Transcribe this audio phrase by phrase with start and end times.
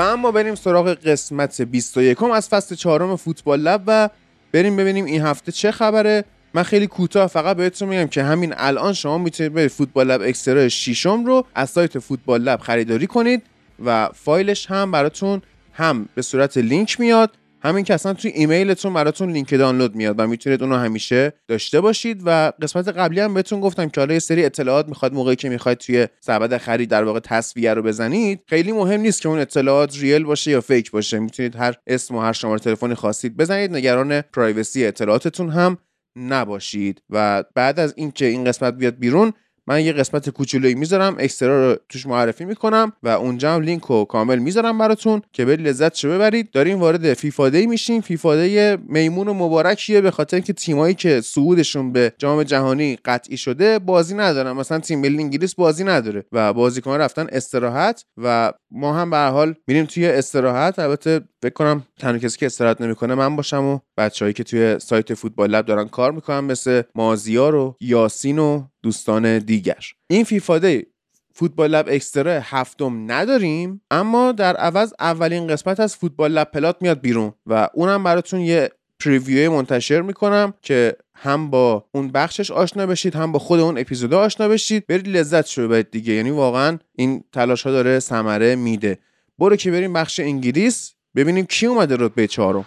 [0.00, 4.08] و اما بریم سراغ قسمت 21 از فصل چهارم Football Lab و
[4.52, 6.24] بریم ببینیم این هفته چه خبره.
[6.54, 10.68] من خیلی کوتاه فقط بهتون میگم که همین الان شما می‌تونید به Football Lab extra
[10.68, 13.42] شیشم رو از سایت Football Lab خریداری کنید
[13.84, 17.30] و فایلش هم براتون هم به صورت لینک میاد.
[17.62, 22.22] همین که اصلا توی ایمیلتون براتون لینک دانلود میاد و می‌تونید اونو همیشه داشته باشید
[22.24, 25.78] و قسمت قبلی هم بهتون گفتم که حالا یه سری اطلاعات می‌خواد موقعی که می‌خواید
[25.78, 30.24] توی سبد خرید در واقع تسویه رو بزنید خیلی مهم نیست که اون اطلاعات real
[30.24, 31.18] باشه یا fake باشه.
[31.18, 33.76] می‌تونید هر اسم و هر شماره تلفنی خواستید بزنید.
[33.76, 35.78] نگران privacy اطلاعاتتون هم
[36.16, 37.02] نباشید.
[37.10, 39.32] و بعد از اینکه این قسمت بیاد بیرون
[39.66, 44.04] من یه قسمت کوچولویی می‌ذارم اکسترا رو توش معرفی می‌کنم و اونجا هم لینک رو
[44.04, 46.50] کامل می‌ذارم براتون که برید لذت شو ببرید.
[46.50, 48.00] داریم وارد فیفا دی میشیم.
[48.00, 53.36] فیفا دی میمون و مبارکیه به خاطر اینکه تیمایی که صعودشون به جام جهانی قطعی
[53.36, 54.52] شده بازی ندارن.
[54.52, 59.54] مثلا تیم ملی انگلیس بازی نداره و بازیکن رفتن استراحت و ما هم به حال
[59.66, 60.78] میریم توی استراحت.
[60.78, 65.14] البته فکر کنم تنها کسی که استراحت نمی‌کنه من باشم و بچههایی که توی سایت
[65.14, 69.84] فوتبال لب دارن کار می‌کنن مثل مازیار و یاسین و دوستان دیگر.
[70.06, 70.86] این فیفا دی
[71.34, 77.00] فوتبال لب اکسترا هفتم نداریم اما در عوض اولین قسمت از فوتبال لب پلات میاد
[77.00, 83.14] بیرون و اونم براتون یه پریویو منتشر می‌کنم که هم با اون بخشش آشنا بشید
[83.14, 84.86] هم با خود اون اپیزود آشنا بشید.
[84.86, 86.12] برید لذت شو ببرید دیگه.
[86.12, 88.98] یعنی واقعا این تلاش ها داره ثمره میده.
[89.38, 90.94] برو که بریم بخش انگلیس.
[91.15, 92.65] ببینیم کی اومده رتبه چهارم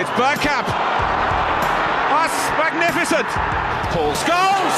[0.00, 0.68] It's Bergkamp.
[2.14, 3.26] That's magnificent.
[3.90, 4.76] Paul Scholes.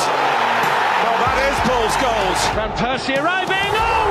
[1.04, 2.40] Well, that is Paul Scholes.
[2.56, 3.70] Van Persie arriving.
[3.76, 4.03] Oh,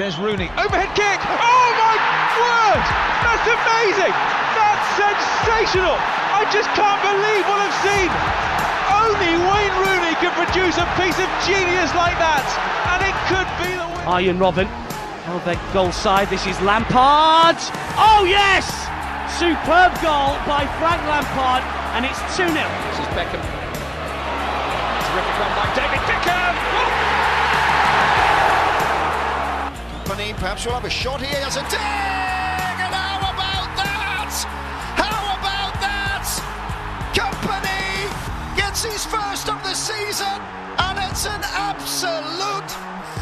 [0.00, 0.48] There's Rooney.
[0.56, 1.20] Overhead kick.
[1.28, 1.96] Oh my
[2.40, 2.84] word!
[3.20, 4.16] That's amazing.
[4.56, 5.92] That's sensational.
[5.92, 8.08] I just can't believe what I've seen.
[8.96, 12.48] Only Wayne Rooney can produce a piece of genius like that,
[12.96, 14.08] and it could be the win.
[14.08, 14.72] Arjen Robben.
[15.28, 16.32] Oh, their goal side.
[16.32, 17.60] This is Lampard.
[18.00, 18.72] Oh, yes!
[19.36, 21.60] Superb goal by Frank Lampard,
[21.92, 22.56] and it's 2 0.
[22.56, 23.44] This is Beckham.
[25.12, 26.56] Terrific run by David Beckham!
[26.56, 27.19] Oh!
[30.10, 31.40] Company perhaps will have a shot here.
[31.44, 32.76] That's a dig!
[32.86, 34.32] And how about that?
[35.02, 36.26] How about that?
[37.22, 37.84] Company
[38.60, 40.38] gets his first of the season,
[40.84, 42.70] and it's an absolute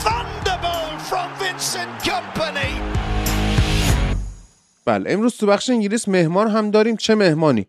[0.05, 2.73] thunderbolt from Vincent Company.
[4.87, 7.67] بله امروز تو بخش انگلیس مهمان هم داریم چه مهمانی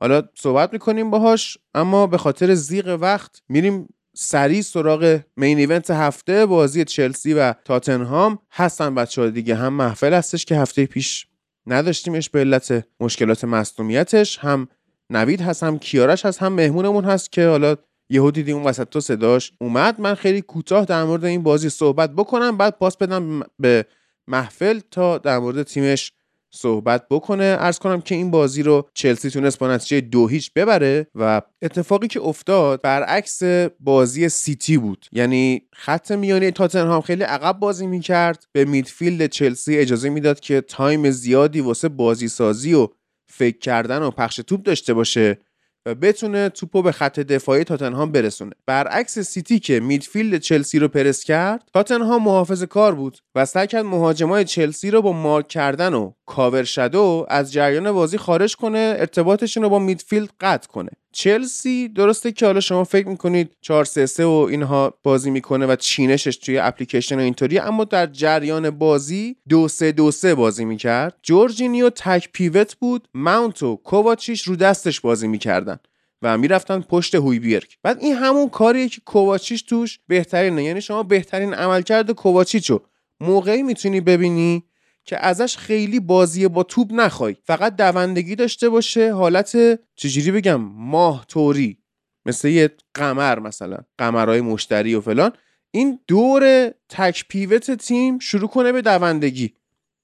[0.00, 6.46] حالا صحبت می‌کنیم باهاش اما به خاطر زیغ وقت میریم سریع سراغ مین ایونت هفته
[6.46, 9.54] بازی چلسی و تاتنهام هستن بچه دیگه.
[9.54, 11.26] هم محفل هستش که هفته پیش
[11.66, 14.68] نداشتیمش به علت مشکلات مصدومیتش هم
[15.10, 17.76] نوید هست هم کیارش هست هم مهمونمون هست که حالا
[18.08, 20.00] یهو دیدیم اون وسط تو صداش اومد.
[20.00, 23.86] من خیلی کوتاه در مورد این بازی صحبت بکنم بعد پاس بدم به
[24.26, 26.12] محفل تا در مورد تیمش
[26.50, 27.56] صحبت بکنه.
[27.58, 32.08] عرض کنم که این بازی رو چلسی تونست با نتیجه دو هیچ ببره و اتفاقی
[32.08, 33.42] که افتاد برعکس
[33.80, 35.06] بازی سیتی بود.
[35.12, 38.44] یعنی خط میانی تاتنهام خیلی عقب بازی می‌کرد.
[38.52, 42.88] به midfield چلسی اجازه می‌داد که time زیادی واسه بازی سازی و
[43.32, 45.38] فکر کردن و پخش توپ داشته باشه.
[45.86, 48.52] و بتونه توپو به خط دفاعی تاتنهام برسونه.
[48.66, 53.84] برعکس سیتی که midfield چلسی رو پرس کرد تاتنهام محافظه کار بود و سعی کرد
[53.84, 59.62] مهاجمای چلسی رو با مارک کردن و cover shadow از جریان بازی خارج کنه ارتباطشون
[59.62, 60.90] رو با midfield قطع کنه.
[61.12, 65.76] چلسی درسته که حالا شما فکر می‌کنید 4 3 3 و اینها بازی می‌کنه و
[65.76, 71.16] چینشش توی اپلیکیشن و اینطوری اما در جریان بازی 2 3 2 3 بازی می‌کرد.
[71.22, 75.78] جورجینیو تک پیوت بود ماونت و کوواچیش رو دستش بازی می‌کردن
[76.22, 80.64] و می‌رفتن پشت هویبیرگ بعد این همون کاریه که کوواچیچ توش بهترینه.
[80.64, 82.80] یعنی شما بهترین عملکرد کوواچیچو
[83.20, 84.64] موقعی می‌تونی ببینی
[85.10, 87.36] که ازش خیلی بازی با توپ نخوای.
[87.44, 89.56] فقط دوندگی داشته باشه حالت
[89.94, 91.78] چجوری بگم ماه توری
[92.26, 95.32] مثل یه قمر مثلا قمرهای مشتری و فلان.
[95.70, 99.54] این دور تک pivot تیم شروع کنه به دوندگی.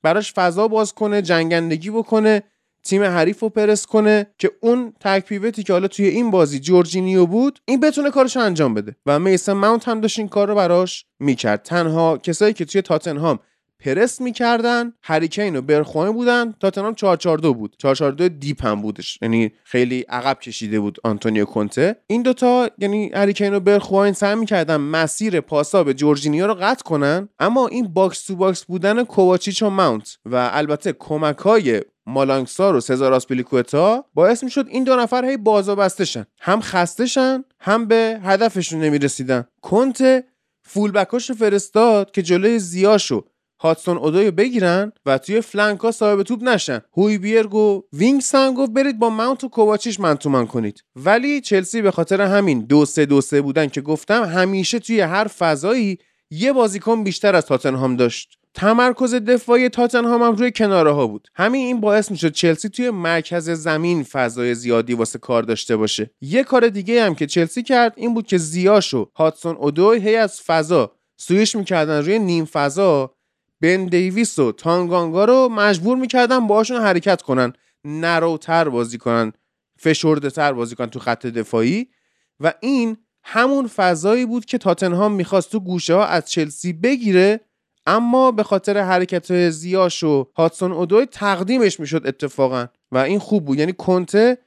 [0.03, 2.43] براش فضا باز کنه جنگندگی بکنه
[2.85, 6.59] تیم حریف رو پرس کنه که اون تک pivot ی که حالا توی این بازی
[6.59, 8.97] جورجینیو بود این بتونه کارش انجام بده.
[9.07, 11.63] و میسن ماونت هم داشت این کار رو براش می‌کرد.
[11.63, 13.39] تنها کسایی که توی تاتنهام
[13.87, 17.77] پرس می‌کردن هری کین و برخواین بودن تاتنهام 442 بود.
[17.79, 19.19] 442 deep هم بودش.
[19.23, 24.35] یعنی خیلی عقب کشیده بود آنتونیو کنته این دوتا یعنی هری کین و برخواین سعی
[24.35, 29.63] می‌کردن مسیر پاسا به جورجینیو رو قطع کنن اما این box to box بودن کوواچیچ
[29.63, 34.97] و ماونت و البته کمک های مالانگ سار و سزار آسپیلیکوئتا باعث می‌شد این دو
[34.97, 39.45] نفر هی بازا بستشن هم خستشن هم به هدفشون نمی‌رسیدن.
[39.63, 40.25] کنته
[40.63, 43.25] fullback اش فرستاد که جلوی زیاش
[43.67, 46.81] و هادسون اودویو بگیرن و توی flank ا صاحب توپ نشن.
[46.97, 50.17] هوی بیرگ و وینکس هم گفت برید با ماونت و کوواچیچ man
[50.47, 50.85] کنید.
[50.97, 55.25] ولی چلسی به خاطر همین دو سه دو سه بودن که گفتم همیشه توی هر
[55.25, 55.99] فضایی
[56.31, 58.39] یه بازیکن بیشتر از تاتنهام داشت.
[58.55, 61.29] تمرکز دفاعی تاتنهام هم روی کناره ها بود.
[61.35, 66.11] همین این باعث می‌شد چلسی توی مرکز زمین فضای زیادی واسه کار داشته باشه.
[66.21, 70.17] یه کار دیگه هم که چلسی کرد این بود که زیاش و هادسون اودوی هی
[70.17, 73.16] از فضا سویش می‌کردن روی نیم فضا
[73.61, 77.53] بن دیویس و تانگانگا رو مجبور می‌کردن باشون حرکت کنن.
[77.85, 79.33] نروتر بازی کنن
[79.79, 81.89] فشرده تر بازی کنن تو خط دفاعی.
[82.41, 87.41] و این همون فضایی بود که تاتنهام می‌خواست تو گوشه ها از چلسی بگیره
[87.87, 92.67] اما به خاطر حرکت زیاش و هاتسون اودوی تقدیمش می‌شد اتفاقا.
[92.93, 93.59] و این خوب بود.
[93.59, 94.39] یعنی کنته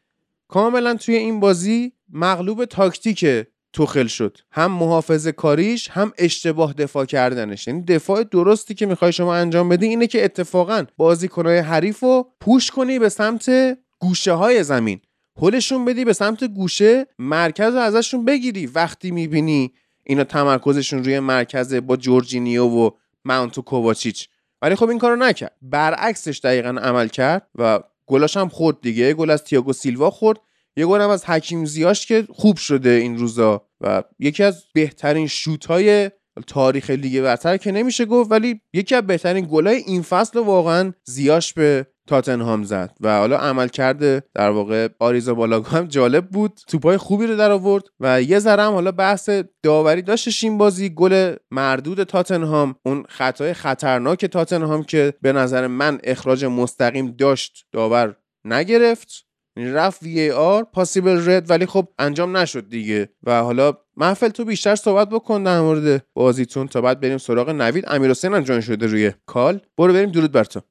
[0.48, 3.26] کاملا توی این بازی مغلوب تاکتیک
[3.74, 4.38] توخل شد.
[4.52, 7.68] هم محافظه کاریش هم اشتباه دفاع کردنش.
[7.68, 12.72] یعنی دفاع درستی که می‌خوای شما انجام بدی اینه که اتفاقا بازیکنهای حریف رو پوش
[12.72, 15.02] کنی به سمت گوشه های زمین.
[15.42, 18.66] هلشون بدی به سمت گوشه مرکز رو ازشون بگیری.
[18.66, 19.74] وقتی می‌بینی
[20.04, 22.90] اینا تمرکزشون روی مرکز با جورجینیو و
[23.26, 24.30] ماونت کوواچیچ.
[24.62, 25.56] ولی خب این کارو نکرد.
[25.62, 29.14] برعکسش دقیقا عمل کرد و گلاش هم خورد دیگه.
[29.14, 30.40] گل از تییاگو سیلوا خورد.
[30.80, 35.28] یه گل هم از حکیم زیاش که خوب شده این روزا و یکی از بهترین
[35.28, 36.12] شوت های
[36.48, 41.54] تاریخ لیگ برتر که نمیشه گفت ولی یکی از بهترین گلای این فصل واقعا زیاش
[41.54, 46.60] به تاتنهام زد و حالا عمل کرده در واقع آریزا بالاگو هم جالب بود.
[46.68, 49.30] توپای خوبی رو در آورد و یه ذره هم حالا بحث
[49.64, 56.00] داوری داشتش این بازی گل مردود تاتنهام اون خطای خطرناک تاتنهام که به نظر من
[56.04, 58.16] اخراج مستقیم داشت داور
[58.46, 59.29] نگرفت.
[59.68, 63.10] رفت وی آر پاسیبل رد ولی خب انجام نشد دیگه.
[63.24, 67.84] و حالا محفل تو بیشتر صحبت بکن در مورد بازیتون تا بعد بریم سراغ نوید.
[67.88, 69.62] امیر حسین هم شده روی کال.
[69.78, 70.62] برو بریم درود بر تو.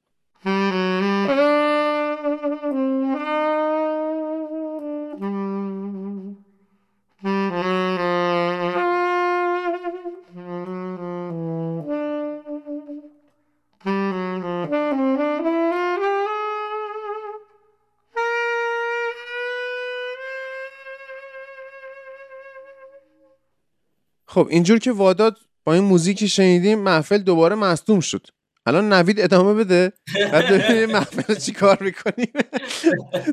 [24.29, 28.27] خب اینجور که واداد با این موزیکی شنیدیم محفل دوباره مصدوم شد.
[28.65, 29.93] الان نوید ادامه بده
[30.31, 32.31] بعد ببینیم محفل چی کار می‌کنیم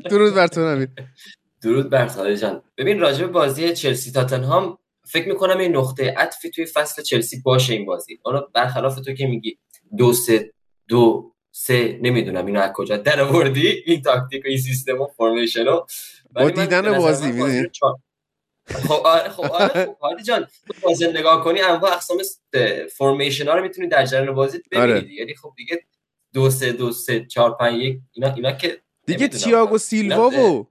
[0.09, 0.89] درود بر تو نوید.
[1.61, 2.61] درود بر تو جان.
[2.77, 4.77] ببین راجع بازی چلسی تاتنهام
[5.07, 8.19] فکر می‌کنم این نقطه عطفی توی فصل چلسی باشه این بازی.
[8.23, 9.57] حالا برخلاف تو که میگی
[9.97, 10.53] دو سه
[10.87, 15.65] دو سه نمی‌دونم اینو از کجا در آوردی این تاکتیک و این سیستم و فرمیشن
[16.33, 17.67] با دیدن بازی می‌دونی؟
[18.67, 20.47] خب آره خب آره خب حالی جان.
[20.67, 22.17] تو بازی نگاه کنی انواع اقسام
[22.97, 25.13] فرمیشن ها رو می‌تونی در جریان بازی ببینید آره.
[25.13, 25.83] یعنی خب دیگه
[26.33, 30.67] دو سه دو سه چهار پنج یک اینا اینا که دیگه تییاگو سیلوا و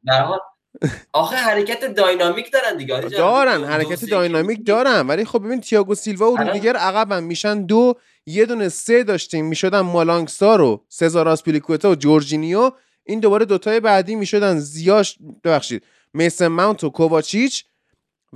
[1.12, 5.06] آخه حرکت داینامیک دارن دیگه دارن حرکت داینامیک دارن.
[5.06, 7.22] ولی خب ببین تییاگو سیلوا و رودیگر عقبن.
[7.22, 7.94] میشن دو
[8.26, 9.46] یه دونه سه داشتیم.
[9.46, 12.70] می‌شدن مالانگسار و سزار آسپیلیکوتا و جورجینیو.
[13.04, 15.18] این دوباره دوتای بعدی می‌شدن زیاش.
[15.44, 15.82] ببخشید.
[16.12, 17.64] میسن ماونت و کوواچیچ.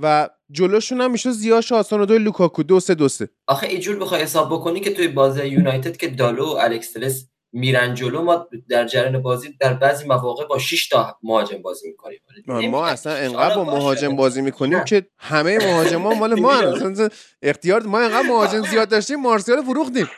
[0.01, 2.63] و جلوشون هم میشه زیاش آسان دو لوکاکو.
[2.63, 3.29] دو سه دو سه.
[3.47, 8.21] آخه اینجور بخوای حساب بکنی که توی بازی یونایتد که دالو و الکس میرن جلو
[8.21, 12.71] ما در جریان بازی در بعضی مواقع با 6 تا مهاجم بازی می‌کنیم.
[12.71, 17.09] ما اصلا انقدر با مهاجم بازی می‌کنیم که همه مهاجم ها مال ما اصلا
[17.41, 20.09] اختیار ما انقدر مهاجم زیاد داشتیم مارسیال فروختیم.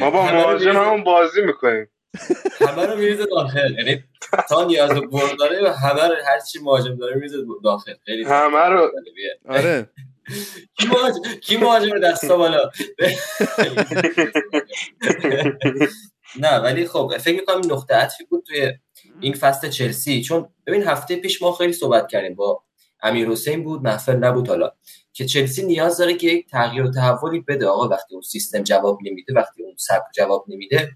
[0.00, 1.86] ما با مهاجم همون بازی می‌کنیم.
[2.60, 3.74] همه رو میریزه داخل.
[3.78, 4.04] یعنی
[4.48, 7.94] تا نیاز برد داره و همه رو هر چی مهاجم داره میریزه داخل.
[8.04, 8.90] خیلی همه رو
[9.48, 9.90] آره.
[10.78, 12.70] کی مهاجم کی مهاجم دستا بالا؟
[16.40, 18.72] نه ولی خب فکر می‌کنم نقطه عطفی بود توی
[19.20, 20.22] این فصل چلسی.
[20.22, 22.62] چون ببین هفته پیش ما خیلی صحبت کردیم با
[23.02, 24.70] امیر حسین بود محفل نبود حالا.
[25.12, 27.66] که چلسی نیاز داره که یک تغییر و تحولی بده.
[27.66, 30.90] آقا وقتی اون سیستم جواب نمیده وقتی اون سبک جواب نمیده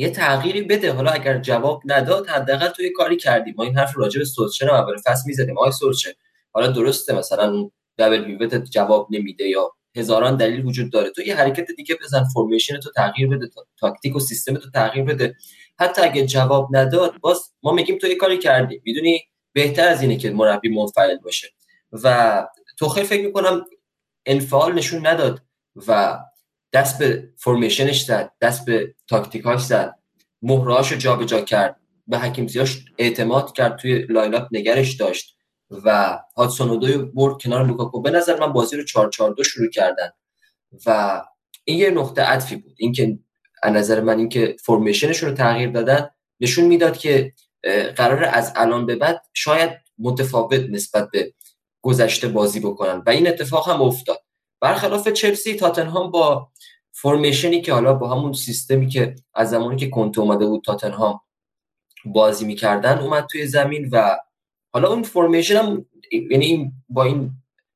[0.00, 0.92] یه تغییری بده.
[0.92, 3.54] حالا اگر جواب نداد حداقل توی کاری کردیم.
[3.58, 6.12] ما این حرف راجع به سولشر اول فصل می‌زدیم آقای سولشر
[6.52, 11.10] حالا درسته مثلا دبل پیوت جواب نمیده یا هزاران دلیل وجود داره.
[11.10, 15.34] تو یه حرکت دیگه بزن فرمیشن تو تغییر بده تاکتیک و سیستم تو تغییر بده.
[15.78, 18.80] حتی اگه جواب نداد باز ما میگیم تو یه کاری کردی.
[18.84, 19.20] می‌دونی
[19.52, 21.48] بهتر از اینه که مربی منفعل باشه.
[21.92, 22.46] و
[22.78, 23.64] توخل فکر می‌کنم
[24.26, 25.42] انفعال نشون نداد
[25.88, 26.18] و
[26.72, 29.94] دست به formation ش زد دست به تاکتیکاش زد.
[30.42, 31.76] مهره‌هاشو جابجا کرد.
[32.06, 35.36] به حکیم زیاش اعتماد کرد توی line up نگرش داشت.
[35.84, 38.02] و هادسون اودوی برد کنار لوکاکو.
[38.02, 40.10] به نظر من بازی رو 4 4 2 شروع کردن.
[40.86, 41.22] و
[41.64, 42.74] این یه نقطه عطفی بود.
[42.78, 43.18] اینکه
[43.62, 46.10] از نظر من اینکه formation شون رو تغییر دادن
[46.40, 47.32] نشون می‌داد که
[47.96, 51.34] قرار از الان به بعد شاید متفاوت نسبت به
[51.82, 53.02] گذشته بازی بکنن.
[53.06, 54.22] و این اتفاق هم افتاد.
[54.60, 56.48] برخلاف چلسی تاتنهام با
[56.92, 61.20] فرمیشنی که حالا با همون سیستمی که از زمانی که کنت اومده بود تاتنهام
[62.04, 64.18] بازی می‌کردن اومد توی زمین و
[64.72, 65.86] حالا اون فرمیشن هم
[66.30, 67.30] یعنی با این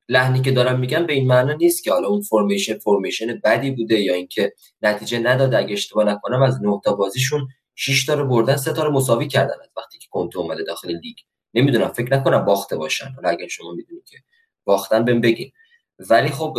[0.09, 3.99] لحنی که دارم میگم به این معنا نیست که حالا اون فرمیشن فرمیشن بدی بوده
[3.99, 5.57] یا اینکه نتیجه نداده.
[5.57, 9.27] اگه اشتباه نکنم از نه تا بازیشون 6 تا رو بردن سه تا رو مساوی
[9.27, 11.15] کردن وقتی که کنته اومده داخل لیگ.
[11.53, 13.09] نمی‌دونم فکر نکنم باخته باشن.
[13.15, 14.17] حالا اگه شما می‌دونید که
[14.65, 15.51] باختن بهم بگین.
[16.09, 16.57] ولی خب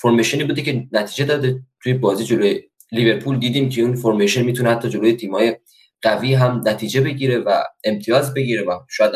[0.00, 1.62] فرمیشنی بوده که نتیجه داده.
[1.82, 2.62] توی بازی جلوی
[2.92, 5.56] لیورپول دیدیم که اون فرمیشن می‌تونه حتی جلوی تیمای
[6.02, 9.12] قوی هم نتیجه بگیره و امتیاز بگیره و شاید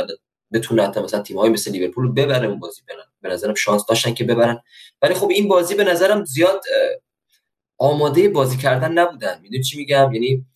[0.52, 2.82] بتونه حتی مثلا تیم‌های مثل لیورپول ببره اون بازی.
[2.88, 4.62] برن به نظرم شانس داشتن که ببرن.
[5.02, 6.64] ولی خب این بازی به نظرم زیاد
[7.78, 9.40] آماده بازی کردن نبودن.
[9.42, 10.46] می‌دونی چی میگم؟ یعنی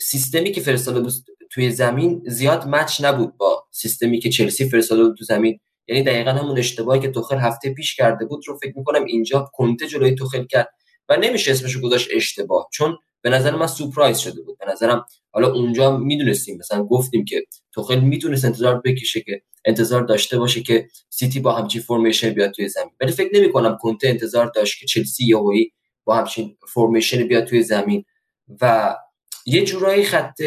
[0.00, 1.12] سیستمی که فرستاده بود
[1.50, 5.60] توی زمین زیاد مچ نبود با سیستمی که چلسی فرستاده بود تو زمین.
[5.88, 9.86] یعنی دقیقا همون اشتباهی که توخل هفته پیش کرده بود رو فکر می‌کنم اینجا کنته
[9.86, 10.68] جلوی توخل کرد
[11.08, 14.58] و نمیشه اسمشو گذاشت اشتباه چون به نظر من سورپرایز شده بود.
[14.58, 20.38] به نظرم حالا اونجا می‌دونستیم مثلا گفتیم که توخل می‌تونست انتظار بکشه که انتظار داشته
[20.38, 22.90] باشه که سیتی با همچین فرمیشن بیاد توی زمین.
[23.00, 25.72] ولی فکر نمی کنم کنته انتظار داشت که چلسی یهویی
[26.04, 28.04] با همچین formation بیاد توی زمین.
[28.60, 28.94] و
[29.46, 30.42] یه جورایی خط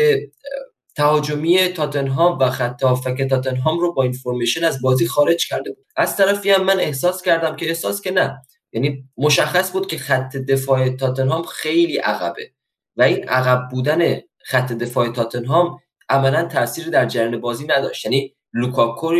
[0.98, 5.86] تهاجمی تاتنهام و خط هافبک تاتنهام رو با این formation از بازی خارج کرده بود.
[5.96, 8.42] از طرفی هم من احساس کردم که احساس که نه.
[8.74, 12.52] یعنی مشخص بود که خط دفاع تاتنهام خیلی عقبه.
[12.96, 18.06] و این عقب بودن خط دفاع تاتنهام عملا تاثیر در جریان بازی نداشت.
[18.06, 19.12] یعنی لوکاکو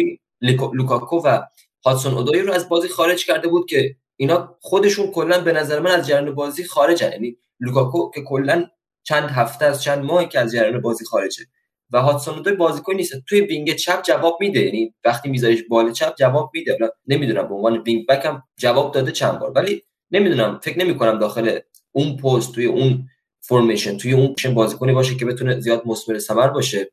[0.74, 1.42] لوکاکو و
[1.86, 5.92] هادسون اودوی رو از بازی خارج کرده بود که اینا خودشون کلا به نظر من
[5.92, 7.12] از جریان بازی خارجن.
[7.12, 8.68] یعنی لوکاکو که کلا
[9.04, 11.46] چند هفته از چند ماهی که از جریان بازی خارجه.
[11.92, 13.14] و هادسون اودوی بازیکن نیست.
[13.30, 14.60] توی wing چپ جواب میده.
[14.60, 16.78] یعنی وقتی میذاریش بال چپ جواب میده.
[17.08, 19.52] نمی‌دونم به عنوان wing back هم جواب داده چند بار.
[19.56, 21.60] ولی نمی‌دونم فکر نمی کنم داخل
[21.92, 23.08] اون پست توی اون
[23.40, 26.92] formation توی اون بازیکنی باشه که بتونه زیاد مثمر ثمر باشه.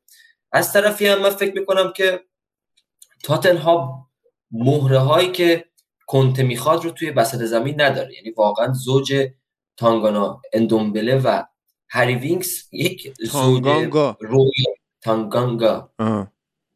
[0.52, 2.20] از طرفی هم من فکر می‌کنم که
[3.22, 4.06] تاتنهام
[4.50, 5.64] مهره هایی که
[6.06, 8.14] کنته می‌خواد رو توی بسط زمین نداره.
[8.14, 9.28] یعنی واقعا زوج
[9.76, 11.42] تانگانا اندومبله و
[11.88, 14.16] هری وینکس یک تانگانگا.
[14.20, 14.50] روی
[15.04, 15.90] تانگانگا.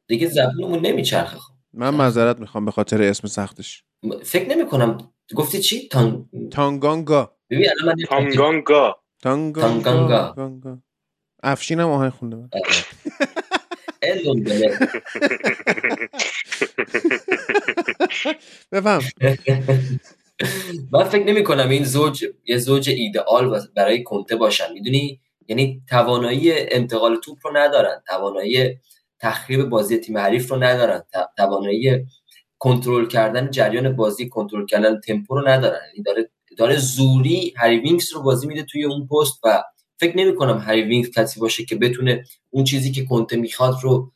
[0.09, 1.53] دیگه زبونمون نمیچرخه خب.
[1.73, 3.85] من معذرت می‌خوام به خاطر اسم سختش.
[4.25, 6.25] فکر نمی کنم گفتی چی؟ تانگ...
[6.53, 7.37] تانگانگا.
[7.51, 9.03] ببین الان من تانگانگا.
[9.23, 10.33] تانگانگا.
[10.37, 10.79] تانگانگا.
[11.43, 12.53] افشین هم آهنگ خونده بود
[14.03, 14.79] اندومبله
[18.73, 19.01] بفهم.
[20.93, 24.73] من فکر نمی کنم این زوج یه زوج ایدئال برای کنته باشن.
[24.73, 28.79] می‌دونی؟ یعنی توانایی انتقال توپ رو ندارن توانایی
[29.21, 31.03] تخریب بازی تیم حریف رو ندارن
[31.37, 32.07] توانایی
[32.59, 35.81] کنترل کردن جریان بازی کنترل کردن تمپو رو ندارن.
[35.93, 39.63] یعنی داره داره زوری هری وینکس رو بازی میده توی اون پست و
[40.01, 44.13] فکر نمی کنم هری وینکس کسی باشه که بتونه اون چیزی که کنته می‌خواد رو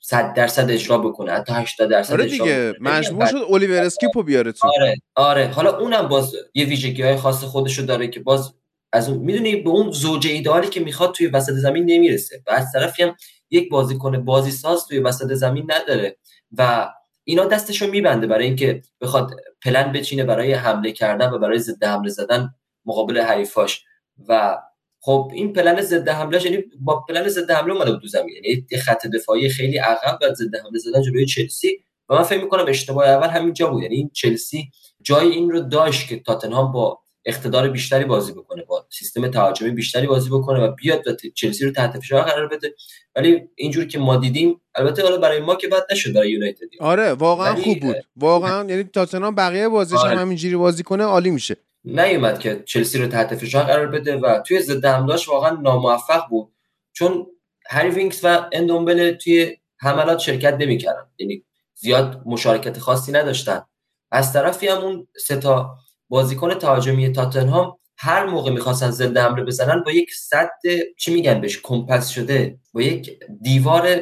[0.00, 2.74] 100 درصد اجرا بکنه حتی 80 درصد آره دیگه.
[2.80, 4.68] مجبور شد الیور اسکیپو بیاره تو.
[4.68, 5.46] آره آره.
[5.46, 8.54] حالا اونم باز یه ویژگی های خاص خودشو داره که باز
[8.92, 12.42] از اون می‌دونی به اون زوج ایدئالی که می‌خواد توی وسط زمین نمی‌رسه.
[12.46, 13.16] و از طرفی هم
[13.50, 16.16] یک بازیکن بازی ساز توی وسط زمین نداره.
[16.58, 16.90] و
[17.24, 19.30] اینا دستشو میبنده برای اینکه بخواد
[19.64, 23.84] پلن بچینه برای حمله کردن و برای ضد حمله زدن مقابل حریفاش.
[24.28, 24.58] و
[25.00, 28.34] خب این پلن ضد حمله یعنی با پلن ضد حمله اومده تو زمین.
[28.44, 31.84] یعنی خط دفاعی خیلی عقب و ضد حمله زدن جلوی چلسی.
[32.08, 33.82] و من فکر می‌کنم اشتباه اول همین جا بود.
[33.82, 34.70] یعنی این چلسی
[35.02, 40.06] جای این رو داشت که تاتنهام با اقتدار بیشتری بازی بکنه با سیستم تهاجمی بیشتری
[40.06, 42.74] بازی بکنه و بیاد و چلسی رو تحت فشار قرار بده.
[43.16, 46.66] ولی اینجوری که ما دیدیم البته حالا برای ما که بد نشد برای یونایتد.
[46.80, 47.96] آره واقعا خوب بود.
[48.16, 50.10] واقعا یعنی تاتنهام بقیه بازیش آره.
[50.10, 51.56] هم همینجوری بازی کنه عالی میشه.
[51.84, 56.52] نیومد که چلسی رو تحت فشار قرار بده و توی ضد حمله‌اش واقعا ناموفق بود.
[56.92, 57.26] چون
[57.70, 61.06] هری وینکس و اندومبل توی حملات شرکت نمی‌کردن.
[61.18, 63.62] یعنی زیاد مشارکت خاصی نداشتن.
[64.10, 65.78] از طرفی هم اون سه تا
[66.12, 70.50] بازیکن تهاجمی تاتنهام هر موقع می‌خواستن ضد حمله بزنن با یک صد
[70.98, 74.00] چی میگن بهش کمپس شده با یک دیوار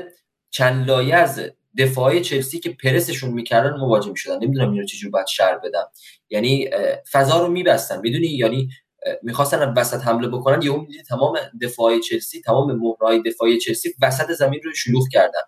[0.51, 1.41] چند لایه از
[1.79, 4.37] دفاعی چلسی که پرسشون می‌کردن مواجه می‌شدن.
[4.37, 5.85] نمی‌دونم اینو چجوری باید شر بدم
[6.31, 6.71] یعنی
[7.13, 8.01] فضا رو میبستن.
[8.01, 8.69] می‌دونی؟ یعنی
[9.23, 10.63] می‌خواستن وسط حمله بکنن.
[10.63, 15.41] یهو تمام دفاعی چلسی تمام مهرهای دفاعی چلسی وسط زمین رو شلوغ کردن.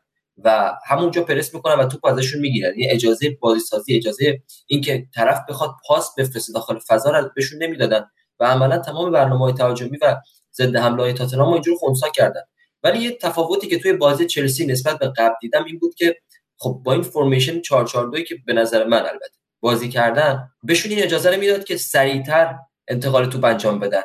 [0.45, 2.79] و همونجا پرس می‌کنن و توپ ازشون می‌گیرن.
[2.79, 8.05] یعنی اجازه بازی سازی اجازه اینکه طرف بخواد پاس بفرسته داخل فضا رو بهشون نمی‌دادن
[8.41, 10.17] و عملا تمام برنامه تهاجمی و
[10.55, 12.41] ضد حمله های تاتنهام اینجور خونسا کردن.
[12.83, 16.17] ولی یه تفاوتی که توی بازی چلسی نسبت به قبل دیدم این بود که
[16.59, 21.31] خب با این فرمیشن 442 که به نظر من البته بازی کردن بهشون این اجازه
[21.31, 22.59] رو می‌داد که سریعتر
[22.89, 24.03] انتقال توپ انجام بدن.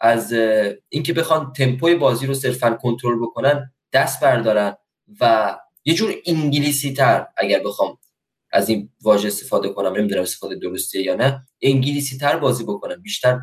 [0.00, 0.32] از
[0.88, 4.76] اینکه بخوان تمپوی بازی رو صرفا کنترل بکنن دست بردارن
[5.20, 5.56] و
[5.88, 7.98] یه جور انگلیسی تر اگر بخوام
[8.52, 13.02] از این واژه استفاده کنم نمی‌دونم استفاده درستیه یا نه انگلیسی تر بازی بکنم.
[13.02, 13.38] بیشتر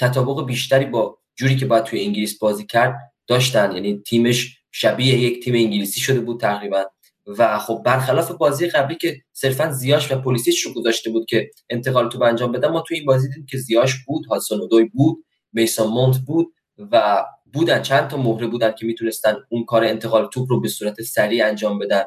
[0.00, 2.94] تطابق بیشتری با جوری که باید توی انگلیس بازی کرد
[3.26, 3.72] داشتن.
[3.72, 6.84] یعنی تیمش شبیه یک تیم انگلیسی شده بود تقریبا.
[7.26, 12.08] و خب برخلاف بازی قبلی که صرفا زیاش و پلیسیش رو گذاشته بود که انتقال
[12.08, 16.16] تو انجام بدن ما تو این بازی دیدیم که زیاش بود هاتسون بود میسون مونت
[16.16, 16.46] بود
[16.78, 21.02] و بودن چند تا مهره بودن که می‌تونستن اون کار انتقال توپ رو به صورت
[21.02, 22.02] سریع انجام بدن.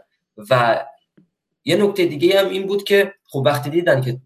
[0.50, 0.86] و
[1.66, 4.18] یه نکته دیگه هم این بود که خب وقتی دیدن که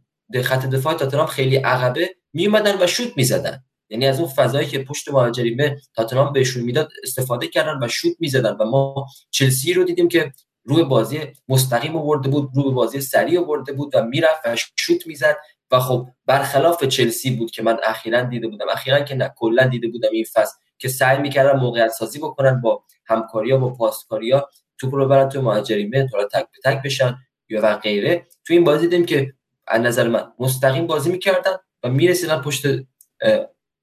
[0.42, 3.64] خط دفاع تاتنهام خیلی عقبه میومدن و شوت می‌زدن.
[3.90, 8.58] یعنی از اون فضایی که پشت مهاجریمه تاتنهام بهشون می‌داد استفاده کردن و شوت می‌زدن.
[8.60, 10.32] و ما چلسی رو دیدیم که
[10.64, 15.38] روی بازی مستقیم آورده بود روی بازی سریع آورده بود و می‌رفت و شوت می‌زد.
[15.72, 19.88] و خب برخلاف چلسی بود که من اخیرا دیده بودم اخیرا که نه کلا دیده
[19.88, 25.08] بودم این فصل که سعی می‌کردن موقعیت سازی بکنن با همکاریا با پاسکاریا توپ رو
[25.08, 27.16] برن تو مهاجریمه تا تک به تک بشن
[27.50, 28.28] یا و غیره.
[28.46, 29.34] تو این بازی دیدیم که
[29.68, 31.52] از نظر من مستقیم بازی می‌کردن
[31.84, 32.66] و می‌رسیدن پشت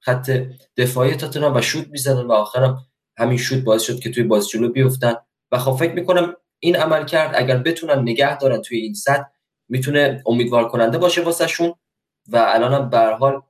[0.01, 0.43] خط
[0.77, 2.79] دفاعی تاتنهام و شوت می‌زدن و آخرم
[3.17, 5.15] همین شوت باعث شد که توی بازی جلو بیفتن.
[5.53, 7.33] و خب فکر می‌کنم این عمل کرد.
[7.35, 9.25] اگر بتونن نگه دارن توی این سطح
[9.69, 11.75] می‌تونه امیدوار کننده باشه واسهشون.
[12.29, 13.43] و الان هم به حال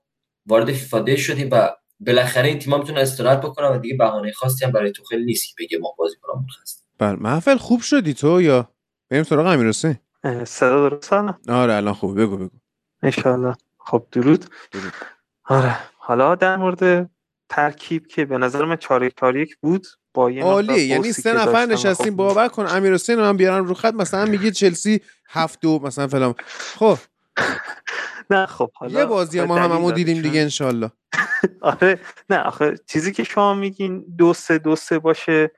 [0.46, 4.72] وارد فیفا شدیم و بالاخره این تیم‌ها می‌تونن استراحت بکنن و دیگه بهانه خاصی هم
[4.72, 8.68] برای توخیل نیست که بگه ما بازیکنامون خست بله محفل خوب شدی تو یا؟
[9.10, 9.96] بریم سراغ امیرحسین
[10.44, 12.56] صدا درست آره الان خوب بگو بگو.
[13.02, 14.44] ان خب درود.
[14.72, 14.92] درود.
[15.44, 17.10] آره حالا در مورد
[17.48, 22.16] ترکیب که به نظر من 4 یک بود با یه عالی یعنی سه نفر نشستیم.
[22.16, 23.94] باور کن امیر حسین من بیارم رو خط.
[23.94, 26.34] مثلا میگه چلسی هفت دو مثلا فلان.
[26.46, 26.98] خب
[28.31, 30.90] نه خب حالا یه بازی ما هممون دیدیم دیگه انشالله.
[31.61, 32.00] آره
[32.31, 35.50] نه آخه چیزی که شما میگین دو سه دو سه باشه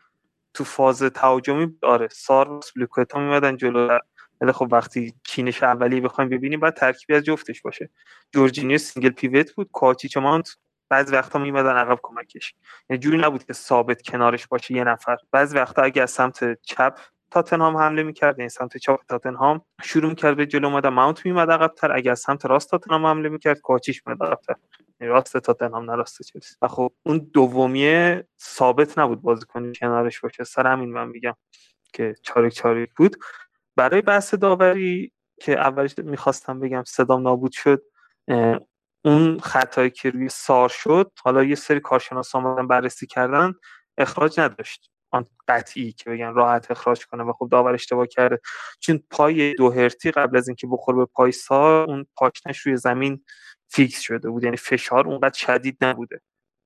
[0.55, 3.99] تو فاز تهاجمی آره سار آسپیلیکوئتا میمدن جلو.
[4.41, 7.91] ولی خب وقتی چینش اولی بخوایم ببینیم باید ترکیبی از جفتش باشه.
[8.35, 10.57] جورجینیو single pivot بود کوواچیچ ماونت
[10.91, 12.55] بعضی وقتا میمدن عقب کمکش.
[12.91, 15.17] یعنی جوری نبود که ثابت کنارش باشه یه نفر.
[15.33, 16.99] بعضی وقتا اگه از سمت چپ
[17.33, 20.89] تاتنهام حمله می‌کرد یعنی سمت چپ تاتنهام شروع می‌کرد به جلو اومدن.
[20.89, 24.55] ماونت میمد عقبتر از سمت راست تاتنهام حمله می‌کرد کوواچیچ میمد عقبتر.
[25.01, 26.57] یعنی راست تاتنهام نه راست چلسی.
[26.63, 30.45] و خب اون دومیه ثابت نبود بازیکن کنارش باشه.
[30.45, 31.35] سر همین من میگم
[31.93, 33.17] که چارک چارک بود.
[33.77, 37.83] برای بحث داوری که اولش می‌خواستم بگم صدام نابود شد
[39.05, 43.55] اون خطایی که روی سار شد حالا یه سری کارشناس آمدن بررسی کردن
[43.99, 44.92] اخراج نداشت.
[45.13, 48.41] آن قطعی که بگن راحت اخراج کنه و خب داور اشتباه کرده.
[48.81, 53.25] چون پای دو هرتی قبل از اینکه بخوره به پای سار اون پاکنش روی زمین
[53.69, 54.45] فیکس شده بود.
[54.45, 56.21] یعنی فشار اونقدر شدید نبوده.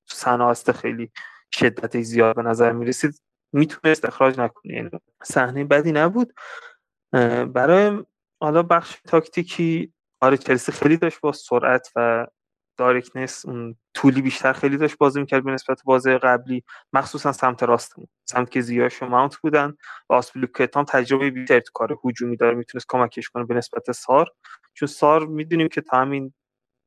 [0.08, 1.10] صحنه خیلی
[1.54, 3.22] شدت زیاد به نظر می‌رسید.
[3.52, 4.74] می‌تونست اخراج نکنه.
[4.74, 4.90] یعنی
[5.22, 6.32] صحنه بدی نبود.
[7.52, 8.04] برای
[8.40, 12.26] حالا بخش تاکتیکی آره چلسی خیلی داشت با سرعت و
[12.78, 16.64] directness اون طولی بیشتر خیلی داشت بازی می‌کرد به نسبت بازی قبلی.
[16.92, 19.74] مخصوصا سمت راستمون سمت که زیاش و ماونت بودن
[20.10, 24.30] و آسپیلیکوئتا تجربه بیشتر تو کار هجومی داره می‌تونست کمکش کنه به نسبت سار.
[24.74, 26.34] چون سار می‌دونیم که تا همین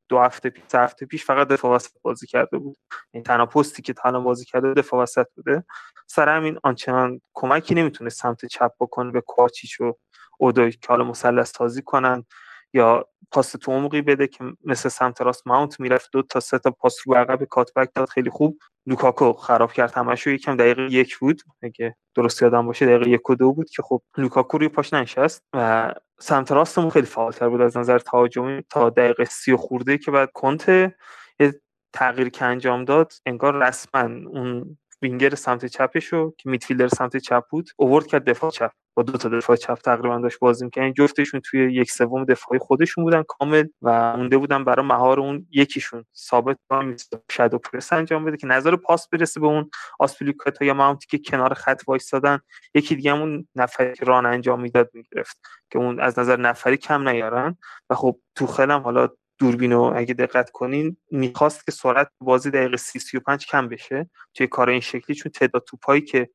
[0.08, 2.76] دو هفته پیش هفته پیش فقط دفاع وسط بازی کرده بود.
[3.12, 5.64] این تنها پستی که تنها بازی کرده دفاع وسط بوده.
[6.06, 9.94] سر همین آنچنان کمکی نمی‌تونه سمت چپ بکنه به کوچیچ و
[10.38, 12.24] اودوی که حالا مثلث سازی کنن.
[12.74, 16.08] یا پاس تو عمقی بده که مثل سمت راست ماونت می‌رفت.
[16.12, 18.08] دو تا سه تا پاس رو عقب cutback داد.
[18.08, 18.58] خیلی خوب.
[18.86, 21.42] لوکاکو خراب کرد همش رو یکم دقیقه یک بود.
[21.62, 25.42] اگه درست یادم باشه دقیقه یک و دو بود که خب لوکاکو روی پاش نشست
[25.52, 28.62] و سمت راستمون خیلی فعالتر بود از نظر تهاجمی.
[28.70, 30.96] تا دقیقه سی و خورده که بعد کنته
[31.92, 33.12] تغییر که انجام داد.
[33.26, 38.72] انگار رسما اون وینگر سمت چپشو که میدفیلدر سمت چپ بود اوورد کرد دفاع چپ.
[38.94, 43.04] با دو تا دفاع چپ تقریبا داشت بازی این جفتشون توی یک سوم دفاعی خودشون
[43.04, 46.04] بودن کامل و مونده بودن برای مهار اون یکیشون.
[46.16, 46.58] ثابت
[47.30, 49.70] شادو پرس انجام بده که نظر پاس برسه به اون.
[49.98, 52.38] آسپلیکاتا یا ماونتی که کنار خط وایسادن
[52.74, 55.38] یکی دیگه اون نفری که ران انجام می‌داد می‌گرفت
[55.70, 57.56] که اون از نظر نفری کم نیارن.
[57.90, 62.98] و خب تو خلم حالا دوربینو اگه دقت کنین می‌خواست که سرعت بازی دقیقه 30
[62.98, 66.30] 35 کم بشه توی کار این شکلی چون تعداد توپایی که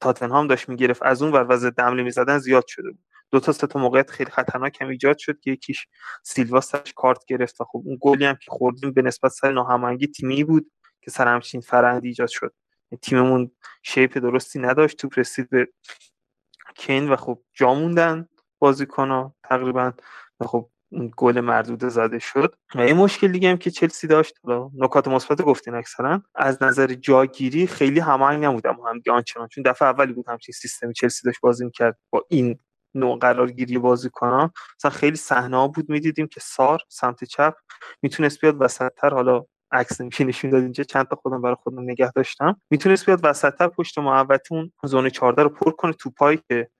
[0.00, 1.02] تاتنهام داشت می‌گرفت.
[1.02, 3.04] از اون ور و ضد می‌زدن زیاد شده بود.
[3.30, 5.86] دو تا سه تا موقعیت خیلی خطرناک هم ایجاد شد که یکیش
[6.22, 10.06] سیلوا سرش کارت گرفت و خب اون گلی هم که خوردیم به نسبت سر ناهماهنگی
[10.06, 10.70] تیمی بود
[11.02, 12.54] که سر همچین فرندی ایجاد شد.
[13.02, 13.50] تیممون
[13.82, 14.98] شیپ درستی نداشت.
[14.98, 15.68] تو رسید به
[16.76, 18.28] کین و خب جا موندن
[18.58, 19.92] بازیکن‌ها تقریبا
[20.40, 22.54] و خب اون گل مردود زده شد.
[22.74, 24.34] و این مشکل دیگه هم که چلسی داشت
[24.74, 28.76] نکات مثبت گفتین اکثرا از نظر جاگیری خیلی هماهنگ نبودم.
[28.86, 32.58] هم آنچنان چون دفعه اولی بود همچین سیستمی چلسی داشت بازی می‌کرد با این
[32.94, 34.50] نوع قرارگیری بازیکنان.
[34.78, 37.54] مثلا خیلی صحنه بود می‌دیدیم که سار سمت چپ
[38.02, 39.10] می‌تونست بیاد وسطتر.
[39.10, 40.84] حالا عکس نمیشه نشون داد اینجا.
[40.84, 42.60] چند تا خودم برای خودم نگه داشتم.
[42.70, 46.70] می‌تونست بیاد وسطتر پشت محوطه اون زون 14 رو پر کنه توپایی که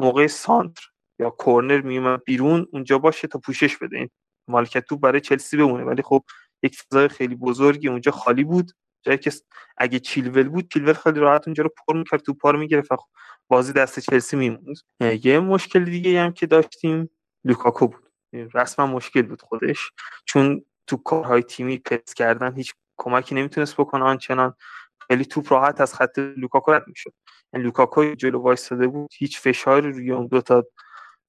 [0.00, 0.82] موقع سانتر
[1.18, 3.96] یا کورنر میومد بیرون اونجا باشه تا پوشش بده.
[3.96, 4.10] این
[4.48, 5.84] مالکیت تو برای چلسی بمونه.
[5.84, 6.24] ولی خب
[6.62, 8.72] یک فضای خیلی بزرگی اونجا خالی بود.
[9.02, 9.32] جایی که
[9.76, 13.08] اگه چیلول بود چیلول خیلی راحت اونجا رو پر می‌کرد تو پار می‌گرفت خب
[13.48, 14.76] بازی دست چلسی میموند.
[15.22, 17.10] یه مشکل دیگه هم که داشتیم
[17.44, 18.12] لوکاکو بود.
[18.54, 19.90] رسما مشکل بود خودش.
[20.24, 24.54] چون تو کارهای تیمی پس کردن هیچ کمکی نمی‌تونست بکنه آنچنان.
[25.08, 27.12] خیلی توپ راحت از خط لوکاکو رد می‌شد.
[27.52, 30.64] یعنی لوکاکو جلو وایستاده بود هیچ فشاری روی اون دو تا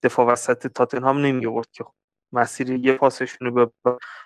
[0.03, 1.85] دفاع وسط تاتنهام نمی آورد که
[2.31, 3.71] مسیر یه پاسشون رو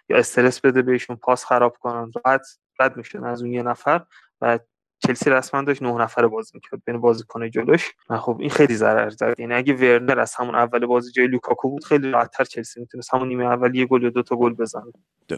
[0.09, 2.11] یا استرس بده بهشون پاس خراب کنن.
[2.25, 2.41] راحت
[2.79, 4.05] رد میشن از اون یه نفر
[4.41, 4.59] و
[5.07, 7.91] چلسی رسما داشت نه نفره بازی می‌کرد بین بازیکن جلوش.
[8.19, 9.35] خب این خیلی ضرر زد.
[9.39, 13.27] یعنی اگه ورنر از همون اول بازی جای لوکاکو بود خیلی راحتتر چلسی می‌تونست همون
[13.27, 14.91] نیمه اول یه گل یا دو تا گل بزنه.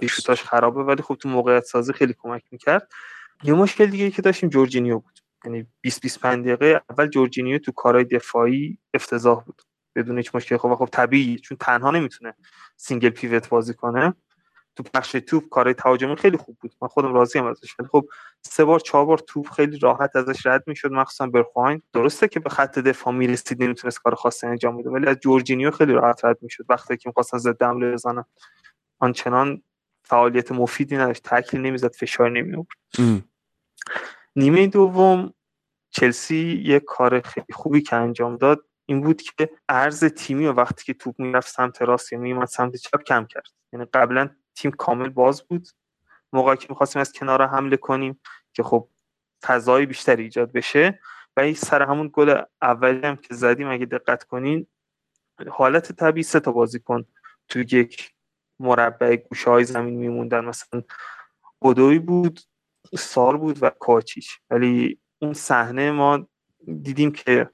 [0.09, 2.91] شوتاش خرابه ولی خب تو موقعیت سازی خیلی کمک می‌کرد.
[3.43, 5.19] یه مشکل دیگه که داشتیم جورجینیو بود.
[5.45, 9.61] یعنی 20 25 دقیقه اول جورجینیو تو کارهای دفاعی افتضاح بود.
[9.95, 10.57] بدون هیچ مشکل.
[10.57, 12.33] خب خب طبیعی چون تنها نمی‌تونه
[12.75, 14.13] single pivot بازی کنه.
[14.75, 16.75] تو پخش توپ کارهای تهاجمی خیلی خوب بود.
[16.81, 17.75] من خودم راضی ام ازش.
[17.79, 18.05] ولی خب
[18.41, 20.91] سه بار چهار بار توپ خیلی راحت ازش رد می‌شد.
[20.91, 21.81] مخصوصا برخواین.
[21.93, 24.89] درسته که به خط دفاع می‌رسید نمی‌تونست کار خاصی انجام بده.
[24.89, 26.65] ولی از جورجینیو خیلی راحت رد می‌شد.
[26.69, 28.25] وقتی که می‌خواستن ضد حمله بزنن.
[28.99, 29.61] آنچنان
[30.03, 31.23] فعالیت مفیدی نداشت.
[31.23, 32.65] تکلی نمی‌زد فشار نمی
[34.35, 35.33] نیمه دوم
[35.89, 38.65] چلسی یه کار خیلی خوبی که انجام داد.
[38.85, 42.75] این بود که ارز تیمی و وقتی که توپ می‌رفت سمت راست یا میومد سمت
[42.75, 43.49] چپ کم کرد.
[43.73, 45.67] یعنی قبلا تیم کامل باز بود.
[46.33, 48.21] موقعی که می‌خواستیم از کنار حمله کنیم
[48.53, 48.89] که خب
[49.43, 50.99] فضای بیشتری ایجاد بشه
[51.37, 54.67] و این سر همون گل اولی هم که زدیم اگه دقت کنین
[55.49, 57.05] حالت طبیعی سه تا بازیکن
[57.47, 58.11] تو یک
[58.59, 60.45] مربع گوشه های زمین میموندن.
[60.45, 60.83] مثلا
[61.61, 62.39] بدوی بود
[62.97, 66.27] سار بود و کاچیش ولی اون صحنه ما
[66.81, 67.49] دیدیم که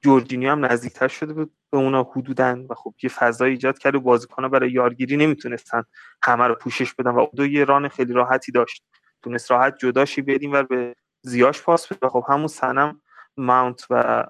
[0.00, 4.00] جورجینیو هم نزدیکتر شده بود به اونا حدودن و خب یه فضا ایجاد کرد و
[4.00, 5.84] بازیکن‌ها برای یارگیری نمی‌تونستن
[6.22, 8.84] همه رو پوشش بدن و دو یه ران خیلی راحتی داشت.
[9.22, 12.08] تونست راحت جداشی بدیم و به زیاش پاس بده.
[12.08, 13.00] خب همون سنم
[13.36, 14.24] ماونت و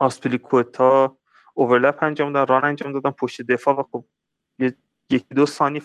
[0.00, 1.16] آسپلیکوتا
[1.54, 4.04] اوورلپ انجام دادن ران انجام دادن پشت دفاع و خب
[5.10, 5.80] یکی دو ثانی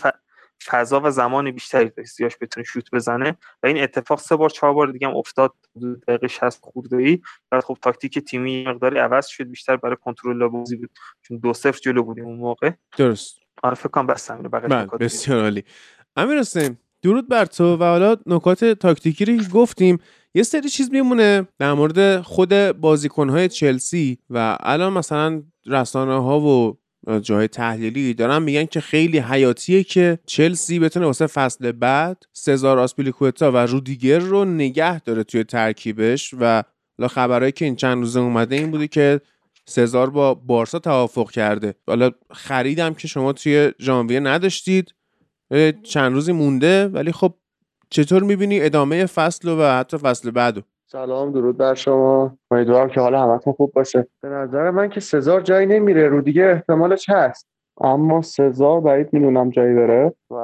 [0.66, 3.38] فضا و زمان بیشتری داشت زیاش بتونه شوت بزنه.
[3.64, 5.54] و این اتفاق سه بار چهار بار دیگه هم افتاد.
[6.08, 9.44] دقیقه 60 خورده ای بعد خب تاکتیک تیمی مقداری عوض شد.
[9.44, 10.90] بیشتر برای کنترل بازی بود.
[11.22, 12.72] چون دو صفر جلو بودیم اون موقع.
[12.98, 13.40] درست.
[13.64, 15.64] آره فکر کنم بس همین بله بسیار عالی.
[16.16, 17.78] امیر حسین درود بر تو.
[17.78, 20.00] و حالا نکات تاکتیکی رو گفتیم.
[20.34, 24.18] یه سری چیز میمونه در مورد خود بازیکنهای چلسی.
[24.30, 26.78] و الان مثلا رسانه ها و
[27.22, 33.52] جای تحلیلی دارن میگن که خیلی حیاتیه که چلسی بتونه واسه فصل بعد سزار آسپیلیکوتا
[33.52, 36.64] و رودیگر رو نگه داره توی ترکیبش و
[36.98, 39.22] حالا خبرهایی که این چند روزه اومده این بوده که
[39.66, 41.76] سزار با بارسا توافق کرده.
[41.88, 44.94] حالا خریدم که شما توی ژانویه نداشتید
[45.84, 47.34] چند روزی مونده ولی خب
[47.90, 52.38] چطور می‌بینی ادامه فصل و حتی فصل بعدو؟ سلام درود بر شما.
[52.52, 54.08] امیدوارم که حالا همتون خوب باشه.
[54.22, 56.08] به نظر من که سزار جایی نمیره.
[56.08, 57.48] رو دیگه احتمالش هست.
[57.82, 60.14] اما سزار بعید می‌دونم جایی بره.
[60.32, 60.36] و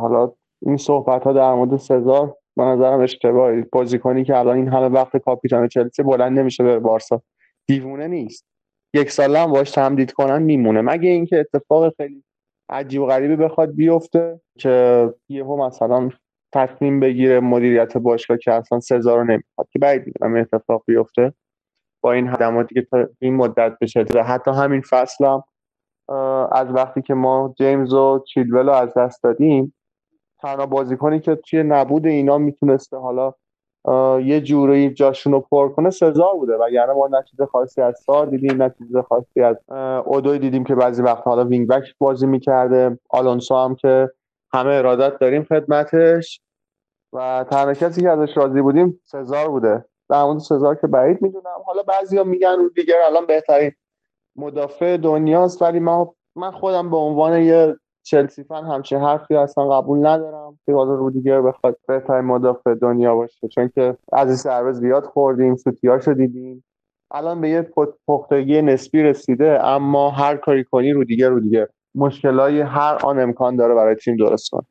[0.00, 3.62] حالا این صحبت ها در مورد سزار به نظرم اشتباهی.
[3.72, 7.22] بازیکنی که الان این همه وقت کاپیتان چلسی بلند نمیشه بره بارسا.
[7.66, 8.46] دیوونه نیست.
[8.94, 10.80] یک ساله هم باش تمدید کنن میمونه.
[10.80, 12.24] مگه اینکه اتفاق خیلی
[12.68, 16.10] عجیب و غریبی بخواد بیفته که یهو مثلا
[16.52, 19.68] تصمیم بگیره مدیریت باشگاه که اصلا سزار رو نمی‌خواد.
[19.72, 21.32] که بعید می‌دونم اتفاق بیفته.
[22.00, 24.04] با این خدماتی که تا این مدت بشه.
[24.14, 25.42] و حتی همین فصل هم
[26.52, 29.74] از وقتی که ما جیمز و چیلول رو از دست دادیم
[30.40, 33.32] تنها بازیکنی که توی نبود اینا می‌تونسته حالا
[34.18, 36.56] یه جوری جاشون رو پر کنه سزار بوده.
[36.56, 39.56] و یعنی ما نه خاصی از سار دیدیم نه چیز خاصی از
[40.04, 42.98] اودوی دیدیم که بعضی وقت حالا وینگ بک بازی می‌کرده.
[43.10, 44.10] آلونسو هم که
[44.54, 46.40] همه ارادت داریم خدمتش.
[47.12, 49.84] و تنها کسی که ازش راضی بودیم سزار بوده.
[50.10, 51.62] در مورد سزار که بعید می‌دونم.
[51.66, 53.72] حالا بعضیا میگن رو دیگر الان بهترین
[54.36, 60.06] مدافع دنیاست ولی من من خودم به عنوان یه چلسی فن همچین حرفی اصلا قبول
[60.06, 63.48] ندارم که حالا رودیگر بخواد بهترین مدافع دنیا باشه.
[63.48, 66.64] چون که از این سربه زیاد خوردیم سوتیاشو دیدیم.
[67.10, 67.70] الان به یه
[68.08, 73.94] پختگی نسبی رسیده اما هر کاری کنی رودیگر رودیگر مشکلای هر آن امکان داره برای
[73.94, 74.62] تیم درست کن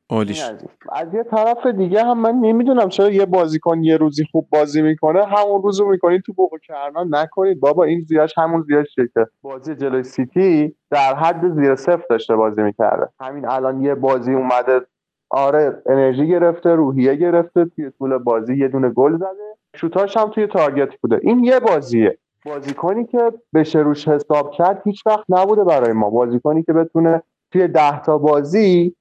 [0.91, 5.25] از یه طرف دیگه هم من نمی‌دونم چرا یه بازیکن یه روزی خوب بازی می‌کنه
[5.25, 7.59] همون روزو می‌کنید تو بوق کردن نکنید.
[7.59, 12.63] بابا این زیاش همون زیاش که بازی جلوی سیتی در حد زیر صفر داشته بازی
[12.63, 13.07] می‌کرده.
[13.19, 14.81] همین الان یه بازی اومده
[15.29, 19.57] آره انرژی گرفته روحیه گرفته توی طول بازی یه دونه گل زده.
[19.75, 21.19] شوتاش هم توی تارگت بوده.
[21.23, 22.17] این یه بازیه.
[22.45, 26.09] بازیکنی که بشه روش حساب کرد هیچ وقت نبوده برای ما.
[26.09, 28.95] بازیکنی که بتونه توی ده تا بازی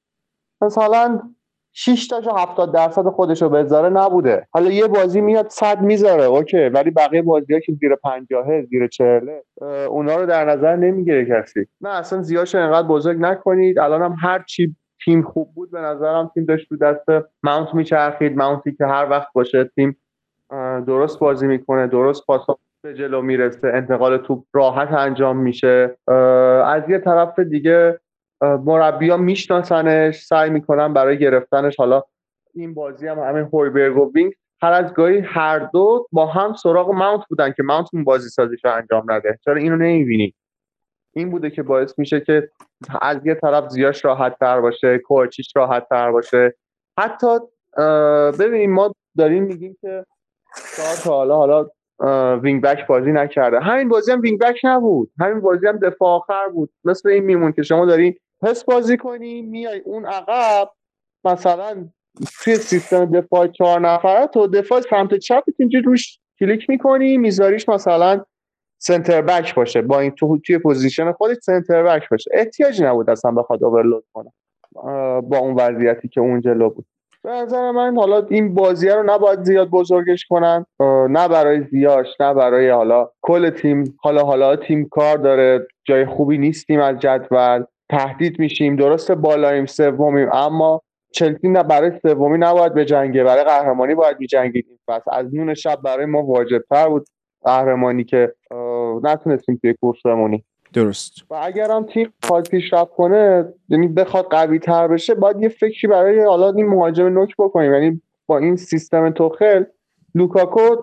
[0.60, 1.20] مثلا
[1.72, 4.46] 6 تا 70 درصد خودش رو بذاره نبوده.
[4.50, 6.58] حالا یه بازی میاد 100 می‌ذاره اوکی.
[6.58, 9.28] ولی بقیه بازی ها که زیر 50 زیر 40
[9.88, 11.66] اونا رو در نظر نمی‌گیره کسی.
[11.80, 13.78] نه اصلا زیاش انقدر بزرگ نکنید.
[13.78, 17.06] الان هم هر چی تیم خوب بود به نظرم تیم داشت تو دست
[17.42, 18.36] ماونت میچرخید.
[18.36, 19.96] ماونتی که هر وقت باشه تیم
[20.86, 22.46] درست بازی می‌کنه درست پاس
[22.82, 25.96] به جلو می‌رسه انتقال توپ راحت انجام میشه.
[26.64, 28.00] از یه طرف دیگه
[28.42, 31.76] مربی ها میشناسنش سعی می‌کنن برای گرفتنش.
[31.76, 32.02] حالا
[32.54, 34.32] این بازی هم همین هویبرگ و وینگ.
[34.62, 38.64] هر از گاهی هر دو با هم سراغ ماونت بودن که ماونت اون بازی سازیش
[38.64, 39.38] رو انجام نده.
[39.44, 40.34] چرا اینو نمی‌بینی؟
[41.12, 42.50] این بوده که باعث میشه که
[43.02, 46.54] از یه طرف زیاش راحت تر باشه کوچیش راحت تر باشه.
[46.98, 47.26] حتی
[48.38, 50.04] ببینیم ما داریم میگیم که
[51.04, 51.68] تا حالا حالا
[52.42, 53.60] wing-back بازی نکرده.
[53.60, 55.10] همین بازی هم wing-back نبود.
[55.20, 56.70] همین بازی هم دفاع آخر بود.
[56.84, 60.70] مثل این میمون که شما دارین پس بازی کنی میای اون عقب.
[61.24, 61.88] مثلا
[62.44, 68.24] توی سیستم دفاع چهار نفره تو دفاع سمت چپ اینجوری روش کلیک می‌کنی میذاریش مثلا
[68.78, 69.82] center back باشه.
[69.82, 72.30] با این تو توی position خودش center back باشه.
[72.34, 74.32] احتیاجی نبود اصلا بخواد overload کنه.
[75.20, 76.86] با اون وضعیتی که اون جلو بود.
[77.24, 80.66] به نظر من حالا این بازیه رو نباید زیاد بزرگش کنن.
[81.10, 83.98] نه برای زیاش نه برای حالا کل تیم.
[84.02, 85.66] حالا حالا تیم کار داره.
[85.84, 87.64] جای خوبی نیستیم از جدول.
[87.90, 88.76] تهدید میشیم.
[88.76, 93.24] درسته بالاییم سومیم اما چلسی نه برای سومی نباید به جنگه.
[93.24, 97.06] برای قهرمانی باید جنگید این پس از نون شب برای ما واجبتر بود
[97.44, 98.34] قهرمانی که
[99.02, 100.44] نتونستیم توی کورس بمونیم.
[100.72, 101.12] درست.
[101.30, 105.88] و اگر هم تیم خواهد پیشرفت کنه یعنی بخواد قوی تر بشه باید یه فکری
[105.88, 107.72] برای حالا این مهاجم نوک بکنیم.
[107.74, 109.64] یعنی با این سیستم توخل
[110.14, 110.76] لوکاکو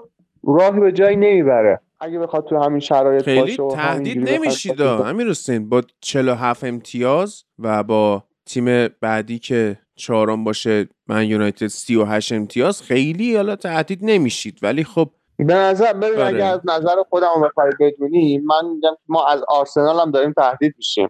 [0.43, 1.82] راه به جایی نمی‌بره.
[2.00, 5.69] اگه بخواد تو همین شرایط خیلی باشه تهدید نمیشید همین رستین.
[5.69, 13.36] با 47 امتیاز و با تیم بعدی که چهارم باشه من یونایتد 38 امتیاز خیلی
[13.36, 14.60] حالا تهدید نمیشید.
[14.62, 19.26] ولی خب به نظر ببین اگه از نظر خودم رو بخوای بدونی من میگم ما
[19.26, 21.10] از آرسنال هم داریم تهدید میشیم.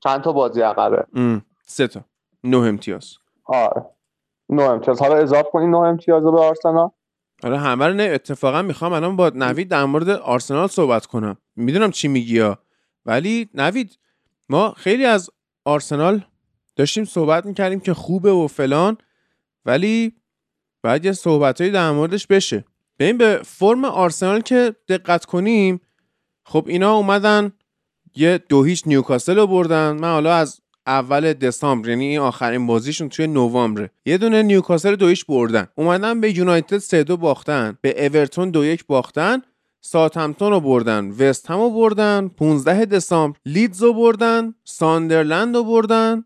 [0.00, 1.06] چند تا بازی عقبه؟
[1.66, 2.00] سه تا.
[2.44, 3.14] نه امتیاز.
[3.44, 3.86] آره.
[4.48, 5.00] نه امتیاز.
[5.00, 6.90] حالا اضافه کنی نه امتیاز رو به آرسنال؟
[7.44, 11.36] آره همه رو نه اتفاقا می‌خوام الان با نوید در مورد آرسنال صحبت کنم.
[11.56, 12.58] می‌دونم چی میگی ها.
[13.06, 13.98] ولی نوید
[14.48, 15.30] ما خیلی از
[15.64, 16.24] آرسنال
[16.76, 18.96] داشتیم صحبت می‌کردیم که خوبه و فلان
[19.64, 20.12] ولی
[20.84, 22.64] باید یه صحبتهایی در موردش بشه.
[22.98, 25.80] ببین به فرم آرسنال که دقت کنیم
[26.46, 27.52] خب اینا اومدن
[28.16, 29.92] یه دو هیچ نیوکاسل رو بردن.
[29.92, 35.08] من حالا از اول دسامبر یعنی این آخرین بازیشون توی نوامبر یه دونه نیوکاسل دو
[35.08, 35.66] هیچ بردن.
[35.74, 37.78] اومدن به یونایتد سه دو باختن.
[37.80, 39.42] به اورتون دو یک باختن.
[39.80, 41.10] ساتمتون رو بردن.
[41.10, 42.28] وست هم رو بردن.
[42.28, 43.38] 15 دسامبر.
[43.46, 44.54] لیدز رو بردن.
[44.64, 46.24] ساندرلند رو بردن.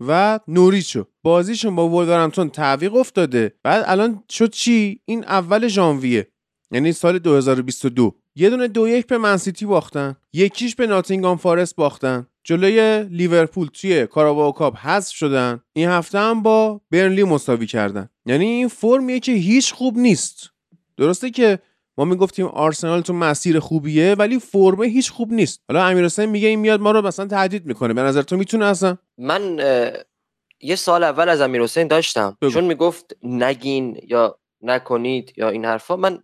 [0.00, 3.54] و نوریچو بازیشون با ولورهمپتون تعویق افتاده.
[3.62, 6.28] بعد الان شد چی؟ این اول ژانویه.
[6.70, 10.16] یعنی سال 2022 یه دونه دو یک به منسیتی باختن.
[10.32, 12.26] یکیش به ناتینگام فارست باختن.
[12.44, 15.60] جلوی لیورپول توی کاراباو کاپ حذف شدن.
[15.72, 18.08] این هفته هم با برنلی مساوی کردن.
[18.26, 20.50] یعنی این فرمیه که هیچ خوب نیست.
[20.96, 21.58] درسته که
[21.98, 25.60] ما می‌گفتیم آرسنال تو مسیر خوبیه ولی فرمه هیچ خوب نیست.
[25.68, 27.94] حالا امیر میگه این میاد ما رو مثلا تهدید می‌کنه.
[27.94, 29.60] به نظر تو می‌تونه اصلا؟ من
[30.60, 32.36] یه سال اول از امیر داشتم.
[32.52, 34.38] چون می‌گفت نگین یا
[34.70, 36.18] نکنید یا این حرفا من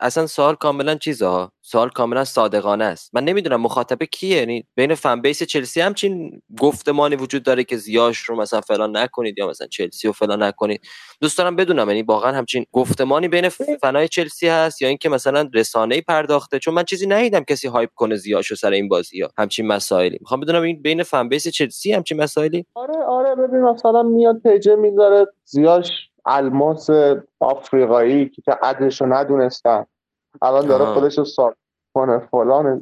[0.00, 3.14] اصلا سوال کاملا چیزا؟ سوال کاملا صادقانه است.
[3.14, 8.18] من نمی‌دونم مخاطبه کیه یعنی بین فن بیس چلسی همچین گفتمانی وجود داره که زیاش
[8.18, 10.80] رو مثلا فلان نکنید یا مثلا چلسی رو فلان نکنید.
[11.20, 13.48] دوست دارم بدونم یعنی واقعا همچین گفتمانی بین
[13.82, 18.16] فنای چلسی هست یا اینکه مثلا رسانه پرداخته؟ چون من چیزی ندیدم کسی هایپ کنه
[18.16, 20.18] زیاش رو سر این بازی ها همچین مسائلی.
[20.20, 24.76] می‌خوام بدونم این بین فن بیس چلسی همچین مسائلی؟ آره آره ببین مثلا میاد پیجه
[24.76, 25.90] می‌ذاره زیاش
[26.26, 26.90] الماس
[27.40, 29.86] آفریقایی که عدش رو ندونستن.
[30.42, 31.54] الان داره خودش رو سال
[31.94, 32.80] کنه فلان.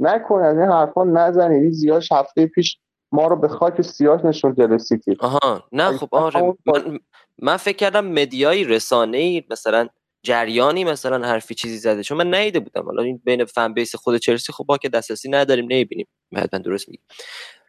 [0.00, 2.78] نکن از این حرفا نزنید این زیاش هفته پیش
[3.12, 5.16] ما رو به خاک سیاه نشون جلو سیتی.
[5.20, 5.64] آها.
[5.72, 6.54] نه خب آره.
[6.66, 6.98] من,
[7.42, 9.88] من فکر کردم مدیای رسانه ای مثلا
[10.22, 12.02] جریانی مثلا حرفی چیزی زده.
[12.02, 12.84] چون من نیده بودم.
[12.84, 16.06] حالا این بین فن بیس خود چلسی خب با که دسترسی نداریم نمی‌بینیم.
[16.32, 17.02] من درست میگم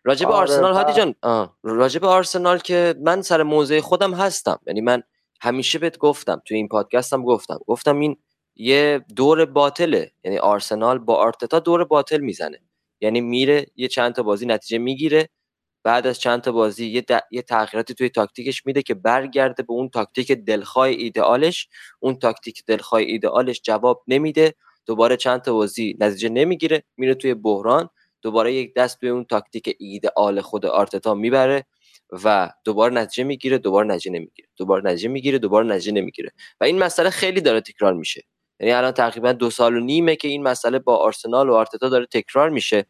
[0.08, 1.15] راجب آره آرسنال هادی جان
[1.63, 4.60] راجب آرسنال که من سر موضع خودم هستم.
[4.67, 5.04] یعنی من
[5.41, 7.60] همیشه بهت گفتم تو این پادکستم گفتم.
[7.67, 8.17] گفتم این
[8.56, 10.12] یه دور باطله.
[10.24, 12.60] یعنی آرسنال با آرتتا دور باطل می‌زنه.
[13.02, 15.30] یعنی میره یه چند تا بازی نتیجه می‌گیره.
[15.84, 19.89] بعد از چند تا بازی یه, یه تغییراتی توی تاکتیکش میده که برگرده به اون
[19.89, 21.67] تاکتیک دلخواه ایدئالش.
[22.00, 24.54] اون تاکتیک دلخواه ایدئالش جواب نمیده.
[24.86, 26.84] دوباره چند تا بازی نتیجه نمی‌گیره.
[26.98, 27.89] میره توی بحران.
[28.28, 31.66] دوباره یک دست به اون تاکتیک ایدئال خود آرتتا می‌بره
[32.24, 34.48] و دوباره نتیجه می‌گیره دوباره نتیجه نمی‌گیره.
[34.58, 36.32] دوباره نتیجه می‌گیره دوباره نتیجه نمی‌گیره.
[36.62, 38.24] و این مسئله خیلی داره تکرار میشه.
[38.60, 42.06] یعنی الان تقریبا دو سال و نیمه که این مسئله با آرسنال و آرتتا داره
[42.06, 42.86] تکرار میشه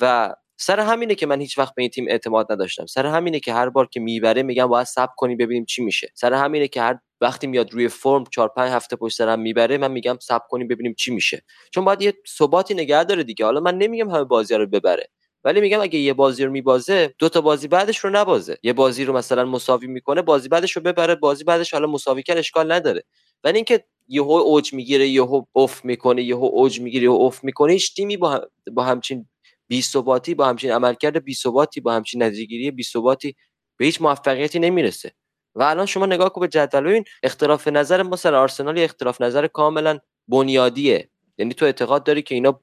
[0.00, 2.86] و سر همینه که من هیچ وقت به این تیم اعتماد نداشتم.
[2.86, 6.12] سر همینه که هر بار که می‌بره میگم باید صبر کنیم ببینیم چی میشه.
[6.14, 9.92] سر همینه که هر وقتی میاد روی فرم 4 5 هفته پشت سرم می‌بره من
[9.92, 11.42] میگم صبر کنیم ببینیم چی میشه.
[11.70, 13.44] چون باید یه ثباتی نگه داره دیگه.
[13.44, 15.08] حالا من نمیگم همه بازی رو ببره.
[15.44, 18.58] ولی میگم اگه یه بازی رو میبازه دو تا بازی بعدش رو نبازه.
[18.62, 22.38] یه بازی رو مثلا مساوی می‌کنه بازی بعدش رو ببره بازی بعدش حالا مساوی کرد
[22.38, 23.04] اشکال نداره.
[23.44, 27.94] ولی اینکه یهو اوج می‌گیره یهو اوف می‌کنه یهو اوج می‌گیره یهو اوف می‌کنه هیچ
[27.94, 29.26] تیمی با, با همچین
[29.70, 33.36] بی ثباتی با همچین عملکرد بی ثباتی با همچین نتیجهگیری بی ثباتی
[33.76, 35.12] به هیچ موفقیتی نمی‌رسه.
[35.54, 36.84] و الان شما نگاه کن به جدول.
[36.84, 41.10] ببین اختلاف نظر ما سر آرسنال اختلاف نظر کاملا بنیادیه.
[41.38, 42.60] یعنی تو اعتقاد داری که اینا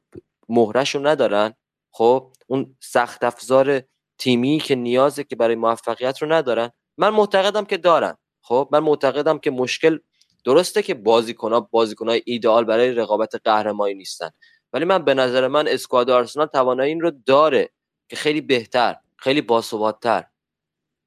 [0.50, 1.54] مهرشون ندارن؟
[1.92, 3.82] خب اون سخت افزار
[4.18, 8.18] تیمی که نیازه که برای موفقیت رو ندارن من معتقدم که دارن.
[8.42, 10.00] خب من معتقدم که مشکل
[10.46, 14.30] درسته که بازیکن‌ها بازیکن‌های ایدئال برای رقابت قهرمانی نیستن.
[14.74, 17.70] ولی من به نظر من اسکواد آرسنال توانایی این رو داره
[18.10, 20.24] که خیلی بهتر خیلی باثبات‌تر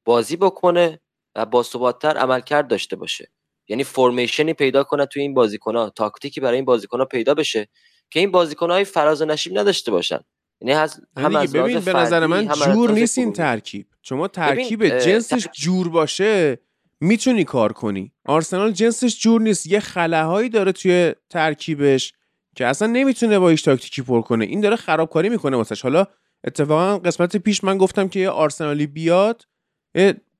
[0.04, 1.00] بازی بکنه
[1.34, 3.30] و باثبات‌تر عملکرد داشته باشه.
[3.68, 7.68] یعنی فرمیشنی پیدا کنه توی این بازیکن‌ها تاکتیکی برای این بازیکن‌ها پیدا بشه
[8.10, 10.20] که این بازیکن‌های فراز و نشیب نداشته باشن.
[10.60, 13.86] یعنی از هم از ببین به نظر من جور نیست این ترکیب.
[14.02, 16.58] شما ترکیب جنسش جور باشه
[17.00, 18.12] می‌تونی کار کنی.
[18.26, 19.66] آرسنال جنسش جور نیست.
[19.66, 22.12] یه خلاهایی داره توی ترکیبش.
[22.56, 24.44] که اصلا نمی‌تونه با هیچ تاکتیکی پر کنه.
[24.44, 25.82] این داره خرابکاری می‌کنه واسش.
[25.82, 26.06] حالا
[26.44, 29.46] اتفاقا قسمت پیش من گفتم که یه آرسنالی بیاد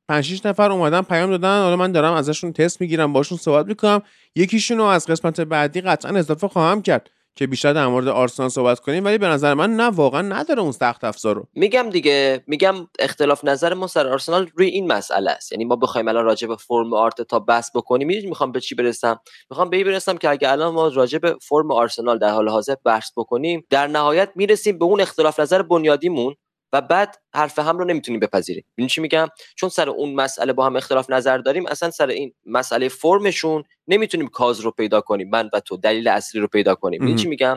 [0.09, 1.63] 5 6 نفر اومدن پیام دادن.
[1.63, 4.03] حالا من دارم ازشون تست می‌گیرم باشون صحبت می‌کنم.
[4.37, 7.11] یکیشون رو از قسمت بعدی قطعا اضافه خواهم کرد.
[7.41, 10.73] که بیشتر در مورد آرسنال صحبت کنیم ولی به نظر من نه واقعا نداره اون
[10.73, 11.47] سخت افزار رو.
[11.55, 15.53] میگم دیگه میگم اختلاف نظر ما سر آرسنال روی این مسئله است.
[15.53, 19.71] یعنی ما بخوایم الان راجع به فرم آرتتا بس بکنیم می‌خوام به چی برسم؟ می‌خوام
[19.71, 23.11] به این برسم که اگه الان ما راجع به فرم آرسنال در حال حاضر بحث
[23.17, 26.35] بکنیم در نهایت می‌رسیم به اون اختلاف نظر بنیادیمون.
[26.73, 30.67] و بعد حرف هم رو نمی‌تونیم بپذیریم ببین چی میگم؟ چون سر اون مسئله با
[30.67, 35.51] هم اختلاف نظر داریم اصلا سر این مسئله فرمشون نمی‌تونیم کاز رو پیدا کنیم من
[35.53, 37.01] و تو دلیل اصلی رو پیدا کنیم.
[37.01, 37.57] ببین چی میگم؟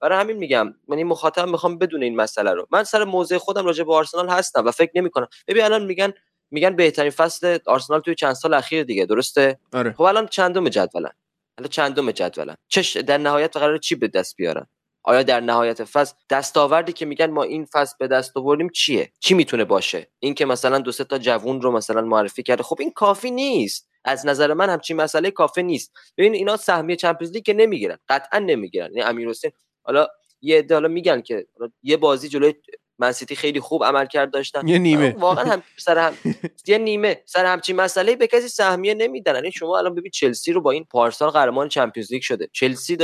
[0.00, 2.66] برای همین میگم من این مخاطب می‌خوام بدون این مسئله رو.
[2.70, 5.26] من سر موضع خودم راجع به آرسنال هستم و فکر نمی‌کنم.
[5.48, 6.12] ببین الان میگن
[6.50, 9.92] میگن بهترین فصل آرسنال توی چند سال اخیر دیگه درسته؟ آره.
[9.92, 11.12] خب الان چندم جدولن؟
[11.58, 14.66] الان چندم جدولن؟ چش در نهایت قرار چی به دست بیارن؟
[15.04, 19.34] آیا در نهایت فصل دستاوردی که میگن ما این فصل به دست آوردیم چیه؟ چی
[19.34, 22.62] می‌تونه باشه؟ این که مثلا دو سه تا جوون رو مثلا معرفی کرده.
[22.62, 23.88] خب این کافی نیست.
[24.04, 25.92] از نظر من همچین مسئله کافی نیست.
[26.18, 27.98] ببین اینا سهمیه Champions League که نمی‌گیرن.
[28.08, 28.86] قطعا نمی‌گیرن.
[28.86, 29.50] یعنی امیر حسین
[29.82, 30.08] حالا
[30.40, 31.46] یه عده حالا میگن که
[31.82, 32.54] یه بازی جلوی
[32.98, 34.68] منسیتی خیلی خوب عمل کرد داشتن.
[34.68, 35.14] یه نیمه.
[35.18, 36.14] واقعا هم سر هم
[36.66, 37.22] یه نیمه.
[37.26, 39.34] سر همچین مسئله به کسی سهمیه نمیدن.
[39.34, 42.48] یعنی شما الان ببین چلسی رو با این پارسال قهرمان Champions League شده.
[42.52, 42.98] چلسی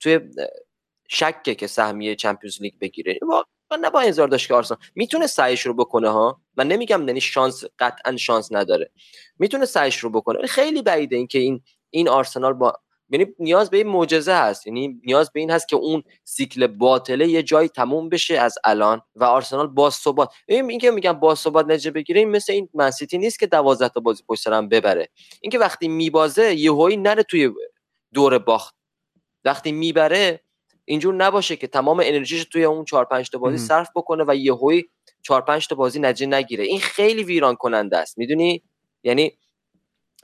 [0.00, 0.20] توی
[1.12, 3.18] شکه که سهمیه چمپیونز لیگ بگیره.
[3.22, 3.44] واقعا
[3.80, 8.16] نباید انتظار داشت که آرسنال می‌تونه سعیش رو بکنه ها؟ من نمیگم یعنی شانس قطعا
[8.16, 8.90] شانس نداره.
[9.38, 10.46] می‌تونه سعیش رو بکنه.
[10.46, 12.72] خیلی بعیده اینکه این این آرسنال با
[13.08, 14.66] یعنی نیاز به این معجزه هست.
[14.66, 19.02] یعنی نیاز به این هست که اون سیکل باطله یه جایی تموم بشه از الان
[19.16, 20.32] و آرسنال با ثبات.
[20.48, 24.00] این که میگم با ثبات نتیجه بگیره این مثل این منسیتی نیست که 12 تا
[24.00, 25.08] بازی پشت سر هم ببره.
[25.40, 27.50] اینکه وقتی میبازه یهویی نره توی
[28.14, 28.74] دور باخت.
[29.44, 30.40] وقتی می‌بره
[30.84, 34.84] اینجور نباشه که تمام انرژیش توی اون 4 5 تا بازی صرف بکنه و یهویی
[35.22, 36.64] 4 5 تا بازی نتیجه نگیره.
[36.64, 38.18] این خیلی ویران کننده است.
[38.18, 38.62] می‌دونی؟
[39.02, 39.32] یعنی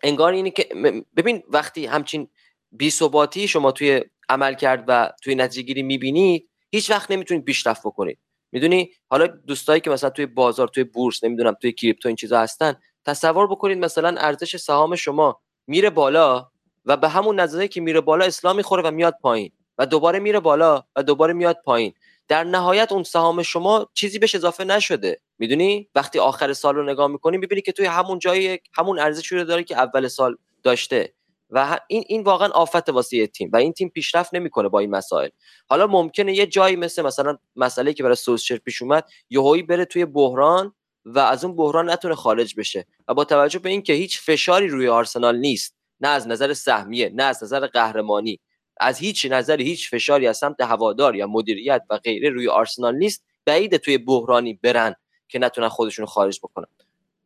[0.03, 0.69] انگار اینه که
[1.17, 2.29] ببین وقتی همچین
[2.73, 7.81] بی ثباتی شما توی عمل کرد و توی نتیجه گیری می‌بینید هیچ وقت نمی‌تونید پیشرفت
[7.87, 8.19] بکنید.
[8.53, 12.77] می‌دونی؟ حالا دوستایی که مثلا توی بازار توی بورس نمی‌دونم توی کریپتو این چیزا هستن
[13.05, 16.49] تصور بکنید مثلا ارزش سهام شما میره بالا
[16.85, 19.53] و به همون نظره که میره بالا اسلام می‌خوره و میاد پایین.
[19.79, 21.93] و دوباره میره بالا و دوباره میاد پایین.
[22.29, 25.21] در نهایت اون سهام شما چیزی بهش اضافه نشده.
[25.39, 29.45] می‌دونی؟ وقتی آخر سال رو نگاه می‌کنی می‌بینی که توی همون جایی همون ارزشی رو
[29.45, 31.13] داره که اول سال داشته.
[31.51, 35.29] و این این واقعا آفت واسه تیم و این تیم پیشرفت نمی‌کنه با این مسائل.
[35.69, 40.05] حالا ممکنه یه جایی مثل مثلا مسئله که برای سوسچر پیش اومد یهویی بره توی
[40.05, 40.73] بحران
[41.05, 42.87] و از اون بحران نتونه خارج بشه.
[43.09, 47.23] و با توجه به اینکه هیچ فشاری روی آرسنال نیست نه از نظر سهمیه نه
[47.23, 48.41] از نظر قهرمانی.
[48.77, 53.25] از هیچ نظری هیچ فشاری از سمت هوادار یا مدیریت و غیره روی آرسنال نیست.
[53.45, 54.95] بعید توی بحرانی برن
[55.29, 56.67] که نتونن خودشون خارج بکنن.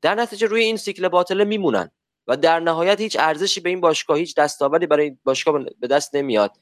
[0.03, 1.91] در نتیجه روی این سیکل باطله میمونن
[2.27, 6.57] و در نهایت هیچ ارزشی به این باشگاه هیچ دستاوردی برای باشگاه به دست نمیاد.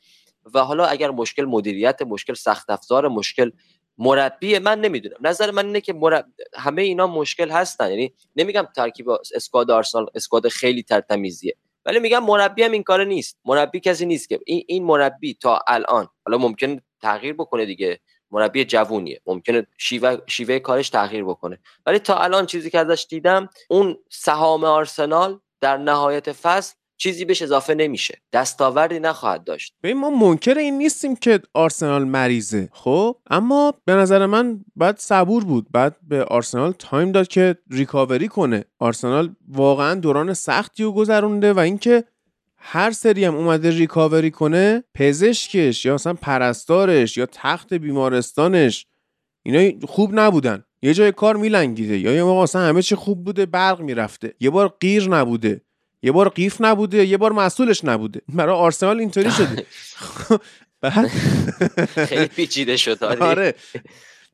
[0.54, 3.50] و حالا اگر مشکل مدیریت مشکل سخت افزار مشکل
[3.98, 5.16] مربی من نمی‌دونم.
[5.20, 6.26] نظر من اینه که مرب...
[6.54, 7.90] همه اینا مشکل هستن.
[7.90, 11.56] یعنی نمیگم ترکیب اسکواد آرسنال اسکواد خیلی ترتمیزیه
[11.88, 13.38] ولی میگم مربی هم این کار نیست.
[13.44, 18.00] مربی کسی نیست که این این مربی تا الان حالا ممکن تغییر بکنه دیگه.
[18.30, 19.20] مربی جوونیه.
[19.26, 21.58] ممکنه شیوه, شیوه کارش تغییر بکنه.
[21.86, 27.42] ولی تا الان چیزی که ازش دیدم اون سهام آرسنال در نهایت فصل چیزی بهش
[27.42, 28.20] اضافه نمیشه.
[28.32, 29.74] دستاوردی نخواهد داشت.
[29.82, 32.68] ببین ما منکر این نیستیم که آرسنال مریضه.
[32.72, 35.66] خب؟ اما به نظر من باید صبور بود.
[35.72, 38.64] بعد به آرسنال time داد که recovery کنه.
[38.78, 42.04] آرسنال واقعا دوران سختی رو گذرونده و اینکه
[42.56, 48.86] هر سری هم اومده recovery کنه پزشکش یا مثلا پرستارش یا تخت بیمارستانش
[49.42, 50.64] اینا خوب نبودن.
[50.82, 51.98] یه جای کار میلنگیده.
[51.98, 54.34] یا یه موقع اصلا همه چی خوب بوده برق می‌رفته.
[54.40, 55.60] یه بار غیر نبوده.
[56.02, 58.20] یه بار قیف نبوده یه بار مسئولش نبوده.
[58.28, 59.66] برای آرسنال اینطوری شده.
[62.06, 63.54] خیلی پیچیده شد آره.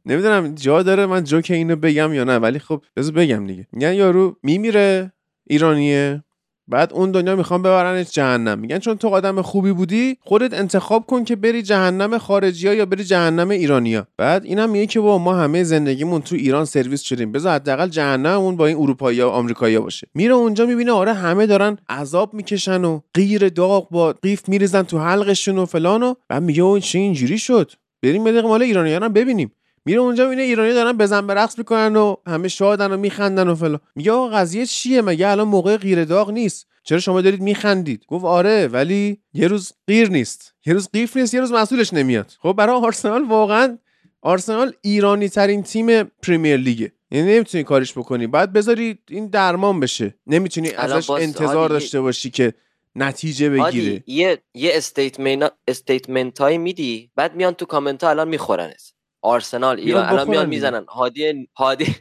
[0.07, 3.67] نمی‌دونم جا داره من جوک اینو بگم یا نه ولی خب بذار بگم دیگه.
[3.73, 5.12] میگن یارو میمیره
[5.47, 6.25] ایرانیه.
[6.69, 8.59] بعد اون دنیا می‌خوان ببرنش جهنم.
[8.59, 12.87] میگن چون تو آدم خوبی بودی خودت انتخاب کن که بری جهنم خارجی ها یا
[12.87, 17.33] بری جهنم ایرانیا بعد اینم میگه که با ما همه زندگیمون تو ایران سرویس شدیم.
[17.33, 20.09] بذار حداقل جهنممون با این اروپایی و آمریکایی باشه.
[20.15, 24.99] میره اونجا می‌بینه آره همه دارن عذاب می‌کشن و غیر داغ با قیف میریزن تو
[24.99, 29.53] حلقشون و فلان و بعد میگه اون چه اینجوری شد؟ بریم یه مال ایرانیان ببینیم.
[29.85, 33.55] میره اونجا می‌بینه ایرانی دارن بزن به رقص می‌کنن و همه شادن و میخندن و
[33.55, 33.80] فلان.
[33.95, 38.24] میگه آقا قضیه چیه؟ مگه الان موقع غیر داغ نیست؟ چرا شما دارید میخندید؟ گفت
[38.24, 40.55] آره ولی یه روز غیر نیست.
[40.66, 42.32] یه روز قیف نیست یه روز مسئولش نمیاد.
[42.43, 43.78] خب برای آرسنال واقعا
[44.22, 46.93] آرسنال ایرانی ترین تیم پریمیر لیگه.
[47.11, 48.26] یعنی نمی‌تونی کارش بکنی.
[48.26, 50.14] بعد بذاری این درمان بشه.
[50.26, 52.55] نمی‌تونی ازش انتظار داشته باشی که
[52.97, 54.05] نتیجه بگیره.
[54.07, 58.95] یه یه statement statement های میدی بعد میان تو کامنت ها الان میخورنش
[59.25, 60.05] آرسنال ایران.
[60.05, 60.85] الان میان می‌زنن.
[60.85, 61.97] هادی هادی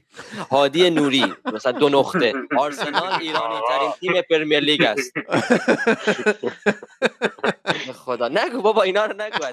[0.51, 2.33] هادی نوری مثلا دو نقطه.
[2.63, 5.13] آرسنال ایرانی ترین تیم Premier League است.
[8.05, 8.27] خدا.
[8.27, 9.45] نگو بابا اینا رو نگو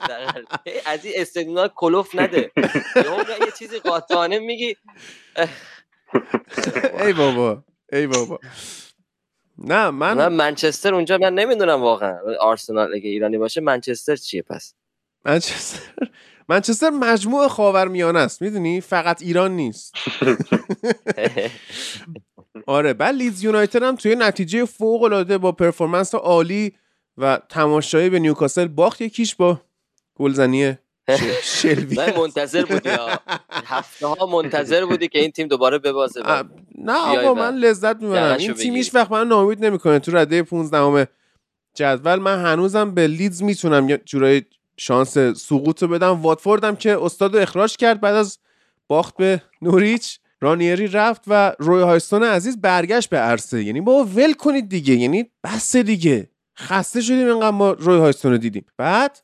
[0.87, 2.53] از این استدلال کلوف نده.
[2.97, 4.77] یه چیزی قاطعانه میگی.
[7.05, 8.39] ای بابا ای بابا.
[9.59, 14.75] نه من من منچستر اونجا من نمی‌دونم واقعا آرسنال اگه ایرانی باشه منچستر چیه پس؟
[15.25, 15.81] منچستر
[16.49, 19.95] منچستر مجموع خاورمیانه است می‌دونی؟ فقط ایران نیست.
[22.67, 26.73] آره بعد لیدز یونایتد هم توی نتیجه فوق العاده با پرفورمنس عالی
[27.17, 29.61] و تماشایی به نیوکاسل باخت یکیش با
[30.15, 30.77] گلزنی
[31.43, 31.97] شلوی.
[31.97, 32.91] من منتظر بودی
[33.51, 36.23] هفته ها منتظر بودی که این تیم دوباره ببازه
[36.79, 38.39] نه آقا من لذت می‌برم.
[38.39, 41.09] این تیم هیچ وقت من ناامید نمی‌کنه تو رده 15
[41.75, 42.17] جدول.
[42.17, 44.47] من هنوزم به لیدز می‌تونم یه جورایی
[44.81, 46.23] شانس سقوط رو بدم.
[46.23, 48.39] واتفوردم که استاد اخراج کرد بعد از
[48.89, 50.19] باخت به نوریچ.
[50.41, 53.65] رانیری رفت و روی هایستون عزیز برگشت به عرصه.
[53.65, 54.95] یعنی با ول کنید دیگه.
[54.95, 56.31] یعنی بس دیگه.
[56.59, 58.67] خسته شدیم اینقدر ما روی هایستون رو دیدیم.
[58.77, 59.19] بعد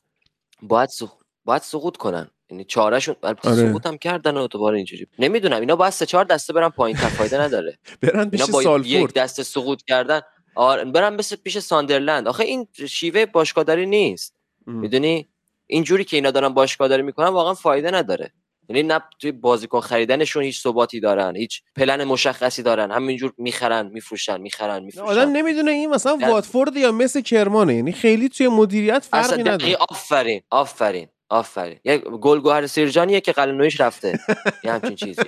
[0.62, 1.10] باید سقوط
[1.44, 2.30] باید سقوط کنن.
[2.50, 3.68] یعنی چارهشون البته آره.
[3.68, 5.06] سقوط هم کردن و دوباره اینجوری.
[5.18, 5.60] نمی‌دونم.
[5.60, 7.78] اینا باید سه چهار دسته برن پایین فایده نداره.
[8.02, 10.20] برن پیش سالفورد یک دسته سقوط کردن.
[10.54, 12.28] آره برن بس پیش ساندرلند.
[12.28, 14.34] آخه این شیوه باشگاهداری نیست.
[14.66, 15.28] می‌دونی؟
[15.66, 18.32] اینجوری که اینا دارن باشگاهداری می‌کنن واقعا فایده نداره.
[18.68, 22.90] یعنی نه توی بازیکن خریدنشون هیچ ثباتی دارن هیچ پلن مشخصی دارن.
[22.90, 27.74] همینجور می‌خرن میفروشن می‌خرن میفروشن آدم نمی‌دونه این مثلا واتفورد یا مثل کرمانه.
[27.74, 29.76] یعنی خیلی توی مدیریت فرقی نداره.
[29.90, 31.78] آفرین آفرین آفرین.
[31.84, 34.18] یک گلگوهر سیرجانیه که قلنویش رفته.
[34.64, 35.22] یه همچین چیزی.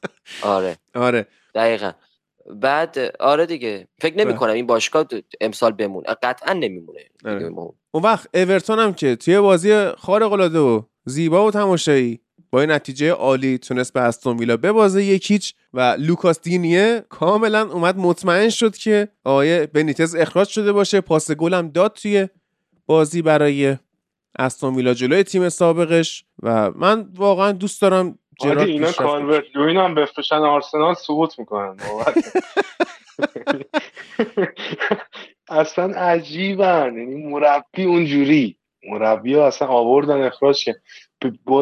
[0.42, 0.76] آره.
[0.94, 1.26] آره.
[1.54, 1.92] دقیقا.
[2.60, 3.88] بعد آره دیگه.
[3.98, 5.06] فکر نمی کنم این باشگاه
[5.40, 6.06] امسال بمونه.
[6.22, 7.00] قطعا نمیمونه.
[7.24, 7.52] آره.
[7.90, 12.20] اون وقت اورتون هم که توی بازی خارق العاده و زیبا و تماشایی
[12.50, 17.96] با این نتیجه عالی تونست به استون ویلا ببازه یکیچ و لوکاس دینیه کاملا اومد
[17.96, 21.00] مطمئن شد که آقای بنیتز اخراج شده باشه.
[21.00, 22.28] پاس گل هم داد توی
[22.86, 23.76] بازی برای
[24.38, 29.94] استون ویلا جلوی تیم سابقش و من واقعا دوست دارم جرارد اینا کالورت لوین هم
[29.94, 31.76] بفروشن آرسنال سقوط می‌کنن
[35.48, 36.94] اصلا عجیبن.
[36.96, 38.56] یعنی مربی اونجوری.
[38.90, 40.74] مربی ها اصلا آوردن اخراج که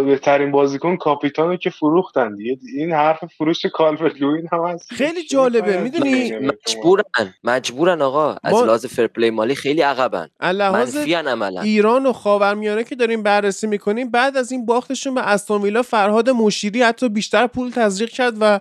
[0.07, 2.59] بهترین بازیکن کاپیتانو که فروختن دیگه.
[2.77, 4.93] این حرف فروش کالورت لوین هم هست.
[4.93, 5.81] خیلی جالبه.
[5.81, 7.05] می‌دونی مجبورن.
[7.45, 8.37] مجبورن آقا.
[8.43, 10.29] از لحاظ فرپلی مالی خیلی عقبن.
[10.43, 11.61] منفیان عملا.
[11.61, 16.83] ایران و خاورمیانه که داریم بررسی می‌کنیم بعد از این باختشون به استون فرهاد مشیری
[16.83, 18.61] حتی بیشتر پول تزریق کرد و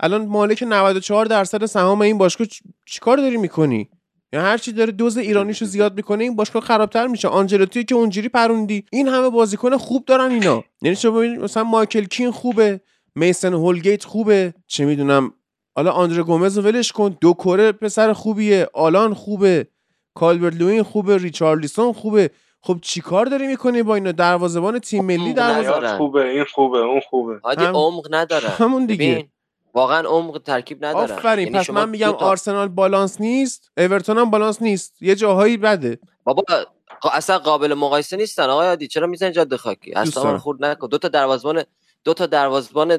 [0.00, 2.46] الان مالک 94 درصد سهام این باشگاه
[2.86, 3.90] چیکار داری می‌کنی؟
[4.32, 8.28] یا هر چی داره دوز ایرانیشو زیاد می‌کنه این باشگاه خرابتر میشه آنجلوتی که اونجوری
[8.28, 12.80] پروندی این همه بازیکن خوب دارن اینا یعنی شما مثلا مایکل کین خوبه
[13.14, 15.32] میسن هولگیت خوبه چه می‌دونم
[15.76, 19.66] حالا آندره گومز رو ولش کن دو کره پسر خوبیه آلان خوبه
[20.14, 22.30] کالبرت لوین خوبه ریچارلیسون خوبه
[22.62, 27.40] خب چیکار داری می‌کنی با اینا دروازه‌بان تیم ملی دروازه خوبه این خوبه اون خوبه
[27.44, 29.28] هادی عمق نداره همون دیگه
[29.74, 34.62] واقعا عمق ترکیب نداره آفرین یعنی پس من میگم آرسنال بالانس نیست اورتون هم بالانس
[34.62, 35.02] نیست.
[35.02, 35.98] یه جاهایی بده.
[36.24, 36.42] بابا
[37.12, 38.88] اصلا قابل مقایسه نیستن آقای عادی.
[38.88, 40.88] چرا می‌زنی جاده خاکی؟ اصلا من خورد نکن.
[40.88, 41.62] دو تا دروازه‌بان
[42.04, 42.98] دو تا دروازه‌بان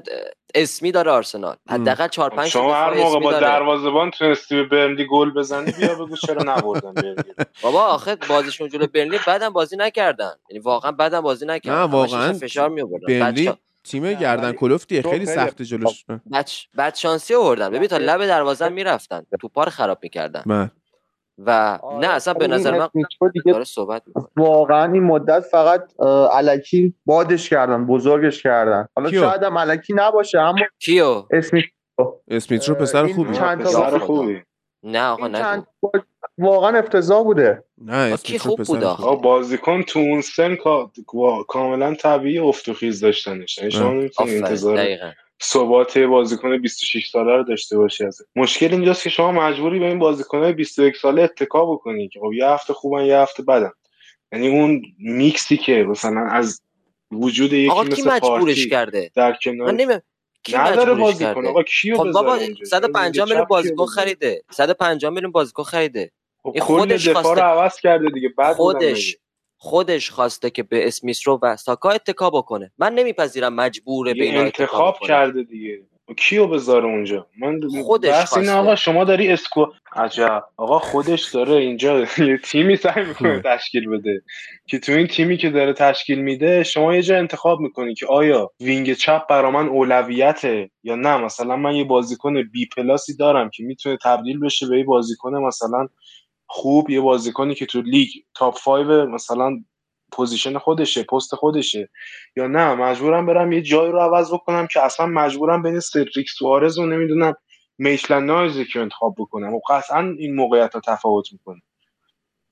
[0.55, 1.55] اسمی داره آرسنال.
[1.69, 6.15] حداقل 4 5 شما هر موقع با دروازه‌بان تونستی به برنلی گل بزنی بیا بگو
[6.15, 10.33] چرا نبردن برنلی بابا آخه بازیشون جلو برنلی بعدم بازی نکردن.
[10.49, 11.79] یعنی واقعا بعدم بازی نکردن.
[11.79, 16.05] نه واقعا فشار می آوردن تیم گردن کلفتیه خیلی سخت جلوش.
[16.33, 17.69] بچ بد شانسی آوردن.
[17.69, 20.43] ببین تا لب دروازه می‌رفتن توپا رو خراب می‌کردن.
[20.45, 20.71] بله.
[21.45, 22.89] و نه اصلا به نظر من
[23.45, 24.03] داره صحبت
[24.37, 26.01] واقعا این مدت فقط
[26.33, 28.87] علکی بادش کردن بزرگش کردن.
[28.95, 31.65] حالا شاید هم علکی نباشه اما کیو؟ اسمیت
[32.27, 33.33] اسمیت رو پسر خوبی.
[33.33, 34.43] چند تا خوبی.
[34.83, 35.67] نه آقا نه
[36.37, 37.63] واقعا افتضاح بوده.
[37.77, 40.57] نه کی خوب بود آقا بازیکن تو اون سن
[41.47, 43.57] کاملا طبیعی افت و خیز داشتنش.
[43.57, 44.87] یعنی شما نمی‌تونید انتظار
[45.43, 49.99] ثبات بازیکن 26 ساله رو داشته باشی از مشکل اینجاست که شما مجبوری به این
[49.99, 53.71] بازیکن 21 ساله اتکا بکنی که خب یه هفته خوبن یه هفته بدن.
[54.31, 56.61] یعنی اون میکسی که مثلا از
[57.11, 59.93] وجود یکی آقا مثل کی مجبورش کرده؟ در کنار من نمی...
[60.43, 64.43] کی نداره بازیکن آقا کیو خب بابا اونجا؟ 150 میلیون بازیکن؟ خریده.
[64.51, 66.11] 150 میلیون بازیکن خریده.
[66.45, 69.17] این خودش دفاع رو خواسته عوض کرده دیگه بعد خودش
[69.57, 72.71] خودش خواسته که به اسمیس رو و ساکا اتکا بکنه.
[72.77, 75.81] من نمیپذیرم مجبوره به اینا انتخاب کرده دیگه.
[76.17, 78.51] کیو بذاره اونجا؟ من خودش خواسته.
[78.51, 80.43] آقا شما داری اسکو عجب.
[80.57, 84.21] آقا خودش داره اینجا یه تیمی سعی می‌کنه تشکیل بده.
[84.67, 88.51] که تو این تیمی که داره تشکیل میده شما یه جا انتخاب می‌کنی که آیا
[88.59, 93.49] wing چپ برا من اولویته یا نه؟ مثلا من یه بازیکن B plus ی دارم
[93.49, 95.87] که می‌تونه تبدیل بشه به یه بازیکن مثلا
[96.47, 99.57] خوب یه بازیکنی که تو لیگ top 5 مثلا
[100.11, 101.89] position خودشه پست خودشه.
[102.35, 106.77] یا نه مجبورم برم یه جایی رو عوض بکنم که اصلا مجبورم بین سدریک سوارز
[106.77, 107.33] و نمی‌دونم
[107.77, 109.53] میشلن نایزی که انتخاب بکنم.
[109.53, 111.61] و قطعا این موقعیت ها تفاوت می‌کنه.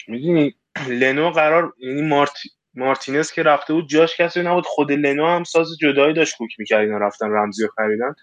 [0.08, 0.56] می‌دونی
[0.88, 4.66] لنو قرار یعنی مارتی مارتینز که رفته بود جاش کسی نبود.
[4.66, 6.80] خود لنو هم ساز جدایی داشت کوک می‌کرد.
[6.80, 8.16] اینا رفتن رمزی رو خریدن.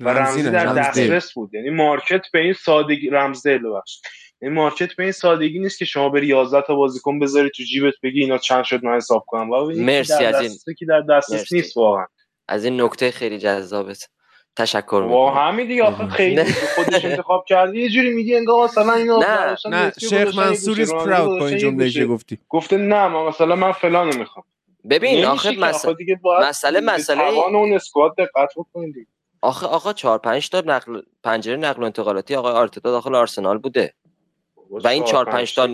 [0.00, 0.74] و رمزی رمزی در.
[0.74, 1.54] دسترس بود.
[1.54, 4.00] یعنی مارکت به این سادگی رمزدل ببخش
[4.44, 7.94] این مارکت به این سادگی نیست که شما بری 11 تا بازیکن بذاری تو جیبت
[8.02, 9.48] بگی اینا چند شد من حساب کنم.
[9.76, 10.74] مرسی از این.
[10.78, 12.06] که در دسترس نیست واقعا.
[12.48, 14.08] از این نکته خیلی جذابت.
[14.56, 15.48] تشکر می‌کنم.
[15.48, 19.92] همین دیگه آخه خیلی خودش انتخاب کردی یه جوری میگی انگار مثلا اینا نه نه
[20.00, 24.16] شیخ منصور is proud با این جمله که گفتی؟ گفته نه ما مثلا من فلان
[24.16, 24.44] می‌خوام.
[24.90, 26.00] ببین آخه مسئله
[26.48, 29.08] مسئله مسئله اون اسکواد دقت بکنید
[29.42, 33.94] آخه آقا 4 5 تا نقل پنجره نقل و انتقالاتی آقای آرتتا داخل آرسنال بوده.
[34.84, 35.68] و این 4 5 تا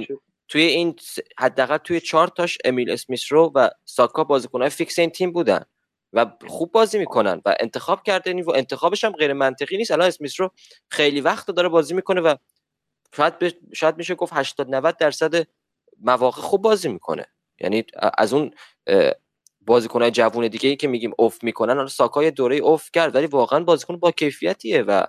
[0.49, 0.97] توی این
[1.39, 5.65] حداقل توی 4 تاش امیل اسمیث رو و ساکا بازیکن‌های فیکس این تیم بودن
[6.13, 9.91] و خوب بازی می‌کنن و انتخاب کرده و انتخابش هم غیر منطقی نیست.
[9.91, 10.51] الان اسمیث رو
[10.89, 12.35] خیلی وقت داره بازی می‌کنه و
[13.17, 13.51] شاید ب...
[13.75, 15.47] شاید میشه گفت 80 90 درصد
[16.01, 17.27] مواقع خوب بازی می‌کنه.
[17.61, 17.85] یعنی
[18.19, 18.51] از اون
[19.61, 23.65] بازیکنهای جوون دیگه ای که میگیم اوف می‌کنن حالا ساکای دوره اوف کرد ولی واقعا
[23.65, 25.07] بازیکن با کیفیتیه و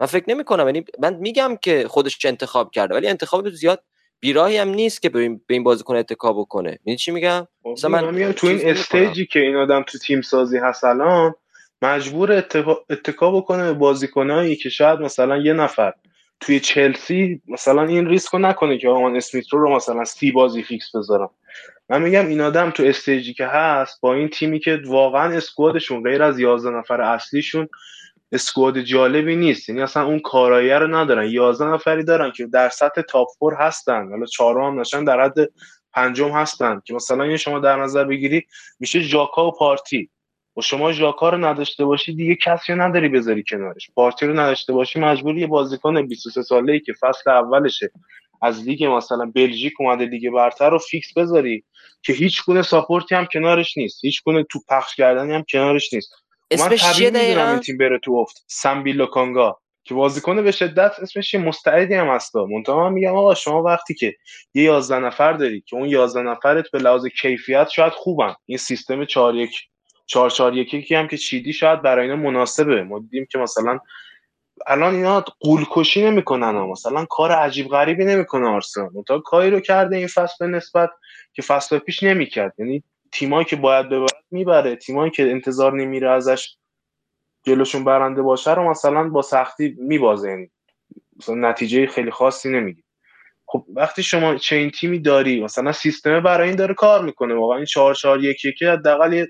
[0.00, 3.84] من فکر نمی کنم یعنی من میگم که خودش انتخاب کرده ولی انتخاب زیاد
[4.20, 6.70] بیراهی هم نیست که به این بازیکن اتکا بکنه.
[6.70, 10.20] می‌دونی چی میگم؟ خب، مثلا من میگم تو این استیجی که این آدم تو تیم
[10.20, 11.34] سازی هست الان
[11.82, 12.32] مجبور
[12.90, 15.92] اتکا بکنه به بازیکنایی که شاید مثلا یه نفر
[16.40, 20.96] توی چلسی مثلا این ریسک رو نکنه که امیل اسمیت رو مثلا سی بازی فیکس
[20.96, 21.30] بذارم.
[21.88, 25.73] من میگم این آدم تو stage ی که هست با این تیمی که واقعا squad
[25.73, 27.68] شون غیر از 11 نفر اصلیشون
[28.34, 29.68] squad جالبی نیست.
[29.68, 31.28] یعنی اصلا اون کارایی رو ندارن.
[31.28, 34.08] 11 نفری دارن که در سطح top four هستن.
[34.08, 35.34] حالا چهارم هم نشن در حد
[35.92, 36.80] پنجم هستن.
[36.84, 38.46] که مثلا این شما در نظر بگیری
[38.80, 40.10] میشه ژاکا و پارتی.
[40.56, 43.90] و شما ژاکا رو نداشته باشی دیگه کسی رو نداری بذاری کنارش.
[43.94, 47.90] پارتی رو نداشته باشی مجبوری یه بازیکن 23 ساله ای که فصل اولشه
[48.42, 51.64] از لیگ مثلا بلژیک اومده لیگ برتر رو فیکس بذاری
[52.02, 54.04] که هیچ گونه support ی هم کنارش نیست.
[54.04, 56.23] هیچ گونه تو پخش کردنی هم کنارش نیست.
[56.54, 58.44] اسمش چیه دقیقا؟ این تیم بره تو افت.
[58.46, 63.62] سامبی لوکونگا که بازیکن به شدت اسمش مستعدی هم هستا منتها من میگم آقا شما
[63.62, 64.14] وقتی که
[64.54, 68.34] یه 11 نفر داری که اون 11 نفرت به لحاظ کیفیت شاید خوبن.
[68.46, 69.50] این سیستم 4 1
[70.06, 72.82] 4 4 1 هم که چیدی شاید برای اینا مناسبه.
[72.82, 73.78] ما دیدیم که مثلا
[74.66, 76.50] الان اینا قولکشی نمی‌کنن.
[76.50, 78.90] مثلا کار عجیب غریبی نمی‌کنه آرسنال.
[78.94, 80.90] منتها کاری رو کرده این فصل به نسبت
[81.32, 82.54] که فصل پیش نمی‌کرد.
[82.58, 82.82] یعنی
[83.14, 84.76] تیمایی که باید ببره می‌بره.
[84.76, 86.56] تیمایی که انتظار نمیره ازش
[87.46, 90.28] جلوشون برنده باشه رو مثلا با سختی میبازه.
[90.28, 90.50] یعنی
[91.16, 92.82] مثلا نتیجه خیلی خاصی نمیگی
[93.46, 97.34] خب وقتی شما چنین تیمی داری مثلا سیستم برای این داره کار می‌کنه.
[97.34, 99.26] واقعا این 4 4 1 1 حداقل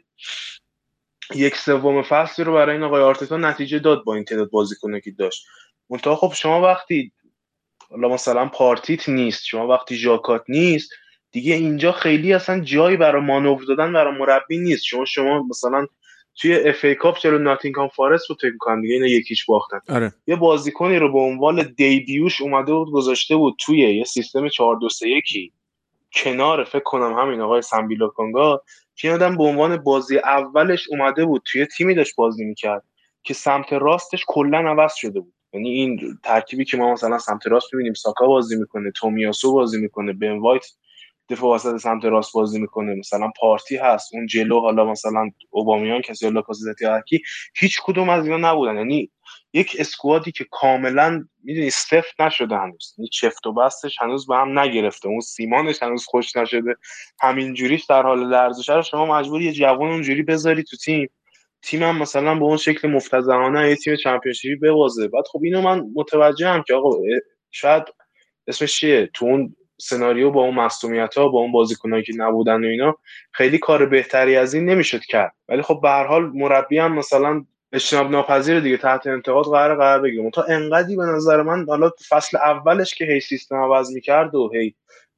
[1.35, 5.11] یک سوم فصلی رو برای این آقای آرتتا نتیجه داد با این تعداد بازیکنه که
[5.11, 5.47] داشت.
[5.91, 7.13] منتها خب شما وقتی
[7.91, 10.91] حالا مثلا پارتیت نیست شما وقتی ژاکات نیست
[11.35, 14.85] دیگه اینجا خیلی اصلا جایی برای مانور دادن برای مربی نیست.
[14.85, 15.87] شما شما مثلا
[16.37, 19.81] توی FA Cup جلو ناتینگهام فارست رو فکر کنم دیگه اینا یکیش باختن.
[19.89, 20.13] آره.
[20.27, 24.77] یه بازیکنی رو به عنوان debut ش اومده بود گذاشته بود توی یه سیستم 4
[24.81, 25.25] 2 3 1
[26.13, 28.63] کنار فکر کنم همین آقای سامبیلو کانگا
[28.97, 32.83] که آدم به عنوان بازی اولش اومده بود توی تیمی داشت بازی می‌کرد
[33.23, 35.35] که سمت راستش کلا عوض شده بود.
[35.53, 40.13] یعنی این ترکیبی که ما مثلا سمت راست می‌بینیم ساکا بازی می‌کنه تومیاسو بازی می‌کنه
[40.13, 40.67] بن وایت
[41.31, 42.95] دفاع وسط سمت راست بازی می‌کنه.
[42.95, 47.23] مثلا پارتی هست اون جلو حالا مثلا اوبامیان کسی حالا کاسیتی هرکی
[47.57, 48.77] هیچ کدوم از اینا نبودن.
[48.77, 49.11] یعنی
[49.53, 52.95] یک اسکوادی که کاملا می‌دونی سفت نشده هنوز.
[52.99, 55.09] یعنی چفت و بستش هنوز به هم نگرفته.
[55.09, 56.75] اون سیمانش هنوز خوش نشده.
[57.21, 58.69] همین جوریش در حال لرزش.
[58.69, 61.09] رو شما مجبور یه جوان اونجوری بذاری تو تیم.
[61.63, 65.09] تیم هم مثلا به اون شکل مفتزهانه یه تیم چمپیونشیپی ببازه.
[65.09, 66.91] بعد خب اینو من متوجهم که آقا
[67.51, 67.83] شاید
[68.47, 72.69] اسمش چیه؟ تو اون سناریو با اون مصومیت ها با اون بازیکنایی که نبودن و
[72.69, 72.97] اینا
[73.33, 75.33] خیلی کار بهتری از این نمی‌شد کرد.
[75.49, 80.01] ولی خب به هر حال مربی هم مثلا اجتناب ناپذیر دیگه تحت انتقاد قرار قرار
[80.01, 80.31] بگیره.
[80.31, 84.75] تا انقدی به نظر من حالا فصل اولش که هی سیستم عوض می‌کرد و هی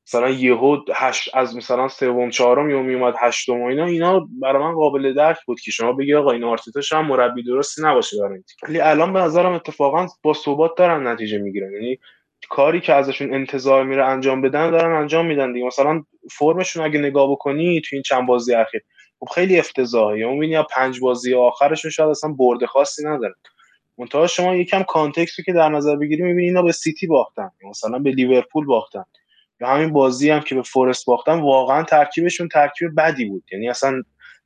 [0.09, 4.73] مثلا یهو هشت از مثلا سوم چهارم یهو میومد هشتم و اینا اینا برای من
[4.73, 8.81] قابل درک بود که شما بگی آقا این آرتتاش هم مربی درستی نباشه برای ولی
[8.81, 11.73] الان به نظرم اتفاقا با ثبات دارن نتیجه می‌گیرن.
[11.73, 11.99] یعنی
[12.51, 15.66] کاری که ازشون انتظار میره انجام بدن دارن انجام میدن دیگه.
[15.66, 18.80] مثلا فرمشونو اگه نگاه بکنی تو این چند بازی اخیر
[19.20, 20.18] خب خیلی افتضاحه.
[20.18, 23.34] یا می‌بینی پنج بازی آخرشون شاید اصلا برد خاصی ندارن
[23.99, 28.11] منتها شما یکم context که در نظر بگیری می‌بینی اینا به سیتی باختن مثلا به
[28.11, 29.05] لیورپول باختن.
[29.61, 33.45] یا همین بازی هم که به فورست باختن واقعا ترکیبشون ترکیب بدی بود.
[33.53, 34.03] یعنی اصلا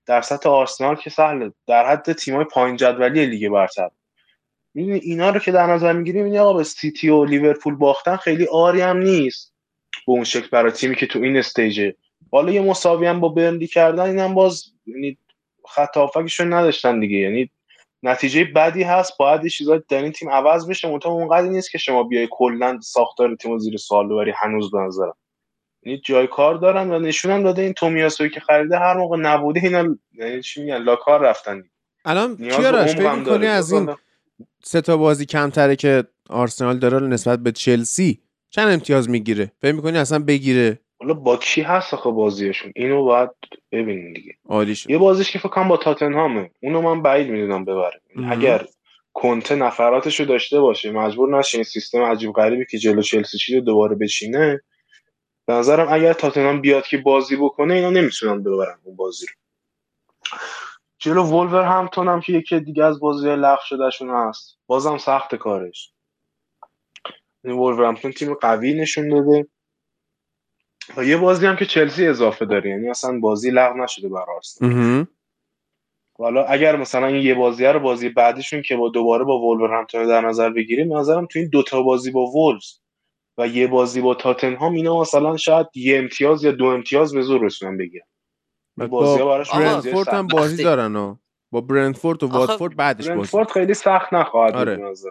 [0.06, 3.90] در سطح آرسنال که سهله در حد تیمای پایین جدولی لیگ برتر
[4.74, 8.46] می‌دونی اینا رو که در نظر می‌گیری می‌بینی آقا به سیتی و لیورپول باختن خیلی
[8.46, 9.54] آری هم نیست.
[10.06, 11.94] به اون شکل برای تیمی که تو این stage ه
[12.32, 15.18] حالا یه مساوی هم با برنلی کردن اینم باز یعنی
[15.68, 15.96] خط
[16.40, 17.16] نداشتن دیگه.
[17.16, 17.50] یعنی
[18.02, 20.88] نتیجه بدی هست باید یه چیزایی در این تیم عوض بشه.
[20.88, 25.14] منتها اونقدر نیست که شما بیای کلا ساختار تیم زیر سوال ببری هنوز به نظرم.
[25.82, 29.96] یعنی جای کار دارن و نشونم داده این تومیاسوی که خریده هر موقع نبوده اینا
[30.12, 31.62] یعنی چی میگن لاکار رفتن.
[32.04, 33.94] الان کیارش فکر از این
[34.62, 38.20] سه تا بازی کمتره که آرسنال داره نسبت به چلسی
[38.50, 43.30] چند امتیاز می‌گیره؟ فکر می‌کنی اصلا بگیره؟ حالا با کی هست آخه بازیشون؟ اینو باید
[43.72, 44.32] ببینیم دیگه.
[44.48, 44.90] عالی شد.
[44.90, 46.50] یه بازیش که فکر کنم با تاتنهامه.
[46.62, 48.00] اونو من بعید می‌دونم ببره.
[48.30, 48.66] اگر
[49.12, 53.96] کنته نفراتشو داشته باشه مجبور نشه این سیستم عجیب غریبی که جلو چلسی چیده دوباره
[53.96, 54.60] بشینه
[55.46, 59.32] به نظرم اگر تاتنهام بیاد که بازی بکنه اینا نمی‌تونن ببرن اون بازی رو.
[61.00, 64.58] جلو وولورهمپتون هم که یکی دیگه از بازی لغو شدهشون هست.
[64.66, 65.92] بازم سخته کارش.
[67.44, 69.48] این وولورهمپتون تیم قوی نشون داده.
[70.96, 74.70] و یه بازی هم که چلسی اضافه داره یعنی اصلا بازی لغو نشده برای آرسنال.
[76.18, 80.20] حالا اگر مثلا این یه بازی رو بازی بعدیشون که با دوباره با وولورهمپتون در
[80.20, 82.66] نظر بگیریم نظرم تو این دوتا بازی با وولز
[83.38, 87.44] و یه بازی با تاتنهام اینا مثلا شاید یه امتیاز یا دو امتیاز به زور
[87.44, 88.06] رسونن بگیرن.
[88.86, 91.16] با برنتفورد هم بازی دارن و
[91.50, 94.76] با برنتفورد و واتفورد بعدش بازی برنتفورد خیلی سخت نخواهد آره.
[94.76, 95.10] به نظر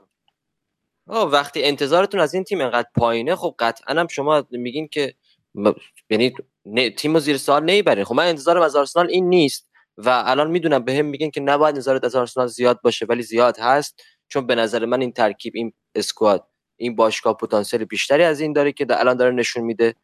[1.07, 5.13] آه وقتی انتظارتون از این تیم انقدر پایینه خب قطعا هم شما میگین که
[5.55, 5.71] م...
[6.09, 6.33] یعنی
[6.65, 6.89] نه...
[6.89, 8.03] تیم رو زیر سوال نمی‌برین.
[8.03, 11.75] خب من انتظارم از آرسنال این نیست و الان می‌دونم به هم میگن که نباید
[11.75, 14.03] انتظارت از آرسنال زیاد باشه ولی زیاد هست.
[14.27, 16.47] چون به نظر من این ترکیب این اسکواد
[16.77, 19.95] این باشگاه پتانسیل بیشتری از این داره که الان داره نشون میده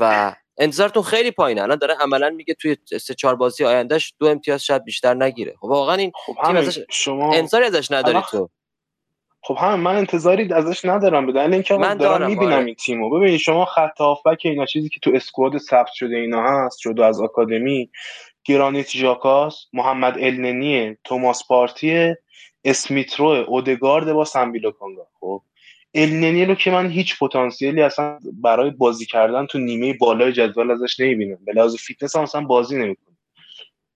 [0.00, 1.62] و انتظارتون خیلی پایینه.
[1.62, 5.54] الان داره عملا میگه توی سه چهار بازی آیندهش دو امتیاز شاید بیشتر نگیره.
[5.60, 8.50] خب واقعا این خب تیم ازش شما انتظاری ازش نداری الان تو.
[9.42, 11.26] خب هم من انتظاری ازش ندارم.
[11.26, 12.64] به دلیل اینکه من دارم دارم، می‌بینم آره.
[12.64, 13.10] این تیمو.
[13.10, 17.20] ببینید شما خط هافبک اینا چیزی که تو اسکواد ثبت شده اینا هست شده از
[17.20, 17.90] آکادمی
[18.44, 22.14] گرانیت ژاکاس محمد النی توماس پارتی
[22.64, 25.06] اسمیت رو اودگارد با سمبیلو کانگا.
[25.20, 25.42] خب
[25.94, 31.00] النی رو که من هیچ پتانسیلی اصلا برای بازی کردن تو نیمه بالای جدول ازش
[31.00, 31.38] نمی‌بینم.
[31.46, 33.16] به لحاظ فیتنس هم اصلا بازی نمی‌کنه.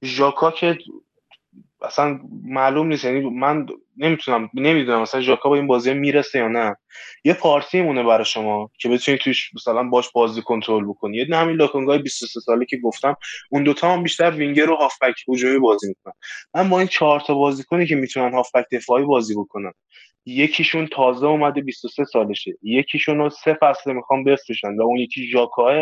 [0.05, 0.78] ژاکا که
[1.87, 3.66] اصلا معلوم نیست یعنی من
[3.97, 6.76] نمی‌تونم نمی‌دونم مثلا ژاکا با این بازی می‌رسه یا نه.
[7.24, 11.16] یه پارتی مونه برای شما که بتونید توش مثلا باش بازی کنترل بکنی.
[11.16, 13.16] یه دونه همین لوکونگای 23 ساله که گفتم
[13.51, 16.14] اون دوتا هم بیشتر وینگر و هافبک هجومی بازی می‌کنن.
[16.55, 19.72] من با این چهار تا بازیکنی که می‌تونن هافبک دفاعی بازی بکنن
[20.26, 22.53] یکیشون تازه اومده 23 سالشه.
[22.62, 25.74] یکیشون رو سه فصله می‌خوام بفروشن و اون یکی ژاکاه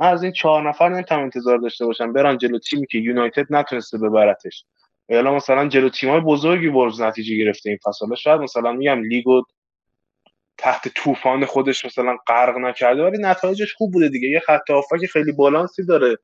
[0.00, 3.98] من از این چهار نفر نمی‌تونم انتظار داشته باشم برن جلو تیمی که یونایتد نتونسته
[3.98, 4.64] ببرتش.
[5.08, 8.14] یا مثلا جلو تیمای بزرگی ورز نتیجه گرفته این فصل.
[8.14, 9.42] شاید مثلا میگم لیگو
[10.58, 14.28] تحت طوفان خودش مثلا غرق نکرده ولی نتایجش خوب بوده دیگه.
[14.28, 16.18] یه خط هافبک خیلی بالانسی داره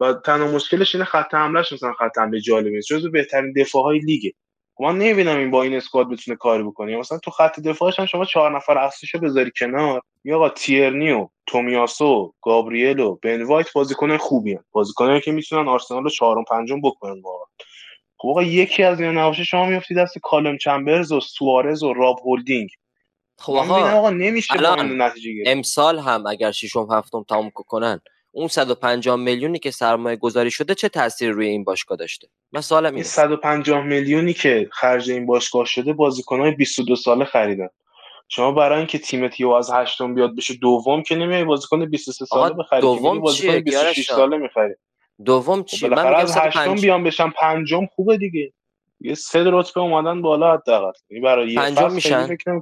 [0.00, 2.82] و تنها مشکلش اینه خط حملهش مثلا خط حمله جالبه.
[2.82, 4.32] جزو بهترین دفاعهای لیگه.
[4.80, 6.96] من نمی‌بینم این با این اسکواد بتونه کاری بکنه.
[6.96, 10.02] مثلا تو خط دفاعش هم شما چهار نفر اصلیشو بذاری کنار.
[10.24, 14.58] یا آقا تیرنی و تومیاسو گابریل و بن وایت بازیکن خوبی.
[14.72, 17.46] بازیکنایی که می‌تونن آرسنال رو چهارم پنجم بکنن واقعا.
[18.24, 22.16] خب آقا یکی از اینا نباشه شما میافتید دست کالم چمبرز و سوارز و راب
[22.24, 22.68] هولدینگ.
[23.38, 25.48] خب من آقا آقا نمیشه الان نتیجه گرفت.
[25.48, 28.00] امسال هم اگر ششم هفتم تموم کنن
[28.32, 32.86] اون 150 میلیونی که سرمایه گذاری شده چه تاثیری روی این باشگاه داشته؟ من سوالم
[32.86, 37.68] این اینه 150 میلیونی که خرج این باشگاه شده بازیکنهای 22 ساله خریدن.
[38.28, 42.48] شما برای اینکه تیمت یو از هشتم بیاد بشه دوم که نمیای بازیکن 23 آقا
[42.48, 44.74] ساله بخری دوم بازیکن چیه؟ 26 گیارش ساله می‌خری.
[45.24, 48.52] دوم خب چی؟ من میگم از هشتم 105 بیان بشن پنجم خوبه دیگه.
[49.00, 50.92] یه سه رتبه اومدن بالا حداقل.
[51.10, 52.60] یعنی برای یه پنجم میشن؟ فکر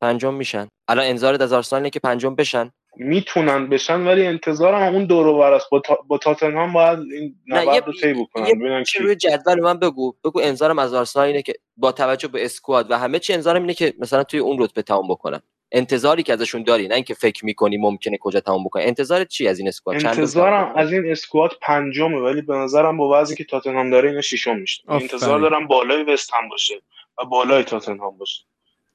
[0.00, 0.68] پنجم میشن.
[0.88, 2.70] الان انذارت از آرسنال اینه که پنجم بشن.
[2.96, 5.70] می‌تونن بشن ولی انتظارم هم اون دور و بر است.
[5.70, 5.98] با, تا...
[6.06, 8.46] با تاتنهام باید این نبرد رو طی بکنن.
[8.46, 10.14] یه ببینن کی روی جدول من بگو.
[10.24, 13.74] بگو انذارم از آرسنال اینه که با توجه به اسکواد و همه چی انذارم اینه
[13.74, 15.40] که مثلا توی اون رتبه تمام بکنن.
[15.72, 19.58] انتظاری که ازشون داری نه اینکه فکر می‌کنی ممکنه کجا تمام بکنن انتظارت چی از
[19.58, 24.08] این اسکواد؟ انتظارم؟ از این اسکواد پنجمه ولی به نظرم با وضعی که تاتنهام داره
[24.08, 24.82] اینا ششم میشه.
[24.88, 26.74] انتظار دارم بالای وست هم باشه
[27.18, 28.42] و بالای تاتنهام باشه.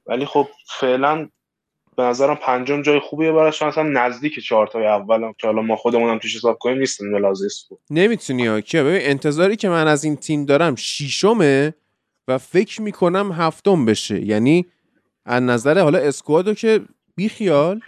[0.06, 0.48] ولی خب
[0.80, 1.28] فعلا
[1.96, 3.62] به نظرم پنجم جای خوبیه براش.
[3.62, 7.80] اصلا نزدیک چهار تای اولم که حالا ما خودمونم توش حساب کنیم نیستیم اسکواد.
[7.90, 8.60] نمی‌تونی ها.
[8.60, 11.74] کیا؟ ببین انتظاری که من از این تیم دارم شیشمه
[12.28, 14.26] و فکر می‌کنم هفتم بشه.
[14.26, 14.66] یعنی
[15.24, 16.80] از نظر حالا اسکوادو که
[17.16, 17.80] بیخیال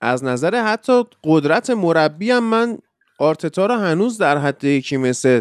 [0.00, 2.78] از نظر حتی قدرت مربی هم من
[3.18, 5.40] آرتتا رو هنوز در حد یکی مثل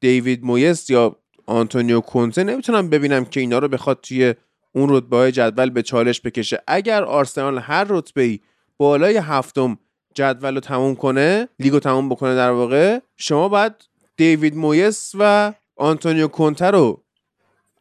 [0.00, 1.16] دیوید مویس یا
[1.46, 4.34] آنتونیو کونته نمی‌تونم ببینم که اینا رو بخواد توی
[4.72, 6.62] اون رتبه جدول به چالش بکشه.
[6.66, 8.40] اگر آرسنال هر رتبه ای
[8.76, 9.78] بالای هفتم
[10.14, 13.72] جدول رو تموم کنه لیگو تموم بکنه در واقع شما باید
[14.16, 17.04] دیوید مویس و آنتونیو کونته رو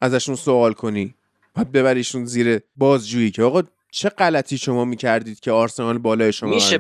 [0.02, 1.16] ازشون سوال کنی.
[1.56, 6.80] باید ببریشون زیر بازجویی که آقا چه غلطی شما می‌کردید که آرسنال بالای شما میشه.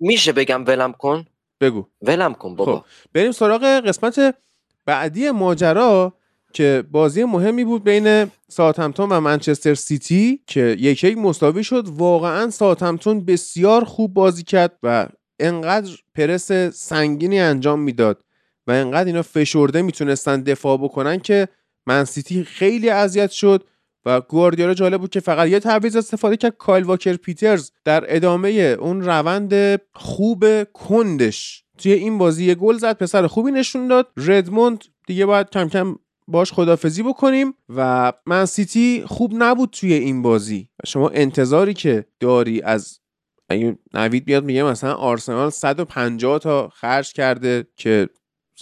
[0.00, 1.26] میشه بگم ولم کن؟
[1.60, 1.86] بگو.
[2.02, 2.78] ولم کن بابا.
[2.78, 4.34] خب بریم سراغ قسمت
[4.86, 6.12] بعدی ماجرا
[6.52, 11.84] که بازی مهمی بود بین ساوثهمپتون و منچستر سیتی که یک یک مساوی شد.
[11.88, 15.08] واقعا ساوثهمپتون بسیار خوب بازی کرد و
[15.40, 18.24] انقدر پرس سنگینی انجام می‌داد
[18.66, 21.48] و انقدر اینا فشرده می‌تونستن دفاع بکنن که
[21.86, 23.64] من سیتی خیلی اذیت شد
[24.04, 26.56] و گواردیولا جالب بود که فقط یه تعویض استفاده کرد.
[26.56, 28.50] کایل واکر پیترز در ادامه
[28.80, 31.64] اون روند خوب کندش.
[31.78, 34.08] توی این بازی یه گل زد پسر خوبی نشون داد.
[34.16, 35.96] ردموند دیگه باید کم کم
[36.28, 40.68] باش خدافزی بکنیم و من سیتی خوب نبود توی این بازی.
[40.86, 43.00] شما انتظاری که داری از
[43.94, 48.08] نوید بیاد میگه مثلا آرسنال 150 تا خرج کرده که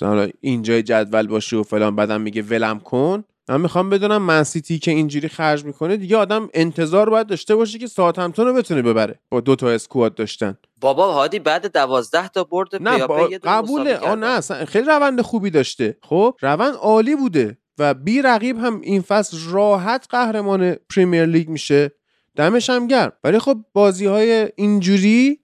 [0.02, 3.24] مثلا اینجای جدول باشه و فلان بعدم میگه ولم کن.
[3.48, 7.86] من می‌خوام بدونم منسیتی که اینجوری خرج می‌کنه دیگه آدم انتظار باید داشته باشه که
[7.86, 10.58] ساعت همتون رو بتونه ببره با دو تا اسکواد داشتن.
[10.80, 13.30] بابا هادی بعد دوازده تا برد نه با...
[13.42, 13.96] قبوله.
[13.96, 15.96] آ نه خیلی روند خوبی داشته.
[16.02, 21.92] خب روند عالی بوده و بی رقیب هم این فصل راحت قهرمان پریمیر لیگ میشه.
[22.36, 23.12] دمش هم گرم.
[23.24, 25.40] ولی خب بازی های اینجوری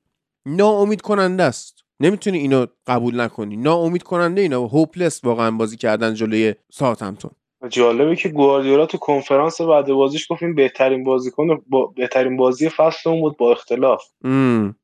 [0.47, 1.74] ناامید کننده است.
[2.01, 3.57] نمی‌تونی اینو قبول نکنی.
[3.57, 4.61] ناامید کننده اینا.
[4.61, 7.31] هوپلس واقعا بازی کردن جلوی ساوثهمپتون
[7.69, 13.11] جالبه که گواردیولا تو کنفرانس بعد بازیش گفت این بهترین بازیکن با بهترین بازی فصل
[13.11, 14.03] اون بود با اختلاف.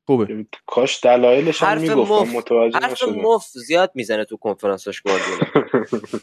[0.05, 0.45] خوبه.
[0.65, 5.65] کاش دلایلش هم می‌گفت متوجه حرف مف زیاد می‌زنه تو کنفرانسش گواردیولا.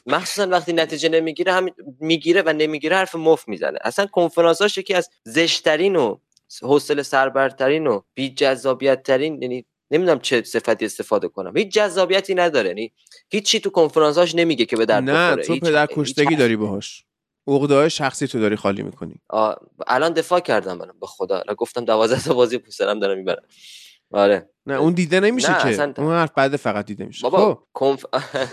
[0.17, 1.69] مخصوصا وقتی نتیجه نمی‌گیره هم
[2.01, 3.79] می‌گیره و نمی‌گیره حرف مف می‌زنه.
[3.85, 6.17] اصلا کنفرانساش یکی از زشترین و
[6.63, 11.57] حوصله سربرترین و بی جذابیت ترین یعنی نمی‌دونم چه صفتی استفاده کنم.
[11.57, 12.69] هیچ جذابیتی نداره.
[12.69, 12.93] یعنی
[13.31, 17.05] هیچی تو کنفرانساش نمیگه که به درد نه تو پدر کشتگی داری باهاش.
[17.47, 19.15] عقده شخصی تو داری خالی می‌کنی.
[19.87, 21.43] الان دفاع کردم منم به خدا.
[21.59, 23.43] گفتم 12 تا بازی پوسرم دارم می‌برم
[24.13, 24.51] آره.
[24.67, 25.67] نه اون دیده نمیشه که.
[25.67, 25.93] اصلا...
[25.99, 27.23] اون حرف بعد فقط دیده میشه.
[27.23, 27.63] بابا خب.
[27.73, 28.05] کنف...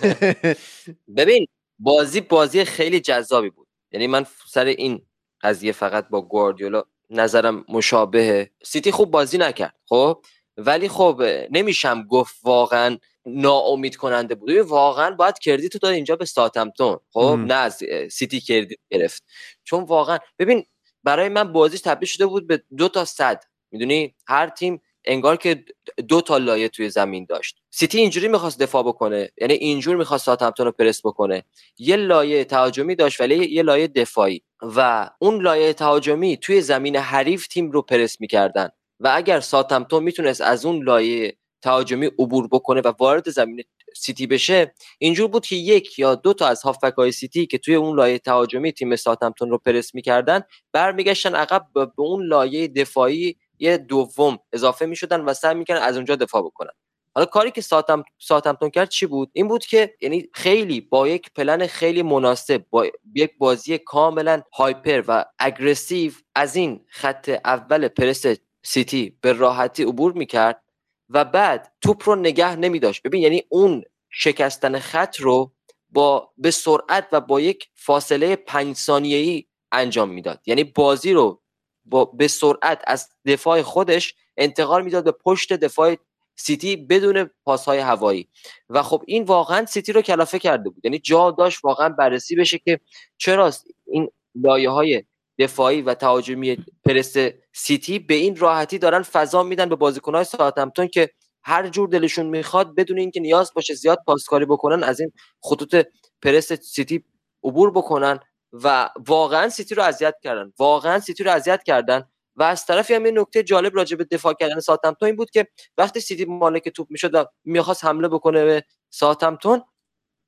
[1.17, 1.47] ببین
[1.79, 3.67] بازی بازی خیلی جذابی بود.
[3.91, 5.01] یعنی من سر این
[5.41, 8.51] قضیه فقط با گواردیولا نظرم مشابهه.
[8.63, 10.25] سیتی خوب بازی نکرد خب؟
[10.57, 16.99] ولی خب نمیشم گفت واقعا ناامید کننده بود واقعا باید کردیت داد اینجا به ساتمتون.
[17.13, 19.23] خب نه از سیتی کردیت گرفت.
[19.63, 20.65] چون واقعا ببین
[21.03, 23.43] برای من بازیش تبدیل شده بود به دو تا صد.
[23.71, 25.65] می‌دونی؟ هر تیم انگار که
[26.07, 27.57] دو تا لایه توی زمین داشت.
[27.69, 29.29] سیتی اینجوری می‌خواست دفاع بکنه.
[29.37, 31.43] یعنی اینجور می‌خواست ساتمتون رو پرس بکنه.
[31.77, 34.41] یه لایه تهاجمی داشت ولی یه لایه دفاعی.
[34.61, 38.69] و اون لایه تهاجمی توی زمین حریف تیم رو پرس می‌کردن.
[38.99, 43.63] و اگر ساتمتون می‌تونست از اون لایه تهاجمی عبور بکنه و وارد زمین
[43.95, 47.95] سیتی بشه اینجور بود که یک یا دو تا از هافبک سیتی که توی اون
[47.97, 50.41] لایه تهاجمی تیم ساوثهمپتون رو پرس می‌کردن
[50.71, 56.15] برمیگشتن عقب به اون لایه دفاعی یه دوم اضافه می‌شدن و سعی می‌کنن از اونجا
[56.15, 56.71] دفاع بکنن.
[57.15, 61.33] حالا کاری که ساوث ساوثهمپتون کرد چی بود؟ این بود که یعنی خیلی با یک
[61.35, 68.25] پلن خیلی مناسب با یک بازی کاملا hyper و aggressive از این خط اول پرس
[68.65, 70.63] سیتی به راحتی عبور می‌کرد
[71.09, 75.53] و بعد توپ رو نگه نمی داشت ببین یعنی اون شکستن خط رو
[75.89, 80.41] با به سرعت و با یک فاصله پنج ثانیه‌ای انجام می‌داد.
[80.45, 81.41] یعنی بازی رو
[81.85, 85.95] با به سرعت از دفاع خودش انتقال می‌داد به پشت دفاع
[86.35, 88.29] سیتی بدون پاسهای هوایی.
[88.69, 90.85] و خب این واقعا سیتی رو کلافه کرده بود.
[90.85, 92.79] یعنی جا داشت واقعا بررسی بشه که
[93.17, 93.51] چرا
[93.87, 95.03] این لایه های
[95.39, 97.15] دفاعی و تهاجمی پرس
[97.57, 101.09] سیتی به این راحتی دارن فضا میدن به بازیکنهای ساوثهمپتون که
[101.43, 105.11] هر جور دلشون می‌خواد بدون اینکه نیاز باشه زیاد پاسکاری بکنن از این
[105.43, 105.85] خطوط
[106.21, 107.03] پرس سیتی
[107.43, 108.19] عبور بکنن
[108.53, 110.51] و واقعا سیتی رو اذیت کردن.
[110.59, 112.03] واقعا سیتی رو اذیت کردن
[112.35, 115.47] و از طرفی هم این نکته جالب راجع به دفاع کردن ساوثهمپتون این بود که
[115.77, 119.63] وقتی سیتی مالک توپ می‌شد و می‌خواست حمله بکنه به ساوثهمپتون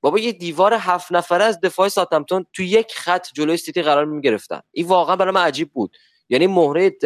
[0.02, 4.22] بابا یه دیوار هفت نفره از دفاع ساوثهمپتون تو یک خط جلوی سیتی قرار می
[4.22, 5.98] گرفتن این واقعا برای من عجیب بود.
[6.30, 6.98] یعنی مهره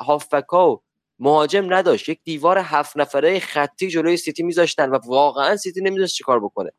[0.00, 0.82] هافبکا و
[1.18, 2.08] مهاجم نداشت.
[2.08, 6.70] یک دیوار هفت نفره خطی جلوی سیتی میذاشتن و واقعا سیتی نمی‌دونست چیکار بکنه.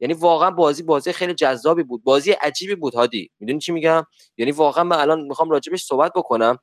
[0.00, 2.04] یعنی واقعا بازی بازی خیلی جذابی بود.
[2.04, 3.30] بازی عجیبی بود هادی.
[3.40, 4.04] می‌دونی چی میگم؟
[4.36, 6.58] یعنی واقعا من الان می‌خوام راجبش صحبت بکنم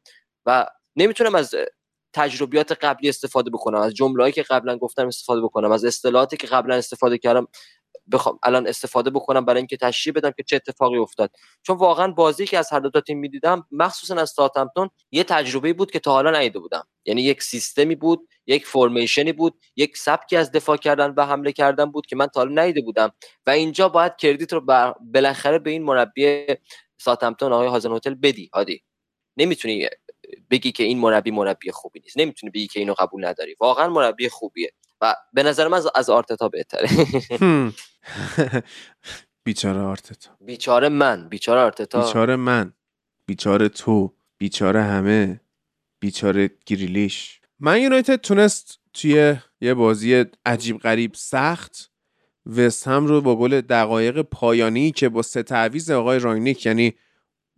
[0.45, 0.65] و
[0.95, 1.55] نمی‌تونم از
[2.13, 6.75] تجربیات قبلی استفاده بکنم از جمله‌ای که قبلا گفتم استفاده بکنم از اصطلاحاتی که قبلا
[6.75, 7.47] استفاده کردم.
[8.11, 11.31] بخوام الان استفاده بکنم برای اینکه تشریح بدم که چه اتفاقی افتاد.
[11.63, 15.73] چون واقعا بازی که از هر دو تا تیم می‌دیدم مخصوصا از ساوثهمپتون یه تجربه
[15.73, 16.87] بود که تا حالا ندیده بودم.
[17.05, 21.85] یعنی یک سیستمی بود یک فرمیشنی بود یک سبکی از دفاع کردن و حمله کردن
[21.85, 23.11] بود که من تا حالا ندیده بودم.
[23.47, 24.61] و اینجا باید کردیت رو
[25.13, 26.45] بالاخره به این مربی
[26.97, 28.83] ساوثهمپتون آقای هازن هتل بدی هادی
[29.37, 29.87] نمی‌تونی
[30.51, 32.17] بگی که این مربی مربی خوبی نیست.
[32.17, 33.55] نمی‌تونی بگی که اینو قبول نداری.
[33.59, 34.71] واقعا مربی خوبیه.
[35.01, 36.89] و به نظر من از آرتتا بهتره.
[39.43, 40.37] بیچاره آرتتا.
[40.41, 42.01] بیچاره من بیچاره آرتتا.
[42.01, 42.73] بیچاره من.
[43.25, 44.13] بیچاره تو.
[44.37, 45.41] بیچاره همه.
[45.99, 47.41] بیچاره گریلیش.
[47.59, 51.91] من یونایتد تونست توی یه بازی عجیب غریب سخت
[52.45, 56.93] وست هم رو با گل دقایق پایانی که با سه تعویز آقای راینیک یعنی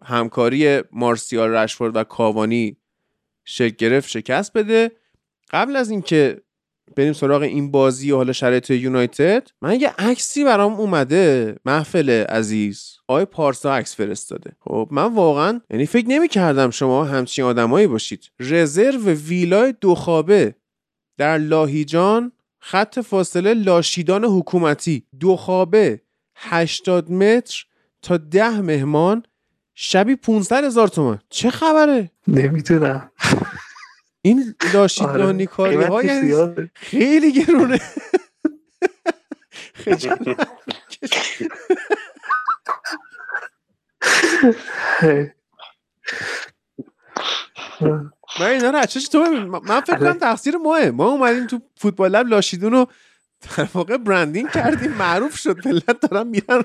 [0.04, 2.78] همکاری مارسیال رشفورد و کاوانی
[3.46, 4.92] شکل گرفت شکست بده.
[5.50, 6.42] قبل از اینکه
[6.96, 9.48] بریم سراغ این بازی و حالا شرایط یونایتد.
[9.62, 12.98] من یه عکسی برام اومده محفل عزیز.
[13.08, 14.52] آقای پارسا عکس فرستاده.
[14.60, 18.32] خب من واقعا یعنی فکر نمی کردم شما همچین آدمایی باشید.
[18.40, 20.56] رزرو ویلای دو خوابه
[21.18, 25.04] در لاهیجان خط فاصله لاشیدان حکومتی.
[25.20, 26.02] دو خوابه
[26.36, 27.66] 80 متر
[28.02, 29.24] تا ده مهمان
[29.76, 33.12] شبی 500 هزار تومن چه خبره؟ نمی‌دونم.
[34.28, 37.80] این لاشیدانی کاری ها یعنی خیلی گرونه.
[48.40, 49.20] من اینا رو تو
[49.64, 52.88] من فکر کنم تقصیر ماه ما اومدیم تو فوتبال لب لاشیدون رو
[53.58, 54.92] در واقع برندینگ کردیم.
[54.92, 55.68] معروف شد.
[55.68, 56.64] ملت دارن میرن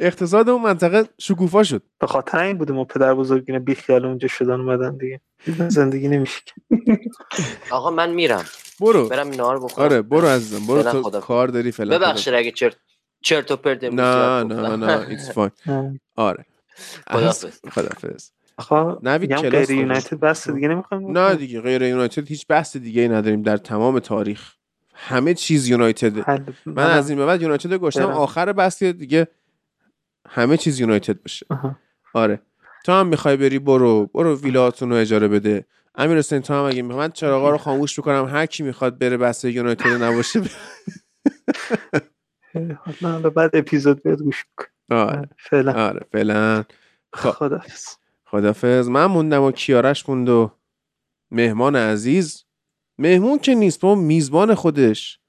[0.00, 1.82] اقتصاد اون منطقه شکوفا شد.
[1.98, 5.20] به خاطر این بوده ما پدر بزرگین بی خیال اونجا شدن اومدن دیگه.
[5.68, 6.40] زندگی نمیشه.
[7.70, 8.44] آقا من میرم.
[8.80, 9.08] برو.
[9.08, 9.86] برم اینا رو بخورم.
[9.86, 12.76] آره برو عزیزم برو تو کار داری فعلا ببخشید اگه چرت
[13.22, 15.50] چرت و پرت نه نه نه ایتس فاین
[16.16, 16.44] آره.
[17.10, 22.76] خدافظ خدافظ آخه نوید غیر یونایتد بس دیگه نمی‌خوایم نه دیگه غیر یونایتد هیچ بحث
[22.76, 24.52] دیگه ای نداریم در تمام تاریخ.
[24.94, 26.30] همه چیز یونایتد.
[26.66, 28.02] من از این به بعد یونایتد گشتم.
[28.10, 29.28] آخر بحث دیگه
[30.32, 31.46] همه چیز یونایتد بشه
[32.14, 32.42] آره.
[32.84, 34.10] تو هم می‌خوای بری برو.
[34.14, 35.64] برو ویلاتون رو اجاره بده.
[35.94, 38.24] امیر حسین تو هم اگه می‌خوای من چراغا رو خاموش می‌کنم.
[38.24, 40.42] هر کی می‌خواد بره بس یونایتد نباشه.
[43.02, 44.44] حالا بعد اپیزود بیاد گوش
[44.90, 45.28] آره.
[45.38, 45.72] فعلا.
[45.88, 46.64] آره فعلا.
[47.12, 47.86] خدافظ
[48.24, 50.50] خدافظ من موندم و کیارش موند و
[51.30, 52.44] مهمان عزیز.
[52.98, 55.20] مهمون که نیست با میزبان خودش.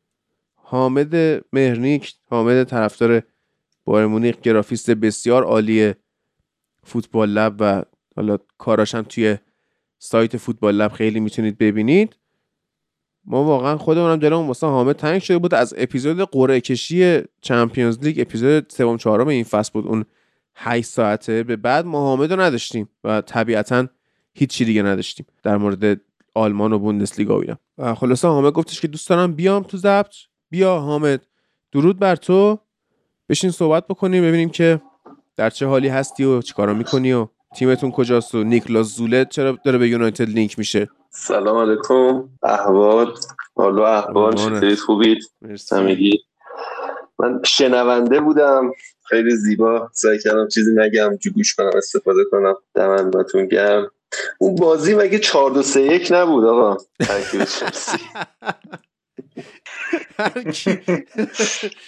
[0.55, 1.15] حامد
[1.53, 3.23] مهرنیک حامد طرفدار
[3.85, 5.93] بایر مونیخ گرافیست بسیار عالی
[6.83, 7.83] فوتبال لب و
[8.15, 9.37] حالا کاراش هم توی
[9.99, 12.15] سایت فوتبال لب خیلی می‌تونید ببینید.
[13.25, 15.53] ما واقعا خودمونم دلمون واسه حامد تنگ شده بود.
[15.53, 19.87] از اپیزود قرعه کشی چمپیونز لیگ اپیزود سوم چهارم این فصل بود.
[19.87, 20.05] اون
[20.55, 23.87] 8 ساعته به بعد ما حامد رو نداشتیم و طبیعتا
[24.33, 26.01] هیچی دیگه نداشتیم در مورد
[26.35, 27.95] آلمان و بوندسلیگا و اینا.
[27.95, 30.15] خلاصه حامد گفتش که دوست دارم بیام تو ضبط.
[30.49, 31.27] بیا حامد.
[31.71, 32.59] درود بر تو.
[33.31, 34.81] بشین صحبت بکنیم ببینیم که
[35.37, 39.77] در چه حالی هستی و چیکارا می‌کنی و تیمتون کجاست و نیکلاس زولت چرا داره
[39.77, 42.29] به یونایتد لینک میشه؟ سلام علیکم.
[42.43, 43.13] احوال.
[43.55, 45.17] حالا احوال چطورید خوبید؟
[45.71, 46.19] همگی
[47.19, 48.71] من شنونده بودم.
[49.03, 49.89] خیلی زیبا.
[49.93, 52.55] سعی کردم چیزی نگم جو گوش کنم استفاده کنم.
[52.75, 53.91] دمندتون گرم.
[54.39, 57.97] اون بازی مگه 4 2 3 1 نبود آقا؟ ترکیب چلسی.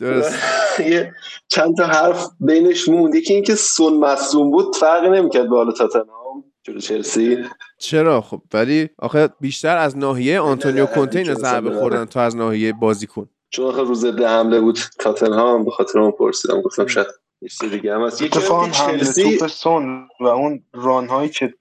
[0.00, 0.38] درست.
[0.90, 1.14] یه
[1.48, 3.14] چند تا حرف بینش موند.
[3.14, 7.44] یکی اینکه سون مصوم بود فرقی نمی‌کرد به حال تاتنهام جلو چلسی.
[7.78, 12.72] چرا؟ خب ولی آخه بیشتر از ناحیه آنتونیو کونته اینو ضربه خوردن تا از ناحیه
[12.72, 13.28] بازیکن.
[13.50, 16.62] چون آخه روز ده حمله بود تاتنهام به خاطر اون پرسیدم.
[16.62, 17.06] گفتم شاید
[17.40, 18.24] یه دیگه هم هست.
[18.24, 21.54] چلسی توپ سون و اون ران هایی که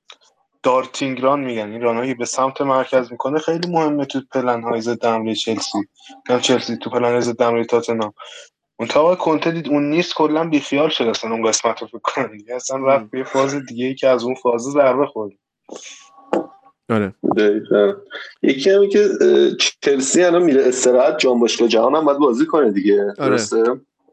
[0.63, 1.71] دارتینگ ران میگن.
[1.71, 3.39] این رانهایی به سمت مرکز می‌کنه.
[3.39, 5.77] خیلی مهمه تو پلن های ضد حمله چلسی.
[6.29, 8.13] هم چلسی تو پلن های ضد حمله تاتنهام.
[8.79, 12.37] اون تا کنته دید اون نیست کلا بیخیال شد اصلا اون قسمت رو فکر کنم.
[12.37, 15.31] دیگه اصلا رفت به فاز دیگه ای که از اون فاز ضربه خورد.
[16.89, 17.13] آره.
[18.41, 19.09] یکی همی که
[19.81, 23.01] چلسی الان میره استراحت جام باشگاه جهان هم باید بازی کنه دیگه.
[23.03, 23.13] آره.
[23.29, 23.63] درسته؟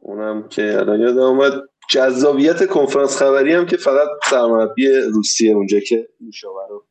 [0.01, 1.53] اونم که الان یادم اومد
[1.91, 6.87] جذابیت کنفرانس خبری هم که فقط سرمربی روسیه اونجا که نوشابه رو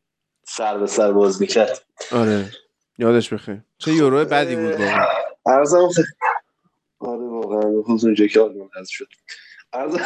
[0.47, 1.85] سر به سر باز می‌کرد.
[2.11, 2.45] آره.
[2.97, 3.57] یادش بخیر.
[3.77, 5.05] چه یورو بدی بود واقعا.
[5.45, 5.89] ارزم
[6.99, 7.81] آره واقعا.
[7.81, 9.07] خصوص اونجا که آلمان حذف شد.
[9.73, 9.99] ارزم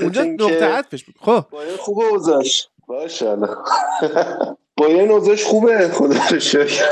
[0.00, 1.46] اونجا نقطه عطفش بود خب.
[1.50, 3.36] باید خوب اوزش باشه
[4.76, 5.88] بایرن اوضاعش خوبه.
[5.88, 6.84] خدا رو شکر.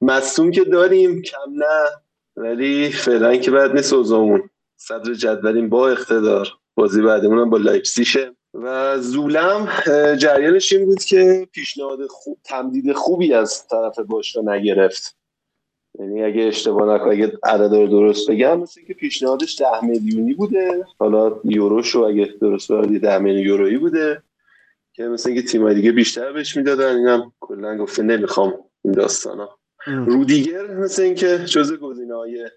[0.00, 1.22] مصوم که داریم.
[1.22, 1.88] کم نه.
[2.36, 4.50] ولی فعلا که بعد نیست اوضاعمون.
[4.76, 9.68] صدر جدولیم با اقتدار بازی بعدمون هم با لایپسیشه و زولم
[10.18, 15.16] جریانش این بود که پیشنهاد خوب تمدید خوبی از طرف باشگاه نگرفت.
[15.98, 20.84] یعنی اگه اشتباه نکنم اگه عدد رو درست بگم مثل که پیشنهادش ده میلیونی بوده.
[20.98, 24.22] حالا یوروشو اگه درست بردی ده میلیون یورویی بوده.
[24.92, 26.96] که مثل اینکه تیمای دیگه بیشتر بهش می‌دادن.
[26.96, 28.54] اینم کلا گفته نمی‌خوام
[28.84, 29.58] این داستانا.
[29.86, 32.50] رودیگر مثل اینکه جزء گزینه‌های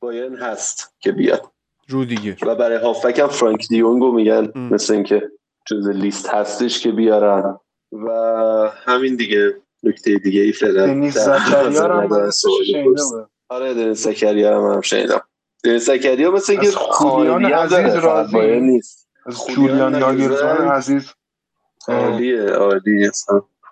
[0.00, 1.42] بایرن هست که بیاد.
[1.88, 4.68] رودیگر و برای هافک هم فرانک دیونگو میگن ام.
[4.74, 5.30] مثل اینکه
[5.66, 7.58] جزء لیست هستش که بیارن.
[7.92, 8.08] و
[8.84, 10.86] همین دیگه نکته دیگه ای فعلا.
[10.86, 12.08] دنیز زکریا هم
[13.48, 15.20] آره دنیز زکریا هم هم شنیدم.
[15.78, 18.60] زکریا مثل اینکه خولیان عزیز راضی.
[18.60, 19.08] نیست.
[19.54, 21.12] جولیان ناگرزان عزیز.
[21.88, 23.10] عالیه عالیه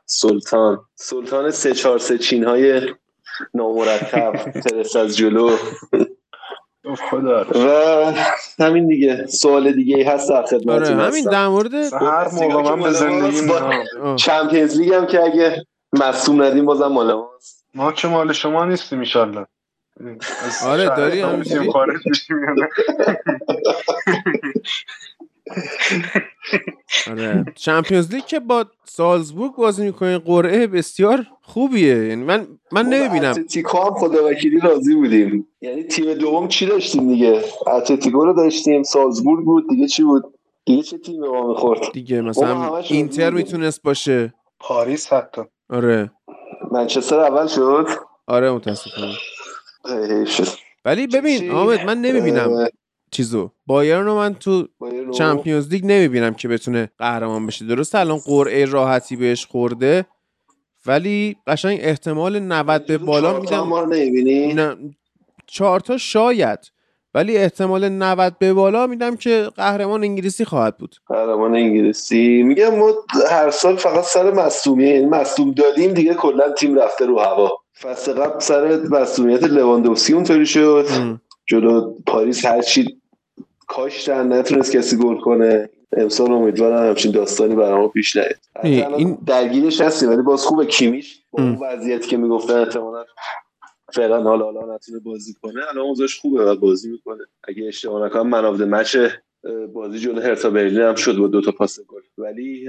[0.06, 0.80] سلطان.
[0.94, 2.82] سلطان سه چهار سه چین های
[3.54, 4.32] نامرتب
[4.64, 5.56] ترس از جلو.
[7.54, 8.12] و
[8.58, 12.82] همین دیگه سوال دیگه ای هست در خدمت آره همین در مورد هر موقع من
[12.82, 13.40] به زندگی
[14.16, 17.64] چمپیونز لیگ هم که اگه مصوم ندیم بازم مال ماست.
[17.74, 19.46] ما که مال شما نیستیم ان
[20.66, 21.68] آره داری همینجوری
[27.10, 27.44] آره.
[27.54, 32.06] Champions League که با سالزبورگ بازی می‌کنین قرعه بسیار خوبیه.
[32.08, 33.30] یعنی من من نمی‌بینم.
[33.30, 35.48] اتلتیکو هم خدا وکیلی راضی بودیم.
[35.60, 38.82] یعنی تیم دوم چی داشتیم دیگه؟ اتلتیکو رو داشتیم.
[38.82, 39.68] سالزبورگ بود.
[39.68, 40.24] دیگه چی بود؟
[40.64, 44.34] دیگه چه تیم به ما می‌خورد؟ دیگه مثلا اینتر می‌تونست باشه.
[44.60, 45.42] پاریس حتی.
[45.70, 46.10] آره.
[46.72, 47.86] منچستر اول شد.
[48.26, 49.14] آره متاسفانه.
[50.84, 52.68] ولی ببین حامد من نمی‌بینم.
[53.16, 53.50] چیزو.
[53.66, 54.68] بایرن رو من تو
[55.18, 57.66] چمپیونز لیگ نمی‌بینم که بتونه قهرمان بشه.
[57.66, 60.06] درست الان قرعه راحتی بهش خورده
[60.86, 63.74] ولی قشنگ احتمال 90 به بالا میدم
[64.54, 64.76] نه
[65.46, 66.58] چهار تا شاید
[67.14, 70.96] ولی احتمال 90 به بالا میدم که قهرمان انگلیسی خواهد بود.
[71.06, 72.42] قهرمان انگلیسی.
[72.42, 72.92] میگم ما
[73.30, 77.50] هر سال فقط سر مصدومیه یعنی مصدوم دادیم دیگه کلا تیم رفته رو هوا.
[77.80, 80.86] فصل قبل سر مصدومیت لواندوفسکی اونطوری شد.
[81.46, 83.00] جلو پاریس هر چی
[83.66, 85.70] کاشتن نتونست کسی گل کنه.
[85.96, 88.94] امسال امیدوارم همچین داستانی برام پیش نیاد.
[88.94, 90.66] این درگیرش هستیم ولی باز خوبه.
[90.66, 93.04] کیمیش با اون وضعیتی که می‌گفتن احتمالاً
[93.92, 95.60] فعلا حالا حالا نتونه بازی کنه.
[95.70, 97.24] الان اوضاعش خوبه و بازی می‌کنه.
[97.48, 98.96] اگه اشتباه نکنم man of match
[99.72, 102.24] بازی جلو هرتا برلین هم شد با دو تا پاس گل.
[102.24, 102.68] ولی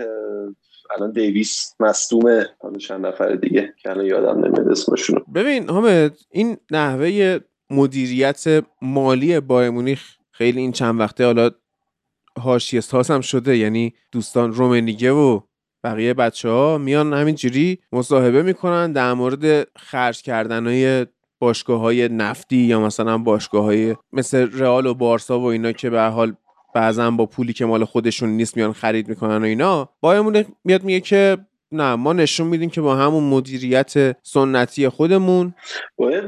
[0.95, 2.49] الان دیویس مصدومه.
[2.61, 7.39] حالا چند نفر دیگه که الان یادم نمیاد اسمشون ببین حامد این نحوه
[7.69, 11.49] مدیریت مالی بایر مونیخ خیلی این چند وقته حالا
[12.39, 15.39] هاشی استاس هم شده یعنی دوستان رومنیگه و
[15.83, 21.05] بقیه بچه ها میان همینجوری مصاحبه می‌کنن در مورد خرج کردن های
[21.39, 26.01] باشگاه های نفتی یا مثلا باشگاه های مثل رئال و بارسا و اینا که به
[26.01, 26.35] حال
[26.75, 29.89] بعضا با پولی که مال خودشون نیست میان خرید می‌کنن و اینا.
[30.01, 31.37] بایمون میاد میگه که
[31.71, 35.53] نه ما نشون میدیم که با همون مدیریت سنتی خودمون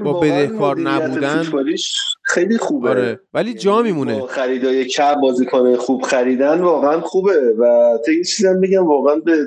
[0.03, 1.45] با بدهکار نبودن
[2.23, 2.89] خیلی خوبه.
[2.89, 3.19] آره.
[3.33, 4.27] ولی جا میمونه.
[4.27, 9.37] خریدای کم بازیکن خوب خریدن واقعا خوبه و تا این چیزم بگم واقعا به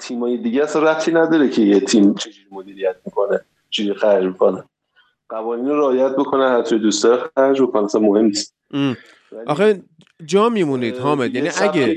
[0.00, 3.40] تیمای دیگه اصلا رفتی نداره که یه تیم چجوری مدیریت می‌کنه
[3.70, 4.64] چجوری خرج می‌کنه.
[5.28, 8.54] قوانین رو رعایت بکنه حتی دوست داره خرج بکنه اصلا مهم نیست.
[9.46, 9.82] آخه
[10.26, 11.34] جا میمونید حامد.
[11.34, 11.96] یعنی اگه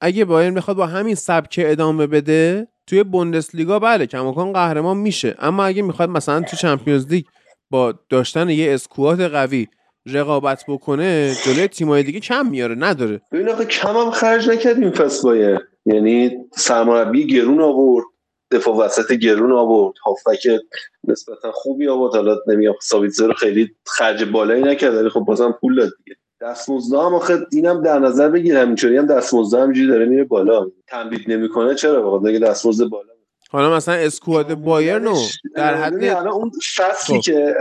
[0.00, 5.34] اگه بایرن بخواد با همین سبک ادامه بده توی بوندسلیگا بله کماکان قهرمان میشه.
[5.38, 7.24] اما اگه می‌خواد مثلا تو چمپیونز لیگ
[7.70, 9.66] با داشتن یه اسکوات قوی
[10.06, 13.20] رقابت بکنه جلوی تیمای دیگه کم میاره نداره.
[13.32, 18.06] ببین آخه کم هم خرج نکرد این فصل بایر یعنی سرمربی گرون آورد
[18.50, 19.94] دفاع وسط گرون آورد.
[20.04, 20.48] هافبک
[21.08, 22.14] نسبتا خوبی آورد.
[22.14, 26.16] حالا نمیگم ساویتزر رو خیلی خرج بالایی نکرد ولی خب بازم پول داد دیگه.
[26.40, 30.66] دستمزد هم آخه اینم در نظر بگیر همینطوری هم دستمزد همینجوری داره میره بالا.
[30.86, 33.08] تمدید نمی‌کنه چرا؟ واقعا دیگه دستمزد بالا.
[33.50, 35.16] حالا مثلا اسکواد بایرنو
[35.54, 37.22] در حد الان اون فصلی خب.
[37.22, 37.54] که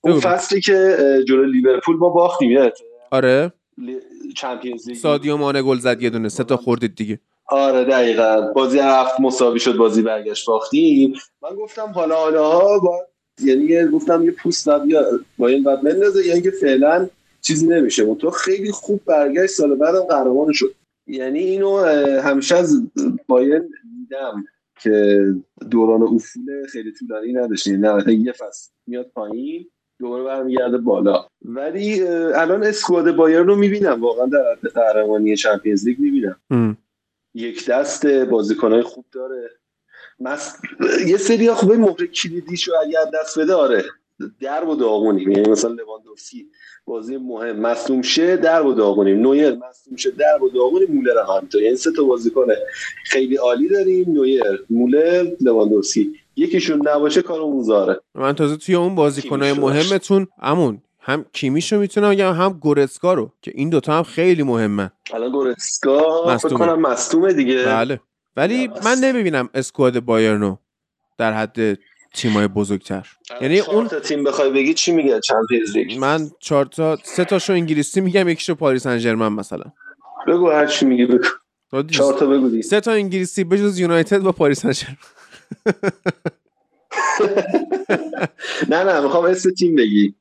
[0.00, 0.96] اون فصلی که
[1.28, 2.72] جلو لیورپول ما باختیم یاد
[3.10, 3.52] آره.
[4.36, 4.96] چمپیونز لیگ.
[4.96, 7.18] سادیو مانه گل زد یه دونه سه تا خوردید دیگه.
[7.46, 8.52] آره دقیقا.
[8.54, 11.14] بازی هفت مساوی شد بازی برگشت باختیم.
[11.42, 13.06] من گفتم حالا حالا ها با...
[13.42, 15.04] یعنی گفتم یه پوست نبیا
[15.38, 17.08] با این بعد بندازه یعنی که فعلا
[17.48, 18.02] چیزی نمیشه.
[18.02, 20.74] اون تو خیلی خوب برگشت سال بعدم قهرمان شد.
[21.06, 21.78] یعنی اینو
[22.20, 22.82] همیشه از
[23.26, 24.44] باین دیدم
[24.82, 25.26] که
[25.70, 29.70] دوران افول خیلی طولانی نداشته نه یه فصل میاد پایین
[30.00, 31.26] دوباره برمیگرده بالا.
[31.44, 34.00] ولی الان اسکواد بایر رو می‌بینم.
[34.00, 36.76] واقعا در قهرمانی چمپیونز لیگ می‌بینم.
[37.34, 39.50] یک دست بازیکنهای خوب داره.
[40.20, 40.56] مس...
[41.06, 43.84] یه سری خوبه مهره کلیدی شو اگر دست بده آره.
[44.40, 45.30] در و داغونیم.
[45.30, 46.46] یعنی مثلا لواندوفسکی
[46.84, 47.60] بازی مهم.
[47.60, 49.20] مصدوم شه در و داغونیم.
[49.20, 50.88] نویر مصدوم شه در و داغونیم.
[50.90, 51.62] مولر هم همینطور.
[51.62, 52.46] یعنی سه تا بازیکن
[53.04, 54.12] خیلی عالی داریم.
[54.12, 56.12] نویر مولر لواندوفسکی.
[56.36, 62.32] یکیشون نباشه کارمون زاره من تازه توی اون بازیکنای مهمتون همون هم کیمیشو می‌تونم بگم
[62.32, 64.90] هم گورسکا رو که این دوتا هم خیلی مهمه.
[65.12, 67.64] الان گورسکا فکر کنم مصدومه دیگه.
[67.64, 68.00] بله.
[68.36, 70.56] ولی من نمی‌بینم اسکواد بایرنو
[71.18, 71.78] در حد
[72.14, 73.06] تیمای بزرگتر.
[73.40, 77.52] یعنی اون تا تیم بخوای بگی چی میگه Champions League؟ من چهار تا سه تاشو
[77.52, 79.64] انگلیسی میگم یکیشو پاریس سن ژرمن مثلا.
[80.28, 81.24] بگو هر چی میگی بگو.
[81.90, 82.62] چهار تا بگو دی.
[82.62, 84.96] سه تا انگلیسی بجز یونایتد و پاریس سن ژرمن
[88.70, 90.14] نه نه می‌خوام اسم تیم بگی.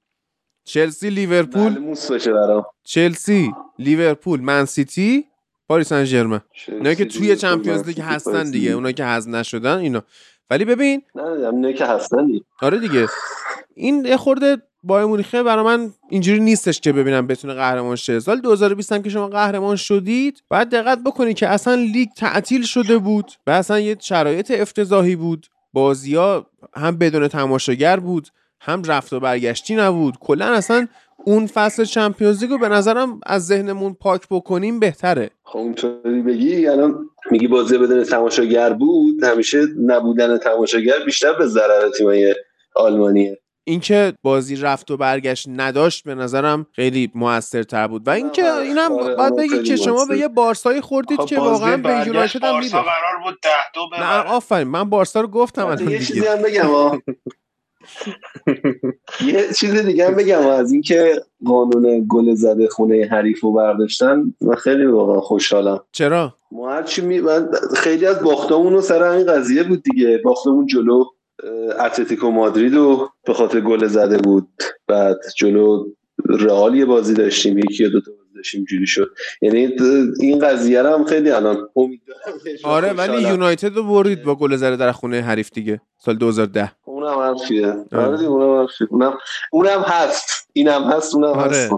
[0.65, 1.95] چلسی لیورپول.
[2.25, 2.65] برام.
[2.83, 5.25] چلسی لیورپول من سیتی
[5.67, 10.03] پاریس سن ژرمن اینا که توی Champions League هستن دیگه اونا که حذف نشدن اینا.
[10.49, 11.01] ولی ببین
[11.53, 12.41] نه که هستن دیگه.
[12.61, 13.07] آره دیگه.
[13.75, 18.19] این یه خورده بایر مونیخه برای من اینجوری نیستش که ببینم بتونه قهرمان شه.
[18.19, 22.97] سال 2020 هم که شما قهرمان شدید باید دقت بکنید که اصلا لیگ تعطیل شده
[22.97, 25.47] بود و اصلا یه شرایط افتضاحی بود.
[25.73, 26.15] بازی
[26.75, 28.27] هم بدون تماشاگر بود
[28.61, 30.17] هم رفت و برگشتی نبود.
[30.19, 30.87] کلا اصلا
[31.25, 35.29] اون فصل چمپیونز لیگو به نظرم از ذهنمون پاک بکنیم بهتره.
[35.43, 36.67] خب اونطوری بگی.
[36.67, 39.23] الان میگی بازی بدون تماشاگر بود.
[39.23, 42.35] همیشه نبودن تماشاگر بیشتر به ضرر تیمای
[42.75, 43.37] آلمانیه.
[43.63, 48.07] اینکه بازی رفت و برگشت نداشت به نظرم خیلی موثرتر بود.
[48.07, 52.03] و اینکه اینم آره، باید بگید که شما به یه بارسایی خوردید که واقعا به
[52.07, 55.99] یونایتد هم میده قرار بود ده دو نه آفرین من بارسا رو گفتم الان یه
[55.99, 57.01] چیزی هم بگم ها.
[59.25, 61.15] یه چیز دیگه هم بگم از اینکه
[61.45, 65.79] قانون گل زده خونه حریف رو برداشتن من خیلی واقعا خوشحالم.
[65.91, 70.21] چرا؟ ما هرچی می من خیلی از باختامون رو سر این قضیه بود دیگه.
[70.23, 71.03] باختمون جلو
[71.79, 74.47] اتلتیکو مادرید رو به خاطر گل زده بود.
[74.87, 75.85] بعد جلو
[76.25, 79.09] رئال یه بازی داشتیم یکی یا دو تا داشتیم جوری شد.
[79.41, 79.69] یعنی
[80.21, 82.21] این قضیه هم خیلی الان امیدوارم
[82.63, 83.21] آره ولی.
[83.21, 87.73] یونایتد رو برید با گل زده در خونه حریف دیگه سال 2010 اونم حرفیه.
[87.91, 88.17] آره.
[88.17, 88.87] دیگه، اونم حرفیه.
[88.91, 89.17] اونم
[89.51, 90.49] اونم هست.
[90.53, 91.57] اینم هست اونم آره.
[91.57, 91.71] هست.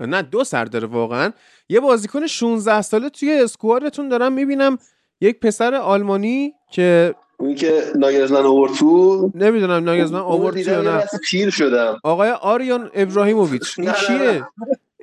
[0.00, 1.32] نه دو سر داره واقعا.
[1.68, 4.78] یه بازیکن 16 ساله توی اسکوادتون دارم می‌بینم.
[5.20, 11.04] یک پسر آلمانی که اون که ناگرزمن آورد تو؟ نمی‌دونم ناگزمن آورد دیدم یا نه.
[11.30, 12.00] پیر شدم.
[12.04, 13.78] آقای آریان ابراهیموویچ.
[13.78, 14.42] این کیه؟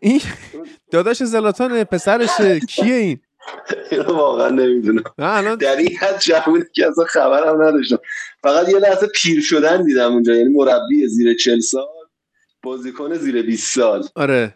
[0.04, 0.22] این
[0.92, 3.20] داداش زلاتان پسرشه کیه این؟
[3.92, 5.04] اینو واقعا نمی‌دونم.
[5.20, 7.98] الان در این حد جوونی که اصلا خبرم نداشتم.
[8.44, 11.86] فقط یه لحظه پیر شدن دیدم اونجا یعنی مربی زیر 40 سال
[12.64, 14.08] بازیکن زیر 20 سال.
[14.16, 14.56] آره.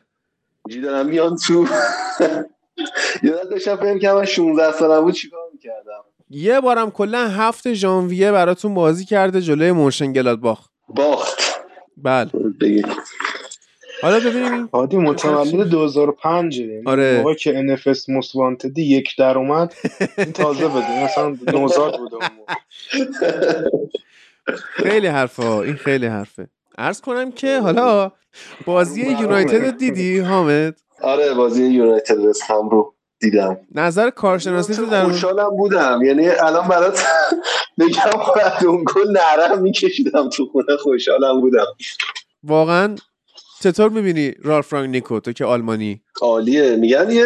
[0.68, 1.53] اینجوری دارم میان تو
[3.24, 7.74] یه لحظه داشتم فکر کنم من 16 سالم بود چیکار می‌کردم؟ یه بارم کلا هفت
[7.74, 11.38] ژانویه براتون بازی کرده جلوی مونشنگلادباخ باخت.
[11.98, 12.32] بله.
[14.02, 17.18] حالا ببینیم عادی متولد 2005 یعنی آره.
[17.18, 18.36] موقعی که NFS موست
[18.78, 19.74] یک در اومد
[20.18, 22.26] این تازه بده مثلا نوزاد موقع.
[24.56, 26.48] خیلی حرفه این خیلی حرفه.
[26.78, 28.11] عرض کنم که حالا
[28.65, 33.57] بازی یونایتد رو دیدی حامد؟ آره بازی یونایتد وست هم رو دیدم.
[33.76, 35.99] نظر کارشناسی تو در خوشحالم بودم.
[36.06, 37.06] یعنی الان برات
[37.80, 41.65] بگم بعد اون گل نرم میکشیدم تو خونه خوشحالم بودم.
[42.44, 42.95] واقعا
[43.61, 46.01] چطور می‌بینی رالف رانگنیکو تو که آلمانی.
[46.21, 46.75] عالیه.
[46.75, 47.25] میگن یه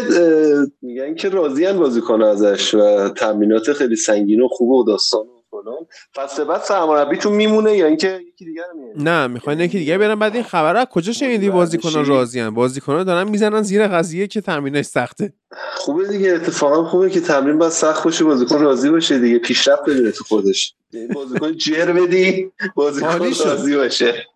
[0.81, 6.43] میگن که راضی بازیکن ازش و تمرینات خیلی سنگین و خوب و داستان فلان فصل
[6.43, 10.35] بعد سرمربیتون میمونه یا اینکه یکی دیگه رو میاره نه می‌خوای یکی دیگه برن بعد
[10.35, 15.33] این خبر از کجا شنیدی؟ بازیکنان راضیان بازیکنان دارن می‌زنن زیر قضیه که تمرینش سخته.
[15.75, 19.37] خوبه دیگه اتفاقا خوبه که تمرین باید سخت باشه بازیکن راضی باشه دیگه.
[19.39, 20.75] پیشرفت ببینه تو خودش.
[20.93, 23.19] یعنی بازیکن جر بدی بازیکن.
[23.45, 24.27] راضی باشه.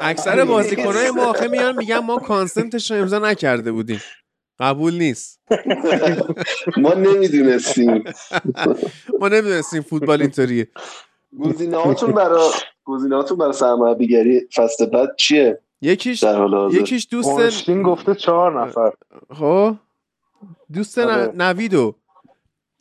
[0.00, 4.00] اکثر بازیکنای ما آخه میان میگن ما کانسنتش رو امضا نکرده بودیم.
[4.60, 5.40] قبول نیست.
[6.76, 8.04] ما نمی‌دونستیم.
[9.20, 10.68] ما نمی‌دونستیم فوتبال اینطوریه.
[11.40, 12.50] گزینه‌هاتون برای
[12.84, 16.78] گزینه‌هاتون برای سرمربیگری فصل بعد چیه؟ یکیش در حال حاضر.
[16.78, 18.92] یکیش دوست گفته چهار نفر.
[19.34, 19.74] خب.
[20.72, 21.32] دوست ن- آره.
[21.34, 21.94] نویدو.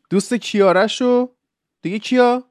[0.09, 1.29] دوست کیارشو
[1.81, 2.43] دیگه کیا؟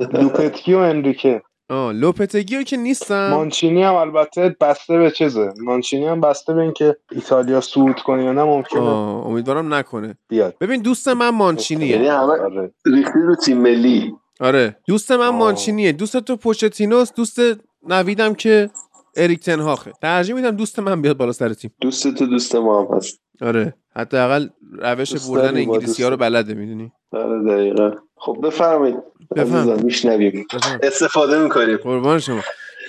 [0.00, 1.42] لوپتکی و انریکه.
[1.68, 5.52] آه لوپتگیو که نیستم مانچینی هم البته بسته به چیزه.
[5.64, 8.80] مانچینی هم بسته به اینکه ایتالیا صعود کنه یا نه ممکنه.
[8.80, 10.18] آه امیدوارم نکنه.
[10.28, 10.54] بیاد.
[10.60, 12.72] ببین دوست من یعنی مانچینیه همه آره.
[12.86, 14.14] ریختی رو تیم ملی.
[14.40, 15.92] آره دوست من مانچینیه.
[15.92, 17.38] دوست تو پوچتینوس دوست
[17.88, 18.70] نویدم که
[19.16, 21.70] اریک تنهاخه ترجیح میدم دوست من بیاد بالا سر تیم.
[21.80, 23.20] دوست تو دوست ما هم هست.
[23.40, 23.74] آره.
[23.96, 24.48] حداقل
[24.78, 26.16] روش بردن انگلیسی ها رو.
[26.16, 27.90] بلده می‌دونی؟ آره دقیقا.
[28.16, 28.96] خب بفرمایید.
[29.36, 30.46] بفرمایید میشنویم.
[30.82, 31.76] استفاده می‌کنیم.
[31.76, 32.40] قربان شما.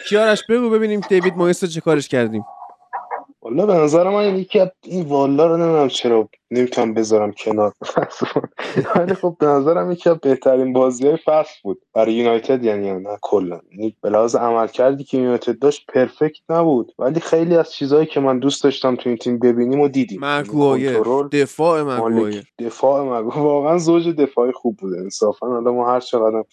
[0.09, 2.45] کیارش بگو ببینیم دیوید مویس چه کارش کردیم.
[3.47, 7.73] والا به نظر من یکی از این والا رو نمی‌دونم چرا نمی‌تونم بذارم کنار.
[8.95, 11.81] ولی خب به نظرم یکی از بهترین بازی های فصل بود.
[11.93, 13.59] برای یونایتد یعنی نه کلا.
[13.71, 16.93] یعنی به لحاظ عمل کردی که یونایتد داشت پرفکت نبود.
[16.99, 20.19] ولی خیلی از چیزهایی که من دوست داشتم تو این تیم ببینیم و دیدیم.
[20.25, 20.99] مگوایر
[21.31, 26.43] دفاع مگوایر دفاع مگوایر واقعا زوج دفاعی خوب بود انصافا حالا ما هر چقدر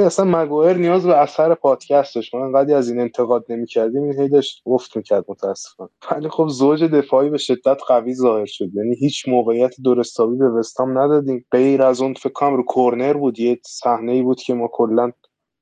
[0.00, 2.34] اصلا مگوئر نیاز به اثر پادکست داشت.
[2.34, 5.90] ما انقدر از این انتقاد نمی‌کردیم این هی داشت افت می‌کرد متاسفانه.
[6.10, 8.68] ولی خب زوج دفاعی به شدت قوی ظاهر شد.
[8.74, 11.46] یعنی هیچ موقعیت درستابی به وستام ندادیم.
[11.50, 13.38] غیر از اون فکر رو کورنر بود.
[13.38, 15.12] یه صحنه ای بود که ما کلا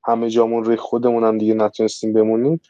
[0.05, 2.61] همه جامون ری خودمون هم دیگه نتونستیم بمونیم.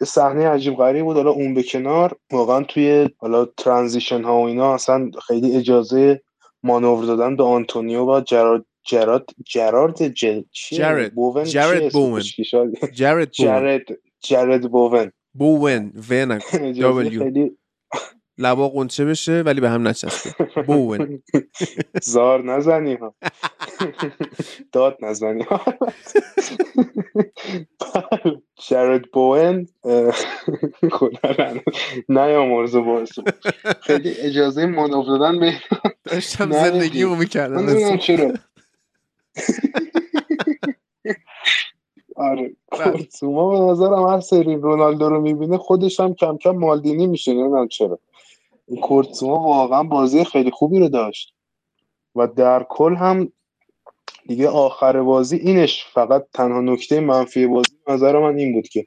[0.00, 1.16] یه صحنه عجیب غریب بود.
[1.16, 6.22] حالا اون به کنار واقعا توی حالا ترانزیشن ها و اینا اصلا خیلی اجازه
[6.62, 10.42] مانور دادن به آنتونیو و جرارد جرارد جرارد جل
[10.72, 11.14] جرد.
[11.14, 12.22] بوون جرد بوون.
[12.92, 13.86] جرد
[14.20, 15.12] جرد بوون.
[15.34, 15.92] بوون.
[16.10, 16.38] و
[16.82, 17.50] دبلیو
[18.38, 20.44] لبا قنچه بشه ولی به هم نچسبه.
[20.66, 21.22] بوون.
[22.02, 23.14] زار نزنی ها
[24.72, 25.64] داد نزنی ها
[28.68, 29.68] جرد بوون.
[32.08, 33.04] نه یا مرزو
[33.82, 35.52] خیلی اجازه مناف دادن به
[36.04, 37.96] داشتم زندگی رو می‌کردم.
[37.96, 38.32] چرا.
[42.16, 42.56] آره.
[42.72, 47.68] کورتوما به نظرم هر سری رونالدو رو می‌بینه خودش هم کم کم مالدینی میشه نمی‌دونم
[47.68, 47.98] چرا.
[48.82, 51.34] کورتوما واقعا بازی خیلی خوبی رو داشت.
[52.14, 53.32] و در کل هم
[54.26, 58.86] دیگه آخر بازی اینش فقط تنها نکته منفی بازی نظر من این بود که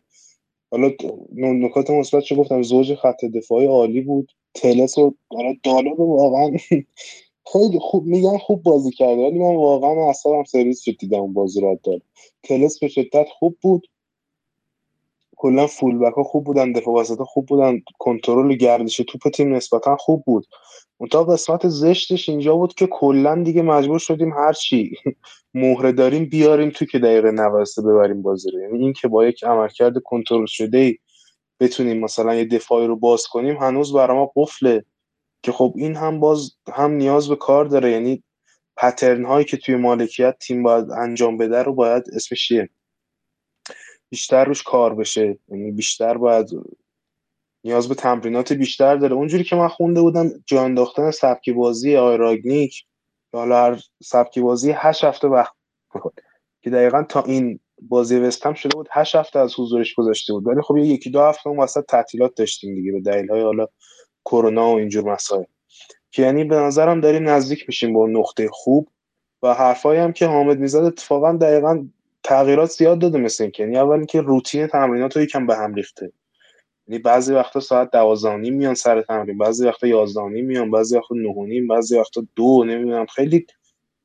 [0.71, 0.91] حالا
[1.35, 4.31] نکات مثبت چه گفتم زوج خط دفاعی عالی بود.
[4.53, 5.15] تلس و
[5.63, 6.57] دالو رو واقعا
[7.51, 11.61] خیلی خوب میگن خوب بازی کرده ولی من واقعا اعصابم سرویس شد دیدم اون بازی
[11.61, 12.01] رو داد
[12.43, 13.87] تلس به شدت خوب بود.
[15.35, 17.81] کلا فول بک ها خوب بودن دفاع وسط خوب بودن.
[17.99, 20.45] کنترل گردش توپ تیم نسبتا خوب بود.
[21.11, 24.95] تا قسمت زشتش اینجا بود که کلا دیگه مجبور شدیم هر چی
[25.53, 28.59] مهره داریم بیاریم تو که دقیقه 90 ببریم بازی رو.
[28.59, 30.97] یعنی این که با یک عملکرد کنترل شده ای
[31.59, 34.85] بتونیم مثلا یه دفاعی رو باز کنیم هنوز برای ما قفله.
[35.43, 37.91] که خب این هم باز هم نیاز به کار داره.
[37.91, 38.23] یعنی
[38.77, 42.69] پترن هایی که توی مالکیت تیم باید انجام بده رو باید اسمش چیه؟
[44.09, 45.39] بیشتر روش کار بشه.
[45.47, 46.49] یعنی بیشتر باید
[47.63, 49.13] نیاز به تمرینات بیشتر داره.
[49.13, 52.85] اونجوری که من خونده بودم جا انداختن سبکی بازی آیراگنیک
[53.33, 55.53] حالا هر سبکی بازی هشت هفته وقت
[56.61, 60.47] که دقیقا تا این بازی وستم شده بود هشت هفته از حضورش گذاشته بود.
[60.47, 63.67] ولی خب یکی دو هفته اون وسط تعطیلات داشتیم دیگه به دلیل های حالا
[64.25, 65.43] کرونا و اینجور مسائل.
[66.11, 68.87] که یعنی به نظرم داریم نزدیک میشیم با نقطه خوب
[69.43, 71.85] و حرفایی هم که حامد می‌زد اتفاقا دقیقا
[72.23, 76.11] تغییرات زیاد داده مثل اینکه یعنی اول که روتین تمرینات رو یکم به هم ریخته.
[76.87, 81.67] یعنی بعضی وقتا ساعت دوازانی میان سر تمرین بعضی وقتا یازدانی میان بعضی وقتا نه
[81.69, 83.05] بعضی وقتا دو نمی‌دونم.
[83.05, 83.45] خیلی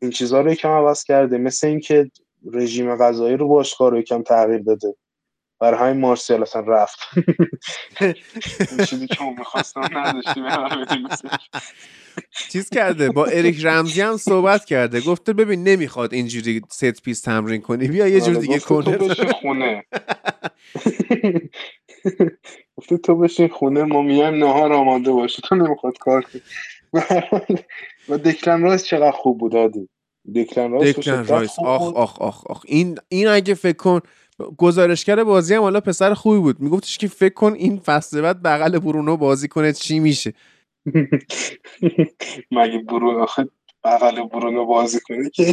[0.02, 1.38] این چیزها رو یکم عوض کرده.
[1.38, 2.10] مثل اینکه
[2.52, 4.94] رژیم غذایی رو باشگاه رو یکم تغییر داده.
[5.64, 6.98] برای همین مارسیال اصلا رفت.
[8.88, 10.44] چیزی که می‌خواستم نداشتیم
[12.50, 15.00] چیز کرده با اریک رمزی هم صحبت کرده.
[15.00, 17.88] گفته ببین نمی‌خواد اینجوری set piece تمرین کنی.
[17.88, 19.84] بیا یه جور آره، دیگه کنه تو خونه.
[22.76, 25.42] گفته تو بشین خونه ما میایم نهار آماده باشه.
[25.42, 26.42] تو نمی‌خواد کار کنی.
[28.08, 29.88] و دکلن رایس چقدر خوب بود رایس
[30.34, 31.58] دکلن رایس.
[31.58, 32.62] آخ آخ آخ آخ.
[32.66, 34.00] این این اگه فکر کن
[34.38, 36.60] گزارشگر بازی هم حالا پسر خوبی بود.
[36.60, 40.32] میگفتش که فکر کن این فصل بعد بغل برونو بازی کنه چی میشه.
[42.56, 43.26] مگه برونو
[43.84, 45.44] بغل برونو بازی کنه؟ که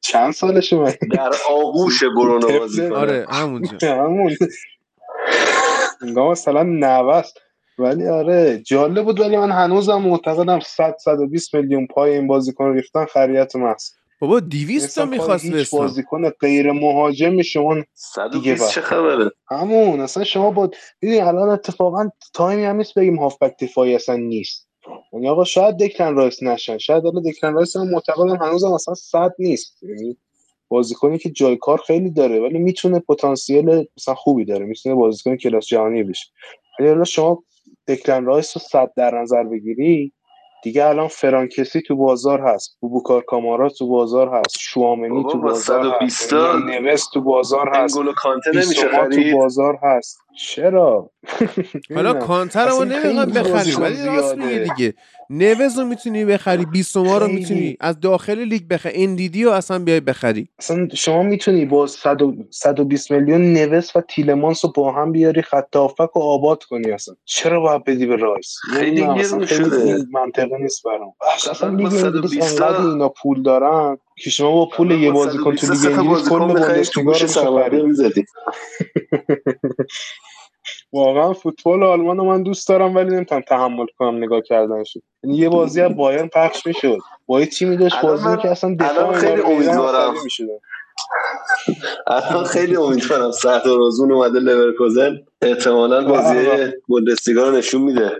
[0.00, 2.94] چند سالشه در آغوش برونو بازی کنه.
[2.94, 4.36] آره همونجا همون.
[6.30, 7.38] مثلا نوست.
[7.78, 13.04] ولی آره جالب بود ولی من هنوزم معتقدم 100 120 میلیون پای این بازیکن ریختن
[13.04, 13.90] خریت محض
[14.22, 20.50] بابا 200 تا می‌خواست هیچ بازیکن غیر مهاجم شما 120 چه خبره همون اصلا شما
[20.50, 20.70] با
[21.02, 24.68] ببین الان اتفاقا تایمی هم نیست بگیم هافبک دفاعی اصلا نیست.
[25.12, 29.34] یعنی آقا شاید دکلن رایس نشن شاید الان دکلن رایس هم معتقدم هنوزم اصلا 100
[29.38, 29.82] نیست.
[29.82, 30.16] یعنی
[30.68, 35.66] بازیکنی که جای کار خیلی داره ولی می‌تونه پتانسیل مثلا خوبی داره می‌تونه بازیکن کلاس
[35.66, 36.26] جهانی بشه.
[36.80, 37.42] ولی شما
[37.88, 40.12] دکلن رایس رو 100 در نظر بگیری
[40.62, 45.98] دیگه الان فرانک کسی تو بازار هست بوبوکار کامارا تو بازار هست شوامنی تو بازار
[46.00, 48.88] هست نوس تو بازار هست کانته نمیشه
[49.32, 50.18] تو بازار هست.
[50.38, 51.10] چرا؟
[51.94, 54.94] حالا کانته رو نمی‌خوام بخری ولی راست میگه دیگه.
[55.34, 59.04] نوس رو می‌تونی بخری بیسوما رو می‌تونی از داخل لیگ بخری.
[59.04, 60.48] اندیدی رو اصلا بیای بخری.
[60.58, 66.64] اصلا شما می‌تونی با 120 میلیون نوس و تیلمانس رو با هم بیاری خطتو آباد
[66.64, 67.14] کنی اصلا.
[67.24, 71.14] چرا باید بدی به رایس؟ خیلی گرون شده منطقی نیست برام.
[71.50, 76.28] اصلا لیگ انقدر اینا پول دارن که شما با پول یه بازیکن تو لیگ انگلیس
[76.28, 77.28] کل بوندسلیگا رو
[80.92, 85.48] واقعا فوتبال آلمان رو من دوست دارم ولی نمی‌تونم تحمل کنم نگاه کردنش یعنی یه
[85.48, 86.98] بازی از بایرن پخش می‌شد.
[87.26, 90.14] با یه تیمی داشت بازی که اصلا دفاع خیلی امیدوارم.
[92.06, 98.10] الان خیلی امیدوارم سردار آزون اومده لورکوزن احتمالا بازی بوندسلیگا رو نشون میده.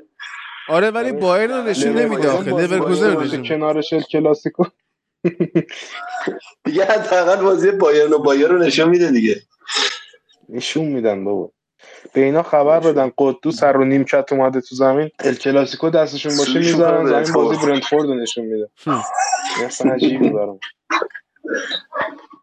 [0.68, 2.50] آره ولی بایرن رو نشون نمیده آخه.
[2.50, 4.64] لورکوزن رو نشون کنارش کلاسیکو.
[6.64, 9.36] دیگه حداقل بازی بایرن و بایر رو نشون میده دیگه.
[10.48, 11.50] نشون میدن بابا.
[12.12, 13.10] به اینا خبر بدن.
[13.18, 15.10] قدوس هر رو نیمکت اومده تو زمین.
[15.20, 18.68] ال کلاسیکو دستشون باشه می‌ذارن زمین بازی برنتفورد نشون میده.
[19.66, 20.58] اصلا عجیبی برام.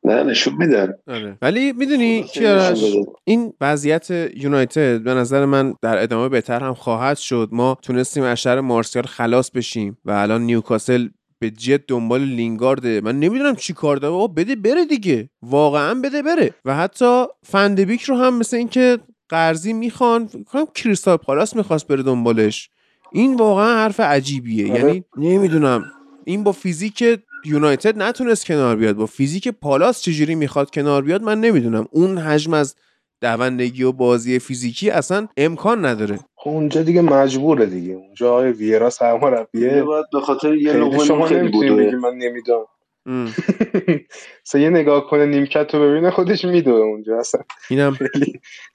[0.04, 0.94] نه نشون میدن.
[1.08, 1.38] آره.
[1.42, 2.84] ولی می‌دونی کیارش
[3.24, 7.50] این وضعیت یونایتد به نظر من در ادامه بهتر هم خواهد شد.
[7.52, 11.08] ما تونستیم از شهر مارسیال خلاص بشیم و الان نیوکاسل
[11.40, 14.12] به جد دنبال لینگارده من نمی‌دونم چی کار داره.
[14.12, 15.30] بابا بده بره دیگه.
[15.42, 16.54] واقعا بده بره.
[16.66, 18.98] و حتی فندبیک رو هم مثل اینکه
[19.30, 20.30] قرضی می‌خوان.
[20.52, 22.70] کنم کریستال پالاس می‌خواست بره دنبالش.
[23.12, 24.72] این واقعا حرف عجیبیه.
[24.72, 24.80] آره.
[24.82, 25.92] یعنی نمی‌دونم.
[26.26, 27.04] این با فیزیک
[27.46, 28.96] یونایتد نتونست کنار بیاد.
[28.96, 31.88] با فیزیک پالاس چجوری می‌خواد کنار بیاد من نمی‌دونم.
[31.92, 32.76] اون حجم از
[33.22, 36.20] دوندگی و بازی فیزیکی اصلا امکان نداره.
[36.36, 37.94] خب اونجا دیگه مجبوره دیگه.
[37.94, 39.84] اونجا آقای ویرا سرمربیه.
[40.12, 42.66] به خاطر یه لقمه شما نمی‌تونی من نمی‌دونم.
[44.54, 47.42] یه نگاه کنه نیمکت رو ببینه خودش میدوه اونجا اصلا.
[47.70, 47.98] اینم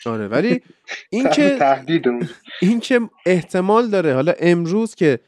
[0.07, 0.61] آره ولی
[1.11, 1.77] این که
[2.61, 5.19] این که احتمال داره حالا امروز که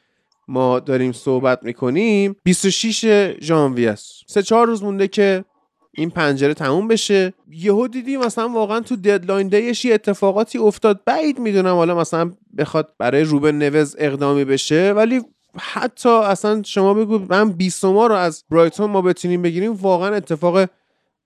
[0.49, 4.25] ما داریم صحبت می‌کنیم 26 ژانویه است.
[4.27, 5.45] سه چهار روز مونده که
[5.93, 7.33] این پنجره تموم بشه.
[7.51, 11.01] یهو دیدی مثلا واقعا تو ددلاین دیش یه اتفاقاتی افتاد.
[11.07, 15.21] بعید می‌دونم حالا مثلا بخواد برای روبن نوز اقدامی بشه ولی
[15.59, 20.69] حتی اصلا شما بگو من 20 ما رو از برایتون ما بتونیم بگیریم واقعا اتفاق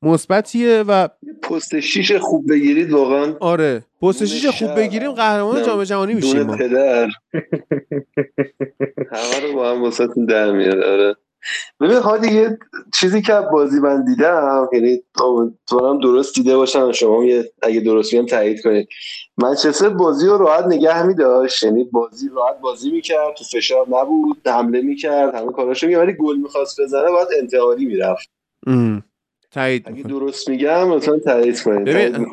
[0.02, 1.08] مثبتیه و
[1.42, 3.36] پست 6 خوب بگیرید واقعا.
[3.40, 7.08] آره پست 6 خوب بگیریم قهرمان جام جهانی میشیم پدر.
[9.12, 11.16] همه رو با هم واسهتون در میاد آره.
[11.80, 12.58] ببین حالی یه
[12.94, 18.26] چیزی که بازی من دیدم یعنی امیدوارم درست دیده باشم شما یه اگه درست میگم
[18.26, 18.88] تایید کنید.
[19.36, 24.80] منچستر بازی رو راحت نگه میداشت یعنی بازی راحت بازی می‌کرد تو فشار نبود حمله
[24.80, 28.30] می‌کرد همه کاراشو می‌کرد ولی گل می‌خواست بزنه باید انتحاری می‌رفت.
[29.50, 31.86] تایید اگه درست میگم مثلا تایید کنید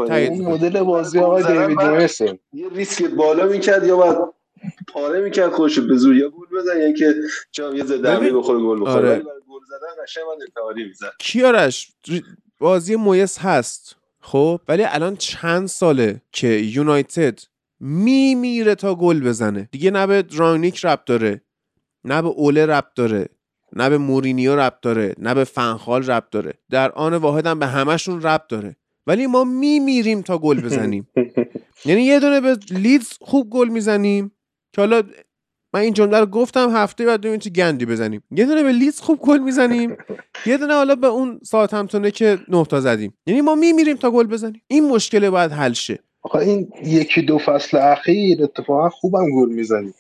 [0.08, 1.78] تایید مدل بازی آقای دیوید
[2.54, 4.18] یه ریسک بالا می‌کرد یا باید
[4.94, 7.16] پاره می‌کرد خودش به زور یا گل بزن یا که
[7.52, 9.20] چم یه حمله بخوره گل بخوره آره.
[9.20, 11.92] گل زدن قشنگ من می‌زد کیارش؟
[12.60, 17.40] بازی مویس هست خب؟ ولی الان چند ساله که یونایتد
[17.80, 19.70] میمیره تا گل بزنه.
[19.72, 21.42] دیگه نه به رانیک ربط داره
[22.04, 23.30] نه به اوله ربط داره
[23.74, 26.54] نه به مورینیو ربط داره نه به فنخال ربط داره.
[26.70, 28.76] در آن واحد هم به همشون ربط داره.
[29.08, 31.08] ولی ما میمیریم تا گل بزنیم.
[31.86, 34.32] یعنی یه دونه به لیدز خوب گل می‌زنیم
[34.74, 35.04] که حالا
[35.74, 38.24] من این جمله رو گفتم هفته بعد ببینیم چه گندی بزنیم.
[38.32, 39.98] یه دونه به لیدز خوب گل می‌زنیم.
[40.46, 43.14] یه دونه حالا به اون ساوتهمپتونه که نه تا زدیم.
[43.28, 44.62] یعنی ما میمیریم تا گل بزنیم.
[44.68, 46.00] این مشکل باید حل شه.
[46.34, 49.94] این یکی دو فصل اخیر اتفاقا خوبم گل می‌زنیم.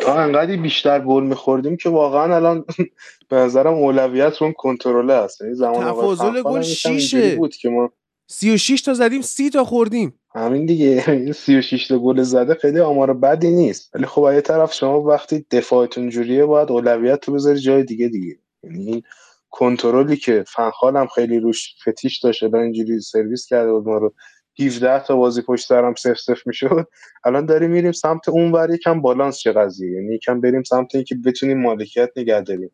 [0.00, 2.64] تا انقدری بیشتر گل میخوردیم که واقعا الان
[3.30, 7.92] به نظرم اولویت رو کنترله هست یعنی زمان تفاضل گل 6 بود که ما
[8.26, 10.14] 36 تا زدیم 30 تا خوردیم.
[10.34, 11.04] همین دیگه.
[11.32, 13.90] 36 تا گل زده خیلی آمار بدی نیست.
[13.94, 18.38] ولی خب یه طرف شما وقتی دفاعتون جوریه باید اولویت رو بذاری جای دیگه دیگه.
[18.64, 19.02] یعنی این
[19.50, 24.14] کنترلی که فنخال هم خیلی روش فتیش داشته اینجوری سرویس کرده بود ما رو.
[24.60, 26.86] 17 تا بازی پشت سرم سف سف می‌شد.
[27.24, 31.14] الان داریم میریم سمت اون ور یکم بالانس چه قضیه؟ یعنی یکم بریم سمت اینکه
[31.14, 32.70] بتونیم مالکیت نگه داریم.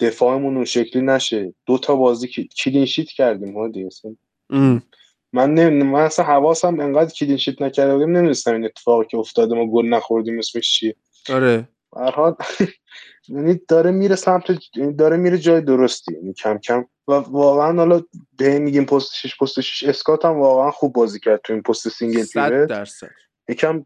[0.00, 1.54] دفاعمون اون شکلی نشه.
[1.66, 2.28] دو تا بازی
[2.64, 3.68] کلین شیت کردیم ها
[5.32, 5.82] من نمی...
[5.82, 9.86] من اصلا حواسم انقدر کلین شیت نکرده بودیم نمی‌دونستم این اتفاقی که افتاده ما گل
[9.88, 10.96] نخوردیم اسمش چیه.
[11.30, 11.68] آره.
[11.96, 12.34] هر
[13.28, 14.44] یعنی داره میره سمت
[14.98, 16.14] داره میره جای درستی.
[16.14, 16.84] یعنی کم کم.
[17.08, 18.02] و واقعا حالا
[18.38, 21.88] به میگیم پست 6 پست 6 اسکات هم واقعا خوب بازی کرد تو این پست
[21.88, 23.08] single pivot درصد.
[23.48, 23.84] یکم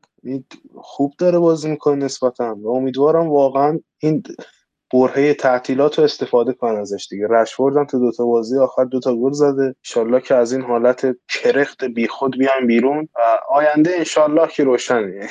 [0.74, 2.56] خوب داره بازی می‌کنه نسبتا.
[2.62, 4.22] و امیدوارم واقعا این
[4.92, 7.26] برهه تعطیلات رو استفاده کنن ازش دیگه.
[7.30, 9.74] رشفورد هم تو دوتا بازی آخر دوتا گل زده.
[9.84, 13.08] انشالله که از این حالت کرخت بیخود بیان بیرون
[13.50, 15.28] آینده انشالله که روشنه.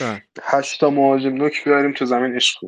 [0.00, 0.22] بله.
[0.42, 2.58] هشتا مهاجم نوک بیاریم تو زمین عشق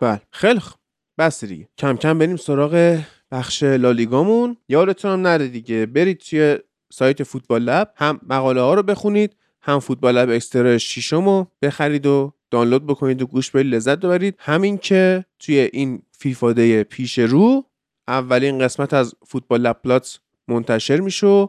[0.00, 0.20] بله.
[0.30, 0.78] خیلی خوب.
[1.18, 1.68] بس دیگه.
[1.78, 2.98] کم کم بریم سراغ
[3.32, 4.56] بخش لالیگامون.
[4.68, 5.86] یادتون هم نره دیگه.
[5.86, 6.58] برید توی
[6.92, 7.92] سایت فوتبال لب.
[7.96, 13.22] هم مقاله ها رو بخونید هم فوتبال لب اکسترا شیشم رو بخرید و دانلود بکنید
[13.22, 14.34] و گوش بدید لذت ببرید.
[14.38, 17.64] همین که توی این فیفاده پیش رو
[18.08, 21.48] اولین قسمت از فوتبال لب پلات منتشر میشه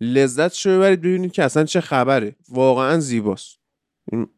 [0.00, 1.00] لذت رو ببرید.
[1.00, 2.36] ببینید که اصلا چه خبره.
[2.48, 3.58] واقعا زیباست.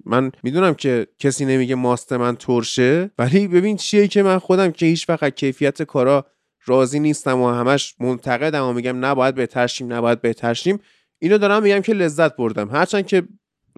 [0.05, 4.87] من می‌دونم که کسی نمیگه ماست من ترشه ولی ببین چیه که من خودم که
[4.87, 6.27] هیچ وقت کیفیت کارا
[6.67, 10.81] راضی نیستم و همش منتقدم و میگم نباید بهترشیم نباید بهترشیم
[11.19, 12.71] اینو دارم میگم که لذت بردم.
[12.71, 13.23] هرچند که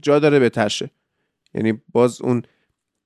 [0.02, 0.90] جا داره بهترشه
[1.54, 2.42] یعنی باز اون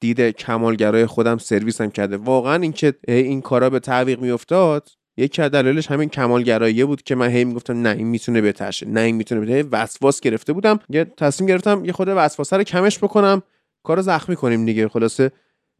[0.00, 2.16] دید کمالگرای خودم سرویسم کرده.
[2.16, 7.30] واقعا اینکه این کارا به تعویق میافتاد یکی از دلایلش همین کمالگرایی بود که من
[7.30, 10.80] هی می‌گفتم نه این می‌تونه بهترشه نه این می‌تونه بهتره وسواس گرفته بودم.
[10.88, 13.42] یه تصمیم گرفتم یه خود وسواسه رو کمش بکنم
[13.82, 14.88] کار زخمی کنیم دیگه.
[14.88, 15.30] خلاصه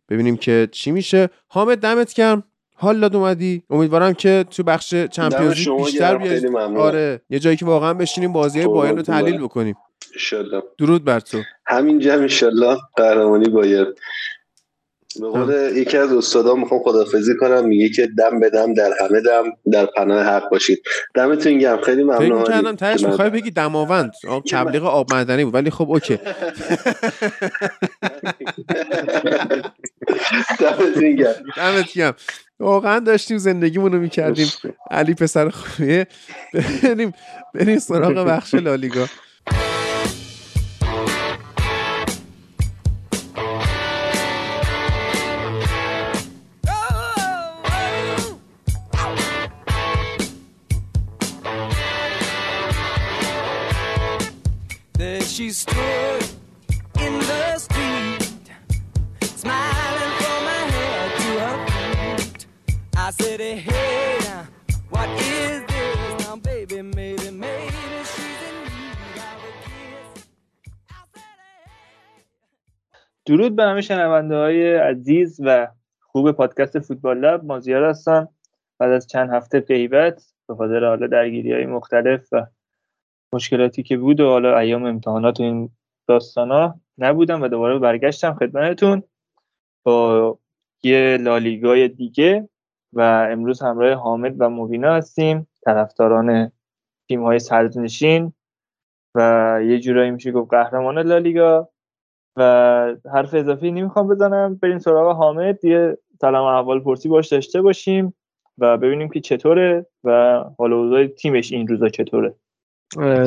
[0.08, 1.28] ببینیم که چی میشه.
[1.48, 2.42] حامد دمت کم
[2.74, 3.62] حال داد اومدی.
[3.70, 6.46] امیدوارم که تو بخش چمپیونز بیشتر بیای.
[6.76, 9.74] آره یه جایی که واقعا بشینیم بازی بایرن رو تحلیل بکنیم.
[10.12, 11.42] انشالله درود بر تو.
[11.66, 13.86] همینجا انشالله قهرمانی بایر
[15.20, 19.20] به قول یکی از استادا می‌خوام خدافزی کنم میگه که دم به دم در همه
[19.20, 20.82] دم در پناه حق باشید.
[21.14, 21.80] دمتون گرم.
[21.80, 22.44] خیلی ممنون.
[22.44, 24.12] فکر کردم تهش می‌خوای بگی دماوند
[24.50, 26.18] تبلیغ آب معدنی بود ولی خب اوکی.
[30.60, 31.44] دمتون گرم.
[31.56, 32.14] دمت گرم.
[32.60, 34.48] واقعا داشتیم زندگیمونو می‌کردیم.
[34.90, 36.06] علی پسر خوبیه.
[36.82, 37.12] بریم
[37.54, 39.06] بریم سراغ بخش لالیگا.
[55.52, 56.24] Stood
[57.04, 58.22] in the street,
[59.42, 61.58] smiling from my head to her
[62.16, 62.46] feet.
[62.96, 64.18] I said, hey,
[64.90, 66.80] what is this now, baby?
[66.82, 70.24] Maybe, maybe she's in need of a kiss.
[73.26, 75.68] درود به همه شنونده های عزیز و
[76.00, 78.28] خوب پادکست فوتبال لب مازیار هستم
[78.78, 82.46] بعد از چند هفته غیبت به خاطر حالا درگیری های مختلف و
[83.34, 85.70] مشکلاتی که بود و حالا ایام امتحانات و این
[86.08, 89.02] داستانا نبودم و دوباره برگشتم خدمتتون
[89.84, 90.38] با
[90.82, 92.48] یه لالیگای دیگه
[92.92, 93.00] و
[93.30, 96.52] امروز همراه حامد و مبینا هستیم طرفداران
[97.08, 98.32] تیم های سرزنشین
[99.14, 101.68] و یه جورایی میشه گفت قهرمان لالیگا
[102.36, 102.42] و
[103.12, 104.54] حرف اضافی نمی‌خوام بزنم.
[104.54, 108.14] بریم سراغ حامد یه سلام احوال پرسی باش داشته باشیم
[108.58, 112.34] و ببینیم که چطوره و حالا تیمش این روزا چطوره.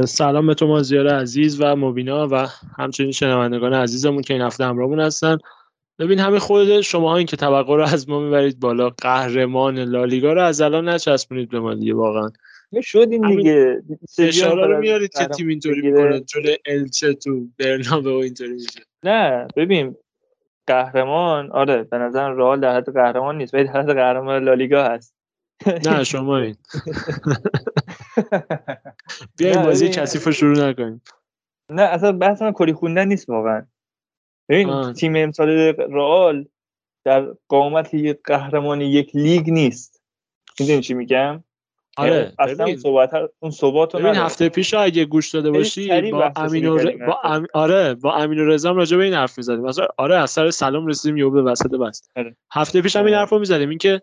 [0.06, 2.48] سلام به تو مازیار عزیز و مبینا و
[2.78, 5.38] همچنین شنوندگان عزیزمون که این هفته همراهمون هستن.
[6.00, 10.42] ببین همه خود شما این که توقع رو از ما می‌برید بالا قهرمان لالیگا رو
[10.42, 12.30] از الان نچسبونید به ما دیگه واقعا.
[12.84, 13.82] شدیم دیگه.
[14.20, 18.82] اشاره رو میارید که تیم اینطوری می‌کنه جلو الچه تو برنابه و اینطوری میشه.
[19.04, 19.96] نه ببین
[20.68, 25.15] قهرمان آره به نظر رئال در حد قهرمان نیست ولی در حد قهرمان لالیگا هست.
[25.86, 26.56] نه شما این.
[29.38, 31.02] بیایم بازی کثیف رو شروع نکنیم.
[31.72, 33.65] نه اصلا بحث من کلی خوندن نیست واقعا.
[34.49, 36.45] ببین تیم امسال رئال
[37.06, 40.02] در قامت قهرمان یک لیگ نیست.
[40.60, 41.44] می‌دونی چی میگم؟
[41.98, 43.10] آره اصلا صحبت
[43.40, 47.06] اون صحبت ببین هفته پیش اگه گوش داده باشی با امین ر...
[47.06, 47.48] با ام...
[47.53, 49.61] آره با امین رضا راجع به این حرف می‌زدیم.
[49.61, 52.36] مثلا آره اثر سلام رسیدیم یهو به وسط بس آره.
[52.52, 53.69] هفته پیش هم این حرفو می‌زدیم.
[53.69, 54.02] اینکه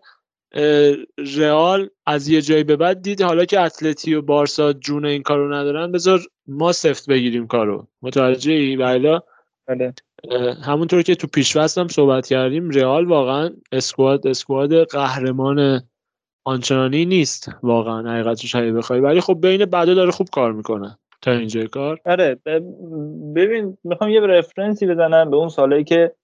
[1.37, 5.53] رئال از یه جایی به بعد دید حالا که اتلتی و بارسا جون این کارو
[5.53, 7.87] ندارن بذار ما سفت بگیریم کارو.
[8.01, 9.21] متوجه ای بله.
[10.63, 15.81] همونطور که تو پیشوست هم صحبت کردیم رئال واقعا اسکواد اسکواد قهرمان
[16.45, 18.99] آنچنانی نیست واقعا حقیقتش اگه بخوای.
[18.99, 21.99] ولی خب بین بعدا داره خوب کار می‌کنه تا اینجای کار.
[22.05, 22.39] آره
[23.35, 26.15] ببین می‌خوام یه رفرنسی بزنم به اون سالایی که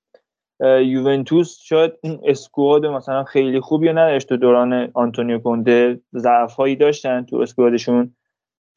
[0.65, 7.37] یوونتوس شاید این اسکواد مثلا خیلی خوبی نداشت تو دوران آنتونیو کونته ضعفایی داشتن تو
[7.37, 8.15] اسکوادشون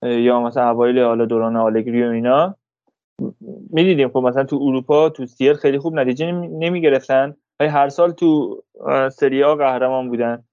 [0.02, 2.56] یا مثلا اوایل حالا دوران آلگری و اینا.
[3.70, 8.12] می‌دیدیم خب مثلا تو اروپا تو سیل خیلی خوب نتیجه نمی گرفتن ولی هر سال
[8.12, 8.62] تو
[9.12, 10.44] سری آ قهرمان بودن.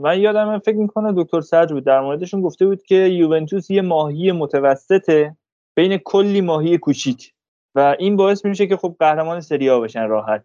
[0.00, 4.32] من یادم فکر می‌کنم دکتر صدر بود در موردشون گفته بود که یوونتوس یه ماهی
[4.32, 5.36] متوسطه
[5.76, 7.32] بین کلی ماهی کوچیک.
[7.74, 10.44] و این باعث میشه که خب قهرمان سری آ بشن راحت.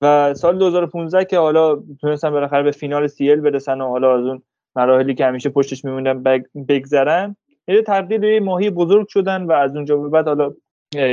[0.00, 4.42] و سال 2015 که حالا تونستن بالاخره به فینال سی برسن و حالا از اون
[4.76, 7.36] مراحلی که همیشه پشتش میموندن بگذرن
[7.68, 10.52] یه تبدیل به ماهی بزرگ شدن و از اونجا به بعد حالا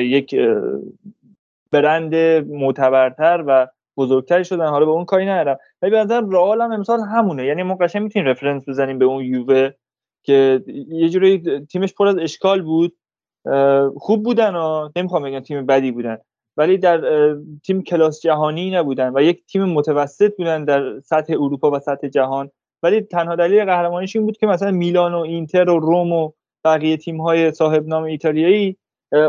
[0.02, 0.36] یک
[1.72, 2.16] برند
[2.48, 3.68] معتبرتر و
[3.98, 4.68] بزرگتری شدن.
[4.68, 5.58] حالا به اون کاری ندارم.
[5.82, 7.46] ولی به نظر رئال هم امسال همونه.
[7.46, 9.70] یعنی ما قشنگ می‌تونیم رفرنس بزنیم به اون یووه
[10.24, 12.98] که یه جوری تیمش پر از اشکال بود.
[13.98, 16.18] خوب بودن و نمی‌خوام بگم تیم بدی بودن.
[16.58, 17.02] ولی در
[17.64, 22.50] تیم کلاس جهانی نبودن و یک تیم متوسط بودن در سطح اروپا و سطح جهان.
[22.84, 26.32] ولی تنها دلیل قهرمانیش این بود که مثلا میلان و اینتر و روم و
[26.66, 28.78] بقیه تیم های صاحب نام ایتالیایی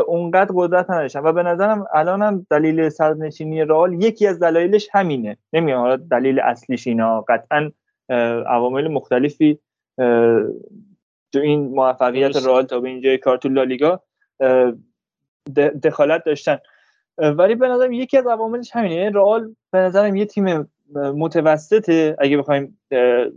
[0.07, 1.19] اونقدر قدرت نداشتن.
[1.19, 5.37] و به نظرم هم دلیل سرنشینی رئال یکی از دلایلش همینه.
[5.53, 7.71] نمیگم حالا دلیل اصلیش اینا قطعا
[8.47, 9.59] عوامل مختلفی
[11.33, 14.03] تو این موفقیت رئال تا به اینجای کار تو لالیگا
[15.83, 16.57] دخالت داشتن.
[17.17, 18.95] ولی به نظرم یکی از عواملش همینه.
[18.95, 22.15] یعنی رئال به نظرم یه تیم متوسطه.
[22.19, 22.79] اگه بخوایم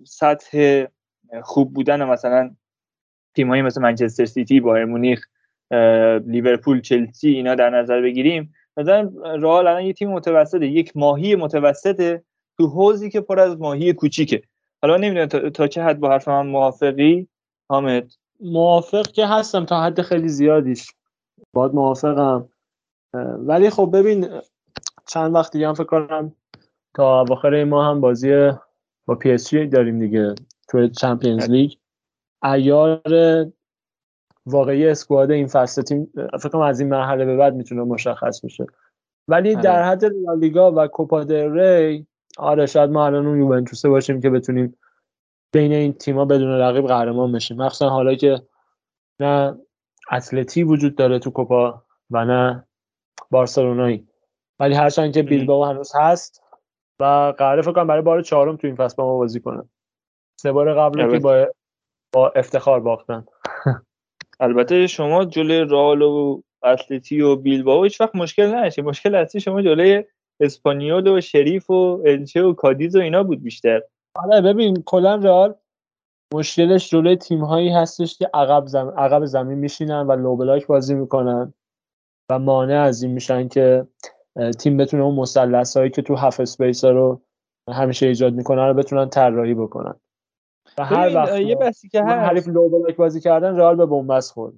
[0.05, 0.85] سطح
[1.43, 2.51] خوب بودن مثلا
[3.35, 5.27] تیمایی مثل منچستر سیتی بایر مونیخ
[6.27, 8.55] لیورپول چلسی اینا در نظر بگیریم.
[8.77, 10.67] مثلا رئال الان یه تیم متوسطه.
[10.67, 12.23] یک ماهی متوسطه
[12.59, 14.43] تو حوضی که پر از ماهی کوچیکه.
[14.83, 17.29] حالا نمی‌دونم تا, چه حد با حرف من موافقی.
[17.69, 18.13] حامد.
[18.41, 20.93] موافق که هستم تا حد خیلی زیادیش.
[21.53, 22.49] باید موافقم.
[23.39, 24.29] ولی خب ببین
[25.07, 26.33] چند وقت دیگه هم فکر کنم
[26.95, 28.51] تا اواخر این ماه هم بازی
[29.07, 30.35] با پی اس جی داریم دیگه
[30.69, 31.73] تو Champions League.
[32.43, 33.03] عیار
[34.47, 38.67] واقعی squad این فصل تیم فکر کنم از این مرحله به بعد می‌تونه مشخص میشه
[39.29, 39.63] ولی آره.
[39.63, 42.07] در حد لالیگا و کوپا ری
[42.39, 44.79] آره شاید ما الان اون یوونتوس باشیم که بتونیم
[45.53, 47.57] بین این تیم‌ها بدون رقیب قهرمان بشیم.
[47.57, 48.43] مخصوصا حالا که
[49.21, 49.59] نه
[50.13, 52.67] اتلتی وجود داره تو کوپا و نه
[53.31, 54.09] بارسلونایی.
[54.61, 56.43] ولی هرچند که بیلبائو هنوز هست
[57.01, 59.63] و قراره فکر کنم برای بار چهارم تو این فصل با ما بازی کنه.
[60.41, 61.47] سه بار قبل که با
[62.13, 63.27] با افتخار باختن.
[64.41, 69.63] البته شما جلوی رال و اتلتی و بیلبائو هیچ وقت مشکل نداشتید مشکل اصلی شما
[69.63, 70.05] جلوی
[70.41, 73.83] اسپانیول و شریف و الچه و کادیز و اینا بود بیشتر.
[74.19, 75.55] آره ببین کلا رئال
[76.35, 80.95] مشکلش جلوی تیم هایی هستش که عقب زمین عقب زمین میشینن و low block بازی
[80.95, 81.55] می‌کنن
[82.31, 83.87] و مانع از این میشن که
[84.59, 87.23] تیم بتونه اون مثلث هایی که تو half space رو
[87.71, 89.95] همیشه ایجاد می‌کنن رو بتونن طراحی بکنن.
[90.79, 94.33] و هر وقت یه بحثی که هست حریف لو بلاک بازی کردن رئال به بنبست
[94.33, 94.55] خورد.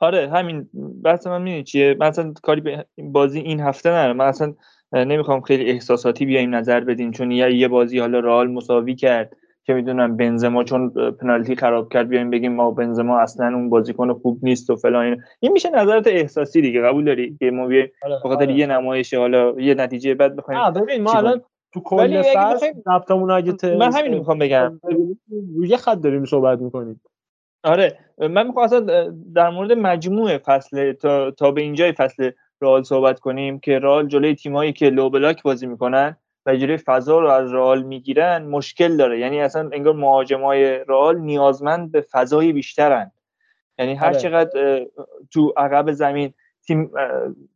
[0.00, 0.70] آره همین
[1.04, 4.54] بحث من می‌دونی چیه؟ مثلا کاری به بازی این هفته نره من اصلا
[4.92, 10.16] نمی‌خوام خیلی احساساتی بیایم نظر بدیم چون یه بازی حالا رئال مساوی کرد که می‌دونم
[10.16, 10.90] بنزما چون
[11.20, 15.52] پنالتی خراب کرد بیایم بگیم ما بنزما اصلا اون بازیکن خوب نیست و فلان این
[15.52, 18.52] میشه نظرت احساسی دیگه قبول داری؟ که ما بیایم آره، آره.
[18.52, 20.72] یه نمایش حالا یه نتیجه بعد بخوایم.
[20.72, 21.42] ببین ما الان
[21.74, 24.80] تو کل فصل ضبطمون اگه من همین می‌خوام بگم.
[25.56, 27.00] روی خط داریم صحبت می‌کنیم.
[27.64, 33.20] آره من می‌خوام اصلا در مورد مجموعه فصل تا, تا به اینجای فصل رئال صحبت
[33.20, 36.16] کنیم که رئال جلوی تیمایی که لو بلاک بازی می‌کنن
[36.46, 39.18] و جلوی فضا رو از رئال می‌گیرن مشکل داره.
[39.18, 43.10] یعنی اصلا انگار مهاجمای رئال نیازمند به فضای بیشترن.
[43.78, 44.18] یعنی هر آره.
[44.18, 44.86] چقدر
[45.30, 46.34] تو عقب زمین
[46.66, 46.90] تیم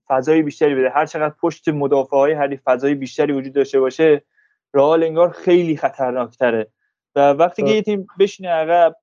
[0.08, 4.22] فضای بیشتری بده هر چقدر پشت مدافع های حریف فضای بیشتری وجود داشته باشه
[4.74, 6.66] رئال انگار خیلی خطرناکتره.
[7.16, 8.96] و وقتی که یه تیم بشینه عقب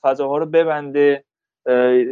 [0.00, 1.24] فضاها رو ببنده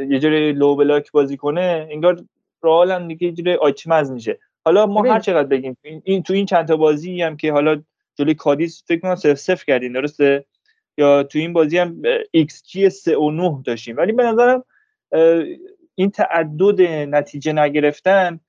[0.08, 2.22] یه جوری low block بازی کنه انگار
[2.62, 4.38] رئال هم دیگه جوری آچمز میشه.
[4.64, 7.82] حالا ما هر چقدر بگیم این تو این چند تا بازی هم که حالا
[8.18, 10.44] جلوی کادیس فکر کنم 0 0 کردین درسته؟
[10.98, 13.96] یا تو این بازی هم ایکس جی 3 و 9 داشتیم.
[13.96, 14.64] ولی به نظرم
[15.94, 16.80] این تعدد
[17.14, 18.40] نتیجه نگرفتن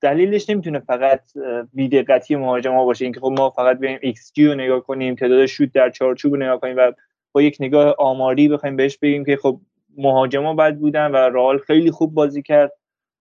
[0.00, 1.22] دلیلش نمی‌تونه فقط
[1.72, 3.04] بیدقتی مهاجما باشه.
[3.04, 6.42] اینکه خب ما فقط بریم ایکس جی رو نگاه کنیم تعداد شوت در چارچوب رو
[6.42, 6.92] نگاه کنیم و
[7.32, 9.60] با یک نگاه آماری بخوایم بهش بگیم که خب
[9.96, 12.72] مهاجما بد بودن و رئال خیلی خوب بازی کرد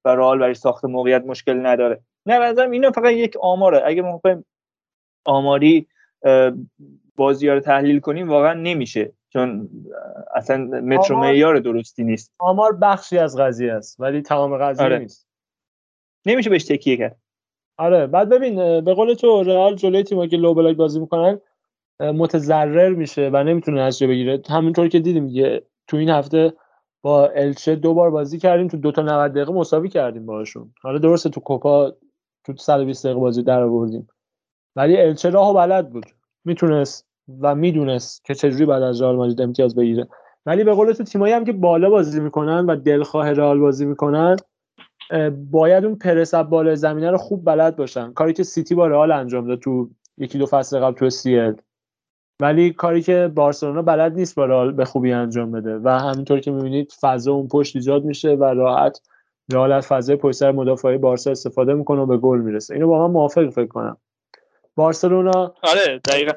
[0.06, 2.02] و رئال برای ساخت موقعیت مشکل نداره.
[2.26, 3.82] نه نظرم اینا فقط یک آماره.
[3.86, 4.22] اگه ما
[5.26, 5.88] آماری
[7.16, 9.14] بازی رو تحلیل کنیم واقعا نمیشه.
[9.30, 9.70] چون
[10.36, 12.34] اصلا متر معیار درستی نیست.
[12.40, 15.00] آمار بخشی از قضیه است ولی تمام قضیه آره.
[15.00, 15.28] نیست.
[16.26, 17.18] نمیشه بهش تکیه کرد.
[17.78, 18.08] آره.
[18.08, 21.40] بعد ببین به قول تو رئال جلوی تیمایی که لو بلاک بازی می‌کنن
[22.00, 24.42] متضرر میشه و نمی‌تونه نتیجه بگیره.
[24.50, 26.54] همینطور که دیدیم دیگه تو این هفته
[27.02, 30.74] با الچه دو بار بازی کردیم تو دو تا 90 دقیقه مساوی کردیم باهاشون.
[30.82, 31.94] حالا درسته تو کوپا
[32.46, 34.08] تو 120 دقیقه بازی در آوردیم.
[34.76, 36.06] ولی الچه راهو بلد بود.
[36.46, 37.08] می‌تونست
[37.42, 40.08] و می‌دونست که چجوری بعد از رئال مادرید امتیاز بگیره.
[40.46, 44.36] ولی به قول تو تیمایی هم که بالا بازی می‌کنن و دلخواه رئال بازی می‌کنن
[45.52, 48.14] باید اون پرس بالا زمینه رو خوب بلد باشن.
[48.14, 51.56] کاری که سیتی با رئال انجام داد تو یکی دو فصل قبل تو سیل
[52.42, 56.52] ولی کاری که بارسلونا بلد نیست با رئال به خوبی انجام بده و همینطور که
[56.52, 59.02] می‌بینید فضا اون پشت ایجاد میشه و راحت
[59.52, 62.74] رئال از فضای پشت سر مدافعی بارسا استفاده می‌کنه و به گل می‌رسه.
[62.74, 63.98] اینو با من موافق فکر کنم.
[64.76, 66.32] بارسلونا آره دقیقاً.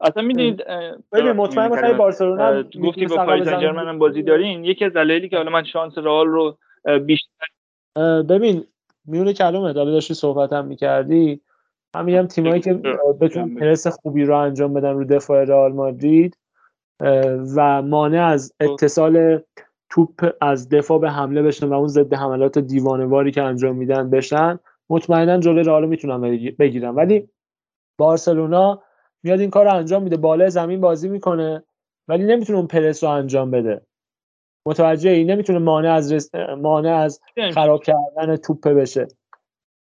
[0.00, 0.64] اصلا می‌دونید
[1.12, 4.64] ببین مطمئن باشید بارسلونا گفتی با پاریس سن هم بازی دارین.
[4.64, 6.58] یکی از دلایلی که حالا من شانس رئال رو
[6.98, 7.46] بیشتر
[8.28, 8.64] ببین
[9.06, 11.40] میونه کلمه حالا داشتی صحبت هم می‌کردی.
[11.94, 12.74] هم میگم تیمایی که
[13.20, 16.38] بتونن پرس خوبی رو انجام بدن رو دفاع رئال مادرید
[17.56, 19.42] و مانع از اتصال
[19.90, 24.58] توپ از دفاع به حمله بشن و اون ضد حملات دیوانواری که انجام میدن بشن
[24.90, 26.20] مطمئنا جلوی رئال می‌تونن
[26.58, 26.94] بگیرن.
[26.94, 27.28] ولی
[27.98, 28.82] بارسلونا
[29.22, 31.64] میاد این کار رو انجام میده بالای زمین بازی می‌کنه
[32.08, 33.80] ولی نمی‌تونه اون پرس رو انجام بده.
[34.66, 36.34] متوجه ای نمی‌تونه مانع از رس...
[36.58, 37.20] مانع از
[37.54, 39.08] خراب کردن توپه بشه.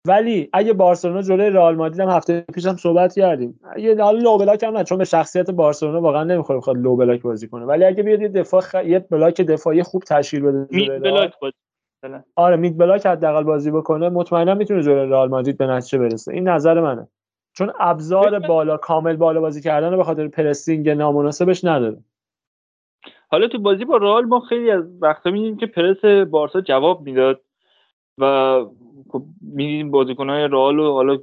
[0.05, 4.37] ولی اگه بارسلونا جلوی رئال مادرید هم هفته پیش هم صحبت کردیم اگه حالا low
[4.37, 7.65] block هم نه چون به شخصیت بارسلونا واقعا نمی‌خوره بخواد low block بازی کنه.
[7.65, 8.75] ولی اگه بیاد یه دفاع خ...
[8.85, 11.53] یه block دفاعی خوب تشکیل بده mid block بازی
[12.35, 16.33] آره مید بلاک حداقل بازی بکنه مطمئنا می‌تونه جلوی رئال مادرید به نتیجه برسه.
[16.33, 17.07] این نظر منه.
[17.53, 21.97] چون ابزار بالا کامل بالا بازی کردن به خاطر پرسینگ نامناسبش نداره.
[23.27, 27.41] حالا تو بازی با رئال ما خیلی از وقتا میدیم که پرس بارسا جواب می‌داد.
[28.19, 28.65] و
[29.09, 31.17] خب می‌دیدیم بازیکنهای رئال و حالا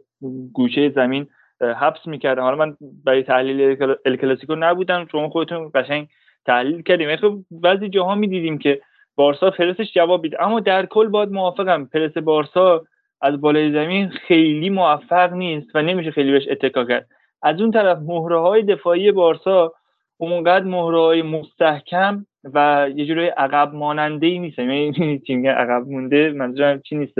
[0.52, 1.27] گوشه زمین
[1.60, 2.43] حبس می‌کردن.
[2.43, 5.06] حالا من برای تحلیل الکلاسیکو نبودم.
[5.12, 6.09] شما خودتون قشنگ
[6.47, 7.16] تحلیل کردیم.
[7.16, 8.81] خب بعضی جاها می‌دیدیم که
[9.16, 12.85] بارسا پرسش جواب میده اما در کل باید موافقم پرس بارسا
[13.20, 17.09] از بالای زمین خیلی موفق نیست و نمیشه خیلی بهش اتکا کرد.
[17.43, 19.73] از اون طرف مهره های دفاعی بارسا
[20.16, 24.59] اونقدر مهره های مستحکم و یه جوری عقب ماننده ای نیست.
[24.59, 27.14] یعنی چی عقب مونده منظورم چی نیست؟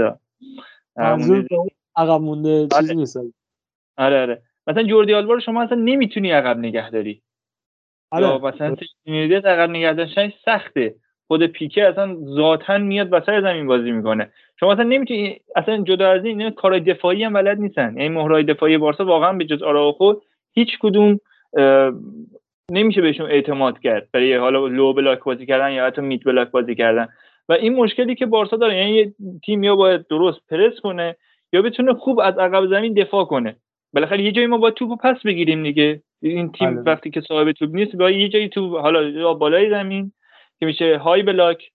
[0.97, 1.47] منظور
[1.97, 3.17] عقب مونده چیزی نیست.
[3.97, 4.43] آره آره.
[4.67, 7.23] مثلا جوردی آلبا رو شما اصلا نمی‌تونی عقب نگه داری.
[8.11, 8.27] آره.
[8.27, 10.95] یا مثلا تشکیلیت عقب نگه داشتن سخته.
[11.27, 14.33] خود پیکه اصلا ذاتا میاد وسط زمین بازی می‌کنه.
[14.61, 17.97] شما اصلا نمی‌تونی اصلا جدا از این کارهای دفاعی هم بلد نیستن.
[17.97, 20.15] یعنی مهرهای دفاعی بارسا واقعا به جز آراخو
[20.53, 21.21] هیچ کدوم
[22.71, 24.09] نمیشه بهشون اعتماد کرد.
[24.13, 27.09] برای حالا لو بلاک بازی کردن یا حتی میت بلاک بازی کردن.
[27.49, 29.15] و این مشکلی که بارسا داره یعنی یه
[29.45, 31.17] تیم یا باید درست پرس کنه
[31.53, 33.57] یا بتونه خوب از عقب زمین دفاع کنه.
[33.93, 36.03] بالاخره یه جایی ما باید توپو پس بگیریم دیگه.
[36.23, 36.93] این تیم بله.
[36.93, 40.13] وقتی که صاحب توپ نیست باید یه جایی تو حالا یا بالای زمین
[40.61, 41.71] که میشه high block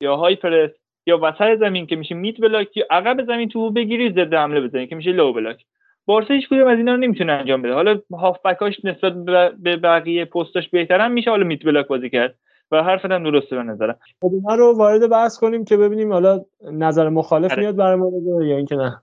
[0.00, 0.70] یا high press
[1.06, 4.86] یا وسط زمین که میشه mid block یا عقب زمین تو بگیری ضد حمله بزنی
[4.86, 5.64] که میشه low block
[6.06, 7.74] بارسا هیچ کدوم از اینا رو نمی‌تونه انجام بده.
[7.74, 9.12] حالا هافبکاش نسبت
[9.58, 12.34] به بقیه پستاش بهترن میشه حالا mid block بازی کرد.
[12.70, 13.98] و حرفت هم درسته به نظرم.
[14.20, 18.10] خب اینا رو وارد بحث کنیم که ببینیم حالا نظر مخالف میاد برای ما
[18.44, 19.02] یا اینکه نه.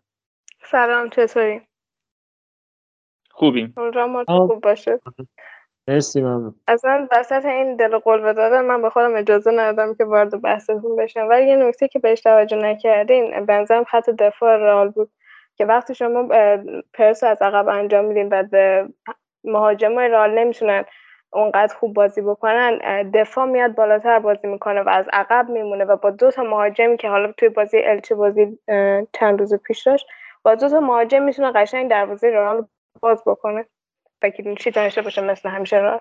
[0.64, 1.61] سلام چطوری؟
[3.32, 3.73] خوبیم.
[4.28, 4.99] خوب باشه.
[5.88, 6.56] مرسی ممنون.
[6.68, 11.28] اصلا وسط این دل قلب دادن من به خودم اجازه ندادم که وارد بحثتون بشم.
[11.30, 15.10] ولی یه نکته که بهش توجه نکردین بنظرم خط دفاع رئال بود.
[15.57, 16.28] که وقتی شما
[16.94, 18.88] پرس از عقب انجام میدین و
[19.44, 20.86] مهاجمای رئال نمی‌تونن
[21.34, 22.78] اونقدر خوب بازی بکنن
[23.11, 27.10] دفاع میاد بالاتر بازی می‌کنه و از عقب میمونه و با دو تا مهاجمی که
[27.10, 28.60] حالا توی بازی الچه بازی
[29.14, 30.07] چند روز پیش داشت
[30.44, 32.68] با دو تا مهاجم می‌تونه قشنگ دروازه رئال
[33.02, 33.65] باز بکنه.
[34.23, 35.99] و کلینشیت داشته باشه مثل همیشه رئال؟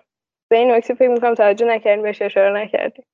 [0.51, 3.05] به این نکته فکر می‌کنم توجه نکردین بهش اشاره نکردیم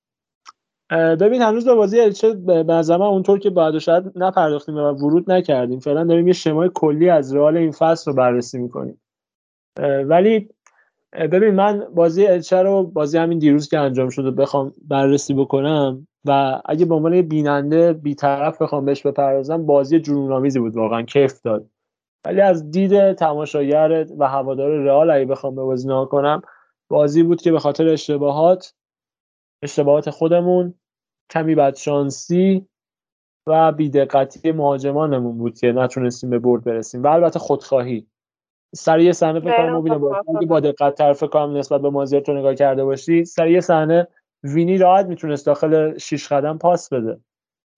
[0.90, 5.80] ببین هنوز به بازی الچه به اونطور که باید شاید نپرداختیم و ورود نکردیم.
[5.80, 9.00] فعلا داریم یه شمای کلی از رئال این فصل رو بررسی می‌کنیم.
[10.04, 10.48] ولی
[11.12, 16.60] ببین من بازی الچه رو بازی همین دیروز که انجام شده بخوام بررسی بکنم و
[16.64, 21.66] اگه به عنوان بیننده بیطرف بخوام بهش بپردازم بازی جنون‌آمیزی بود واقعا کیف داد.
[22.24, 26.42] ولی از دید تماشاگر و هوادار رئال اگه بخوام به بازی کنم
[26.88, 28.74] بازی بود که به خاطر اشتباهات
[29.62, 30.74] اشتباهات خودمون
[31.30, 32.66] کمی بدشانسی
[33.46, 37.02] و بیدقتی مهاجمانمون بود که نتونستیم به برد برسیم.
[37.02, 38.06] و البته خودخواهی.
[38.74, 42.32] سر یه صحنه فکر کنم مبینه بود با دقت فکر کنم نسبت به مازیار تو
[42.32, 44.08] نگاه کرده باشی سر یه صحنه
[44.42, 47.20] وینی راحت می‌تونست داخل شیش قدم پاس بده.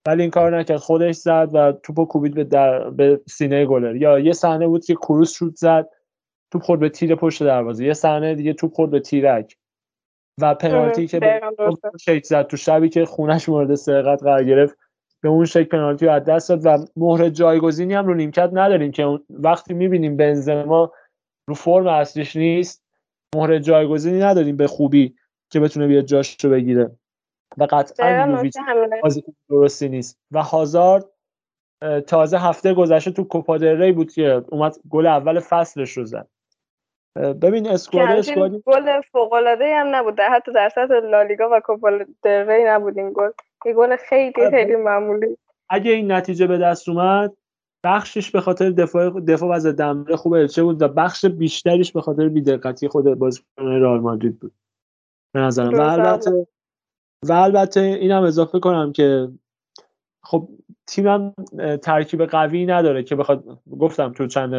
[0.07, 0.77] ولی این کار نکرد.
[0.77, 2.89] خودش زد و توپو کوبید به, در...
[2.89, 3.95] به سینه گلر.
[3.95, 5.89] یا یه صحنه بود که کروس شوت زد
[6.51, 7.85] توپ خورد به تیر پشت دروازه.
[7.85, 9.57] یه صحنه دیگه توپ خورد به تیرک.
[10.41, 11.41] و پنالتی که
[11.99, 14.77] شیک زد تو شبی که خونش مورد سرقت قرار گرفت
[15.21, 18.91] به اون شکل پنالتی رو از دست داد و مهر جایگزینی هم رو نیمکت نداریم
[18.91, 20.91] که وقتی می‌بینیم بنزما
[21.47, 22.83] رو فرم اصلیش نیست
[23.35, 25.15] مهر جایگزینی نداریم به خوبی
[25.49, 26.91] که بتونه بیاد جاش رو بگیره.
[27.57, 28.41] و قطعا
[29.49, 30.19] درستی نیست.
[30.31, 31.05] و هازارد
[32.07, 33.57] تازه هفته گذشته تو کوپا
[33.95, 36.27] بود که اومد گل اول فصلش رو زد.
[37.19, 40.15] ببین اسکواد اسکواد گل فوق العاده هم نبود.
[40.15, 41.89] در حتی در سطح لالیگا و کوپا
[42.25, 43.29] ری نبود این گل.
[43.65, 44.49] یه گل خیلی آره.
[44.49, 45.37] خیلی معمولی.
[45.69, 47.33] اگه این نتیجه به دست اومد
[47.83, 52.29] بخشش به خاطر دفاع دفاع از دمره خوب الچه بود و بخش بیشتریش به خاطر
[52.29, 54.51] بیدقتی خود بازیکن رئال مادرید بود.
[55.33, 55.73] به نظرم.
[55.73, 56.47] و البته
[57.23, 59.29] و البته اینم اضافه کنم که
[60.23, 60.49] خب
[60.87, 61.33] تیمم
[61.83, 63.43] ترکیب قوی نداره که بخواد
[63.79, 64.53] گفتم تو چند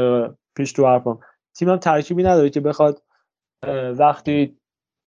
[0.56, 1.18] پیش تو حرفم
[1.60, 3.02] تیمم ترکیبی نداره که بخواد
[3.98, 4.56] وقتی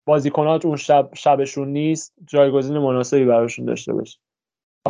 [0.07, 4.19] بازیکنات اون شب شبشون نیست جایگزین مناسبی براشون داشته باشه.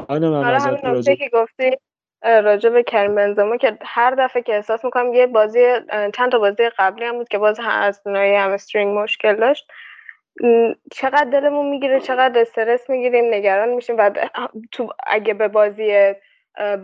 [0.09, 1.77] آره همین که گفتی
[2.23, 5.59] راجع به کریم بنزما که هر دفعه که احساس می‌کنم یه بازی
[6.15, 9.71] چند تا بازی قبلی هم بود که باز از نوعی همسترینگ مشکل داشت.
[10.91, 14.11] چقدر دلمون می‌گیره چقدر استرس می‌گیریم نگران میشیم و
[14.71, 16.13] تو اگه به بازی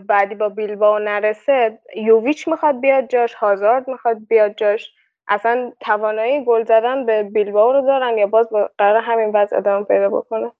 [0.06, 4.94] بعدی با بیلباو نرسه یوویچ می‌خواد بیاد جاش هازارد می‌خواد بیاد جاش.
[5.28, 10.08] اصلا توانایی گل زدن به بیلباو رو دارن یا باز قرار همین وضع ادامه پیدا
[10.08, 10.52] بکنه؟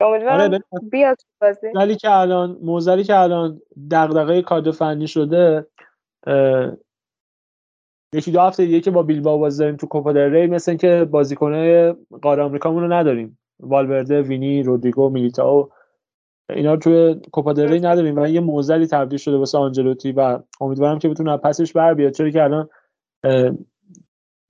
[0.00, 0.60] امیدوارم آره
[0.90, 1.66] بیاد بازی.
[1.74, 3.60] ولی که الان موزلی که الان
[3.90, 5.66] دغدغه کادر فنی شده
[8.12, 11.04] یکی دو هفته دیگه که با بیلباو بازی داریم تو کوپا دل ری مثل که
[11.10, 13.38] بازیکنای قاره آمریکامون رو نداریم.
[13.60, 15.68] والورده وینی رودریگو میلیتائو
[16.50, 18.16] اینا توی کوپا دل ری نداریم.
[18.18, 22.12] و یه موزلی تبدیل شده واسه آنجلوتی و امیدوارم که بتونه پسش بر بیاد.
[22.12, 22.68] چرا که الان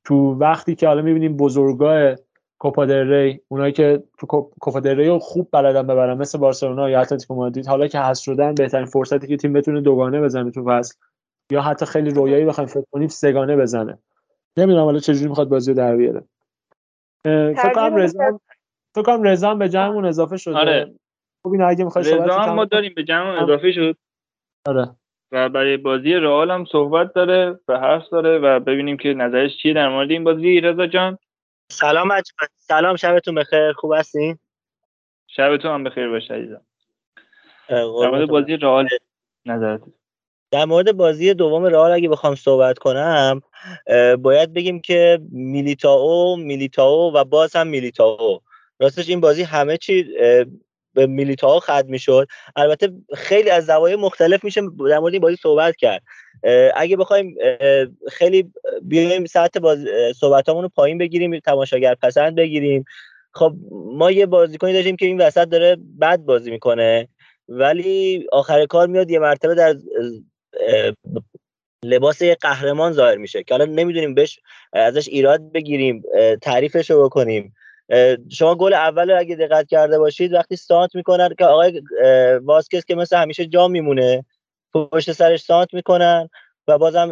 [0.05, 2.17] تو وقتی که حالا می‌بینیم بزرگای
[2.59, 4.27] کوپا دل ری اونایی که تو
[4.61, 8.55] کوپا دل ری خوب بلدن ببرن مثل بارسلونا یا اتلتیکو مادرید حالا که هست شدن
[8.55, 10.95] بهترین فرصتی که تیم بتونه دوگانه بزنه تو فصل.
[11.51, 13.99] یا حتی خیلی رویایی بخوایم فکر کنیم سگانه بزنه.
[14.57, 16.25] نمی‌دونم حالا چجوری می‌خواد بازی رو در بیاره.
[17.25, 18.41] فکر کنم رضا
[18.95, 20.57] فکر کنم رضا به جمعمون اضافه شده.
[20.57, 20.95] آره.
[21.45, 23.97] خب این اگه می‌خوای رضا ما داریم به جمع اضافه شد.
[24.67, 24.91] آره.
[25.33, 29.75] و برای بازی رئال هم صحبت داره و حرف داره و ببینیم که نظرش چیه
[29.75, 30.61] در مورد این بازی.
[30.61, 31.19] رضا جان.
[31.71, 32.49] سلام اجمن.
[32.57, 33.73] سلام شبتون بخیر.
[33.73, 34.39] خوب هستین؟
[35.27, 36.61] شبتون هم بخیر باشه عزیزم.
[37.69, 38.89] در مورد بازی رئال
[39.47, 39.81] نظرت؟
[40.51, 43.43] در مورد بازی دوم رئال اگه بخوام صحبت کنم
[44.23, 48.41] باید بگیم که میلیتائو میلیتائو و باز هم میلیتائو.
[48.81, 50.15] راستش این بازی همه چی
[50.95, 52.29] به میلیتائو ختم می‌شد.
[52.57, 56.03] البته خیلی از زوایای مختلف میشه در مورد این بازی صحبت کرد.
[56.77, 57.37] اگه بخوایم
[58.13, 58.53] خیلی
[58.83, 59.79] بیایم ساعت باز
[60.17, 62.85] صحبتامون رو پایین بگیریم تماشاگر پسند بگیریم.
[63.33, 67.09] خب ما یه بازیکنی داشتیم که این وسط داره بد بازی می‌کنه
[67.49, 69.77] ولی آخر کار میاد یه مرتبه در
[71.85, 74.39] لباس یه قهرمان ظاهر میشه که حالا نمی‌دونیم بهش
[74.73, 76.03] ازش ایراد بگیریم
[76.43, 77.55] تعریفش رو بکنیم.
[78.31, 81.83] شما گل اول اگه دقت کرده باشید وقتی سانت می‌کنن که آقای
[82.43, 84.25] واسکس که مثل همیشه جا میمونه
[84.75, 86.29] پشت سرش سانت می‌کنن
[86.69, 87.11] و بازم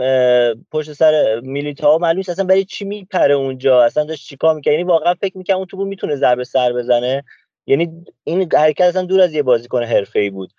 [0.70, 5.14] پشت سر میلیتا معلوم اصلا برای چی میپره اونجا اصلا داشت چیکار می‌کنه یعنی واقعا
[5.14, 7.24] فکر می‌کنه اون توپو می‌تونه ضربه سر بزنه.
[7.66, 10.52] یعنی این حرکت اصلا دور از یه بازیکن حرفه‌ای بود.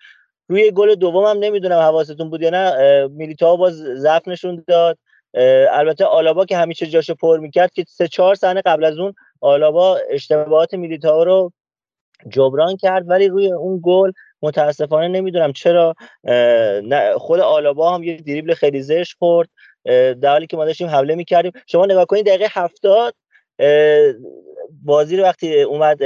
[0.48, 4.98] روی گل دوم هم نمی‌دونم حواستون بود یا نه میلیتا باز ضعف نشون داد.
[5.70, 9.14] البته آلابا که همیشه جاشو پر می‌کرد که سه چهار سنه قبل از اون
[9.44, 11.52] آلابا اشتباهات میلیتا رو
[12.28, 14.12] جبران کرد ولی روی اون گل
[14.42, 15.94] متاسفانه نمی‌دونم چرا
[17.16, 19.48] خود آلابا هم یه دریبل خیلی زش خورد
[20.20, 21.52] در حالی که ما داشتیم حمله می‌کردیم.
[21.66, 23.14] شما نگاه کنید دقیقه هفتاد
[24.84, 26.00] بازی رو وقتی اومد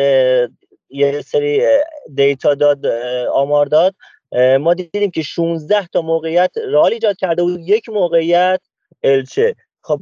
[0.90, 1.62] یه سری
[2.14, 2.86] دیتا داد
[3.32, 3.94] آمار داد
[4.60, 8.60] ما دیدیم که 16 تا موقعیت رال ایجاد کرده بود یک موقعیت
[9.02, 9.54] الچه.
[9.82, 10.00] خب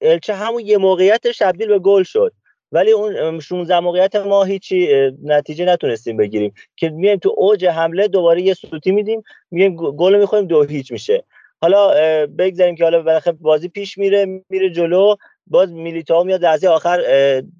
[0.00, 2.32] الچه همون یه موقعیت تبدیل به گل شد.
[2.72, 4.88] ولی اون 16 موقعیت ما هیچی
[5.24, 6.54] نتیجه نتونستیم بگیریم.
[6.76, 11.24] که میایم تو اوج حمله دوباره یه سوتی میدیم میایم گل می‌خوریم دو هیچ میشه.
[11.60, 11.94] حالا
[12.26, 15.16] بگذاریم که حالا بالاخره بازی پیش میره میره جلو
[15.46, 17.00] باز میلیتائو میاد لحظه آخر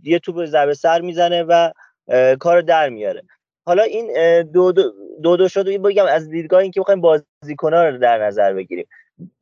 [0.02, 1.70] یه توپ ضربه سر می‌زنه و
[2.40, 3.22] کار در میاره.
[3.66, 8.18] حالا این دو دو, دو, دو شد بگم از دیدگاه اینکه بخوایم بازیکن‌ها رو در
[8.18, 8.86] نظر بگیریم.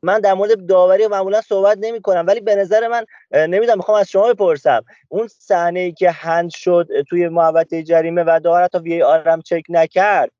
[0.02, 4.10] من در مورد داوری معمولا صحبت نمی کنم ولی به نظر من نمی‌دونم می‌خوام از
[4.10, 4.84] شما بپرسم.
[5.08, 9.62] اون صحنه ای که هند شد توی محوطه جریمه و داور حتی وی آرم چک
[9.68, 10.30] نکرد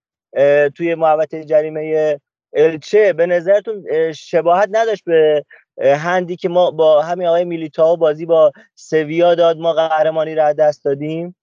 [0.74, 2.18] توی محوطه جریمه
[2.52, 5.44] الچه به نظرتون شباهت نداشت به
[5.78, 10.84] هندی که ما با همین آقای میلیتائو بازی با سویا داد ما قهرمانی را دست
[10.84, 11.36] دادیم؟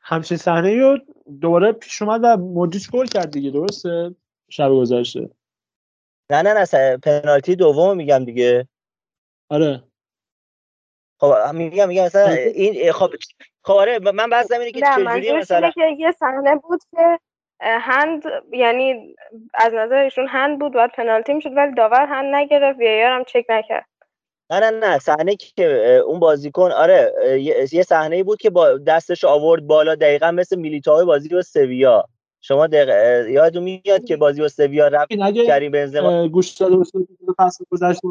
[0.00, 0.98] همچین صحنه رو
[1.40, 4.14] دوباره پیش اومد و مودریچ گل کرد دیگه درسته؟
[4.48, 5.30] شب گذشته.
[6.30, 8.68] نه نه نه پنالتی دوم میگم دیگه.
[9.50, 9.82] آره.
[11.20, 13.10] خب میگم میگم مثلا این خب
[13.64, 17.18] خب آره من بعضی اینه که چجوری مثلا که یه صحنه بود که
[17.60, 18.22] هند
[18.52, 19.14] یعنی
[19.54, 23.44] از نظر ایشون هند بود باید پنالتی می‌شد ولی داور هند نگرفت وی هم چک
[23.48, 23.86] نکرد.
[24.50, 25.66] نه نه نه صحنه که
[26.06, 27.12] اون بازیکن آره
[27.72, 32.08] یه صحنه بود که با دستش آورد بالا دقیقا مثل میلیتائو بازی با سویا.
[32.46, 35.12] شما دقیقا یادتون میاد که بازی با سویا رفت
[35.46, 37.08] کریم بنزما؟ گوش داده باشید
[37.38, 38.08] فصل گذشته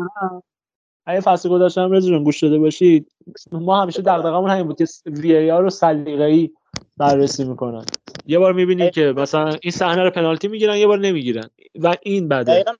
[1.05, 3.11] اگه فصل گذشته هم رضا گوش داده باشید
[3.51, 6.51] ما همیشه دغدغمون همین بود که وی ای آر رو سلیقه‌ای
[6.97, 7.85] بررسی می‌کنن.
[8.25, 11.49] یه بار می‌بینیم که مثلا این صحنه رو پنالتی می‌گیرن یه بار نمی‌گیرن.
[11.75, 12.43] و این بده.
[12.43, 12.71] دقیقا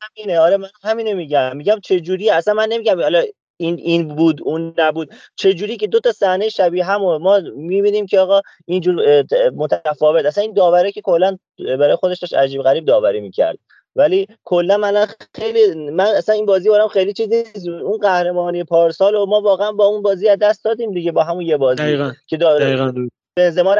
[0.00, 0.38] همینه.
[0.38, 1.56] آره من همینه میگم.
[1.56, 3.00] میگم چه جوری اصلا من نمیگم.
[3.00, 3.22] حالا
[3.56, 5.10] این این بود اون نبود.
[5.36, 9.24] چه جوری که دو تا صحنه شبیه هم ما می‌بینیم که آقا اینجور
[9.56, 10.24] متفاوت.
[10.24, 13.58] اصلا این داوره که کلا برای خودش داشت عجیب غریب داوری می‌کرد.
[13.96, 19.26] ولی کلا من خیلی من اصلا این بازی برام خیلی چیزی اون قهرمانی پارسال و
[19.26, 22.12] ما واقعا با اون بازی از دست دادیم دیگه با همون یه بازی دقیقا.
[22.26, 22.92] که داره
[23.36, 23.76] بنزما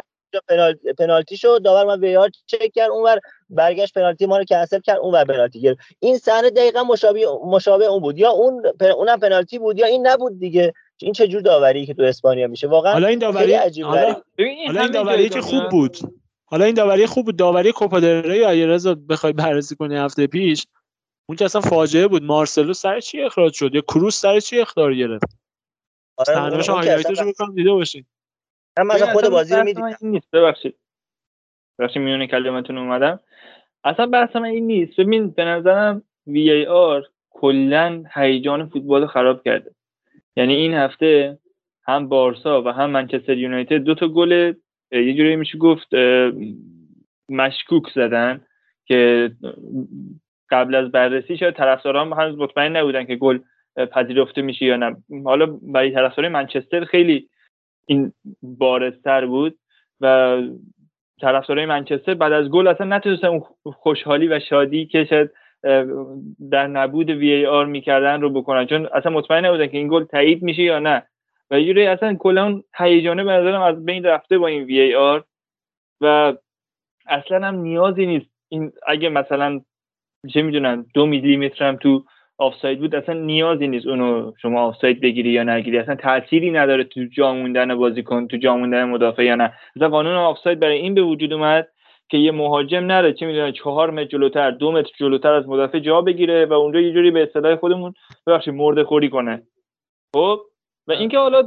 [0.48, 3.20] پنالتی پنالتی شد داور من وی آر چک کرد اونور
[3.50, 5.80] برگشت پنالتی ما رو کنسل کرد اونور پنالتی گرفت.
[6.00, 8.18] این صحنه دقیقا مشابه مشابه اون بود.
[8.18, 10.72] یا اون اونم پنالتی بود یا این نبود دیگه.
[11.00, 14.22] این چه جور داوری که تو اسپانیا میشه؟ واقعا حالا این داوری عجیب حالا,
[14.66, 15.96] حالا این داوری که خوب بود.
[16.44, 17.36] حالا این داوری خوب بود.
[17.36, 20.66] داوری کوپا دل ری اگه رضا بخوای بررسی کنی هفته پیش
[21.28, 22.22] اون که اصلا فاجعه بود.
[22.22, 25.36] مارسلو سر چی اخراج شد؟ یا کروس سر چی اخطار گرفت؟
[26.16, 28.06] آره highlight ش رو فکر کنم دیده باشین.
[28.84, 29.84] مثلا خود بازی رو می‌دیدم.
[29.84, 30.74] این نیست ببخشید.
[31.78, 33.20] ببخشید میونه کلامتون اومدم.
[33.84, 35.00] اصلا بحث من این نیست.
[35.00, 39.70] ببین به نظرم VAR کلا هیجان فوتبال خراب کرده.
[40.36, 41.38] یعنی این هفته
[41.86, 44.54] هم بارسا و هم منچستر یونایتد دو تا گل
[44.92, 45.88] یه جوری میشه گفت
[47.28, 48.40] مشکوک زدن
[48.86, 49.30] که
[50.50, 53.38] قبل از بررسی شاید طرفداران هنوز مطمئن نبودن که گل
[53.92, 54.96] پذیرفته میشه یا نه.
[55.24, 57.28] حالا برای طرفدارای منچستر خیلی
[57.86, 59.58] این بارزتر بود
[60.00, 60.36] و
[61.20, 65.30] طرفدارای منچستر بعد از گل اصلا نتونستن اون خوشحالی و شادی که شاید
[66.50, 68.66] در نبود VAR می‌کردن رو بکنن.
[68.66, 71.06] چون اصلا مطمئن نبودن که این گل تایید میشه یا نه.
[71.50, 75.24] و یه اصلا کلا اون هیجانه به نظرم از بین رفته با این VAR.
[76.00, 76.34] و
[77.06, 78.30] اصلا هم نیازی نیست.
[78.48, 79.60] این اگه مثلا
[80.28, 82.04] چه می‌دونن دو میلیمتر هم تو
[82.38, 87.04] آفساید بود اصلا نیازی نیست اونو شما آفساید بگیری یا نگیری اصلا تأثیری نداره تو
[87.04, 89.52] جا موندن بازیکن تو جا موندن مدافع یا نه.
[89.76, 91.68] مثلا قانون آفساید برای این به وجود اومد
[92.08, 96.00] که یه مهاجم نره چه می‌دونه چهار متر جلوتر دو متر جلوتر از مدافع جا
[96.00, 97.94] بگیره و اونجا یه جوری به اصطلاح خودمون
[98.26, 99.42] ببخشید مرده خوری کنه.
[100.14, 100.40] خب؟
[100.88, 101.42] و اینکه حالا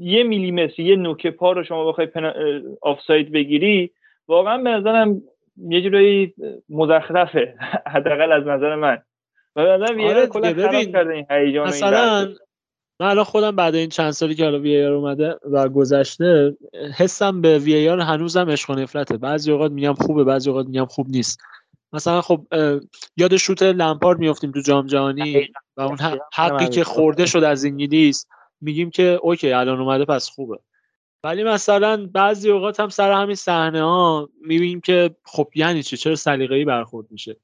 [0.00, 2.34] یه میلیمتر یه نوک پا رو شما بخوای پنا...
[2.82, 3.90] آفساید بگیری
[4.28, 5.22] واقعا به نظرم
[5.68, 6.34] یه جوری
[6.68, 7.54] مزخرفه.
[7.94, 8.98] حداقل از نظر من.
[9.58, 12.34] آره ببین مثلا
[13.00, 16.56] من الان خودم بعد این چند سالی که حالا وی اومده و گذشته
[16.96, 19.16] حسم به وی هنوزم عشق و نفرته.
[19.16, 21.38] بعضی اوقات میگم خوبه بعضی اوقات میگم خوب نیست.
[21.92, 22.46] مثلا خب
[23.16, 25.98] یاد شوت لمپارد میافتیم تو جام جهانی و اون
[26.34, 28.26] حقی که خورده شد از انگلیس
[28.60, 30.58] میگیم که اوکی الان اومده پس خوبه.
[31.24, 36.14] ولی مثلا بعضی اوقات هم سر همین صحنه ها می‌بینیم که خب یعنی چی؟ چرا
[36.14, 37.36] سلیقه‌ای برخورد میشه؟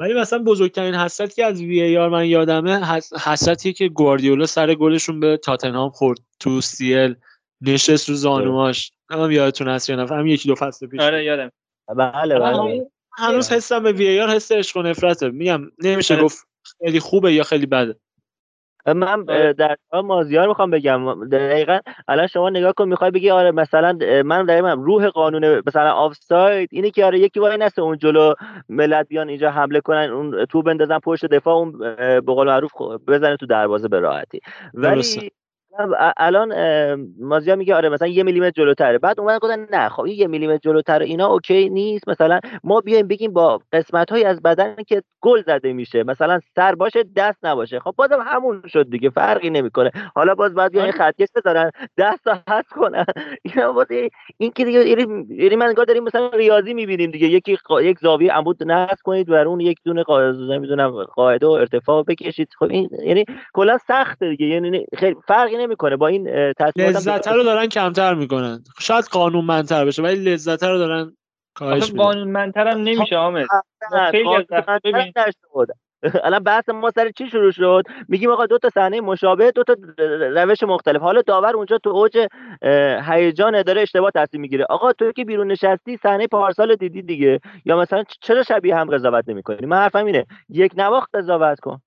[0.00, 4.74] ولی مثلا بزرگترین حسرت که از وی ای آر من یادمه حسرتی که گواردیولا سر
[4.74, 6.18] گلشون به تاتنهام خورد.
[6.40, 7.14] تو سیل
[7.60, 8.92] نشست رو زانوهاش.
[9.10, 10.06] هم یادتون هست یا نه.
[10.06, 11.00] هم یکی دو فصل پیش.
[11.00, 11.52] آره یادم.
[11.96, 12.90] بله بله.
[13.18, 15.28] هنوز حسم به وی ای آر حس عشق و نفرته.
[15.28, 16.46] میگم نمیشه گفت
[16.78, 17.96] خیلی خوبه یا خیلی بده.
[18.86, 21.28] من در مازیار می‌خوام بگم.
[21.28, 21.78] دقیقا
[22.08, 26.90] الان شما نگاه کن می‌خوای بگی آره مثلا من دقیقا روح قانون مثلا آفساید اینه
[26.90, 28.34] که آره یکی وای نسه اون جلو
[28.68, 32.72] ملت بیان اینجا حمله کنن اون تو بندازن پشت دفاع اون به قول معروف
[33.08, 34.40] بزنه تو دروازه به راحتی.
[34.74, 35.30] ولی
[36.16, 36.54] الان
[37.20, 38.98] مازیار میگه آره مثلا یه میلیمتر جلوتره.
[38.98, 42.08] بعد اومدن گفتن نه خب یه میلیمتر جلوتر اینا اوکی نیست.
[42.08, 46.74] مثلا ما بیایم بگیم با قسمت های از بدن که گل زده میشه مثلا سر
[46.74, 47.80] باشه دست نباشه.
[47.80, 49.90] خب بازم همون شد دیگه فرقی نمی‌کنه.
[50.14, 53.04] حالا باز باید بیان خطکش بذارن دست تا حذف کنن.
[53.54, 53.86] اینا باز
[54.38, 57.26] این که دیگه یعنی من انگار داریم مثلا ریاضی می‌بینیم دیگه.
[57.26, 57.82] یکی قا...
[57.82, 62.48] یک زاویه عمود نصب کنید بر اون یک دونه قاعده نمی‌دونم قاعده و ارتفاع بکشید.
[62.58, 63.24] خب این یعنی
[63.54, 64.46] کلا سخته دیگه.
[64.46, 65.96] یعنی خیلی فرقی نمی‌کنه.
[65.96, 66.28] با این
[66.76, 68.64] لذت رو دارن کمتر می‌کنن.
[68.80, 71.16] شاید قانون منتر بشه ولی لذت رو دارن
[71.54, 73.46] کاهش قانون منتر هم نمیشه حامد
[76.24, 79.76] الان بحث ما سر چی شروع شد؟ میگیم آقا دو تا صحنه مشابه دو تا
[80.42, 81.00] روش مختلف.
[81.02, 82.26] حالا داور اونجا تو اوج
[83.08, 84.66] هیجان داره اشتباه تصمیم می‌گیره.
[84.70, 87.40] آقا تو که بیرون نشستی صحنه پارسال دیدی دیگه.
[87.64, 90.26] یا مثلا چرا شبیه هم قضاوت نمی‌کنی؟ من حرفم اینه.
[90.48, 91.80] یک نواخت قضاوت کن.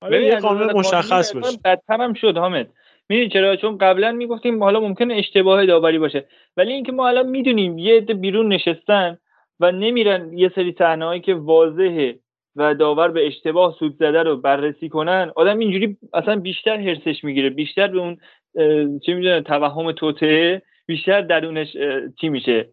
[0.00, 2.68] آره یه قانون مشخص باشه بدتر هم شد حامد.
[3.08, 6.26] می‌دونی چرا؟ چون قبلا می‌گفتیم حالا ممکنه اشتباه داوری باشه.
[6.56, 9.18] ولی اینکه ما الان می‌دونیم یه عده بیرون نشستن
[9.60, 12.18] و نمیرن یه سری صحنه‌هایی که واضحه
[12.56, 17.50] و داور به اشتباه سود زده رو بررسی کنن آدم اینجوری اصلا بیشتر هرسش می‌گیره
[17.50, 18.16] بیشتر به اون
[19.06, 21.76] چه می‌دونه توهم توته بیشتر درونش
[22.20, 22.68] چی میشه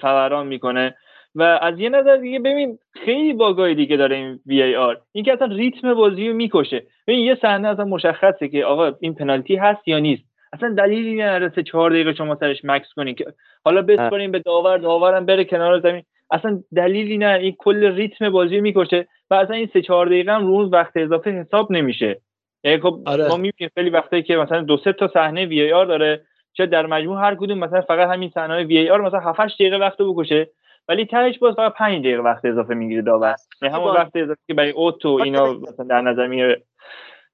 [0.00, 0.94] فوران می‌کنه.
[1.36, 5.24] و از یه نظر دیگه ببین خیلی باگای دیگه داره این وی ای آر این
[5.24, 6.82] که اصلا ریتم بازی رو می‌کشه.
[7.06, 10.22] ببین یه صحنه اصلا مشخصه که آقا این پنالتی هست یا نیست.
[10.52, 13.24] اصلا دلیلی نداره سه چهار دقیقه شما سرش مکس کنین که
[13.64, 16.02] حالا بسپارین به داور داورم بره کنار زمین.
[16.30, 17.38] اصلا دلیلی نه.
[17.40, 21.30] این کل ریتم بازی می‌کشه و اصلا این سه چهار دقیقه هم روز وقت اضافه
[21.30, 22.20] حساب نمیشه.
[22.64, 23.28] یعنی خب آره.
[23.28, 26.20] ما می‌بینیم خیلی وقتی که مثلا دو سه تا صحنه وی آر داره
[26.52, 29.76] چه در مجموع هر کدوم مثلا فقط همین صحنه وی آر مثلا 7 8 دقیقه
[29.76, 30.50] وقت بکشه.
[30.88, 33.36] ولی تهش باز فقط 5 دقیقه وقت اضافه می‌گیره داور.
[33.62, 36.62] یعنی همون وقت اضافه که برای اوتو اینا مثلا در نظر می‌گیره.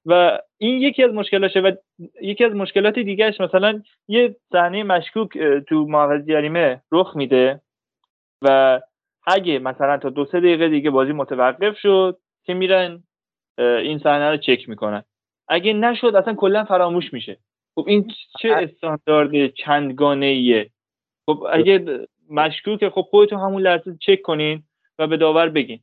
[0.06, 1.72] و این یکی از مشکلاشه و
[2.22, 5.38] یکی از مشکلات دیگهش مثلا یه صحنه مشکوک
[5.68, 7.60] تو محوطه جریمه رخ میده
[8.42, 8.80] و
[9.26, 13.02] اگه مثلا تا دو سه دقیقه دیگه بازی متوقف شد که میرن
[13.58, 15.04] این صحنه رو چک می‌کنن.
[15.48, 17.38] اگه نشد اصلا کلا فراموش میشه.
[17.74, 18.10] خب این
[18.40, 20.70] چه استاندارد چندگانه ایه
[21.26, 24.62] خب اگه مشکوکه خب خودتون همون لحظه چک کنین
[24.98, 25.80] و به داور بگین.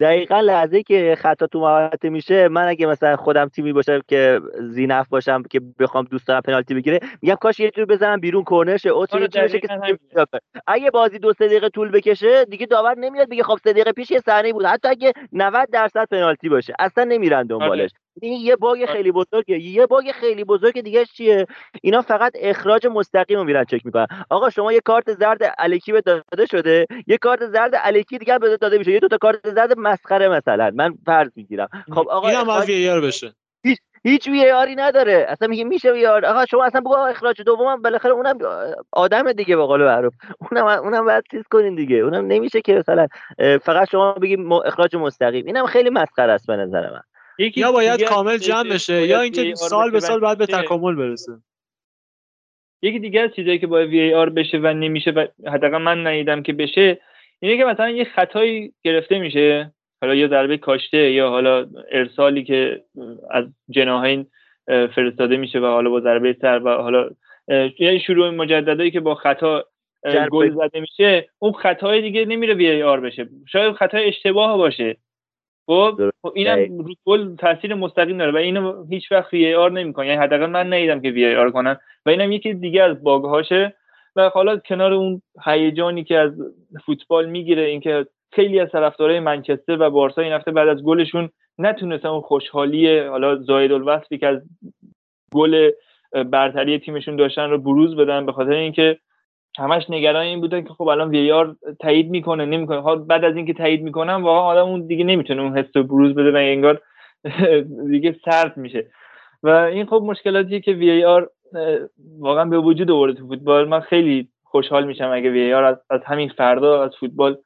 [0.00, 5.08] دقیقا لحظه که خطا تو محوطه میشه من اگه مثلا خودم تیمی باشم که زینف
[5.08, 9.06] باشم که بخوام دوست دارم پنالتی بگیره میگم کاش یه جور بزنم بیرون کرنرشه او
[9.10, 9.98] آره بشه که
[10.66, 14.10] اگه بازی دو سه دقیقه طول بکشه دیگه داور نمیاد بگه خب سه دقیقه پیش
[14.10, 14.64] یه صحنه بود.
[14.64, 17.90] حتی اگه 90 درصد پنالتی باشه اصلا نمیرن دنبالش.
[18.22, 18.86] این یه باگ.
[18.86, 21.46] خیلی بزرگه یه باگ خیلی بزرگ دیگه چیه؟
[21.82, 24.06] اینا فقط اخراج مستقیم رو میرن چک می‌کنن.
[24.30, 26.86] آقا شما یه کارت زرد الکی به داده شده.
[27.06, 28.92] یه کارت زرد الکی دیگه به داده میشه.
[28.92, 30.70] یه دو تا کارت زرد مسخره مثلا.
[30.74, 31.68] من فرض می‌گیرم.
[31.94, 32.68] خب آقا اینم اخراج...
[32.68, 33.34] وی آر بشه.
[33.64, 35.26] هیچ هیچ وی آری نداره.
[35.28, 38.38] اصلا میگه میشه وی آر آقا شما اصلا بگو اخراج دومم بالاخره اونم
[38.92, 40.14] آدم دیگه به قول معروف.
[40.38, 41.96] اونم اونم باید چیز کنین دیگه.
[41.96, 43.06] اونم نمیشه که مثلا
[43.62, 45.46] فقط شما بگید اخراج مستقیم.
[45.46, 47.02] اینم خیلی مسخره است به نظر من.
[47.38, 51.32] یا باید کامل جمع بشه یا اینکه سال به سال باید به تکامل برسه.
[52.82, 56.06] یکی دیگه از چیزایی که باید وی ای آر بشه و نمیشه و حداقل من
[56.06, 57.00] ندیدم که بشه
[57.40, 62.84] اینه که مثلا یه خطایی گرفته میشه حالا یه ضربه کاشته یا حالا ارسالی که
[63.30, 64.26] از جناهین
[64.66, 67.10] فرستاده میشه و حالا با ضربه سر و حالا
[67.78, 69.64] یه شروع مجددایی که با خطا
[70.30, 73.28] گل زده میشه اون خطای دیگه نمیره وی ای آر بشه.
[73.48, 74.96] شاید خطای اشتباه باشه.
[75.66, 80.06] خب, خب اینم رو کل تاثیر مستقیم داره و اینو هیچ وقت وی آر نمی‌کنه.
[80.06, 81.76] یعنی حداقل من ندیدم که وی آر کنن
[82.06, 83.74] و اینم یکی دیگه از باگ هاشه
[84.16, 86.32] و حالا کنار اون هیجانی که از
[86.86, 92.08] فوتبال می‌گیره اینکه خیلی از طرفدارای منچستر و بارسا این هفته بعد از گلشون نتونستن
[92.08, 94.38] اون خوشحالی حالا زاید الوصفی که از
[95.34, 95.70] گل
[96.30, 98.98] برتری تیمشون داشتن رو بروز بدن به خاطر اینکه
[99.58, 102.80] همش نگران این بودن که خب الان وی آر تایید می‌کنه نمی‌کنه.
[102.80, 106.32] حال بعد از اینکه تایید می‌کنم واقعا آدم اون دیگه نمی‌تونه اون حس بروز بده
[106.32, 106.80] و انگار
[107.90, 108.86] دیگه سرد میشه.
[109.42, 111.30] و این خب مشکلاتیه که وی آر
[112.18, 113.68] واقعا به وجود آورده تو فوتبال.
[113.68, 117.36] من خیلی خوشحال میشم اگه وی آر از, از همین فردا از فوتبال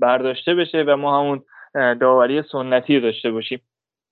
[0.00, 1.42] برداشته بشه و ما همون
[2.00, 3.60] داوری سنتی داشته باشیم.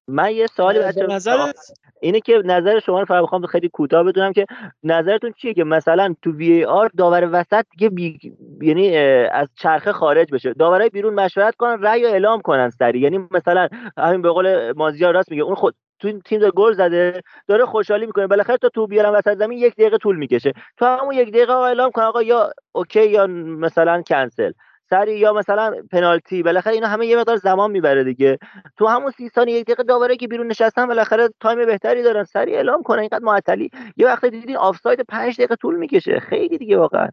[0.09, 1.57] من یه سوالی بچه نظرت
[2.01, 4.47] اینه که نظر شما رو فقط بخوام خیلی کوتاه بدونم که
[4.83, 8.19] نظرتون چیه که مثلا تو وی آر داور وسط دیگه بی...
[8.63, 10.53] یعنی از چرخه خارج بشه.
[10.53, 13.69] داورای بیرون مشورت کنن رأی اعلام کنن سری یعنی مثلا
[13.99, 18.27] همین به قول مازیار راست میگه اون خود تو تیم گل زده داره خوشحالی می‌کنه.
[18.27, 20.53] بالاخره تا توپو بیارن وسط زمین یک دقیقه طول می‌کشه.
[20.77, 24.53] تو همون یک دقیقه اعلام کن آقا یا OK یا مثلا کنسل
[24.91, 28.39] سری یا مثلا پنالتی بالاخره اینا همه یه مقدار زمان می‌بره دیگه.
[28.77, 32.25] تو همون سی ثانیه یک دقیقه داوره که بیرون نشستن بالاخره time بهتری دارن.
[32.25, 33.71] سریع اعلام کنن اینقدر معطلی.
[33.97, 36.21] یه وقت دیدین آفساید 5 دقیقه طول می‌کشه.
[36.21, 37.09] خیلی دیگه واقعا.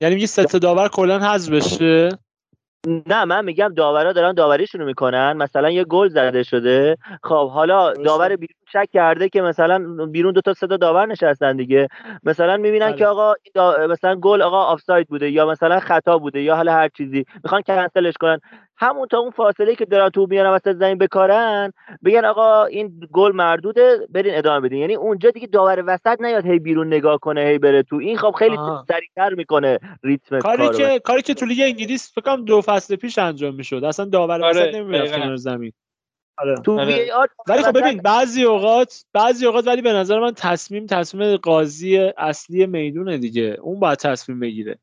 [0.00, 2.08] یعنی میگه سوت داور کلا حذف بشه؟
[2.86, 5.32] نه من میگم داورا دارن داوریشون رو می‌کنن.
[5.32, 6.96] مثلا یه گل زده شده.
[7.22, 11.56] خب حالا داور بیرون شک کرده که مثلا بیرون دو تا سه تا داور نشستن
[11.56, 11.88] دیگه.
[12.24, 12.96] مثلا می‌بینن بله.
[12.98, 13.34] که آقا
[13.90, 17.24] مثلا گل آقا آفساید بوده یا مثلا خطا بوده یا حالا هر چیزی.
[17.44, 18.38] می‌خوان کنسلش کنن.
[18.78, 21.72] همون تا اون فاصله که دارن تو میارن وسط زمین بکارن
[22.04, 24.78] بگن آقا این گل مردوده برین ادامه بدین.
[24.78, 27.96] یعنی اونجا دیگه داور وسط نیاد هی بیرون نگاه کنه هی بره تو.
[27.96, 28.56] این خب خیلی
[28.88, 33.54] سریعتر می‌کنه ریتم کاری که کاری که تو لیگ انگلیس فکر دو فصل پیش انجام
[33.54, 33.84] می‌شد.
[33.84, 34.60] اصلا داور آره.
[34.60, 35.72] وسط نمی‌رفت کنار زمین.
[36.38, 36.54] آره.
[36.54, 37.08] تو آره.
[37.48, 42.66] ولی خب ببین بعضی اوقات بعضی اوقات ولی به نظر من تصمیم تصمیم قاضی اصلی
[42.66, 43.56] می‌دونه دیگه.
[43.62, 44.78] اون باید تصمیم بگیره.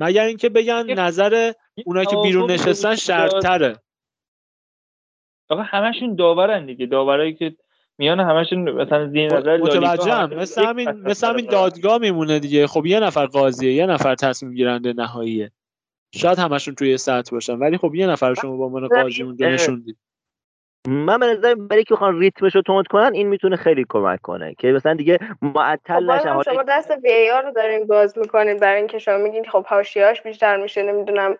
[0.00, 1.52] مگر اینکه بگن نظر
[1.86, 3.76] اونایی که بیرون نشستن شرطتره
[5.48, 6.86] آقا همشون داورن دیگه.
[6.86, 7.56] داورایی که
[7.98, 10.34] میان همشون مثلا زیر نظر متوجهم.
[10.34, 12.66] مثل همین مثل همین دادگاه میمونه دیگه.
[12.66, 15.52] خب یه نفر قاضیه یه نفر تصمیم گیرنده نهاییه.
[16.14, 19.98] شاید همشون توی سطح باشن ولی خب یه نفر شما با من قاضی اونجا نشوندید.
[20.88, 24.54] من به نظر برای که بخوان ریتمش رو تند کنن این می‌تونه خیلی کمک کنه
[24.54, 28.78] که مثلا دیگه معطل خب نشن شما دست وی آر رو دارین باز می‌کنین برای
[28.78, 31.38] اینکه شما میگین خب حاشیه‌اش بیشتر میشه نمی‌دونم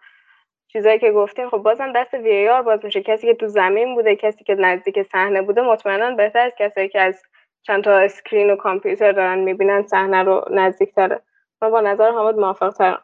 [0.68, 1.48] چیزایی که گفتین.
[1.48, 3.02] خب بازم دست وی آر باز میشه.
[3.02, 7.00] کسی که تو زمین بوده کسی که نزدیک صحنه بوده مطمئنا بهتر از کسایی که
[7.00, 7.22] از
[7.62, 11.20] چند تا screen و کامپیوتر دارن می‌بینن صحنه رو نزدیک تره
[11.62, 13.02] من با نظر حامد موافق ترم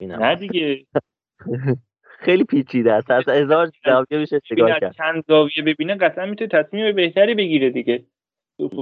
[0.00, 0.86] نه دیگه.
[2.18, 3.10] خیلی پیچیده است.
[3.10, 8.04] از هزار زاویه میشه نگاه کرد؟ چند زاویه ببینه قطعا می‌تونه تصمیم بهتری بگیره دیگه.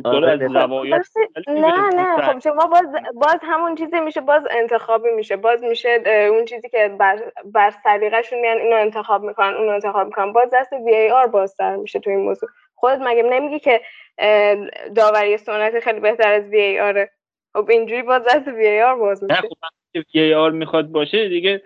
[0.04, 2.22] آره نه نه.
[2.22, 5.36] خب شما باز باز همون چیزی میشه باز انتخابی میشه.
[5.36, 6.02] باز میشه
[6.32, 10.32] اون چیزی که بر, بر سلیقه‌شون میان اینو انتخاب می‌کنن اونو انتخاب می‌کنن.
[10.32, 12.48] باز دست VAR بازتر میشه تو این موضوع.
[12.74, 13.80] خودت مگه نمیگی که
[14.96, 17.10] داوری سنتی خیلی بهتر از VAR ه
[17.54, 19.34] خب اینجوری باز دست VAR باز میشه.
[19.34, 19.56] نه خب
[20.14, 21.62] VAR می‌خواد باشه دیگه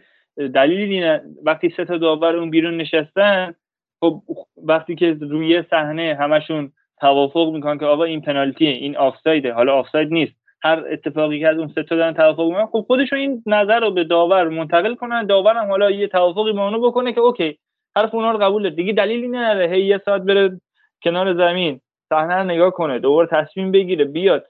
[0.48, 3.54] دلیلی نه وقتی سه تا داور اون بیرون نشستن
[4.00, 4.22] خب
[4.64, 9.52] وقتی که روی صحنه همشون توافق می‌کنن که آقا این پنالتیه این آفسایده.
[9.52, 10.32] حالا آفساید نیست.
[10.62, 13.90] هر اتفاقی که از اون سه تا دارن توافق می‌کنن خب خودشون این نظر رو
[13.90, 15.26] به داور منتقل کنن.
[15.26, 17.58] داور هم حالا یه توافقی با اونو بکنه که OK
[17.96, 18.74] حرف اونا رو قبول داره.
[18.74, 19.70] دیگه دلیلی نداره.
[19.72, 20.60] هی یه ساعت بره
[21.02, 24.46] کنار زمین صحنه رو نگاه کنه دوباره تصمیم بگیره بیاد.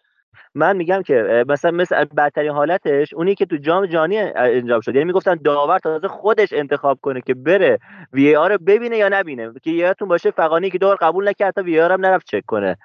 [0.55, 4.95] من میگم که مثلا مثل بدترین حالتش اونی که تو جام جهانی انجام شد.
[4.95, 7.79] یعنی می‌گفتن داور تازه خودش انتخاب کنه که بره
[8.13, 9.53] وی آر رو ببینه یا نبینه.
[9.63, 12.77] که یادتون باشه فقانی که دور قبول نکرد تا وی آر هم نرفت چک کنه.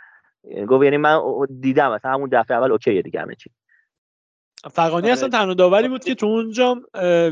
[0.67, 1.19] گفت یعنی من
[1.59, 3.49] دیدم مثلا همون دفعه اول اوکیه دیگه همه چی.
[4.71, 6.81] فقانی اصلا تنها داوری بود که تو اونجا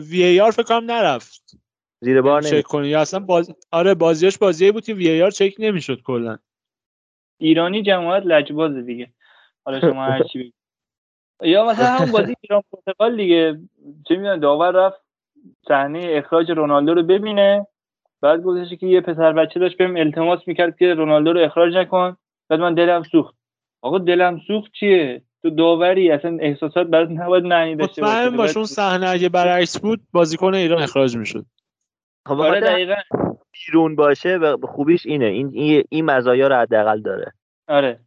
[0.09, 1.55] وی ای آر فکر کنم نرفت.
[1.99, 2.87] زیر بار چک کنه.
[2.87, 3.55] یا اصلا باز...
[3.71, 6.37] آره بازیش بازیه بود که وی آر چک نمی‌شد کلا.
[7.37, 9.09] ایرانی جماعت لجباز دیگه.
[9.65, 10.53] حالا شما هر چی
[11.41, 13.60] یا مثلا همون بازی ایران پرتغال دیگه
[14.07, 15.02] چه می‌دونم داور رفت
[15.68, 17.68] صحنه اخراج رونالدو رو ببینه.
[18.22, 22.18] بعد گفتش که یه پسر بچه داشت بهم التماس می‌کرد که رونالدو رو اخراج نکن.
[22.49, 23.35] بعد من دلم سوخت.
[23.81, 28.14] آقا دلم سوخت چیه؟ تو داوری اصلا احساسات برات نباید معنی داشته باشه.
[28.14, 31.45] مطمئن باش اون صحنه اگه برعکس بود بازیکن ایران اخراج می‌شد.
[32.27, 32.95] خب آره دقیقاً
[33.52, 35.26] بیرون باشه و خوبیش اینه.
[35.26, 37.31] این این مزایا رو حداقل داره.
[37.68, 37.99] آره.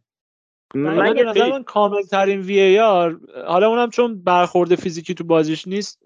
[0.75, 5.23] من به نظر من کامل ترین وی ای آر حالا اونم چون برخورد فیزیکی تو
[5.23, 5.99] بازیش نیست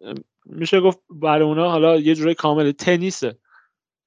[0.46, 3.38] میشه گفت برای اونا حالا یه جوری کامل تنیسه.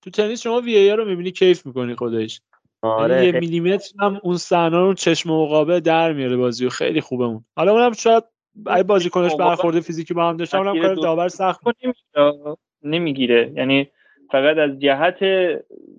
[0.02, 2.40] تو تنیس شما وی ای آر رو می‌بینی کیف می‌کنی خودش.
[2.82, 7.00] آره یعنی یه میلیمتر هم اون صحنه رو چشم مقابل در میاره بازی و خیلی
[7.00, 7.44] خوبه اون.
[7.56, 8.24] حالا اونم شاید
[8.66, 11.60] ای بازیکنش برخورد فیزیکی با هم داشتن اونم کار داور سخت
[12.82, 13.52] نمی‌گیره.
[13.56, 13.90] یعنی
[14.34, 15.18] فقط از جهت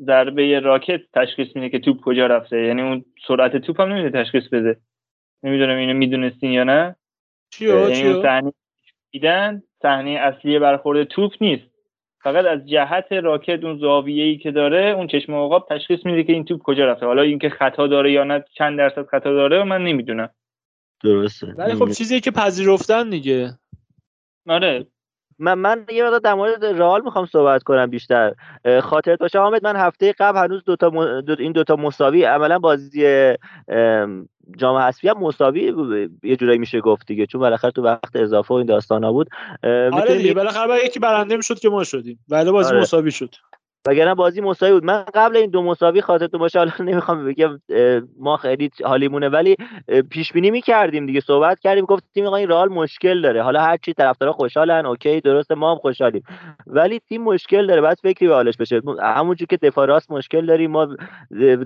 [0.06, 2.62] ضربه راکت تشخیص میده که توپ کجا رفته.
[2.62, 4.78] یعنی اون سرعت توپ هم نمیده تشخیص بده.
[5.44, 6.96] نمی‌دونم اینو می‌دونستین یا نه.
[7.50, 8.54] چیو یعنی اون صحنه
[9.12, 11.64] دیدن صحنه اصلی برخورد توپ نیست.
[12.24, 16.34] فقط از جهت راکت اون زاویه ای که داره اون چشم عقاب تشخیص میده که
[16.34, 17.06] این توپ کجا رفته.
[17.06, 20.30] حالا اینکه خطا داره یا نه چند درصد خطا داره من نمی‌دونم.
[21.04, 21.48] درسته.
[21.58, 23.50] ولی خب چیزی که پذیرفتن دیگه.
[24.48, 24.86] آره.
[25.40, 28.34] من من یه مقدار در مورد رئال می‌خوام صحبت کنم بیشتر.
[28.82, 31.22] خاطرت باشه حامد من هفته قبل هنوز دوتا م...
[31.22, 31.36] دو...
[31.40, 33.34] این دوتا مساوی عملا بازی
[34.58, 35.74] جام حذفی هم مساوی
[36.24, 39.30] یه جورایی میشه گفت دیگه چون بالاخره تو وقت اضافه و این داستانا بود.
[39.64, 42.82] آره دیگه بالاخره یکی برنده می‌شد که ما شدیم ولی بازی آره.
[42.82, 43.36] مساوی شد.
[43.88, 44.86] وگرنه بازی مساوی بود.
[44.86, 47.60] من قبل این دو مساوی خاطرتون باشه حالا نمی‌خوام بگم
[48.20, 49.56] ما خیلی حالیمونه ولی
[50.10, 53.44] پیش بینی می‌کردیم دیگه صحبت کردیم گفتیم آقا این رئال مشکل داره.
[53.44, 56.24] حالا هر چی طرفدارا خوشحالن اوکی درسته ما هم خوشحالیم.
[56.68, 58.82] ولی تیم مشکل داره بعد فکری به حالش بشه.
[59.02, 60.88] همونجوری که دفاع راست مشکل داریم ما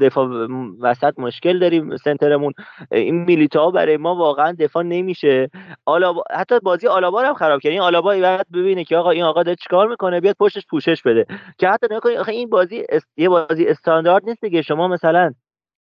[0.02, 0.48] دفاع
[0.82, 2.54] وسط مشکل داریم سنترمون.
[2.92, 5.50] این میلیتا برای ما واقعا دفاع نمیشه.
[5.86, 9.44] آلابا حتی بازی آلابا هم خراب کرد این آلابا بعد ببینه که آقا این آقا
[9.44, 11.26] داره چیکار می‌کنه؟ بیاد پشتش پوشش بده.
[11.58, 11.88] که حتی
[12.18, 12.84] آخه این بازی.
[13.18, 14.62] یه بازی استاندارد نیست دیگه.
[14.62, 15.34] شما مثلا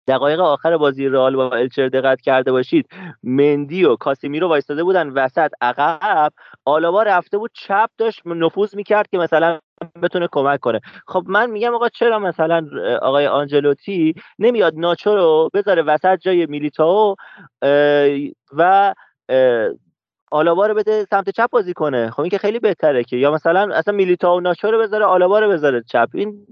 [0.08, 2.90] دقایق آخر بازی رئال با الچر دقت کرده باشید
[3.24, 6.32] مندی و کاسیمیرو وایستاده بودن وسط عقب.
[6.66, 9.60] آلابا رفته بود چپ داشت نفوذ می‌کرد که مثلا
[10.02, 10.80] بتونه کمک کنه.
[11.08, 12.68] خب من میگم آقا چرا مثلا
[13.02, 17.16] آقای آنجلوتی نمیاد ناچو رو بذاره وسط جای میلیتاو
[18.58, 18.94] و
[20.32, 22.10] آلابا رو بده سمت چپ بازی کنه.
[22.12, 23.18] خب این که خیلی بهتره که.
[23.18, 26.10] یا مثلا اصلا میلیتا و ناچو رو بذاره آلابا رو بذاره چپ.
[26.14, 26.48] این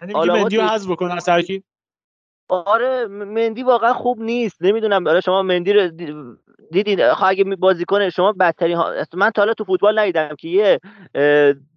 [0.00, 1.64] یعنی مندی رو حذف بکنه از ترکیب
[2.48, 4.62] آره مندی واقعا خوب نیست.
[4.62, 5.04] نمی‌دونم.
[5.04, 5.88] برای شما مندی رو
[6.70, 8.92] دیدین؟ خب اگه بازی کنه شما بدترین ها...
[9.14, 10.80] من تا حالا تو فوتبال ندیدم که یه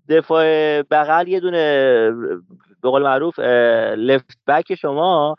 [0.09, 0.45] دفاع
[0.81, 1.57] بغل یه دونه
[2.81, 3.39] به قول معروف
[3.97, 5.35] لفت بک شما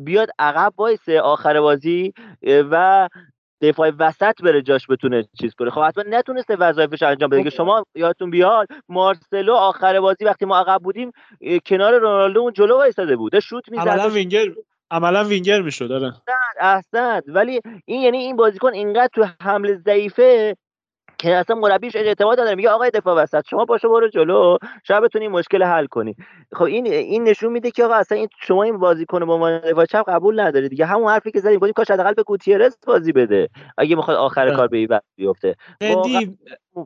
[0.00, 2.12] بیاد عقب وایسه آخر بازی
[2.46, 3.08] و
[3.62, 5.70] دفاع وسط بره جاش بتونه چیز کنه.
[5.70, 7.42] خب حتما نتونسته وظایفش انجام بده.
[7.42, 11.12] که شما یادتون بیاد مارسلو آخر بازی وقتی ما عقب بودیم
[11.66, 13.38] کنار رونالدو اون جلو وایساده بود.
[13.38, 13.88] شوت می‌زد.
[13.88, 14.46] عملا وینگر
[14.90, 16.12] عملا وینگر می‌شد داره
[16.60, 17.20] احسن.
[17.26, 20.56] ولی این یعنی این بازیکن اینقدر تو حمله ضعیفه
[21.22, 25.28] که اصلا مربیش اعتماد نداره میگه آقای دفاع وسط شما باشو برو جلو شاید بتونی
[25.28, 26.16] مشکل حل کنی.
[26.52, 29.84] خب این این نشون میده که آقا اصلا این شما این بازیکن با عنوان دفاع
[29.84, 30.86] چپ قبول نداری دیگه.
[30.86, 33.48] همون حرفی که زدیم گفتیم کاش حداقل به کوتیرس بازی بده.
[33.78, 35.56] اگه می‌خواد آخر کار به این بیفته.
[35.80, 36.38] مندی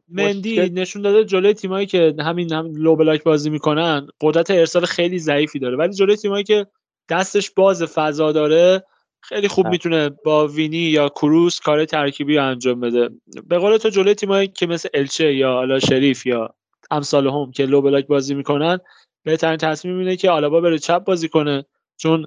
[0.09, 5.19] مندی نشون داده جلوی تیمایی که همین هم لو بلاک بازی می‌کنن قدرت ارسال خیلی
[5.19, 5.77] ضعیفی داره.
[5.77, 6.67] ولی جلوی تیمایی که
[7.11, 8.85] دستش باز فضا داره
[9.29, 13.11] خیلی خوب می‌تونه با وینی یا کروس کار ترکیبی انجام بده.
[13.49, 16.55] به قول تو جلوی تیمایی که مثل الچه یا الا شریف یا
[16.91, 18.79] امثال هم که لو بلاک بازی می‌کنن
[19.25, 21.65] بهترین تصمیم اینه که آلابا بره چپ بازی کنه
[21.97, 22.27] چون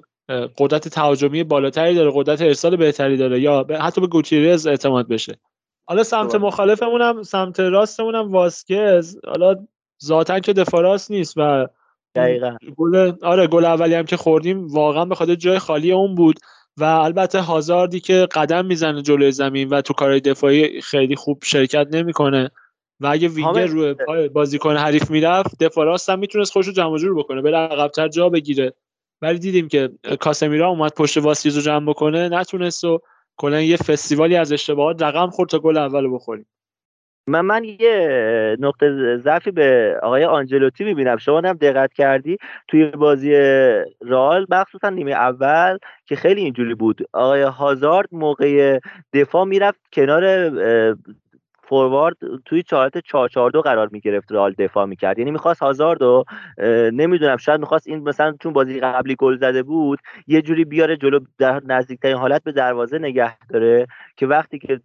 [0.58, 5.38] قدرت تهاجمی بالاتری داره قدرت ارسال بهتری داره یا حتی به گوتیرز اعتماد بشه.
[5.86, 9.18] حالا سمت مخالفمون هم سمت راستمون هم واسکز.
[9.26, 9.54] حالا
[10.04, 11.66] ذاتا که دفاع راست نیست و
[12.14, 12.56] دقیقا.
[12.76, 16.40] گل آره گل اولی هم که خوردیم واقعا به خاطر جای خالی اون بود.
[16.80, 21.88] و البته هازاردی که قدم می‌زنه جلوی زمین و تو کارهای دفاعی خیلی خوب شرکت
[21.92, 22.50] نمی‌کنه
[23.00, 26.98] و اگه وینگر روی پای بازیکن حریف می‌رفت دفاع راست هم می‌تونست خوش رو جمع
[26.98, 28.74] جور بکنه بره عقبتر جا بگیره.
[29.22, 29.90] ولی دیدیم که
[30.20, 33.00] کاسمیرا اومد پشت واسیز رو جمع بکنه نتونست و
[33.36, 36.46] کلا یه فستیوالی از اشتباهات رقم خورد تا گل اول بخوریم.
[37.26, 41.16] من من یه نقطه ضعفی به آقای آنجلوتی می‌بینم.
[41.16, 42.36] شما هم دقت کردی
[42.68, 43.32] توی بازی
[44.00, 47.08] رال مخصوصا نیمه اول که خیلی اینجوری بود.
[47.12, 48.78] آقای هازارد موقع
[49.12, 50.50] دفاع می‌رفت کنار
[51.70, 55.18] فوروارد توی چارت 442 قرار می‌گرفت رال دفاع می‌کرد.
[55.18, 56.24] یعنی می‌خواست هازاردو
[56.92, 61.20] نمی‌دونم شاید می‌خواست این مثلا چون بازی قبلی گل زده بود یه جوری بیاره جلو
[61.38, 63.86] در نزدیکترین حالت به دروازه نگه داره
[64.16, 64.80] که وقتی که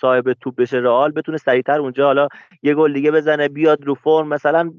[0.00, 2.28] صاحب توپ بشه رئال بتونه سریعتر اونجا حالا
[2.62, 4.72] یه گل دیگه بزنه بیاد رو فرم مثلا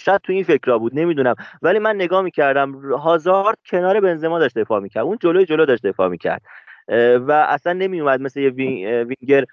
[0.00, 1.34] شاید تو این فکرها بود نمی‌دونم.
[1.62, 5.04] ولی من نگاه می‌کردم هازارد کنار بنزما داشت دفاع می‌کرد.
[5.04, 6.42] اون جلوی جلو داشت دفاع می‌کرد.
[6.88, 9.44] و اصلا نمی اومد مثل یه وینگر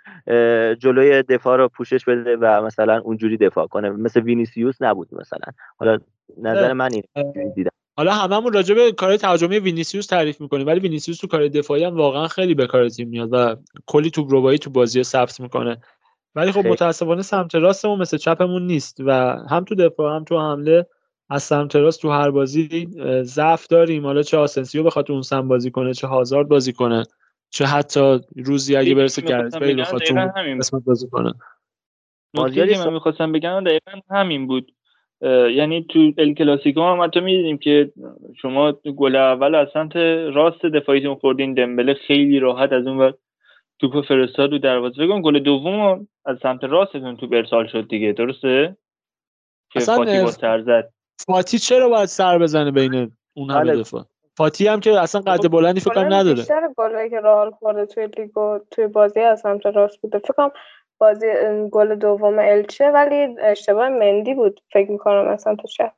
[0.76, 3.90] جلوی دفاع رو پوشش بده و مثلا اونجوری دفاع کنه.
[3.90, 5.54] مثل وینیسیوس نبود مثلا.
[5.78, 6.00] حالا
[6.42, 7.04] نظر من این
[7.56, 7.72] دیدم.
[7.98, 11.98] حالا هممون راجع به کار تهاجمی وینیسیوس تعریف می‌کنیم ولی وینیسیوس تو کار دفاعی هم
[11.98, 13.56] واقعا خیلی به کار تیم میاد و
[13.86, 15.78] کلی توپ‌ربایی تو بازی ثبت می‌کنه.
[16.36, 19.12] ولی خب متاسفانه سمت راستمون مثل چپمون نیست و
[19.50, 20.86] هم تو دفاع هم تو حمله
[21.30, 22.88] از سمت راست تو هر بازی
[23.22, 24.06] ضعف داریم.
[24.06, 27.04] حالا چه آسنسیو بخواد اون سمت بازی کنه چه هازارد بازی کنه.
[27.54, 30.16] چه حتی روزی اگه برسه گرت بیل بخواد تو
[30.60, 31.34] قسمت بازی کنه.
[32.34, 34.76] نکته من می‌خواستم بگم دقیقا همین بود.
[35.52, 37.92] یعنی تو ال کلاسیکو هم حتی می‌دیدیم که
[38.42, 39.96] شما گل اول از سمت
[40.36, 41.54] راست دفاعیتون خوردین.
[41.54, 43.16] دمبله خیلی راحت از اون وقت
[43.80, 45.06] توپ فرستاد رو دروازه.
[45.06, 48.14] بگم گل دوم از سمت راستتون تو ارسال شد دیگه.
[48.14, 48.78] درسته؟
[49.72, 50.94] که فاتی با سر زد.
[51.26, 53.76] فاتی چرا باید سر بزنه بین اون همه بله.
[53.76, 54.06] دفاع؟
[54.38, 56.36] فاتی هم که اصلا قد بلندی فکر کنم نداره.
[56.36, 60.20] بیشتر گلایی که رئال خورده توی لیگو توی بازی از سمت راست بوده.
[60.20, 60.52] فکر کنم
[60.98, 61.26] بازی
[61.72, 64.62] گل دوم الچه ولی اشتباه مندی بود.
[64.74, 65.92] فکر می‌کنم از سمت چپ.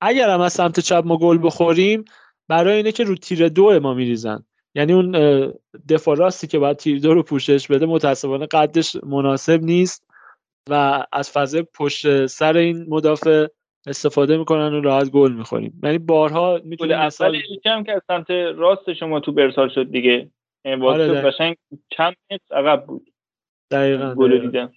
[0.00, 2.04] اگر هم از سمت چپ ما گل بخوریم
[2.48, 4.44] برای اینه که رو تیر دو ما میریزن.
[4.74, 5.12] یعنی اون
[5.88, 10.04] دفاع راستی که باید تیر دو رو پوشش بده متاسفانه قدش مناسب نیست
[10.70, 13.46] و از فضای پشت سر این مدافع
[13.86, 15.80] استفاده می‌کنن و راحت گل می‌خوریم.
[15.82, 20.30] یعنی بارها می‌تونه اول هم که از سمت راست شما تو برسال شد دیگه.
[20.64, 21.56] یعنی آره قشنگ
[21.90, 23.10] چند متر عقب بود.
[23.70, 24.72] دقیقاً گل دیدم.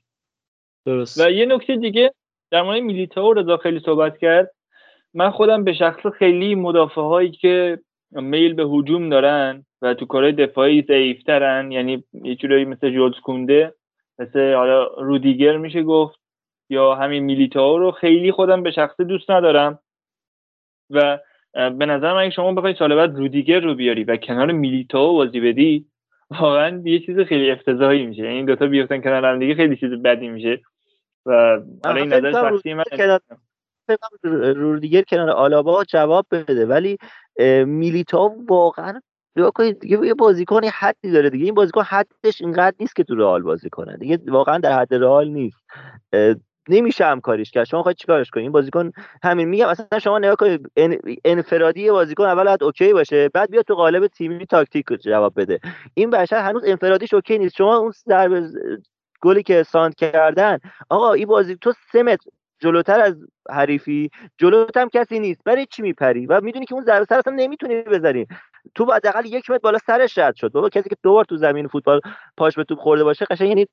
[0.86, 1.22] درست.
[1.22, 2.14] و یه نکته دیگه
[2.52, 4.52] در مورد میلیتائو رضا خیلی صحبت کرد.
[5.14, 7.80] من خودم به شخص خیلی مدافع هایی که
[8.12, 13.74] میل به هجوم دارن و تو کارهای دفاعی ضعیفترن یعنی یه جورایی مثل جولز کونده
[14.20, 16.23] مثل حالا رودیگر میشه گفت.
[16.70, 19.80] یا همین میلیتائو رو خیلی خودم به شخصه دوست ندارم.
[20.90, 21.20] و
[21.54, 25.86] به نظر من شما بخوای سال بعد رودیگر رو بیاری و کنار میلیتائو بازی بدی
[26.30, 28.24] واقعا یه چیز خیلی افتضاحی میشه.
[28.24, 30.62] این دوتا بیفتن کنار هم دیگه خیلی چیز بدی میشه.
[31.26, 32.84] و حالا این نظر شخصی من
[34.56, 36.66] رودیگر کنار آلابا جواب بده.
[36.66, 36.98] ولی
[37.66, 39.02] میلیتائو واقعا
[39.82, 41.46] دیگه یه بازیکن حدی داره دیگه.
[41.46, 43.98] این بازیکن حدش اینقدر نیست که تو رئال بازی کنه.
[43.98, 45.60] دیگه واقعا در حد رئال نیست.
[46.70, 47.64] نمیشه هیچ کاریش کرد.
[47.64, 48.92] شما می‌خواید چیکارش کنید این بازیکن
[49.24, 49.48] همین.
[49.48, 50.72] میگم اصلا شما نگاه کنید
[51.26, 55.60] انفرادی بازیکن اول باید OK باشه بعد بیاد تو قالب تیمی تاکتیک جواب بده.
[55.94, 57.56] این بشر هنوز انفرادیش OK نیست.
[57.56, 58.50] شما اون ضربه
[59.22, 60.60] گلی که سانتر کردن
[60.90, 62.30] آقا این بازی تو سه متر
[62.60, 63.16] جلوتر از
[63.52, 65.42] حریفی جلوت هم کسی نیست.
[65.46, 68.28] برای چی میپری؟ و می‌دونی که اون ضربه سر اصلا نمی‌تونی بزنی.
[68.76, 70.52] تو حداقل یک متر بالا سرش رد شد.
[70.52, 72.02] بابا کسی که دو بار تو زمین فوتبال
[72.38, 73.68] پاش به توپ خورده باشه قشنگ یعنی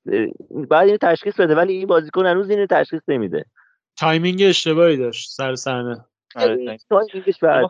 [0.68, 3.44] باید اینو تشخیص بده ولی این بازیکن هنوز اینو تشخیص نمیده.
[3.96, 6.04] timing اشتباهی داشت سر صحنه.
[6.36, 6.78] آره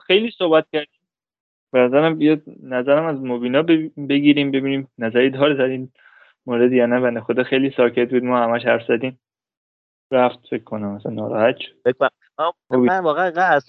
[0.06, 1.00] خیلی صحبت کردیم.
[1.72, 3.62] به نظرم بیاد نظرم از مبینا
[4.08, 5.92] بگیریم ببینیم نظری داره در این
[6.46, 8.24] مورد یا نه بنده خدا خیلی ساکت بود.
[8.24, 9.20] ما همش حرف زدیم.
[10.12, 11.56] رفت فکر کنم مثلا ناراحت
[12.70, 13.60] من واقعا اینقدر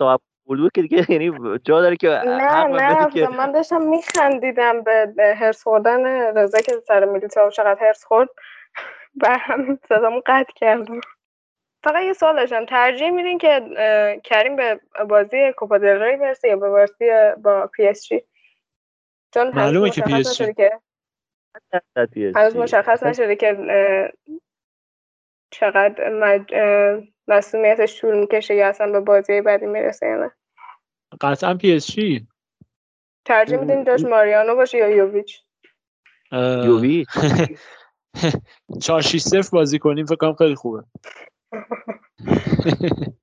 [0.74, 1.32] که دیگه یعنی
[1.64, 6.06] جا داره که نه نه من داشتم میخندیدم به, به حرص خوردن
[6.38, 8.30] رضا که سر میلیتاو چقدر حرص خورد.
[9.22, 11.02] برا همین صدامو قطع کردم.
[11.84, 12.66] فقط یه سوال داشتم.
[12.66, 13.62] ترجیح میدین که
[14.24, 17.10] کریم به بازی کوپا دل ری برسه یا به بازی
[17.44, 18.24] با PSG؟
[19.34, 20.54] چون معلومه که PSG.
[22.36, 23.36] هنوز مشخص نشده.
[23.36, 23.58] که
[25.52, 26.54] چقدر مج...
[27.28, 30.32] مصدومیتش طول می‌کشه یا اصلا به بازی بعدی می‌رسه یا نه.
[31.22, 32.28] قطعا پی اس جی.
[33.26, 35.40] ترجیح میدین داش ماریانو باشه یا یوویچ؟
[36.66, 37.08] یوویچ.
[38.82, 40.84] 4 6 0 بازی کنیم فکر کنم خیلی خوبه.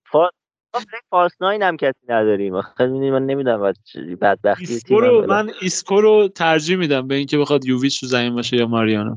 [1.10, 2.62] false nine هم کسی نداریم.
[2.62, 3.72] خیلی من نمی‌دونم
[4.20, 8.56] بدبختی ایسکو رو من ایسکو رو ترجیح میدم به اینکه بخواد یوویچ تو زمین باشه
[8.56, 9.16] یا ماریانو.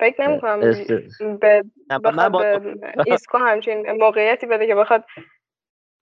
[0.00, 0.60] فکر نمی کنم
[1.40, 1.64] به
[3.06, 5.04] ایسکو همچین موقعیتی بده که بخواد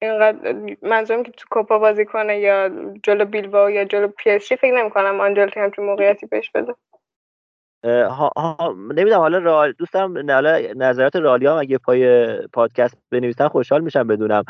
[0.02, 2.70] اینقدر منظورم که تو کوپا بازی کنه یا
[3.02, 6.74] جلو بیلباو یا جلو پی اس فکر نمی کنم آنجلتی همچین موقعیتی بهش بده.
[7.84, 9.72] ها, ها نمی‌دونم حالا را...
[9.72, 14.44] دوستم حالا نظرات رئالیا اگه پای پادکست بنویسن خوشحال میشم بدونم.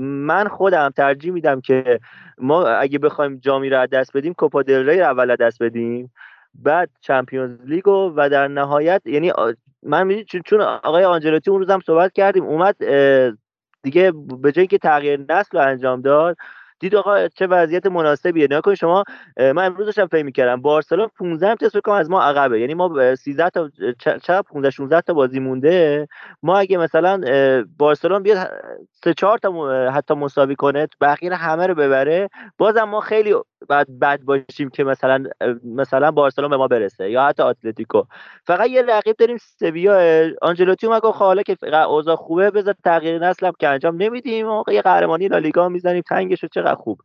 [0.00, 2.00] من خودم ترجیح میدم که
[2.38, 6.12] ما اگه بخوایم جامی رو دست بدیم کوپا دل ری اول دست بدیم.
[6.54, 9.32] بعد Champions League و در نهایت یعنی
[9.82, 12.76] من چون آقای آنجلوتی اون روزم صحبت کردیم اومد
[13.82, 14.12] دیگه
[14.42, 16.36] به جایی که تغییر نسل رو انجام داد
[16.80, 18.44] دید آقا چه وضعیت مناسبیه.
[18.44, 19.04] نگاه کنید شما
[19.38, 22.60] من امروز داشتم فکر می‌کردم بارسلون 15 امتیاز فکر از ما عقبه.
[22.60, 26.08] یعنی ما 13 تا چقدر 15 16 تا بازی مونده؟
[26.42, 27.20] ما اگه مثلا
[27.78, 28.50] بارسلون بیاد
[29.04, 32.28] سه چهار تا حتی مساوی کنه بقیه همه رو ببره.
[32.58, 33.34] بازم ما خیلی
[33.68, 35.24] بعد بد باشیم که مثلا
[35.64, 38.02] مثلا بارسلون به ما برسه یا حتی اتلتیکو.
[38.46, 43.50] فقط یه رقیب داریم سویا آنجلوتی اومد گفت حالا که اوضاع خوبه بذار تغییر نسل
[43.58, 44.46] که انجام نمیدیم.
[44.68, 47.00] یه قهرمانی لالیگا می‌زنیم تنگش چقدر خوب.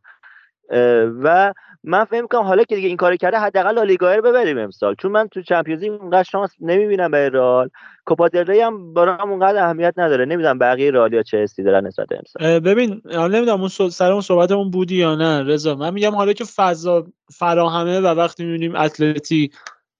[1.22, 1.52] و
[1.84, 4.94] من فکر می‌کنم حالا که دیگه این کارو کرده حداقل لالیگا رو ببریم امسال.
[4.94, 7.68] چون من تو چمپیونز لیگ اونقدر شانس نمی‌بینم به رئال.
[8.04, 10.24] کوپا دل ری هم برام اونقدر اهمیت نداره.
[10.24, 12.60] نمی‌دونم بقیه رئالیا چه حسی دارن نسبت امسال.
[12.60, 15.74] ببین نمی‌دونم اون سر اون صحبتمون بودی یا نه رضا.
[15.74, 17.06] من میگم حالا که فضا
[17.38, 19.50] فراهمه و وقتی می‌بینیم اتلتی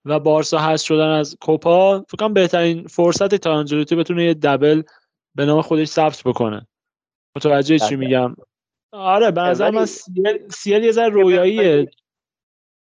[0.05, 4.82] و بارسا هست شدن از کوپا فکر کنم بهترین فرصت تا آنجلوتی بتونه یه دبل
[5.35, 6.66] به نام خودش ثبت بکنه.
[7.36, 8.35] متوجه چی میگم؟
[8.93, 11.90] آره به نظر من سیل, سیل یه ذره رویاییه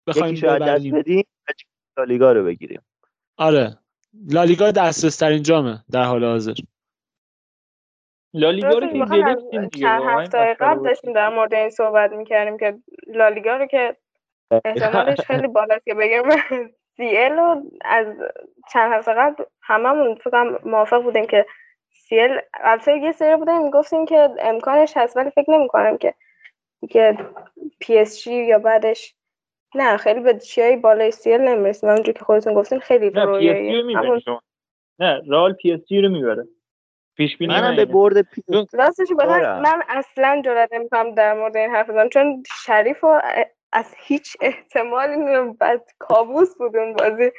[0.07, 1.25] بخوایم ببریم
[1.99, 2.83] لالیگا رو بگیریم.
[3.37, 3.79] آره.
[4.31, 6.55] لالیگا دسترس ترین جامه در حال حاضر.
[8.35, 13.57] لالیگا رو که گرفتیم دیگه هفته قبل داشتیم در مورد این صحبت می‌کردیم که لالیگا
[13.57, 13.97] رو که
[14.65, 16.23] احتمالش خیلی بالاست که بگیم
[16.97, 18.07] سی‌ال رو از
[18.73, 21.47] چند هفته قبل هممون فکر موافق بودیم که
[22.09, 26.15] سی‌ال البته یه سری بوده می‌گفتیم که امکانش هست ولی فکر نمی کنم که
[26.81, 27.19] دیگه
[27.81, 29.15] پی اس جی یا بعدش
[29.75, 31.91] نه خیلی به چیای بالای سی‌ال نمی‌رسیم.
[31.91, 33.85] همونجور که خودتون گفتین خیلی رویایی
[34.99, 36.49] نه رئال پی اس جی رو می‌بره.
[37.17, 41.91] پیش بینی منم به برد پی راستش من اصلا جرئت نمی‌کنم در مورد این حرف
[41.91, 43.23] بزنم چون شریف و
[43.73, 45.17] از هیچ احتمالی
[45.59, 47.31] بعد کابوس بود اون بازی.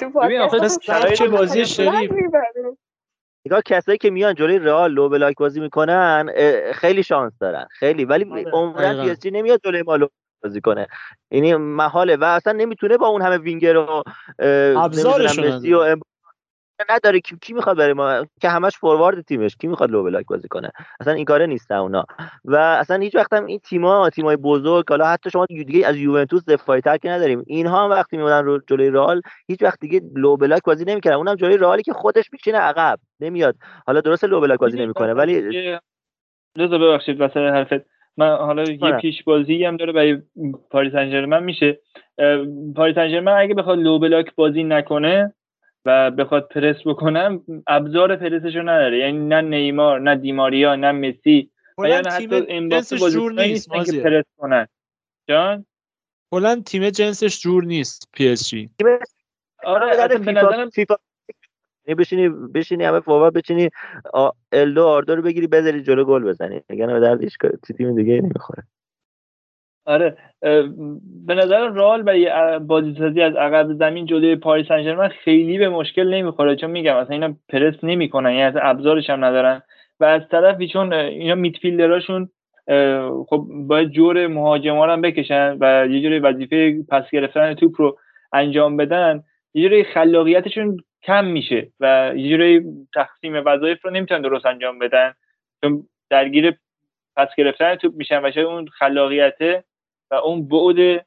[0.00, 2.12] تو پادکست بازی شریف؟
[3.46, 6.28] نگاه کسایی که میان جلوی رئال low block بازی می‌کنن
[6.74, 7.66] خیلی شانس دارن.
[7.70, 8.04] خیلی.
[8.04, 10.06] ولی آره، عمرا پی اس نمیاد جلوی ما low
[10.42, 10.86] بازی کنه.
[11.30, 14.02] یعنی محاله و اصلا نمی‌تونه با اون همه وینگر و
[14.78, 15.96] ابزارشون و
[16.90, 20.48] نداره کی, کی می‌خواد بره ما؟ که همش forward تیمش کی می‌خواد low block بازی
[20.48, 20.70] کنه؟
[21.00, 22.04] اصلا این کاره نیستن اونا.
[22.44, 26.44] و اصلا هیچ وقت هم این تیم‌ها تیمای بزرگ حالا حتی شما دیگه از یوونتوس
[26.44, 27.44] دفاعی تر که نداریم.
[27.46, 31.34] اینها هم وقتی میمونن رو جلوی رئال هیچ وقت دیگه لو بلاک بازی نمی‌کنن اونم
[31.34, 33.54] جلوی رئالی که خودش میشینه عقب نمیاد.
[33.86, 35.78] حالا درست low block بازی نمی‌کنه ولی
[36.58, 37.86] لذا ببخشید واسه حرفت.
[38.16, 39.00] من حالا یه آره.
[39.00, 40.22] پیش بازی هم داره برای
[40.70, 41.80] پاریس سن میشه.
[42.76, 45.34] پاریس سن اگه بخواد لو بلاک بازی نکنه
[45.84, 48.98] و بخواد پرس بکنم ابزار پرسشو نداره.
[48.98, 51.50] یعنی نه نیمار نه دیماریا نه مسی.
[51.78, 54.66] و یا حتی امباپه جور نیست که پرس کنن.
[55.28, 55.66] جان؟
[56.32, 58.70] هلند تیم جنسش جور نیست پی اس جی.
[59.64, 60.96] آره به نظرم فیفا
[61.98, 63.68] بشینی بشینی همه فوروارد بچینی
[64.52, 66.60] الدو آردو رو بگیری بذاری جلو گل بزنی.
[66.68, 67.38] اگر به درد هیچ
[67.76, 68.62] تیم دیگه نمی‌خوره.
[69.86, 70.16] آره
[71.26, 76.56] به نظر رال و بازیسازی از عقب زمین جلوی پاریس سن خیلی به مشکل نمی‌خوره
[76.56, 79.62] چون میگم اصلا اینا پرس نمی‌کنن یعنی از ابزارش هم ندارن.
[80.00, 82.28] و از طرفی چون اینا میدفیلدراشون
[83.28, 87.98] خب باید جور مهاجما هم بکشن و یه جوری وظیفه پس گرفتن توپ رو
[88.32, 89.22] انجام بدن
[89.54, 92.62] یه جوری خلاقیتشون کم میشه و یه جوری
[92.94, 95.12] تقسیم وظایف رو نمی‌تونن درست انجام بدن
[95.64, 96.54] چون درگیر
[97.16, 99.64] پس گرفتن توپ میشن و شاید اون خلاقیته
[100.10, 101.06] و اون بعد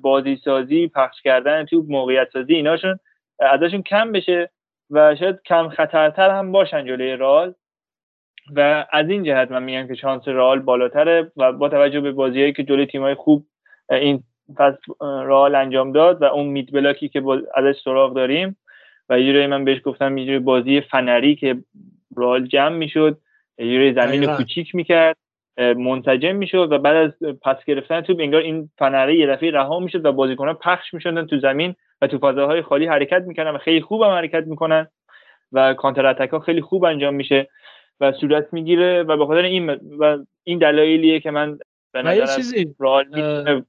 [0.00, 2.98] بازی سازی پخش کردن توپ موقعیت سازی ایناشون
[3.40, 4.50] ازشون کم بشه
[4.90, 7.54] و شاید کم خطرتر هم باشن جلوی رال
[8.56, 12.52] و از این جهت من میگم که شانس رئال بالاتره و با توجه به بازیهایی
[12.52, 13.46] که جلوی تیمای خوب
[13.90, 14.22] این
[14.56, 17.22] فصل رئال انجام داد و اون میت بلاکی که
[17.54, 18.56] ازش سراغ داریم
[19.08, 21.56] و یه من بهش گفتم یه بازی فنری که
[22.16, 23.18] رئال جمع می‌شد
[23.58, 25.16] یه زمین کوچیک می‌کرد.
[25.58, 30.04] منسجم می‌شد و بعد از پس گرفتن توپ انگار این فنره یه دفعه رها می‌شد
[30.04, 34.02] و بازیکنان پخش می‌شدن تو زمین و تو فضاهای خالی حرکت می‌کردن و خیلی خوب
[34.02, 34.88] هم حرکت می‌کنن
[35.52, 37.48] و کانتر اتک ها خیلی خوب انجام میشه
[38.00, 41.58] و صورت می‌گیره و به خاطر این و این دلایلیه که من
[41.92, 43.04] به نظر چیزی رئال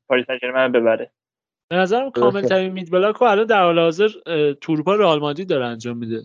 [0.08, 1.12] پاریس سن ببره.
[1.70, 4.08] به نظرم کامل ترین mid block رو الان در حال حاضر
[4.62, 6.22] تو اروپا رئال مادرید داره انجام میده.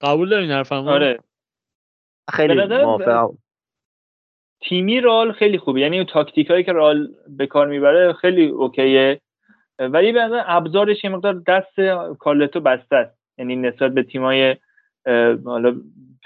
[0.00, 1.18] قبول دارین حرفمو؟ آره.
[2.32, 3.38] خیلی موافقم.
[4.68, 5.80] تیمی رئال خیلی خوبه.
[5.80, 9.20] یعنی اون تاکتیک هایی که رئال به کار می‌بره خیلی okay ه.
[9.78, 11.80] ولی به نظر ابزارش یه مقدار دست
[12.18, 13.18] کارلتو بسته است.
[13.38, 14.56] یعنی نسبت به تیمای
[15.44, 15.74] حالا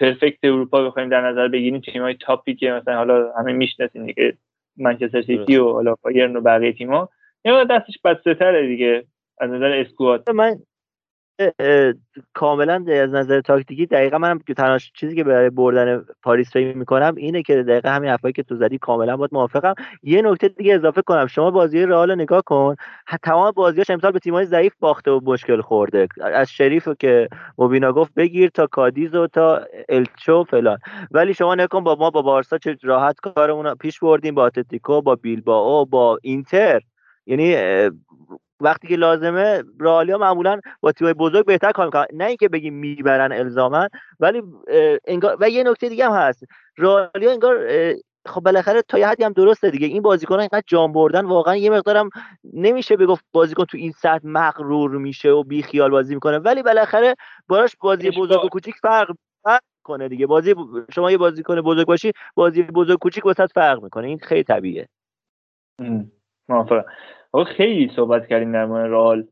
[0.01, 4.37] perfect اروپا بخوایم در نظر بگیریم تیمای top ی که مثلا حالا همه می‌شناسیم دیگه
[4.77, 7.09] منچستر سیتی و حالا بایرن و بقیه تیم‌ها
[7.45, 9.05] یا دستش بسته تره دیگه
[9.41, 10.31] از نظر squad.
[10.31, 10.57] من
[12.35, 17.43] کاملا از نظر تاکتیکی دقیقا منم تنها چیزی که برای بردن پاریس فکر می‌کنم اینه
[17.43, 19.75] که دقیقا همین حرفایی که تو زدی کاملا باید موافقم.
[20.03, 21.27] یه نکته دیگه اضافه کنم.
[21.27, 22.75] شما بازی رئال نگاه کن.
[23.23, 26.09] تمام بازیاش امسال به تیم‌های ضعیف باخته و مشکل خورده.
[26.21, 27.29] از شریف که
[27.59, 30.79] مبینا گفت بگیر تا کادیز و تا الچو فلان.
[31.11, 34.35] ولی شما نکن با ما با بارسا چه راحت کارمون پیش بردیم.
[34.35, 36.81] با اتلتیکو با بیلبائو با اینتر.
[37.27, 37.57] یعنی
[38.61, 42.07] وقتی که لازمه رئالیا معمولا با تیمای بزرگ بهتر کار می‌کنن.
[42.13, 43.89] نه اینکه بگیم می‌برن الزاما
[44.21, 44.43] ولی
[45.07, 46.45] انگار و یه نکته دیگه هم هست.
[46.79, 47.69] رئالیا انگار
[48.27, 49.87] خب بالاخره تا یه حدی هم درسته دیگه.
[49.87, 52.11] این بازیکن اینقدر جام بردن واقعا یه مقدارم
[52.55, 56.39] نمیشه بگفت بازیکن تو این سطح مغرور میشه و بی خیال بازی می‌کنه.
[56.39, 57.15] ولی بالاخره
[57.49, 59.09] باراش بازی بزرگ و کوچیک فرق
[59.83, 60.27] کنه دیگه.
[60.27, 60.55] بازی
[60.95, 64.07] شما یه بازیکن بزرگ باشی بازی بزرگ کوچیک واسه فرق می‌کنه.
[64.07, 64.89] این خیلی طبیعیه.
[66.49, 69.27] آقا خیلی صحبت کردیم در مورد رئال.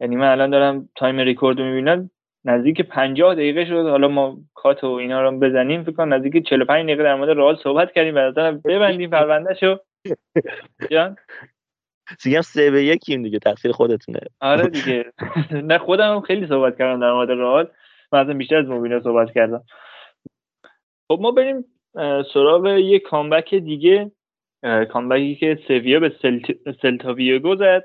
[0.00, 2.10] یعنی من الان دارم time record رو می‌بینم.
[2.44, 3.86] نزدیک 50 دقیقه شد.
[3.86, 5.82] حالا ما cut و اینا رو بزنیم.
[5.82, 8.14] فکر کنم نزدیک 45 دقیقه در مورد رئال صحبت کردیم.
[8.14, 9.76] بعد ببندیم پرونده شو
[10.90, 11.16] جان؟
[12.18, 13.38] سیگم سه به یکیم دیگه.
[13.38, 14.20] تقصیر خودتونه.
[14.40, 15.12] آره دیگه.
[15.52, 17.70] نه خودم خیلی صحبت کردم در مورد رئال.
[18.12, 19.64] من بیشتر از مبینا صحبت کردم.
[21.08, 21.64] خب ما بریم
[22.34, 24.10] سراغ یه کامبک دیگه.
[24.62, 26.12] کامبکی که سویا به
[26.82, 27.84] سلتا ویگو زد.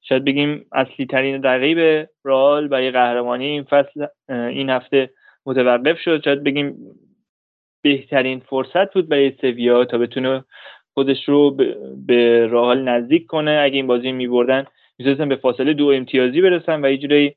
[0.00, 5.10] شاید بگیم اصلی ترین رقیب رال برای قهرمانی این فصل این هفته
[5.46, 6.24] متوقف شد.
[6.24, 6.76] شاید بگیم
[7.82, 10.44] بهترین فرصت بود برای سویا تا بتونه
[10.94, 11.56] خودش رو
[12.06, 13.60] به رال نزدیک کنه.
[13.62, 14.64] اگه این بازی می بردن
[14.98, 17.34] می‌تونستن به فاصله دو امتیازی برسن و یه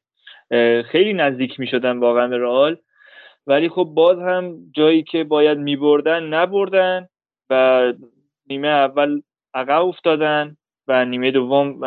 [0.83, 2.77] خیلی نزدیک می شدن واقعا به رال
[3.47, 7.07] ولی خب باز هم جایی که باید می بردن نبردن
[7.49, 7.93] و
[8.51, 9.21] نیمه اول
[9.53, 10.57] عقب افتادن
[10.87, 11.79] و نیمه دوم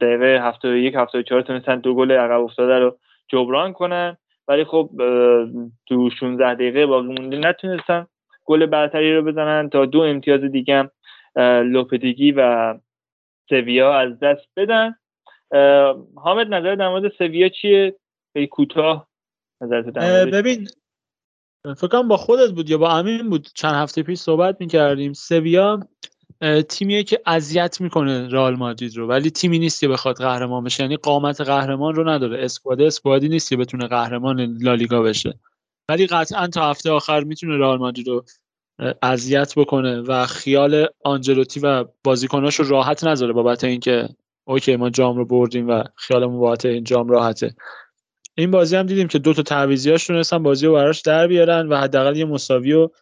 [0.00, 4.16] دقیقه 71 74 تونستن دو گل عقب افتاده رو جبران کنن.
[4.48, 4.90] ولی خب
[5.86, 8.06] تو 16 دقیقه باقی مونده نتونستن
[8.44, 10.90] گل برتری رو بزنن تا دو امتیاز دیگه
[11.64, 12.74] لوپدگی و
[13.48, 14.94] سویا از دست بدن.
[16.16, 17.94] حامد نظر در مورد سویا چیه؟
[18.32, 19.08] خیلی کوتاه
[20.32, 20.68] ببین
[21.76, 25.12] فکر با خودت بود یا با امین بود چند هفته پیش صحبت می‌کردیم.
[25.12, 25.80] سویا
[26.68, 30.82] تیمیه که اذیت می‌کنه رئال مادرید رو ولی تیمی نیست که بخواد قهرمان بشه.
[30.82, 32.44] یعنی قامت قهرمان رو نداره.
[32.44, 35.38] اسکواد اسکوادی نیست که بتونه قهرمان لالیگا بشه.
[35.88, 38.24] ولی قطعا تا هفته آخر می‌تونه رئال مادرید رو
[39.02, 44.08] اذیت بکنه و خیال آنجلوتی و بازیکناش رو راحت نذاره بابت اینکه
[44.44, 47.54] اوکی ما جام رو بردیم و خیالمون بابت این جام راحته.
[48.38, 51.76] این بازی هم دیدیم که دو تا تعویضیاش تونستن بازی رو براش در بیارن و
[51.76, 52.92] حداقل یه مساوی رو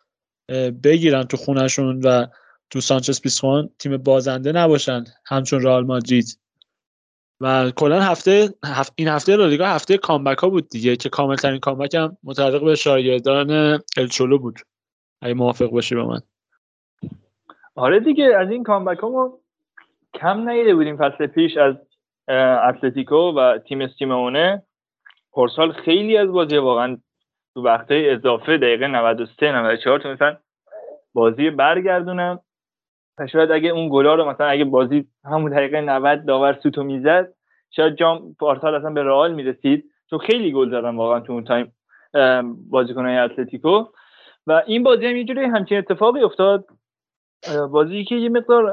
[0.84, 2.26] بگیرن تو خونشون و
[2.70, 6.40] تو سانچز پیسخوان تیم بازنده نباشن همچون رئال مادرید.
[7.40, 8.54] و کلا هفته
[8.96, 12.74] این هفته لالیگا هفته کامبک ها بود دیگه که کامل ترین کامبک هم متعلق به
[12.74, 14.58] شاگردان الچولو بود.
[15.22, 16.20] اگه موافق باشی با من.
[17.74, 19.38] آره دیگه از این کامبک ها ما
[20.14, 21.74] کم نیده بودیم فصل پیش از
[22.68, 24.62] اتلتیکو و تیم سیمونه
[25.36, 26.98] پارسال خیلی از بازی واقعا
[27.54, 30.36] تو وقته اضافه دقیقه 93 94 تو مثلا
[31.14, 32.40] بازی برگردونم.
[33.32, 37.32] شاید اگه اون گلا رو مثلا اگه بازی همون دقیقه 90 داور سوتو می‌زد
[37.70, 39.84] شاید جام پارسال اصلا به رئال می‌رسید.
[40.10, 41.72] چون خیلی گل زدن واقعا تو اون time
[42.70, 43.84] بازیکنهای اتلتیکو.
[44.46, 46.66] و این بازی هم یه جوری همچین اتفاقی افتاد.
[47.70, 48.72] بازی که یه مقدار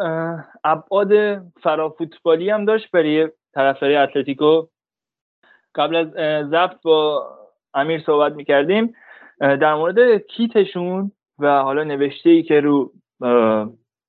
[0.64, 4.68] ابعاد فرافوتبالی هم داشت برای طرفداری اتلتیکو.
[5.76, 6.08] قبل از
[6.50, 7.28] ضبط با
[7.74, 8.95] امیر صحبت می‌کردیم
[9.40, 12.91] در مورد کیتشون و حالا نوشته ای که رو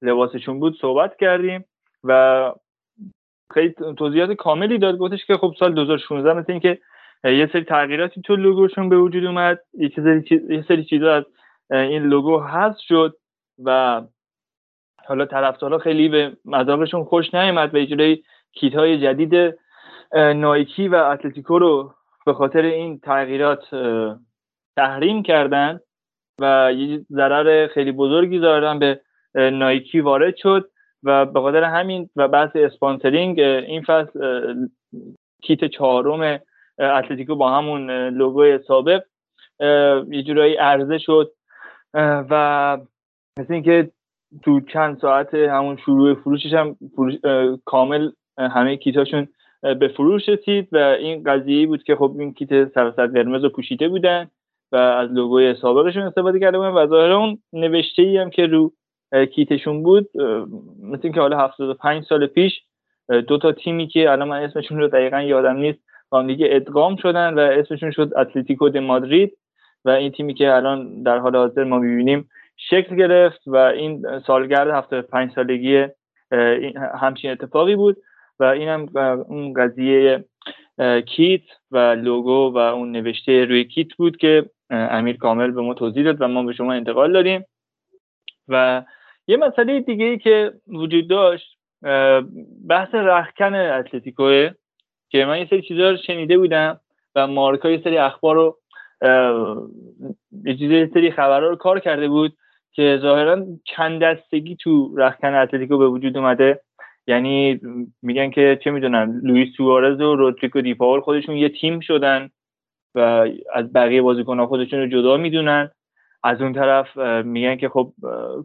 [0.03, 1.65] لباسشون بود صحبت کردیم
[2.05, 2.53] و
[3.55, 4.99] خیلی توضیحات کاملی داد.
[4.99, 6.78] گفتش که خب سال 2016 مثل اینکه
[7.24, 9.61] یه سری تغییراتی تو لوگوشون به وجود اومد.
[10.49, 11.24] یه سری چیزا از
[11.70, 13.16] این لوگو حذف شد
[13.65, 14.03] و
[15.07, 18.23] حالا طرفدارا خیلی به مذاقشون خوش نیامد و یه
[18.53, 19.55] کیت های جدید
[20.15, 21.95] نایکی و اتلتیکو رو
[22.27, 23.65] به خاطر این تغییرات
[24.77, 25.81] تحریم کردن
[26.41, 29.01] و یه ضرر خیلی بزرگی دارن به
[29.35, 30.70] نایکی وارد شد
[31.03, 34.55] و به خاطر همین و بحث sponsoring این فصل
[35.43, 36.41] کیت چهارم
[36.78, 39.03] اتلتیکو با همون لوگوی سابق
[40.11, 41.32] یه جورایی عرضه شد
[42.31, 42.78] و
[43.39, 43.91] مثل اینکه
[44.43, 46.77] تو چند ساعت همون شروع فروشش هم
[47.65, 49.28] کامل همه کیتاشون
[49.65, 53.89] به فروش رسید و این قضیه بود که خب این کیت سراسر قرمز رو پوشیده
[53.89, 54.31] بودن
[54.73, 58.73] و از لوگوی سابقشون استفاده کرده بودن و ظاهرا اون نوشته ای هم که رو
[59.35, 60.11] کیتشون بود
[60.82, 62.53] مثل اینکه حالا 75 سال پیش
[63.28, 65.78] دو تا تیمی که الان من اسمشون رو دقیقا یادم نیست
[66.11, 69.39] با دیگه ادغام شدن و اسمشون شد اتلتیکو د مادرید
[69.85, 74.70] و این تیمی که الان در حال حاضر ما می‌بینیم شکل گرفت و این سالگرد
[74.70, 75.86] 75 سالگی
[77.01, 77.97] همچین اتفاقی بود.
[78.40, 78.89] و این هم
[79.28, 80.24] اون قضیه
[81.06, 86.05] کیت و لوگو و اون نوشته روی کیت بود که امیر کامل به ما توضیح
[86.05, 87.44] داد و ما به شما انتقال دادیم.
[88.48, 88.82] و
[89.27, 91.59] یه مسئله دیگه ای که وجود داشت
[92.69, 94.51] بحث رخکن اتلتیکوه
[95.09, 96.81] که من یه سری چیزا رو شنیده بودم
[97.15, 98.59] و مارکا یه سری اخبار رو
[100.44, 102.36] یه سری خبرها رو کار کرده بود
[102.73, 106.61] که ظاهرا چند دستگی تو رخکن اتلتیکو به وجود اومده.
[107.06, 107.60] یعنی
[108.02, 112.31] میگن که چه می‌دونم لوئیس سوارز و رودریگو دیپاول خودشون یه تیم شدن
[112.94, 115.70] و از بقیه بازیکن‌ها خودشون رو جدا می‌دونن.
[116.24, 117.93] از اون طرف میگن که خب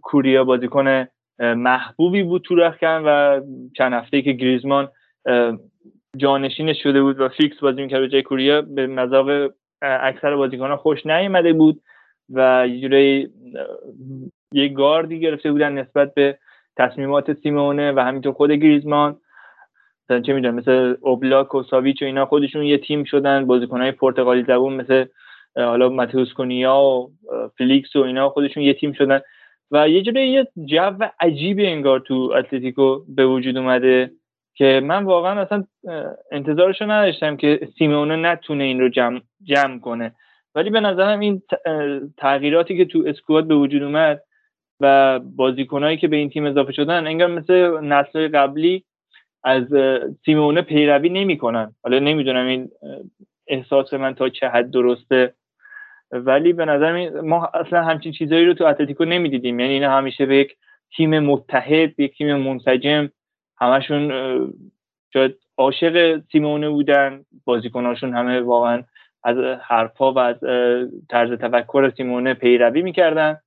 [0.02, 1.08] کوریا بازیکن
[1.40, 3.42] محبوبی بود تو رخکن و
[3.78, 4.90] چند هفته که گریزمان
[6.18, 11.54] جانشینش شده بود و فیکس بازی می‌کرد جای کوریا به مذاق اکثر بازیکنان خوش نیامده
[11.54, 11.82] بود
[12.34, 13.30] و یه
[14.54, 16.38] یه گاردی گرفته بودن نسبت به
[16.80, 19.18] تصمیمات سیمونه و همینطور خود گریزمان.
[20.04, 24.44] مثلا چه می‌دونم مثل اوبلاک و ساویچ و اینا خودشون یه تیم شدن بازیکنهای پرتغالی
[24.44, 25.06] زبون مثل
[25.56, 27.12] حالا ماتئوس کونیا و
[27.58, 29.20] فلیکس و اینا خودشون یه تیم شدن.
[29.72, 34.12] و یه جوری یه جو عجیبی انگار تو اتلتیکو به وجود اومده
[34.56, 35.64] که من واقعا اصلا
[36.32, 40.16] انتظارشو نداشتم که سیمونه نتونه این رو جمع, جمع کنه.
[40.56, 41.42] ولی به نظرم این
[42.18, 44.22] تغییراتی که تو اسکواد به وجود اومد
[44.80, 48.84] و بازیکنایی که به این تیم اضافه شدن انگار مثل نسل قبلی
[49.44, 49.64] از
[50.26, 51.76] سیمونه پیروی نمی‌کنن.
[51.84, 52.70] حالا نمی‌دونم این
[53.48, 55.34] احساس من تا چه حد درسته.
[56.12, 59.60] ولی به نظر ما اصلا همچین چیزایی رو تو اتلتیکو نمی‌دیدیم.
[59.60, 60.56] یعنی اینا همیشه به یک
[60.98, 63.10] تیم متحد یک تیم منسجم
[63.58, 64.12] همشون
[65.14, 67.26] شاید عاشق سیمونه بودن.
[67.46, 68.84] بازیکناشون همه واقعا
[69.24, 70.38] از حرفا و از
[71.10, 73.38] طرز تفکر سیمونه پیروی می‌کردن.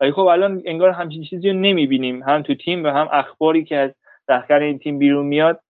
[0.00, 2.22] ولی خب الان انگار همچین چیزی رو نمی‌بینیم.
[2.22, 3.90] هم تو تیم و هم اخباری که از
[4.28, 5.60] دختر این تیم بیرون میاد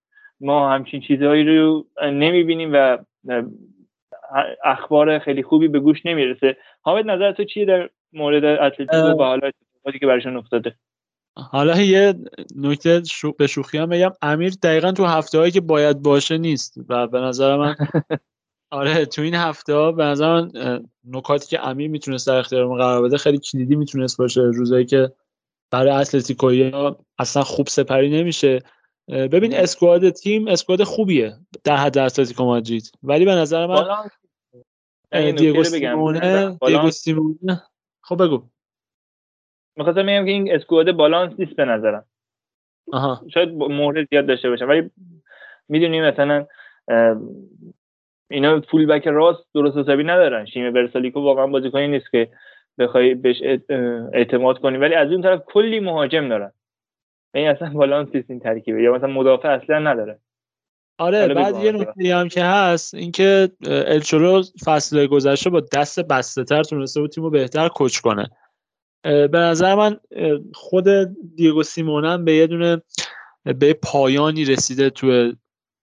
[0.40, 2.98] ما همچین چیزهایی رو نمی‌بینیم و
[4.64, 6.56] اخبار خیلی خوبی به گوش نمی‌رسه.
[6.82, 10.74] حامد نظر تو چیه در مورد اتلتیکو و حالا اتفاقاتی که برشون افتاده؟
[11.36, 12.14] حالا یه
[12.56, 13.32] نکته شو...
[13.32, 14.12] به شوخی هم بگم.
[14.22, 17.74] امیر دقیقا تو هفته هایی که باید باشه نیست و به نظر من
[18.70, 20.50] آره تو این هفته به نظر من
[21.04, 24.40] نکاتی که امیر می‌تونست در اختیارمون قرار بده خیلی کلیدی می‌تونست باشه.
[24.40, 25.12] روزایی که
[25.70, 28.58] برای اتلتیکویا اصلا خوب سپری نمیشه.
[29.08, 32.92] ببین اسکواد تیم اسکواد خوبیه در حد اتلتیکو مادرید.
[33.02, 34.10] ولی به نظر من
[35.32, 37.62] دیگو سیمونه دیگو سیمونه.
[38.02, 38.42] خب بگو.
[39.76, 42.04] می‌خواستم بگم که این اسکواد بالانس نیست به نظرم.
[42.92, 43.24] آها.
[43.34, 44.90] شاید مورد زیاد داشته باشه ولی
[45.68, 46.46] می‌دونی مثلا
[48.30, 50.46] اینا فول بک راست درست حسابی ندارن.
[50.46, 52.28] شیم برسالیکو واقعا بازیکنی نیست که
[52.78, 53.36] بخوای بهش
[54.12, 54.78] اعتماد کنی.
[54.78, 56.52] ولی از اون طرف کلی مهاجم دارن.
[57.34, 58.82] این اصلا بالانس نیست این ترکیبه.
[58.82, 60.18] یا مثلا مدافع اصلا نداره.
[60.98, 66.62] آره بعد یه نکته هم که هست اینکه الچولو فصل گذشته با دست بسته تر
[66.62, 68.30] تونسته بود تیمو بهتر کوچ کنه.
[69.02, 69.96] به نظر من
[70.54, 70.84] خود
[71.36, 72.82] دیگو سیمونم به یه دونه
[73.44, 75.32] به پایانی رسیده تو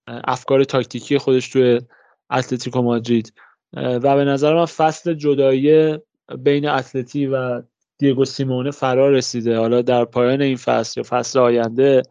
[0.07, 1.79] افکار تاکتیکی خودش تو
[2.31, 3.33] اتلتیکو مادرید.
[3.73, 5.97] و به نظر من فصل جدایی
[6.39, 7.61] بین اتلتی و
[7.97, 9.57] دیگو سیمونه فرا رسیده.
[9.57, 12.01] حالا در پایان این فصل یا فصل آینده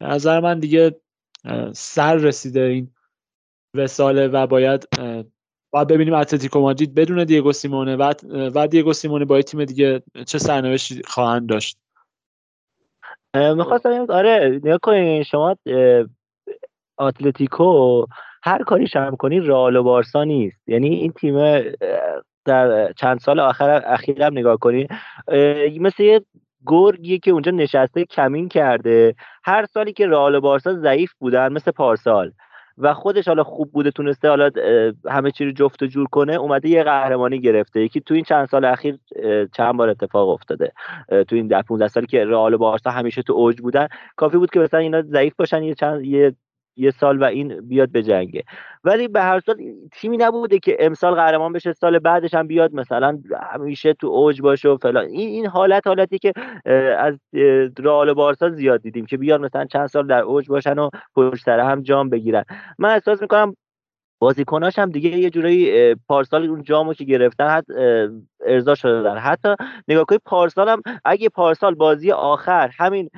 [0.00, 1.00] به نظر من دیگه
[1.72, 2.90] سر رسیده این
[3.74, 4.88] وساله و باید
[5.70, 8.12] باید ببینیم اتلتیکو مادرید بدون دیگو سیمونه و,
[8.54, 11.78] و دیگو سیمونه با تیم دیگه چه سرنوشتی خواهند داشت.
[13.34, 15.56] می‌خواستم آره نگاه کنید شما
[16.98, 18.04] اتلتیکو
[18.42, 20.68] هر کاری هم کنی رئال و بارسا نیست.
[20.68, 21.62] یعنی این تیم
[22.44, 24.88] در چند سال آخر اخیرم نگاه کنی
[25.80, 26.20] مثل یه
[26.66, 29.14] گرگیه که اونجا نشسته کمین کرده.
[29.44, 32.32] هر سالی که رئال و بارسا ضعیف بودن مثل پارسال.
[32.78, 34.50] و خودش حالا خوب بوده تونسته حالا
[35.10, 37.80] همه چی رو جفت و جور کنه اومده یه قهرمانی گرفته.
[37.80, 38.98] یکی تو این چند سال اخیر
[39.56, 40.72] چند بار اتفاق افتاده.
[41.28, 44.50] تو این ده 15 سالی که رئال و بارسا همیشه تو اوج بودن کافی بود
[44.50, 46.34] که مثلا اینا ضعیف باشن یه چند یه
[46.76, 48.42] یه سال و این بیاد به جنگه.
[48.84, 49.56] ولی به هر سال
[49.92, 53.18] تیمی نبوده که امسال قهرمان بشه سال بعدش هم بیاد مثلا
[53.52, 55.04] همیشه تو اوج باشه و فلان.
[55.04, 56.32] این این حالت حالتی که
[56.98, 57.18] از
[57.78, 61.60] رئال بارسا زیاد دیدیم که بیاد مثلا چند سال در اوج باشن و پشت سر
[61.60, 62.44] هم جام بگیرن.
[62.78, 63.56] من احساس می‌کنم
[64.22, 67.64] بازیکناش هم دیگه یه جورایی پارسال اون جامو که گرفتن حد
[68.46, 69.54] ارضا در حتی
[69.88, 73.10] نگاه کنید پارسال هم اگه پارسال بازی آخر همین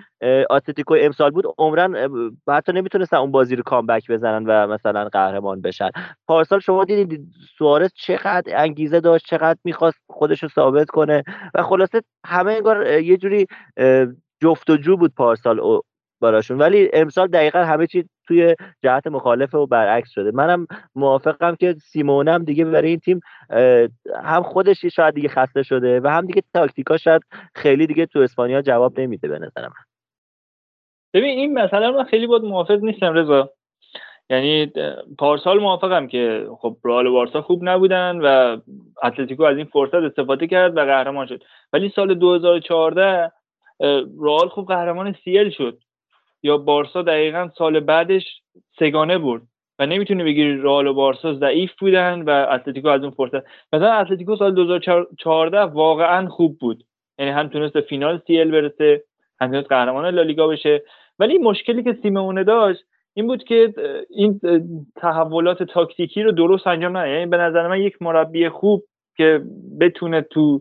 [0.51, 5.91] اتلتیکو امسال بود عمرن حتی نمی‌تونستن اون بازی رو کامبک بزنن و مثلا قهرمان بشن.
[6.29, 7.27] پارسال شما دیدید
[7.59, 11.25] سوارز چقدر انگیزه داشت چقدر می‌خواست خودش رو ثابت کنه
[11.55, 13.47] و خلاصه همه انگار یه جوری
[14.43, 15.61] جفت و جو بود پارسال
[16.21, 16.59] براشون.
[16.59, 20.31] ولی امسال دقیقا همه چی توی جهت مخالفه و برعکس شده.
[20.31, 23.21] منم موافقم که سیمونم دیگه برای این تیم
[24.25, 27.23] هم خودش شاید دیگه خسته شده و هم دیگه تاکتیکا شاید
[27.55, 29.85] خیلی دیگه تو اسپانیا جواب نمیده به نظر من.
[31.15, 33.51] ببین این مثلا من خیلی بود موافق نیستم رضا.
[34.31, 34.73] یعنی
[35.19, 38.57] پارسال موافقم که خب رئال بارسا خوب نبودن و
[39.03, 41.43] اتلتیکو از این فرصت استفاده کرد و قهرمان شد.
[41.73, 43.33] ولی سال 2014
[44.21, 45.79] رئال خوب قهرمان سیل شد.
[46.45, 48.43] یا بارسا دقیقا سال بعدش
[48.79, 49.43] سگانه برد
[49.79, 53.45] و نمی‌تونی بگیری رئال و بارسا ضعیف بودن و اتلتیکو از اون فرصت.
[53.73, 56.85] مثلا اتلتیکو سال 2014 واقعا خوب بود.
[57.19, 59.05] یعنی هم تونست فینال سیل برسه
[59.41, 60.83] هم تونست قهرمان لالیگا بشه.
[61.19, 63.75] ولی مشکلی که سیمونه داشت این بود که
[64.11, 64.41] این
[64.97, 68.85] تحولات تاکتیکی رو درست انجام نده یعنی به نظر من یک مربی خوب
[69.17, 69.43] که
[69.81, 70.61] بتونه تو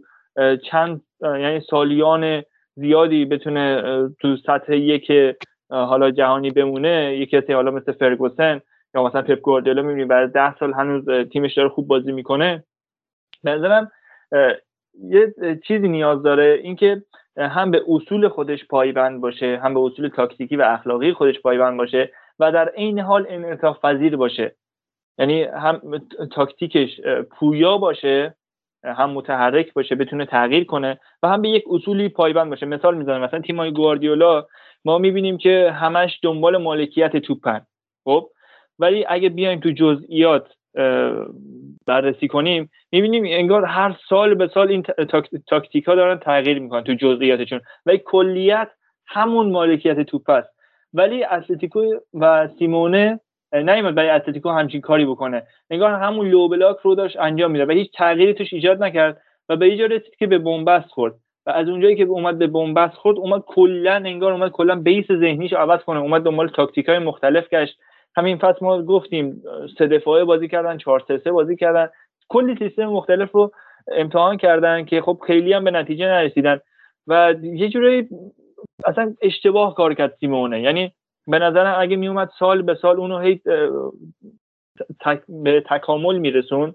[0.72, 2.44] چند یعنی سالیان
[2.76, 3.82] زیادی بتونه
[4.20, 5.12] تو سطح یک
[5.70, 8.62] حالا جهانی بمونه یکی کسی حالا مثل فرگوسن
[8.96, 12.64] یا مثلا پپ گواردیولا می‌بینیم بعد ده سال هنوز تیمش داره خوب بازی می‌کنه.
[13.44, 13.92] نظرم
[15.04, 15.34] یه
[15.68, 17.04] چیزی نیاز داره اینکه
[17.38, 22.12] هم به اصول خودش پایبند باشه هم به اصول تاکتیکی و اخلاقی خودش پایبند باشه
[22.40, 24.56] و در عین حال انعطاف پذیر باشه.
[25.18, 26.02] یعنی هم
[26.32, 27.02] تاکتیکش
[27.32, 28.36] پویا باشه
[28.86, 32.66] هم متحرک باشه بتونه تغییر کنه و هم به یک اصولی پایبند باشه.
[32.66, 34.46] مثال می‌زنم مثلا تیمای گواردیولا
[34.86, 37.62] ما می‌بینیم که همش دنبال مالکیت توپن
[38.04, 38.30] خب؟
[38.80, 40.48] ولی اگه بیایم تو جزئیات
[41.88, 44.84] بررسی کنیم می‌بینیم انگار هر سال به سال این
[45.48, 48.70] تاکتیک ها دارن تغییر می‌کنن تو جزئیاتشون و کلیت
[49.08, 50.50] همون مالکیت توپ است.
[50.94, 53.20] ولی اتلتیکو و سیمونه
[53.54, 55.44] نیومد برای اتلتیکو همچین کاری بکنه.
[55.70, 59.56] انگار همون low block رو داشت انجام میده و هیچ تغییری توش ایجاد نکرد و
[59.56, 61.14] به اینجا رسید که به بنبست خورد.
[61.46, 65.54] و از اونجایی که اومد به بنبست خورد اومد کلا انگار اومد کلا base ذهنیش
[65.54, 67.78] عوض کنه اومد دنبال تاکتیک های مختلف گشت.
[68.16, 69.44] همین فصل ما گفتیم
[69.78, 71.90] سه دفاعه بازی کردن چهار سه بازی کردن.
[72.30, 73.52] کلی سیستم مختلف رو
[73.92, 76.60] امتحان کردن که خب خیلی هم به نتیجه نرسیدن.
[77.08, 78.08] و یه جوری
[78.86, 80.62] اصلا اشتباه کار کرد سیمونه.
[80.62, 80.94] یعنی
[81.28, 83.42] به نظرم اگه میومد سال به سال اونو هی
[85.30, 86.74] به تکامل میرسون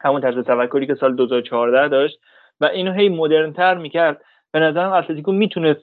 [0.00, 2.18] همون طرز تفکری که سال 2014 داشت
[2.60, 4.24] و اینو هی مدرنتر می‌کرد.
[4.52, 5.80] به نظرم اتلتیکو می‌تونست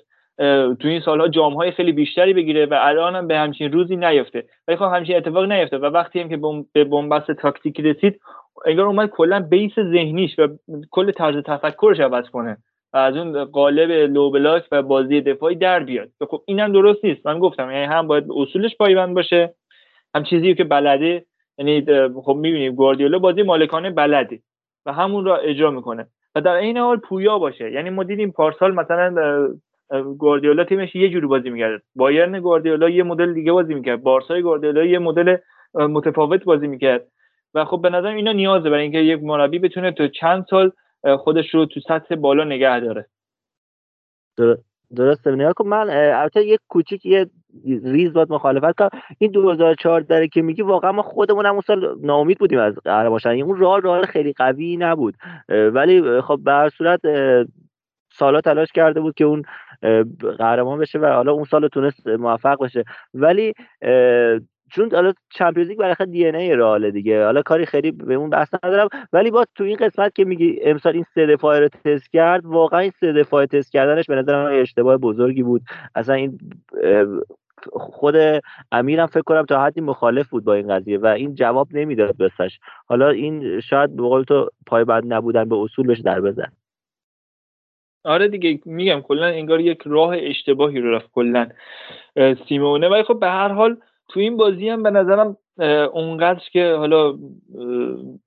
[0.80, 4.44] تو این سالها جام های خیلی بیشتری بگیره و الان هم به همچین روزی نیفته.
[4.68, 6.40] ولی خب همچین اتفاق نیفته و وقتی هم که
[6.74, 8.22] به بنبست تاکتیکی رسید
[8.66, 10.48] انگار اومد کلا بیس ذهنیش و
[10.92, 12.58] کل طرز تفکرش عوض کنه.
[12.94, 16.10] و از اون قالب لو بلاک و بازی دفاعی در بیاد.
[16.30, 17.26] خب اینم درست نیست.
[17.28, 19.54] من گفتم یعنی هم باید اصولش پایبند باشه
[20.16, 21.26] هم چیزی که بلده
[21.58, 21.86] یعنی
[22.26, 24.40] خب می‌بینیم گواردیولا بازی مالکانه بلده
[24.86, 26.08] و همون را اجرا می‌کنه.
[26.36, 27.72] و در این حال پویا باشه.
[27.72, 29.48] یعنی ما دیدیم پارسال مثلا
[30.18, 31.82] گواردیولا تیمش یه جوری بازی می‌کرد.
[31.96, 34.04] بایرن گواردیولا یه مدل دیگه بازی می‌کرد.
[34.04, 35.38] بارسای گواردیولا یه مدل
[35.74, 37.08] متفاوت بازی می‌کرد.
[37.54, 40.72] و خب به نظر اینا نیازه برای اینکه یک مربی بتونه تا چند سال
[41.20, 43.06] خودش رو تو سطح بالا نگه داره.
[44.96, 45.32] درسته.
[45.36, 45.68] نیا کن.
[45.68, 47.30] من البته یه کوچیک یه
[47.84, 48.90] ریز باید مخالفت کنم.
[49.18, 53.30] این 2014 که میگی واقعا ما خودمون هم اون سال ناامید بودیم از قهرمان باشن
[53.30, 55.16] اون راه راه خیلی قوی نبود.
[55.50, 57.02] ولی خب به هر صورت
[58.12, 59.44] سالا تلاش کرده بود که اون
[60.38, 62.84] قهرمان بشه و حالا اون سال تونست موفق بشه.
[63.14, 63.54] ولی
[64.72, 67.26] چون حالا چمپیونز لیگ بالاخره دی ان ای رئال دیگه.
[67.26, 68.88] حالا کاری خیلی به اون بحث ندارم.
[69.14, 72.80] ولی باز تو این قسمت که میگی امسال این سه دفاعه رو تست کرد واقعا
[72.80, 75.62] این سه دفاعه تست کردنش به نظر من اشتباه بزرگی بود.
[75.96, 76.40] اصلا این
[77.72, 78.16] خود
[78.72, 82.60] امیرم فکر کنم تا حدی مخالف بود با این قضیه و این جواب نمی‌داد بسش
[82.86, 86.52] حالا این شاید به قول تو پای بند نبودن به اصول بشه در بزن.
[88.04, 91.50] آره دیگه میگم کلا انگار یک راه اشتباهی رو رفت کلا
[92.48, 92.90] سیمونه.
[92.90, 93.78] ولی خب به هر حال
[94.10, 95.38] تو این بازی هم به نظرم
[95.94, 97.18] اونقدر که حالا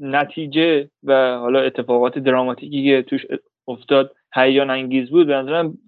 [0.00, 3.26] نتیجه و حالا اتفاقات دراماتیکی که توش
[3.68, 5.26] افتاد هیجان انگیز بود.
[5.26, 5.78] به نظرم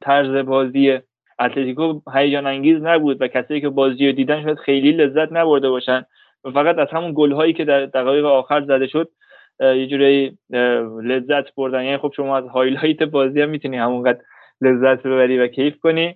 [0.00, 0.98] طرز بازی
[1.38, 6.04] اتلتیکو هیجان انگیز نبود و کسایی که بازی رو دیدن شاید خیلی لذت نبرده باشن.
[6.44, 9.10] و فقط از همون گل هایی که در دقایق آخر زده شد
[9.60, 10.38] یه جوری
[11.02, 11.84] لذت بردن.
[11.84, 14.20] یعنی خب شما از highlight بازی هم می‌تونی همونقدر
[14.60, 16.14] لذت ببری و کیف کنی.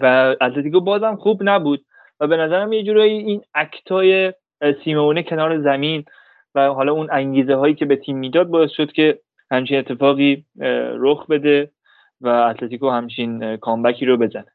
[0.00, 1.85] و اتلتیکو بازم خوب نبود.
[2.20, 4.32] و به نظرم یه جورایی این اکتای
[4.84, 6.04] سیمونه کنار زمین
[6.54, 9.20] و حالا اون انگیزه هایی که به تیم می‌داد باعث شد که
[9.50, 10.44] همچین اتفاقی
[10.98, 11.70] رخ بده
[12.20, 14.52] و اتلتیکو همچین کامبکی رو بزنه.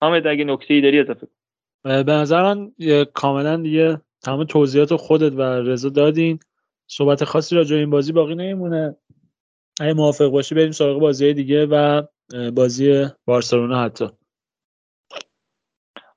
[0.00, 1.26] حامد اگه نکته ای داری اضافه
[1.82, 2.72] به نظر من
[3.14, 6.38] کاملا دیگه تمام توضیحات خودت و رضا دادین.
[6.86, 8.96] صحبت خاصی راجع این بازی باقی نمیمونه.
[9.80, 12.02] اگه موافق باشی بریم سراغ بازی دیگه و
[12.54, 14.08] بازی بارسلونا حتی.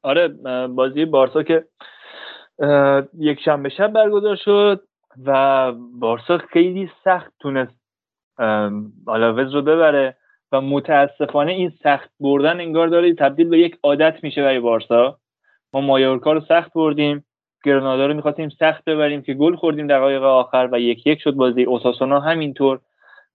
[0.04, 0.28] آره
[0.68, 1.66] بازی بارسا که
[3.20, 4.84] یک شنبه شب برگزار شد
[5.26, 7.78] و بارسا خیلی سخت تونست
[9.08, 10.18] آلاوز رو ببره
[10.52, 15.18] و متاسفانه این سخت بردن انگار داره تبدیل به یک عادت میشه برای بارسا.
[15.74, 17.26] ما مایورکا رو سخت بردیم
[17.66, 21.64] گرنادا رو می‌خواستیم سخت ببریم که گل خوردیم دقایق آخر و یک یک شد بازی
[21.64, 22.80] اوساسونا همینطور.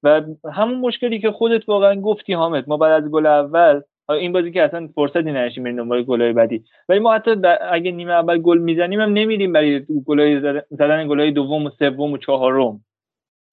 [0.03, 4.53] و همون مشکلی که خودت واقعا گفتی حامد ما بعد از گل اول این بازی
[4.53, 7.31] که اصلا فرصتی نداشتیم بریم دنبال گلای بعدی ولی ما حتی
[7.71, 10.41] اگه نیمه اول گل می‌زنیم هم نمیریم برای گلای
[10.71, 12.81] زدن گلای دوم و سوم و چهارم.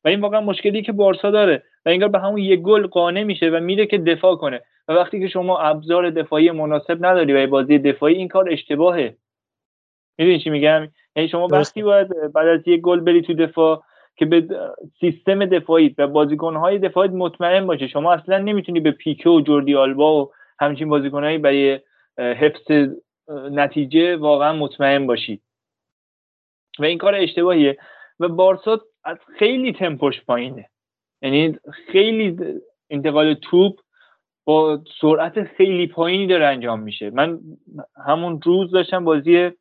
[0.05, 3.49] و این واقعا مشکلی که بارسا داره و انگار به همون یک گل قانع میشه
[3.49, 4.61] و میره که دفاع کنه.
[4.87, 9.15] و وقتی که شما ابزار دفاعی مناسب نداری برای بازی دفاعی این کار اشتباهه.
[10.17, 13.83] می‌دونی چی میگم؟ یعنی شما وقتی باید بعد از یک گل بری تو دفاع
[14.15, 14.47] که به
[14.99, 20.23] سیستم دفاعی و بازیکنهای دفاعی مطمئن باشه شما اصلا نمی‌تونی به پیکه و جوردی آلبا
[20.23, 21.79] و همچین بازیکنهایی برای
[22.17, 22.71] حفظ
[23.51, 25.41] نتیجه واقعا مطمئن باشی.
[26.79, 27.77] و این کار اشتباهیه.
[28.19, 30.69] و بارسا از خیلی تمپوش پایینه.
[31.21, 31.59] یعنی
[31.91, 32.37] خیلی
[32.89, 33.79] انتقال توپ
[34.45, 37.09] با سرعت خیلی پایینی داره انجام میشه.
[37.09, 37.39] من
[38.05, 39.51] همون روز داشتم بازی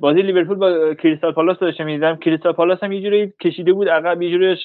[0.00, 2.16] بازی لیورپول با کریستال پالاس داشتم می‌دیدم.
[2.16, 4.56] کریستال پالاس هم یه جوری کشیده بود عقب یه جوری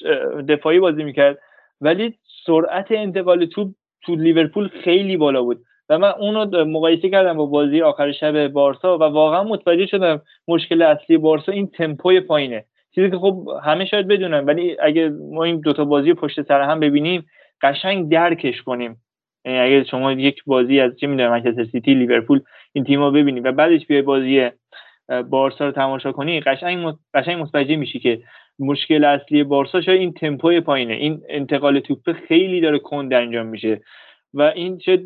[0.48, 1.38] دفاعی بازی می‌کرد.
[1.80, 5.60] ولی سرعت انتقال توپ تو لیورپول خیلی بالا بود.
[5.88, 10.82] و من اونو مقایسه کردم با بازی آخر شب بارسا و واقعا متوجه شدم مشکل
[10.82, 12.64] اصلی بارسا این تمپوی پایینه.
[12.94, 16.80] چیزی که خب همه شاید بدونن ولی اگه ما این دوتا بازی پشت سر هم
[16.80, 17.26] ببینیم
[17.62, 18.96] قشنگ درکش کنیم.
[19.44, 22.40] یعنی اگه شما یک بازی از چه می‌دونم منچستر سیتی لیورپول
[22.72, 24.50] این تیم‌ها ببینید و بعدش بیای بازی
[25.30, 28.22] بارسا رو تماشا کنی قشنگ قشنگ متوجه میشی که
[28.58, 30.94] مشکل اصلی بارسا شاید این تمپوی پایینه.
[30.94, 33.80] این انتقال توپ خیلی داره کند انجام میشه.
[34.34, 35.00] و این شد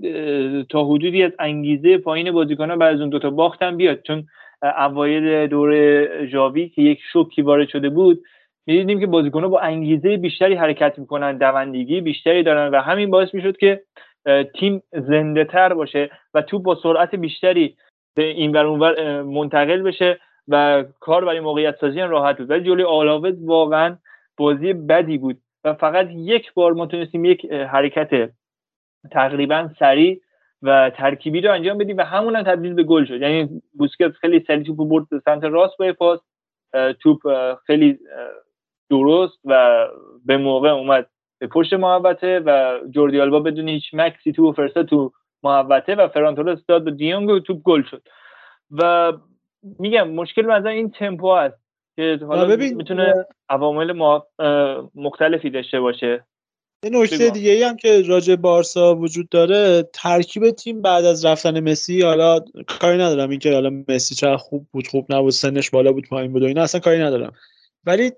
[0.62, 4.02] تا حدودی از انگیزه پایین بازیکن‌ها بعد از اون دوتا باخت هم بیاد.
[4.02, 4.26] چون
[4.62, 8.22] اوایل دور ژاوی که یک شوکی وارد شده بود
[8.66, 13.56] می‌دیدیم که بازیکن‌ها با انگیزه بیشتری حرکت می‌کنن دوندگی بیشتری دارن و همین باعث می‌شد
[13.56, 13.82] که
[14.58, 17.74] تیم زنده تر باشه و تو با سرعت بیشتری
[18.16, 20.18] به این ور اونور منتقل بشه.
[20.48, 22.50] و کار برای موقعیت سازی هم راحت بود.
[22.50, 23.96] ولی جلوی آلاوز واقعا
[24.36, 28.30] بازی بدی بود و فقط یک بار ما تونستیم یک حرکت
[29.10, 30.20] تقریبا سریع
[30.62, 33.20] و ترکیبی رو انجام بدیم و همون هم تبدیل به گل شد.
[33.20, 36.20] یعنی بوسکت خیلی سریع توپ برد سمت راست با پاس
[37.00, 37.18] توپ
[37.66, 37.98] خیلی
[38.90, 39.86] درست و
[40.26, 45.12] به موقع اومد به پشت محوطه و جوردی آلبا بدون هیچ مکسی تو فرستا تو
[45.42, 48.02] محوطه و فرانتورس داد به دیونگ و توپ گل شد.
[48.70, 49.12] و
[49.78, 51.58] میگم مشکل مثلا این تمپو هست
[51.97, 53.92] که حالا می‌تونه عوامل
[54.94, 56.24] مختلفی داشته باشه.
[56.84, 61.70] یه نکته دیگه ای هم که راجع بارسا وجود داره ترکیب تیم بعد از رفتن
[61.70, 62.41] مسی حالا
[62.81, 63.31] کاری ندارم.
[63.31, 66.62] اینکه حالا مسی چه خوب بود خوب نبود سنش بالا بود پایین بود و اینا
[66.62, 67.32] اصلا کاری ندارم.
[67.86, 68.12] ولی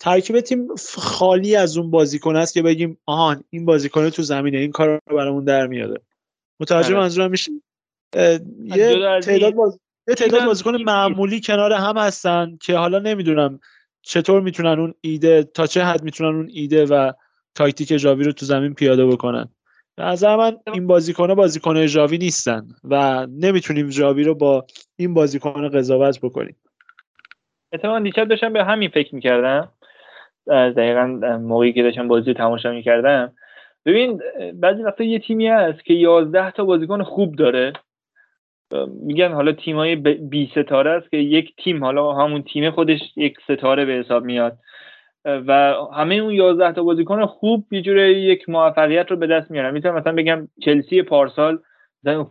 [0.00, 4.70] ترکیب تیم خالی از اون بازیکن است که بگیم آهان این بازیکن تو زمینه این
[4.70, 6.00] کار رو برامون در میاده
[6.60, 6.98] متوجه آره.
[6.98, 7.52] منظورم میشه
[8.64, 9.78] یه تعداد باز...
[10.10, 13.60] یه تعداد بازیکن معمولی کنار هم هستن که حالا نمی‌دونم
[14.02, 17.12] چطور می‌تونن اون ایده تا چه حد می‌تونن اون ایده و
[17.54, 19.48] تاکتیک ژاوی رو تو زمین پیاده بکنن.
[19.96, 24.66] به نظر من این بازیکن بازیکن ژاوی نیستن و نمی‌تونیم ژاوی رو با
[24.96, 26.56] این بازیکن قضاوت بکنیم.
[27.72, 29.68] اتفاقا دیشب داشتم به همین فکر می‌کردم.
[30.46, 31.06] دقیقا
[31.40, 33.32] موقعی که داشتم بازی تماشا می‌کردم.
[33.86, 34.20] ببین
[34.54, 37.72] بعضی وقتا یه تیمی هست که یازده تا بازیکن خوب داره.
[39.02, 43.84] میگن حالا تیمای بی ستاره است که یک تیم حالا همون تیم خودش یک ستاره
[43.84, 44.58] به حساب میاد.
[45.24, 49.70] و همه اون 11 تا بازیکن خوب یه جوری یک موفقیت رو به دست میارن.
[49.70, 51.58] می‌تونم مثلا بگم چلسی پارسال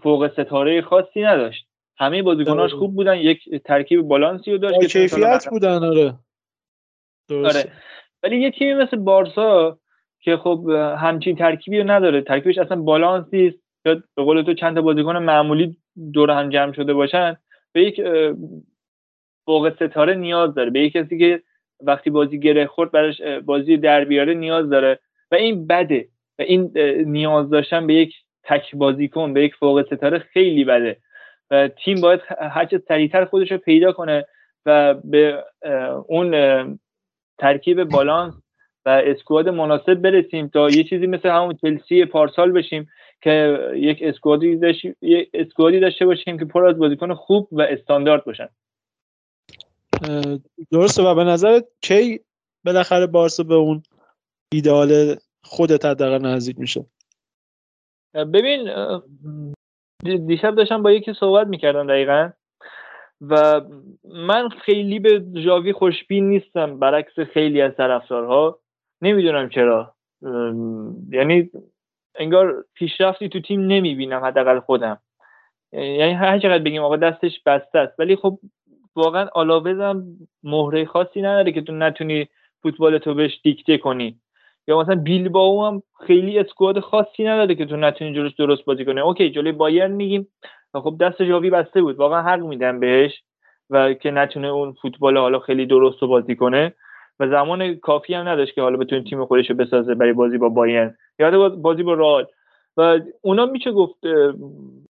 [0.03, 1.65] فوق ستاره خاصی نداشت.
[1.97, 3.17] همه بازیکناش خوب بودن.
[3.17, 6.13] یک ترکیب بالانسی رو داشت که کیفیت بودن آره.
[7.31, 7.71] آره.
[8.23, 9.79] ولی یه تیمی مثل بارسا
[10.19, 12.21] که خب همچین ترکیبی رو نداره.
[12.21, 13.68] ترکیبش اصلا بالانسی است.
[13.89, 15.77] یا به قول تو چند تا بازیکن معمولی
[16.13, 17.37] دور هم جمع شده باشن
[17.71, 18.01] به یک
[19.45, 20.69] فوق ستاره نیاز داره.
[20.69, 21.41] به یک کسی که
[21.81, 24.99] وقتی بازی گره خورد براش بازی در بیاره نیاز داره.
[25.31, 26.07] و این بده.
[26.39, 26.71] و این
[27.05, 30.97] نیاز داشتن به یک تک بازیکن به یک فوق ستاره خیلی بده.
[31.51, 32.19] و تیم باید
[32.51, 34.25] هرچه سریعتر خودش رو پیدا کنه
[34.65, 35.43] و به
[36.07, 36.79] اون
[37.37, 38.33] ترکیب بالانس
[38.85, 42.87] و اسکواد مناسب برسیم تا یه چیزی مثل همون چلسی پارسال بشیم.
[43.21, 44.95] که یک اسکوادی داشته,
[45.33, 48.49] اسکوادی داشته باشیم که پر از بازیکن خوب و استاندارد باشن.
[50.71, 52.19] درسته و به نظر کی
[52.65, 53.83] بالاخره بارسا به اون
[54.53, 56.85] ایدئال خودت حداقل نزدیک میشه؟
[58.13, 58.69] ببین
[60.27, 62.29] دیشب داشتم با یکی صحبت می‌کردم دقیقا
[63.21, 63.61] و
[64.03, 68.59] من خیلی به جاوی خوشبین نیستم برعکس خیلی از طرفدارها.
[69.01, 69.95] نمی‌دونم چرا.
[71.11, 71.51] یعنی
[72.19, 74.99] انگار پیشرفتی تو تیم نمی‌بینم حداقل خودم.
[75.71, 78.39] یعنی هر چقدر بگیم آقا دستش بسته است ولی خب
[78.95, 80.03] واقعا آلاوز هم
[80.43, 82.27] مهره خاصی نداره که تو نتونی
[82.63, 84.19] فوتبال تو بهش دیکته کنی.
[84.67, 88.99] یا مثلا بیلباو هم خیلی اسکواد خاصی نداره که تو نتونی جلوش درست بازی کنی.
[88.99, 90.27] اوکی جلوی بایرن میگیم.
[90.73, 91.95] خب دست جاوی بسته بود.
[91.95, 93.23] واقعا حق میدم بهش
[93.69, 96.73] و که نتونه اون فوتبال حالا خیلی درست بازی کنه.
[97.19, 100.49] و زمان کافی هم نداشت که حالا بتونه تیم خودش رو بسازه برای بازی با
[100.49, 100.97] بایرن.
[101.19, 102.27] یا بازی با رال
[102.77, 103.99] و اونا میشه گفت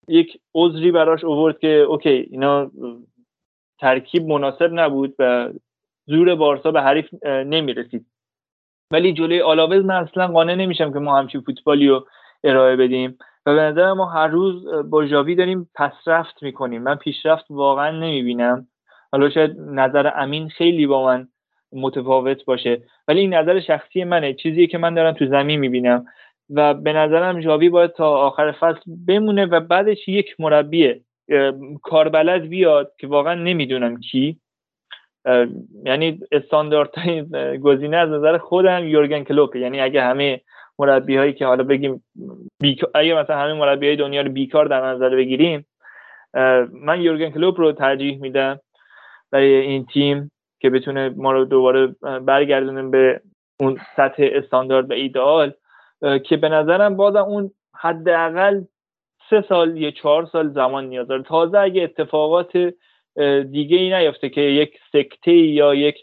[0.08, 2.70] یک عذری براش اوورد که اوکی اینا
[3.80, 5.50] ترکیب مناسب نبود و
[6.06, 8.06] زور بارسا به حریف نمی‌رسید.
[8.92, 12.06] ولی جلوی آلاوز من اصلا قانع نمیشم که ما همچین فوتبالی رو
[12.44, 13.18] ارائه بدیم.
[13.46, 16.82] و به نظر ما هر روز با ژاوی داریم پسرفت می‌کنیم.
[16.82, 18.68] من پیشرفت واقعا نمی‌بینم.
[19.12, 21.28] حالا شاید نظر امین خیلی با من
[21.72, 22.82] متفاوت باشه.
[23.08, 24.34] ولی این نظر شخصی منه.
[24.34, 26.04] چیزیه که من دارم تو زمین می‌بینم.
[26.50, 30.94] و به نظرم ژاوی باید تا آخر فصل بمونه و بعدش یک مربی
[31.82, 34.40] کاربلد بیاد که واقعا نمی‌دونم کی.
[35.84, 36.90] یعنی استاندارد
[37.62, 40.40] گزینه از نظر خودم یورگن کلوپ یعنی اگه همه
[40.78, 42.04] مربی هایی که حالا بگیم
[42.94, 45.66] اگه مثلا همه مربی های دنیا رو بیکار در نظر بگیریم
[46.72, 48.60] من یورگن کلوپ رو ترجیح میدم
[49.30, 50.30] برای این تیم.
[50.60, 51.86] که بتونه ما رو دوباره
[52.26, 53.20] برگردونیم به
[53.60, 55.52] اون سطح استاندارد و ایدئال
[56.24, 58.62] که به نظرم بازم اون حداقل
[59.30, 61.22] سه سال یا چهار سال زمان نیاز داره.
[61.22, 62.56] تازه اگه اتفاقات
[63.50, 65.96] دیگه ای نیفته که یک سکته یا یک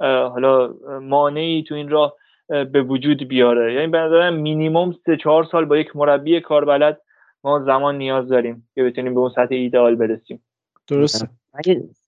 [0.00, 2.16] حالا مانعی تو این راه
[2.48, 3.74] به وجود بیاره.
[3.74, 7.00] یعنی به نظرم مینیموم سه چهار سال با یک مربی کاربلد
[7.44, 10.42] ما زمان نیاز داریم که بتونیم به اون سطح ایدئال برسیم.
[10.88, 11.60] درسته من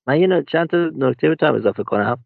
[0.09, 2.19] یه چند تا نکته بتونم اضافه کنم.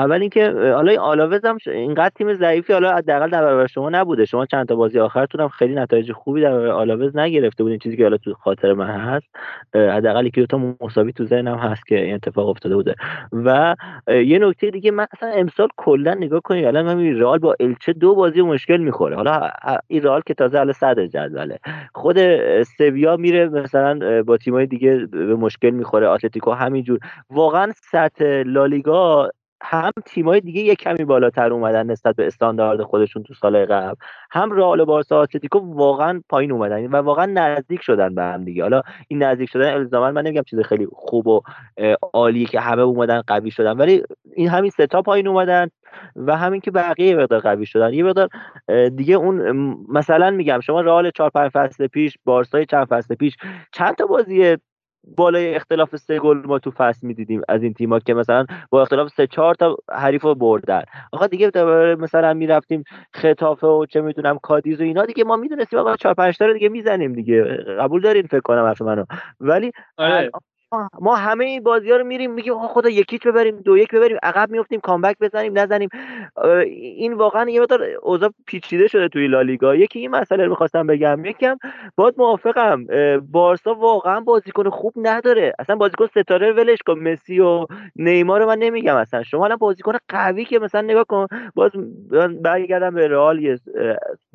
[0.00, 4.24] اول اینکه حالا آلاوز هم اینقدر تیم ضعیفی حالا حداقل در برابر شما نبوده.
[4.24, 7.78] شما چند تا بازی آخرتون هم خیلی نتایج خوبی در برابر آلاوز نگرفته بودین.
[7.78, 9.26] چیزی که حالا تو خاطر من هست
[9.74, 12.94] حداقل یکی دو تا مساوی تو ذهنم هست که این اتفاق افتاده بوده.
[13.32, 13.76] و
[14.08, 18.14] یه نکته دیگه من اصلا امسال کلا نگاه کنید الان من رئال با الچه دو
[18.14, 19.16] بازی مشکل می‌خوره.
[19.16, 19.50] حالا
[19.88, 21.58] این رئال که تازه حالا صدر جدوله.
[21.94, 22.18] خود
[22.62, 26.10] سویا میره مثلا با تیمای دیگه به مشکل می‌خوره.
[26.10, 26.98] اتلتیکو همینجور.
[27.30, 29.30] واقعا سطح لالیگا
[29.62, 33.94] هم تیمای دیگه یک کمی بالاتر اومدن نسبت به استاندارد خودشون تو سال قبل
[34.30, 38.62] هم رئال بارسا آتلتیکو واقعا پایین اومدن و واقعا نزدیک شدن به هم دیگه.
[38.62, 41.40] حالا این نزدیک شدن الزاما من نمیگم چیز خیلی خوب و
[42.12, 44.02] عالی که همه اومدن قوی شدن ولی
[44.36, 45.70] این همین سه تا پایین اومدن
[46.16, 47.94] و همین که بقیه مقدار قوی شدن.
[47.94, 48.28] یه مقدار
[48.88, 53.36] دیگه اون مثلا میگم شما رئال 4 5 فصل پیش بارسای چند فصل پیش
[53.72, 54.56] چند تا بازی
[55.04, 59.08] بالای اختلاف سه گل ما تو فصل می‌دیدیم از این تیم‌ها که مثلا با اختلاف
[59.08, 60.82] سه چهار تا حریف رو بردن.
[61.12, 61.50] آقا دیگه
[61.98, 66.38] مثلا می‌رفتیم خطافه و چه می‌دونم کادیز و اینا دیگه ما می‌دونستیم آقا چهار پنج
[66.38, 67.42] تا رو دیگه می‌زنیم دیگه.
[67.80, 69.04] قبول دارین فکر کنم حرف منو.
[69.40, 70.30] ولی آره.
[71.00, 74.50] ما همه این بازی ها رو میریم میگیم خدا یکیچ ببریم دو یک ببریم عقب
[74.50, 75.88] میفتیم کامبک بزنیم نزنیم.
[76.64, 81.24] این واقعا یه مقدار اوضاع پیچیده شده توی لالیگا یکی این مسئله رو می‌خواستم بگم
[81.24, 81.56] یکم
[81.96, 82.86] باید موافقم
[83.30, 85.52] بارسا واقعا بازیکن خوب نداره.
[85.58, 87.66] اصلا بازیکن ستاره ولش کن مسی و
[87.96, 89.22] نیمار رو من نمیگم اصلا.
[89.22, 91.70] شما الان بازیکن قوی که مثلا نگاه کن باز
[92.42, 93.58] برگردم به رئال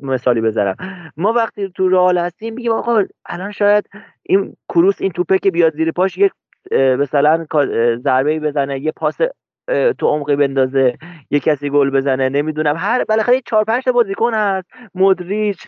[0.00, 0.76] مثالی بزنم.
[1.16, 3.88] ما وقتی تو رئال هستیم میگیم آقا الان شاید
[4.28, 6.32] این کروس این توپه که بیاد زیر پاش یک
[6.72, 7.46] مثلا
[7.96, 9.18] ضربه بزنه یه پاس
[9.98, 10.94] تو عمقی بندازه
[11.30, 12.76] یه کسی گل بزنه نمی‌دونم.
[12.76, 14.66] هر بالاخره چهار پنج تا بازیکن هست.
[14.94, 15.66] مودریچ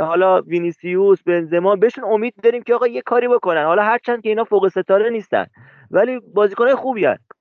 [0.00, 1.76] حالا وینیسیوس بنزما.
[1.76, 3.64] بهشون امید داریم که آقا یه کاری بکنن.
[3.64, 5.46] حالا هرچند که اینا فوق ستاره نیستن.
[5.90, 7.35] ولی بازیکنای خوبی هست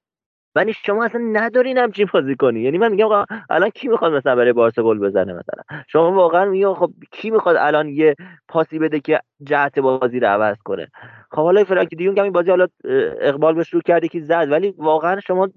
[0.55, 2.59] ولی شما اصلا ندارین همچین بازی کنی.
[2.59, 3.09] یعنی من میگم
[3.49, 7.55] الان کی می‌خواد مثلا برای بارسا گل بزنه مثلا؟ شما واقعا میگم خب کی می‌خواد
[7.55, 8.15] الان یه
[8.47, 10.87] پاسی بده که جهت بازی رو عوض کنه؟
[11.31, 12.67] خب حالا فرانکی دیونگ این بازی حالا
[13.21, 14.47] اقبال به شروع کرده که زد.
[14.51, 15.49] ولی واقعا شما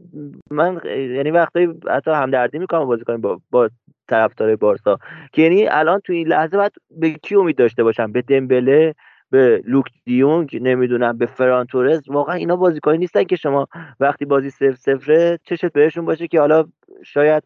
[0.50, 3.70] من یعنی وقتی حتی همدردی می‌کنم بازی کنیم با, با
[4.08, 4.98] طرفدار بارسا.
[5.32, 8.94] که یعنی الان تو این لحظه باید به کی امید داشته باشم؟ به دمبله؟
[9.30, 13.68] به لوک دیونگ نمی‌دونم به فرانتورز واقعا اینا بازیکنی نیستن که شما
[14.00, 16.64] وقتی بازی صفر صفره چشت بهشون باشه که حالا
[17.04, 17.42] شاید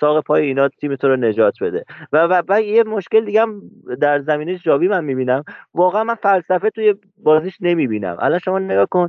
[0.00, 1.84] ساق پای اینا تیم تو رو نجات بده.
[2.12, 3.62] و, و, و یه مشکل دیگه هم
[4.00, 5.44] در زمینه جاوی من می‌بینم.
[5.74, 8.16] واقعا من فلسفه توی بازیش نمی‌بینم.
[8.20, 9.08] الان شما نگاه کن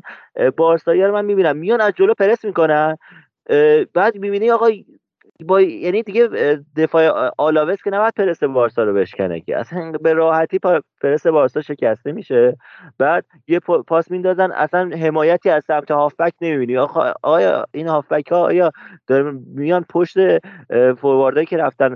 [0.58, 1.58] بارسایی رو من می‌بینم.
[1.58, 2.98] میان از جلو پرس می‌کنن
[3.94, 4.68] بعد می‌بینی آقا
[5.46, 6.30] با یعنی دیگه
[6.78, 9.58] دفاع آلاوس که نباید پرس بارسا رو بشکنه که.
[9.58, 10.60] اصلا به راحتی
[11.02, 12.58] پرس بارسا شکسته میشه.
[12.98, 16.78] بعد یه پاس میندازن اصلا حمایتی از سمت هافبک نمی‌بینی.
[17.24, 18.72] آیا این هافبک ها آیا
[19.56, 20.18] میان پشت
[20.98, 21.96] فورواردایی که رفتن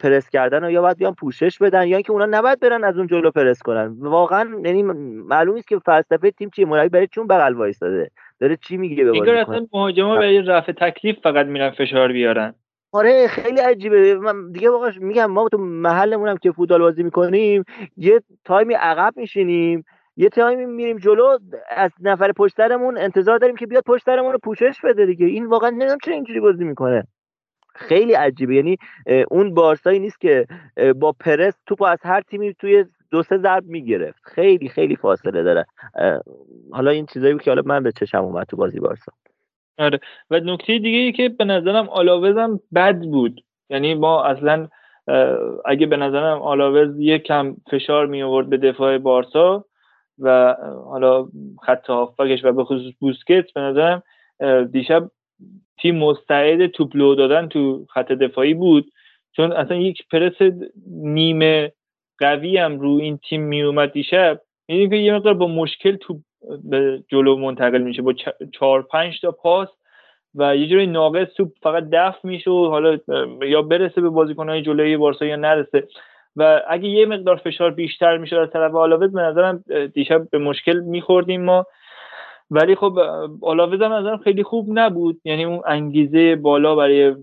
[0.00, 3.06] پرس کردن و یا باید بیان پوشش بدن یا اینکه اونا نباید برن از اون
[3.06, 6.66] جلو پرس کنن؟ واقعا یعنی معلوم نیست که فلسفه تیم چیه.
[6.66, 11.16] مربی برای چون بغل وایستاده؟ داره چی میگه به بازیکن؟ اصلا مهاجما برای رفع تکلیف
[11.22, 12.54] فقط میرن فشار بیارن.
[12.92, 14.14] آره خیلی عجیبه.
[14.14, 17.64] من دیگه واقعا میگم ما تو محلمون هم که فوتبال بازی می‌کنیم
[17.96, 19.84] یه تایمی عقب میشینیم
[20.16, 21.38] یه تایمی میریم جلو
[21.70, 25.26] از نفر پشت سرمون انتظار داریم که بیاد پشت سرمون رو پوشش بده دیگه.
[25.26, 27.04] این واقعا نمی‌دونم چرا اینجوری بازی می‌کنه.
[27.74, 28.54] خیلی عجیبه.
[28.54, 28.76] یعنی
[29.30, 30.46] اون بارسایی نیست که
[30.96, 34.22] با پرس توپ از هر تیمی توی دو سه ضرب می‌گرفت.
[34.24, 35.66] خیلی خیلی فاصله داره.
[36.72, 39.12] حالا این چیزایی که حالا من به چشم اومد تو بازی بارسا.
[39.78, 40.00] آره.
[40.30, 43.40] و نکته دیگه ای که به نظرم آلاوزم بد بود.
[43.70, 44.68] یعنی ما اصلا
[45.64, 49.64] اگه به نظرم آلاوز یک کم فشار می آورد به دفاع بارسا
[50.18, 51.28] و حالا
[51.62, 54.02] خط هافبکش و به خصوص بوسکت به نظرم
[54.72, 55.10] دیشب
[55.80, 58.92] تیم مستعد توپ لو دادن تو خط دفاعی بود.
[59.36, 60.34] چون اصلا یک پرس
[60.90, 61.72] نیمه
[62.18, 64.40] قوی هم رو این تیم می اومد دیشب.
[64.68, 66.20] می‌دونیم که یه مقدار با مشکل تو
[66.64, 68.12] به جلو منتقل میشه با
[68.52, 69.68] چهار پنج تا پاس
[70.34, 72.98] و یه جوری ناقص توپ فقط دفع میشه و حالا
[73.42, 75.88] یا برسه به بازیکنهای جلوی بارسا یا نرسه.
[76.36, 80.80] و اگه یه مقدار فشار بیشتر میشه از طرف آلاوز به نظرم دیشب به مشکل
[80.80, 81.66] میخوردیم ما.
[82.50, 82.98] ولی خب
[83.42, 85.20] آلاوز هم نظرم خیلی خوب نبود.
[85.24, 87.14] یعنی اون انگیزه بالا برای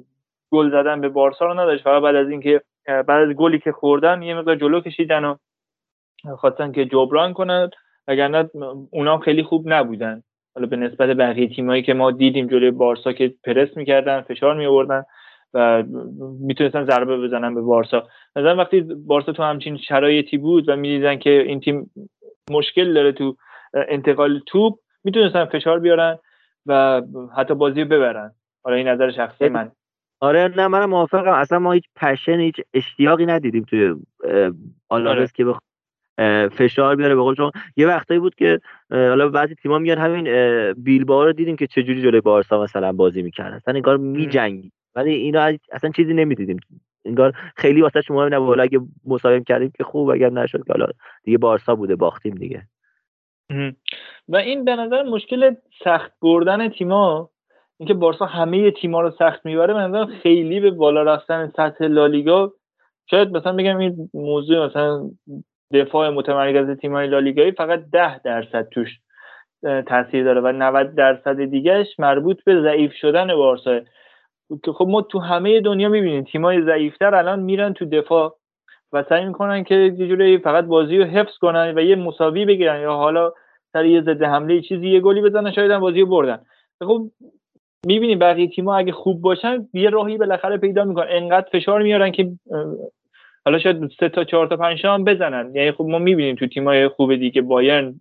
[0.52, 1.84] گل زدن به بارسا رو نداشت.
[1.84, 5.36] فقط بعد از اینکه بعد از گلی که خوردن یه مقدار جلو کشیدن و
[6.38, 7.72] خواستن که جبران کنند
[8.08, 8.50] وگرنه
[8.92, 10.24] اونا خیلی خوب نبودن.
[10.56, 14.66] حالا به نسبت بقیه تیمایی که ما دیدیم جلوی بارسا که پرس می‌کردن فشار می
[14.66, 15.04] آوردن
[15.54, 15.84] و
[16.40, 18.08] می‌تونستن ضربه بزنن به بارسا.
[18.36, 21.92] مثلا وقتی بارسا تو همچین شرایطی بود و می‌دیدن که این تیم
[22.52, 23.36] مشکل داره تو
[23.74, 26.18] انتقال توپ می‌تونستن فشار بیارن
[26.66, 27.02] و
[27.38, 28.32] حتی بازی ببرن.
[28.64, 29.72] حالا این نظر شخصی من.
[30.20, 31.34] آره نه منم موافقم.
[31.34, 33.96] اصلا ما هیچ پشن هیچ اشتیاقی ندیدیم توی
[34.90, 35.28] آلاوز آره.
[35.34, 35.46] که
[36.52, 38.60] فشار بیاره به چون یه وقتایی بود که
[38.92, 40.24] حالا بعضی تیم‌ها میگن همین
[40.74, 43.56] بیلبائو رو دیدیم که چجوری جلوی بارسا مثلا بازی می‌کردن.
[43.56, 46.58] اصلا انگار میجنگی ولی اینا اصلا چیزی نمی‌دیدیم.
[47.06, 50.88] انگار خیلی واسه شما نبود حالا اگه مساویم کردیم که خوب اگر نشد که حالا
[51.24, 52.62] دیگه بارسا بوده باختیم دیگه.
[54.28, 57.30] و این به نظر مشکل سخت بردن تیما
[57.80, 62.54] اینکه بارسا همه تیم‌ها رو سخت می‌بره من خیلی به بالا رفتن سطح لالیگا.
[63.10, 65.10] شاید مثلا بگم این موضوع مثلا
[65.74, 68.90] دفاع متمرکز تیم‌های لالیگایی فقط ده درصد توش
[69.88, 73.80] تاثیر داره و 90 درصد دیگهش مربوط به ضعیف شدن بارسا.
[74.64, 78.36] که خب ما تو همه دنیا می‌بینیم تیمای ضعیفتر الان میرن تو دفاع
[78.94, 82.82] و سعی می‌کنن که یه جوری فقط بازی رو حفظ کنن و یه مساوی بگیرن
[82.82, 83.34] یا حالا
[83.74, 86.40] سر یه ضد حمله چیزی یه گلی بزنن شاید هم بازی رو بردن.
[86.84, 87.02] خب
[87.86, 91.08] می‌بینیم بقیه تیم‌ها اگه خوب باشن یه راهی بالاخره پیدا می‌کنن.
[91.10, 92.32] انقدر فشار میارن که
[93.46, 95.56] حالا شاید سه تا چهار تا پنج هم بزنن.
[95.56, 97.96] یعنی خب ما می‌بینیم تو تیمای خوب دیگه بایرن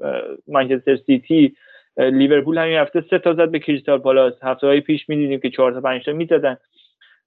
[0.48, 1.54] منچستر سیتی
[1.96, 4.34] لیورپول همین هفته سه تا زد به کریستال پالاس.
[4.42, 6.56] هفته های پیش می‌دیدیم که چهار تا پنج تا می‌زدن.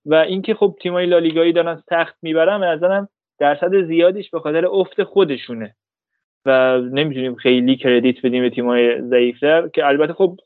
[0.06, 5.04] و اینکه خب تیمای لالیگایی دارن سخت می‌برن به نظرم درصد زیادیش به خاطر افت
[5.04, 5.76] خودشونه.
[6.46, 10.38] و نمی‌تونیم خیلی کردیت بدیم به تیمای ضعیفتر که البته خب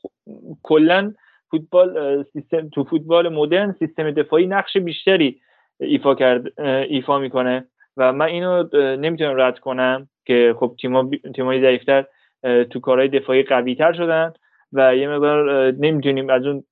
[0.62, 1.14] کلا
[1.50, 5.40] فوتبال سیستم تو فوتبال مدرن سیستم دفاعی نقش بیشتری
[5.80, 7.64] ایفا کرد ایفا می‌کنه.
[7.96, 12.04] و من اینو نمی‌تونم رد کنم که خب تیما تیمای ضعیفتر
[12.70, 14.32] تو کارهای دفاعی قوی تر شدن
[14.72, 16.64] و یه مقدار نمی‌تونیم از اون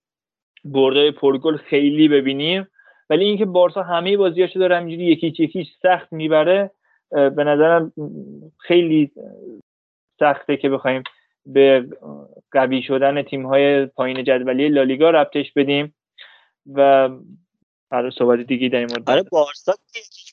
[0.65, 2.67] بردای پرگل خیلی ببینیم.
[3.11, 6.71] ولی اینکه بارسا همه بازیاشو داره همینجوری یکی یکی سخت می‌بره
[7.11, 7.93] به نظرم
[8.59, 9.11] خیلی
[10.21, 11.03] سخته که بخوایم
[11.47, 11.87] به
[12.51, 15.95] قوی شدن تیم های پایین جدولی لالیگا ربطش بدیم.
[16.75, 17.09] و
[17.91, 19.75] آره صحبت دیگه در این مورد آره بارسا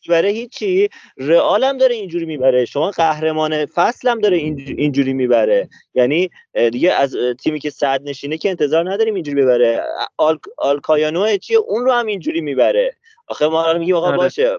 [0.08, 0.90] می‌بره هیچی.
[1.18, 2.66] رئال هم داره اینجوری می‌بره.
[2.66, 5.69] شما قهرمان فصل هم داره اینجوری می‌بره.
[5.94, 9.84] یعنی دیگه از تیمی که صد نشینه که انتظار نداریم اینجوری ببره.
[10.18, 10.38] آل...
[10.58, 12.95] آلکایانو چیه؟ اون رو هم اینجوری می‌بره.
[13.27, 14.18] آخه ما میگیم آقا آره.
[14.18, 14.58] باشه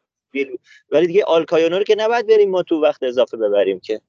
[0.90, 4.00] ولی دیگه آلکایانو رو که نباید بریم ما تو وقت اضافه ببریم که.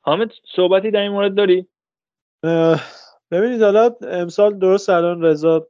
[0.00, 1.66] حامد صحبتی در این مورد داری؟
[3.30, 5.68] ببینید حالا امسال درست الان رضا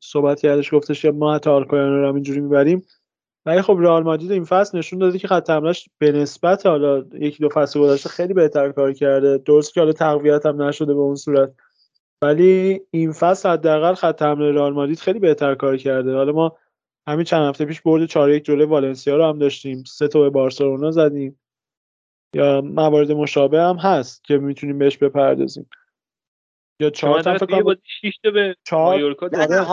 [0.00, 2.82] صحبت کردش گفتش که ما حتی آلکایانو رو اینجوری می‌بریم.
[3.46, 7.38] ولی خب رئال مادرید این فصل نشون داده که خط حملهش به نسبت حالا یکی
[7.38, 9.38] دو فصل گذشته خیلی بهتر کار کرده.
[9.38, 11.54] درست که حالا تقویت هم نشده به اون صورت.
[12.22, 16.14] ولی این فصل حداقل خط حمله رئال مادرید خیلی بهتر کار کرده.
[16.14, 16.56] حالا ما
[17.08, 19.84] همین چند هفته پیش برد 4 1 جلوی والنسیا رو هم داشتیم.
[19.86, 21.40] سه تا به بارسلونا زدیم.
[22.34, 25.66] یا موارد مشابه هم هست که می‌تونیم بهش بپردازیم.
[26.82, 29.66] یا چهار تا فکر کنم 6 تا به مایورکا من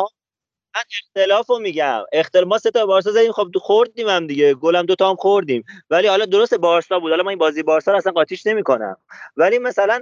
[0.75, 2.03] اختلاف رو میگم.
[2.13, 4.53] اختلاف ما سه تا بارسا زدیم خب خوردیم هم دیگه.
[4.53, 5.63] گلم دوتا هم خوردیم.
[5.89, 7.11] ولی حالا درست بارسا بود.
[7.11, 8.97] حالا من این بازی بارسا رو اصلا قاطیش نمی‌کنم.
[9.37, 10.01] ولی مثلا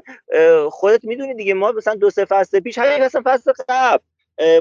[0.71, 4.03] خودت می‌دونی دیگه ما مثلا دو سه فصل پیش همین مثلا فصل قبل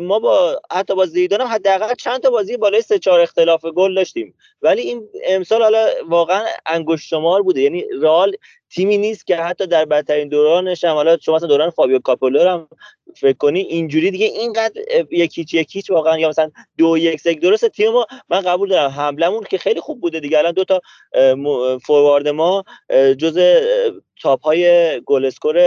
[0.02, 3.94] ما با حتی با زیدان هم حداقل چند تا بازی بالای سه چهار اختلاف گل
[3.94, 4.34] داشتیم.
[4.62, 7.60] ولی این امسال حالا واقعا انگشت شمار بوده.
[7.60, 8.36] یعنی رئال
[8.70, 12.68] تیمی نیست که حتی در بدترین دورانش هم حالا شما مثلا دوران فابیو کاپولو هم
[13.14, 17.40] فکر کنی اینجوری دیگه اینقدر یک هیچ یک هیچ واقعا یا مثلا دو یک سک
[17.40, 20.38] درست تیم ما من قبول دارم حملمون که خیلی خوب بوده دیگه.
[20.38, 20.80] الان دو تا
[21.86, 22.64] فوروارد ما
[23.18, 23.38] جز
[24.22, 25.58] top های goal score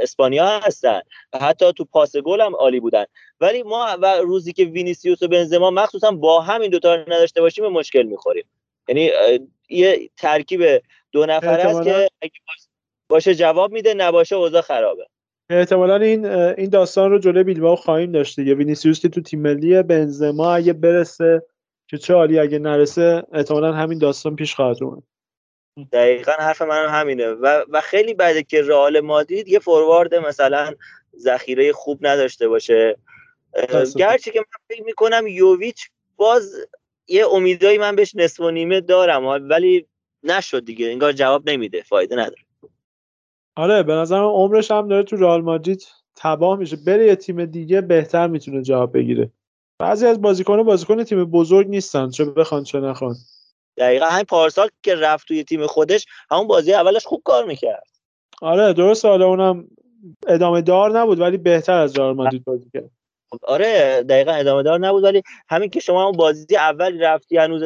[0.00, 1.00] اسپانیا هستن.
[1.32, 3.04] و حتی تو پاس گل هم عالی بودن.
[3.40, 7.64] ولی ما و روزی که وینیسیوس و بنزما مخصوصا با همین دوتا رو نداشته باشیم
[7.64, 8.44] به مشکل می‌خوریم.
[8.88, 9.10] یعنی
[9.68, 12.32] یه ترکیب دو نفر است که اگه
[13.08, 15.06] باشه جواب میده نباشه اوضاع خرابه.
[15.50, 18.54] احتمالا این این داستان رو جلوی بیلبائو خواهیم داشت دیگه.
[18.54, 21.42] وینیسیوس که تو تیم ملی بنزما اگه برسه
[21.88, 25.02] که چه عالی اگه نرسه احتمالا همین داستان پیش خواهد اومد.
[25.92, 27.28] دقیقا حرف من همینه.
[27.28, 30.74] و, و خیلی بعده که رئال مادرید یه فوروارد مثلا
[31.18, 32.96] ذخیره خوب نداشته باشه.
[33.96, 36.54] گرچه که من فکر می‌کنم یوویچ باز
[37.08, 39.86] یه امیدایی من بهش نصف و نیمه دارم ولی
[40.22, 40.86] نشد دیگه.
[40.86, 41.82] انگار جواب نمیده.
[41.82, 42.42] فایده نداره.
[43.60, 46.76] آره به نظرم عمرش هم داره تو رئال مادرید تباه میشه.
[46.86, 49.30] بره یه تیم دیگه بهتر می‌تونه جواب بگیره.
[49.78, 53.14] بعضی از بازیکن بازیکن تیم بزرگ نیستن چه بخوان چه نخوان.
[53.78, 57.86] دقیقا همین پارسال که رفت توی تیم خودش همون بازی اولش خوب کار می‌کرد.
[58.42, 59.68] آره درست حالا اونم
[60.26, 62.90] ادامه دار نبود ولی بهتر از رئال مادرید بازی کرد.
[63.42, 67.62] آره دقیقا ادامه دار نبود ولی همین که شما اون بازی اول رفتی هنوز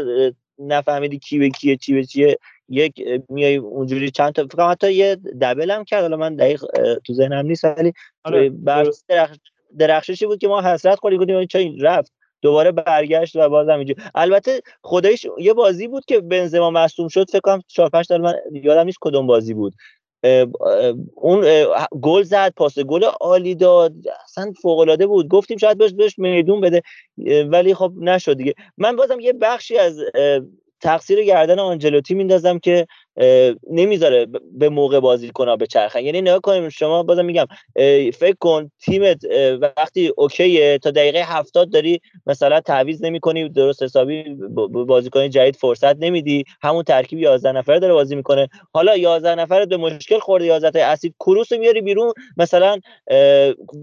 [0.58, 5.17] نفهمیدی کی به کیه چی به چیه یک میای اونجوری چند تا فکر حتی یه
[5.17, 6.02] دبل هم کرد.
[6.02, 6.65] حالا من دقیق
[7.07, 7.93] تو ذهنم نیست ولی
[8.25, 8.52] آره
[9.09, 9.36] درخش
[9.78, 12.12] درخششی بود که ما حسرت خوردیم گفتیم چه این رفت؟
[12.43, 14.02] دوباره برگشت و بازم اینجوری.
[14.15, 18.34] البته خدایش یه بازی بود که بنزما مصدوم شد فکر کنم 4 5 تا من
[18.52, 19.75] یادم نیست کدوم بازی بود.
[21.15, 21.44] اون
[22.02, 23.93] گل زد پاس گل عالی داد.
[24.25, 25.28] اصلا فوق العاده بود.
[25.28, 26.83] گفتیم شاید بهش بهش میدون بده.
[27.49, 28.55] ولی خب نشد دیگه.
[28.76, 30.01] من بازم یه بخشی از
[30.85, 32.89] تقصیر گردن آنجلوتی میندازم که
[33.70, 36.01] نمی‌ذاره به موقع بازی کنه به چرخن.
[36.05, 37.47] یعنی نگاه کنیم شما بازم میگم
[38.15, 39.25] فکر کن تیمت
[39.60, 44.25] وقتی اوکیه تا دقیقه هفتاد داری مثلا تعویض نمی‌کنی درست حسابی
[44.89, 48.49] بازیکن جدید فرصت نمیدی همون ترکیب 11 نفره داره بازی می‌کنه.
[48.73, 52.78] حالا 11 نفره به مشکل خورده 11 تا اسید کروس میاری بیرون مثلا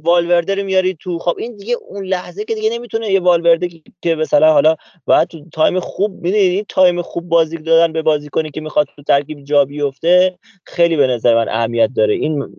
[0.04, 3.70] والورده میاری تو خب این دیگه اون لحظه که دیگه نمی‌تونه یه والورده
[4.02, 8.52] که مثلا حالا باید تو time خوب می‌دونید این time خوب بازی دادن به بازیکنی
[8.52, 12.14] که می‌خواد تو ترکیب جا بیفته خیلی به نظر من اهمیت داره.
[12.14, 12.56] این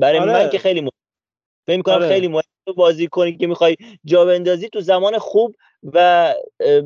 [0.00, 0.32] برای آره.
[0.32, 0.90] من که خیلی مهم.
[1.66, 2.08] فکر می‌کنم آره.
[2.08, 2.42] خیلی مهم
[2.76, 5.54] بازی کنی که می‌خوای جا بندازی تو زمان خوب
[5.84, 6.34] و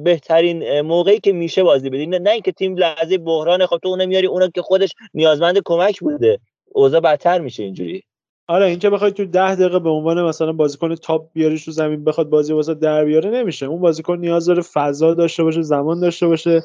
[0.05, 2.07] بهترین موقعی که میشه بازی بدی.
[2.07, 6.39] نه اینکه تیم لحظه بحران خب تو اونو میاری اونو که خودش نیازمند کمک بوده.
[6.67, 8.03] اوضاع بدتر میشه اینجوری.
[8.49, 12.29] آره اینکه بخوای تو ده دقیقه به عنوان مثلا بازیکن تاپ بیاریش تو زمین بخواد
[12.29, 13.67] بازی واسه در بیاره نمیشه.
[13.67, 16.63] اون بازیکن نیاز داره فضا داشته باشه زمان داشته باشه.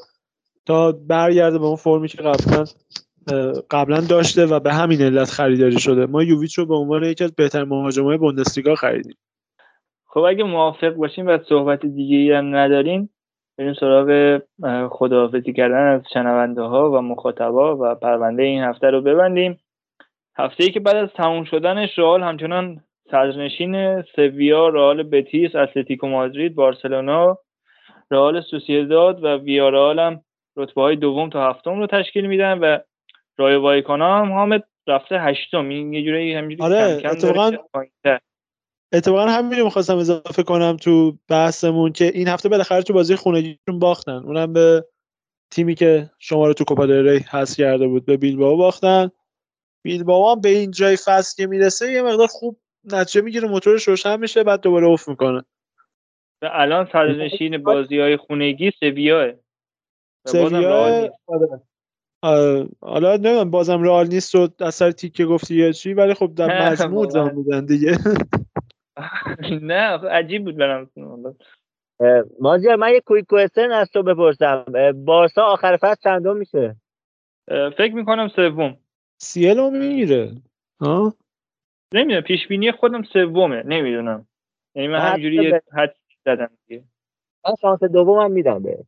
[0.66, 2.66] تا برگرده به اون فرمی که قبلا
[3.72, 6.06] قبلا داشته و به همین علت خریداری شده.
[6.06, 9.18] ما یوویچ رو به عنوان یکی از بهترین مهاجمای بوندسلیگا خریدیم.
[10.08, 13.10] خب اگه موافق باشیم و صحبت دیگه هم ندارین
[13.58, 14.40] بریم سراغ
[14.90, 19.60] خداحافظی کردن از شنونده ها و مخاطبا و پرونده این هفته رو ببندیم.
[20.38, 22.82] هفته ای که بعد از تموم شدنش رئال همچنان
[23.12, 27.38] صدرنشین سویا رئال بتیس اتلتیکو مادرید بارسلونا
[28.12, 30.22] رئال سوسیداد و ویارال هم
[30.60, 32.78] رتبه های دوم تا هفتم رو تشکیل میدن و
[33.38, 35.70] رای وایکانا هم حامد رفته هشتم.
[35.70, 37.52] این یه جوری همینجوری آره کم اتفاقا
[38.94, 44.12] اتفاقا همین می‌خواستم اضافه کنم تو بحثمون که این هفته بالاخره تو بازی خونگیشون باختن.
[44.12, 44.86] اونم به
[45.52, 49.10] تیمی که شما رو تو کوپا ری حذف کرده بود به بیلبائو باختن.
[49.84, 52.60] بیلبائو هم به این جای فصل که می‌رسه یه مقدار خوب
[52.92, 55.44] نتیجه می‌گیره موتورش روشن میشه بعد دوباره اوف می‌کنه.
[56.42, 59.32] و الان صدرنشین بازی های خونگی سویاه.
[60.28, 61.10] سویا
[62.82, 67.10] حالا نمی‌دونم بازم رئال نیست و اثر تیکه گفتی یا چی ولی خب در مجموع
[67.10, 67.98] زمان بودن دیگه.
[69.62, 70.90] نه عجیب بود برام.
[72.40, 74.66] مازیار من یه کویک کوئسن از تو بپرسم.
[75.06, 76.76] بارسا آخر فصل چندم میشه؟
[77.78, 78.78] فکر می‌کنم سوم.
[79.22, 80.32] سیلو می‌گیره.
[80.82, 81.14] ها؟
[81.94, 84.28] نمی‌دونم پیش بینی خودم سومه نمی‌دونم.
[84.76, 86.84] یعنی من همینجوری حد زدم دیگه.
[87.46, 88.86] من شانس دومم میدم به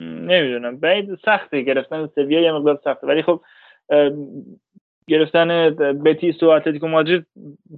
[0.00, 0.76] نمی‌دونم.
[0.76, 3.06] بعید سخته گرفتن سویا یه مقدار سخته.
[3.06, 3.40] ولی خب
[5.08, 5.70] گرفتن
[6.04, 7.26] بتیس و اتلتیکو مادرید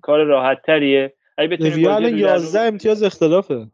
[0.02, 3.66] کار راحت تریه اگه بتونیم الان 11 امتیاز اختلافه.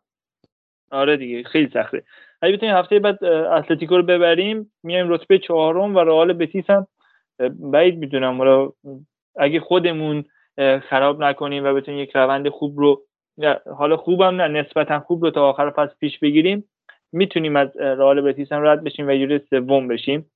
[0.91, 2.03] آره دیگه خیلی سخته.
[2.43, 6.87] اگه بتونیم هفته بعد اتلتیکو رو ببریم میایم رتبه چهارم و رئال بتیس هم.
[7.59, 8.73] بعید می‌دونم.
[9.37, 10.25] اگه خودمون
[10.89, 13.03] خراب نکنیم و بتونیم یک روند خوب رو
[13.77, 16.65] حالا خوبم نه نسبتا خوب رو تا آخر فصل پیش بگیریم.
[17.15, 20.31] می‌تونیم از رئال بتیس هم رد بشیم و یه سوم بشیم.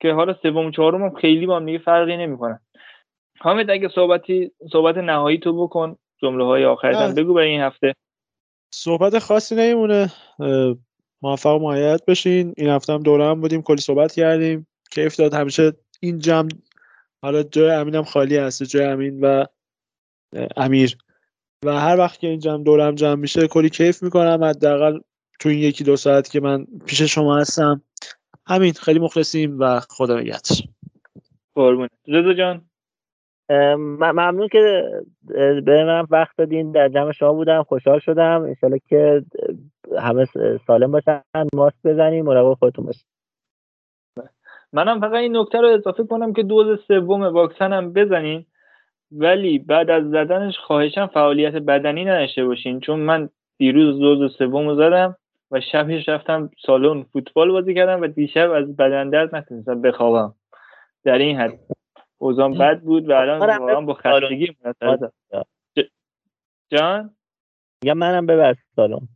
[0.00, 2.60] که حالا سوم چهارم هم خیلی با هم دیگه فرقی نمی‌کنن.
[3.40, 7.94] حامد اگه صحبتی صحبت نهایی تو بکن جمله های آخرت بگو برای این هفته.
[8.74, 10.12] صحبت خاصی نمیمونه.
[11.22, 12.54] موفق و بشین.
[12.56, 14.66] این هفته هم دوره هم بودیم کلی صحبت کردیم.
[14.90, 15.34] کیف داد.
[15.34, 16.48] همیشه این جمع
[17.22, 19.44] حالا جای امینم خالی هست جای امین و
[20.56, 20.96] امیر.
[21.64, 24.44] و هر وقت که این جمع دورم جمع میشه کلی کیف می‌کنم.
[24.44, 25.00] حداقل
[25.40, 27.82] تو این یکی دو ساعت که من پیش شما هستم.
[28.46, 30.58] همین خیلی مخلصیم و خدا نگهدار.
[31.54, 32.62] قربون رضا جان.
[33.78, 34.84] ممنون که
[35.64, 36.72] به من وقت دادین.
[36.72, 37.62] در جمع شما بودم.
[37.62, 38.42] خوشحال شدم.
[38.42, 39.24] انشالله که
[39.98, 40.26] همه
[40.66, 41.22] سالم باشن.
[41.54, 42.24] ماست بزنیم.
[42.24, 43.04] مراقب خودتون باشین.
[44.72, 48.46] منم فقط این نکته رو اضافه کنم که دوز سوم واکسن هم بزنین.
[49.12, 52.80] ولی بعد از زدنش خواهشم فعالیت بدنی نداشته باشین.
[52.80, 55.16] چون من دیروز دوز سوم رو زدم.
[55.50, 60.34] و شبش رفتم سالن فوتبال بازی کردم و دیشب از بدن درد نتونستم بخوابم.
[61.04, 61.58] در این حد.
[62.18, 64.56] اوزان بد بود و الان واقعا با خستگی
[66.70, 67.10] جان؟
[67.84, 69.08] یا منم ببر سالن.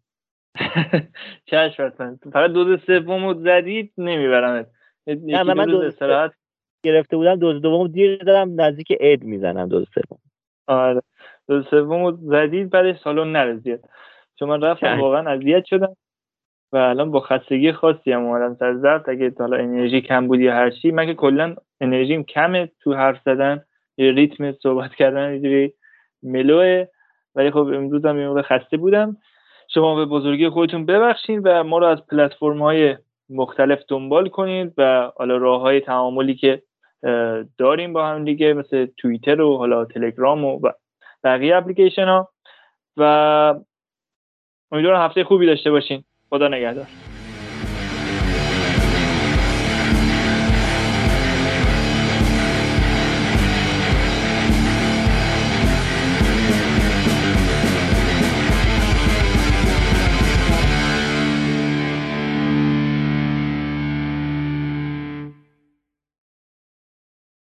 [1.51, 4.67] چشم فقط دوز سوم زدید نمیبرمت.
[5.07, 6.33] نه من دوز استراحت
[6.83, 10.19] گرفته بودم دوز دوم دیر دادم نزدیک عید می‌زنم دوز سوم
[10.67, 11.03] آره.
[11.49, 13.89] دوز سوم زدید بعدش سالن نرسید.
[14.39, 15.97] چون من رفتم واقعا اذیت شدم.
[16.73, 19.09] و الان با خستگی خاصی هم اومدم سر ضبط.
[19.09, 23.21] اگه حالا انرژی کم بود یا هر چی من که کلا انرژیم کمه تو حرف
[23.25, 23.65] زدن
[23.97, 25.73] یه ریتم صحبت کردن اینجوری
[26.23, 26.87] ملوه.
[27.35, 29.17] ولی خب امروز هم یه خسته بودم.
[29.75, 32.97] شما به بزرگی خودتون ببخشید و ما رو از پلتفرم های
[33.31, 36.63] مختلف دنبال کنید و حالا راه های تعاملی که
[37.59, 40.61] داریم با هم دیگه مثل توییتر و حالا تلگرام و
[41.25, 42.29] بقیه اپلیکیشن ها
[42.97, 43.05] و
[44.73, 46.05] امیدوارم هفته خوبی داشته باشین.
[46.31, 46.87] خدا نگهدار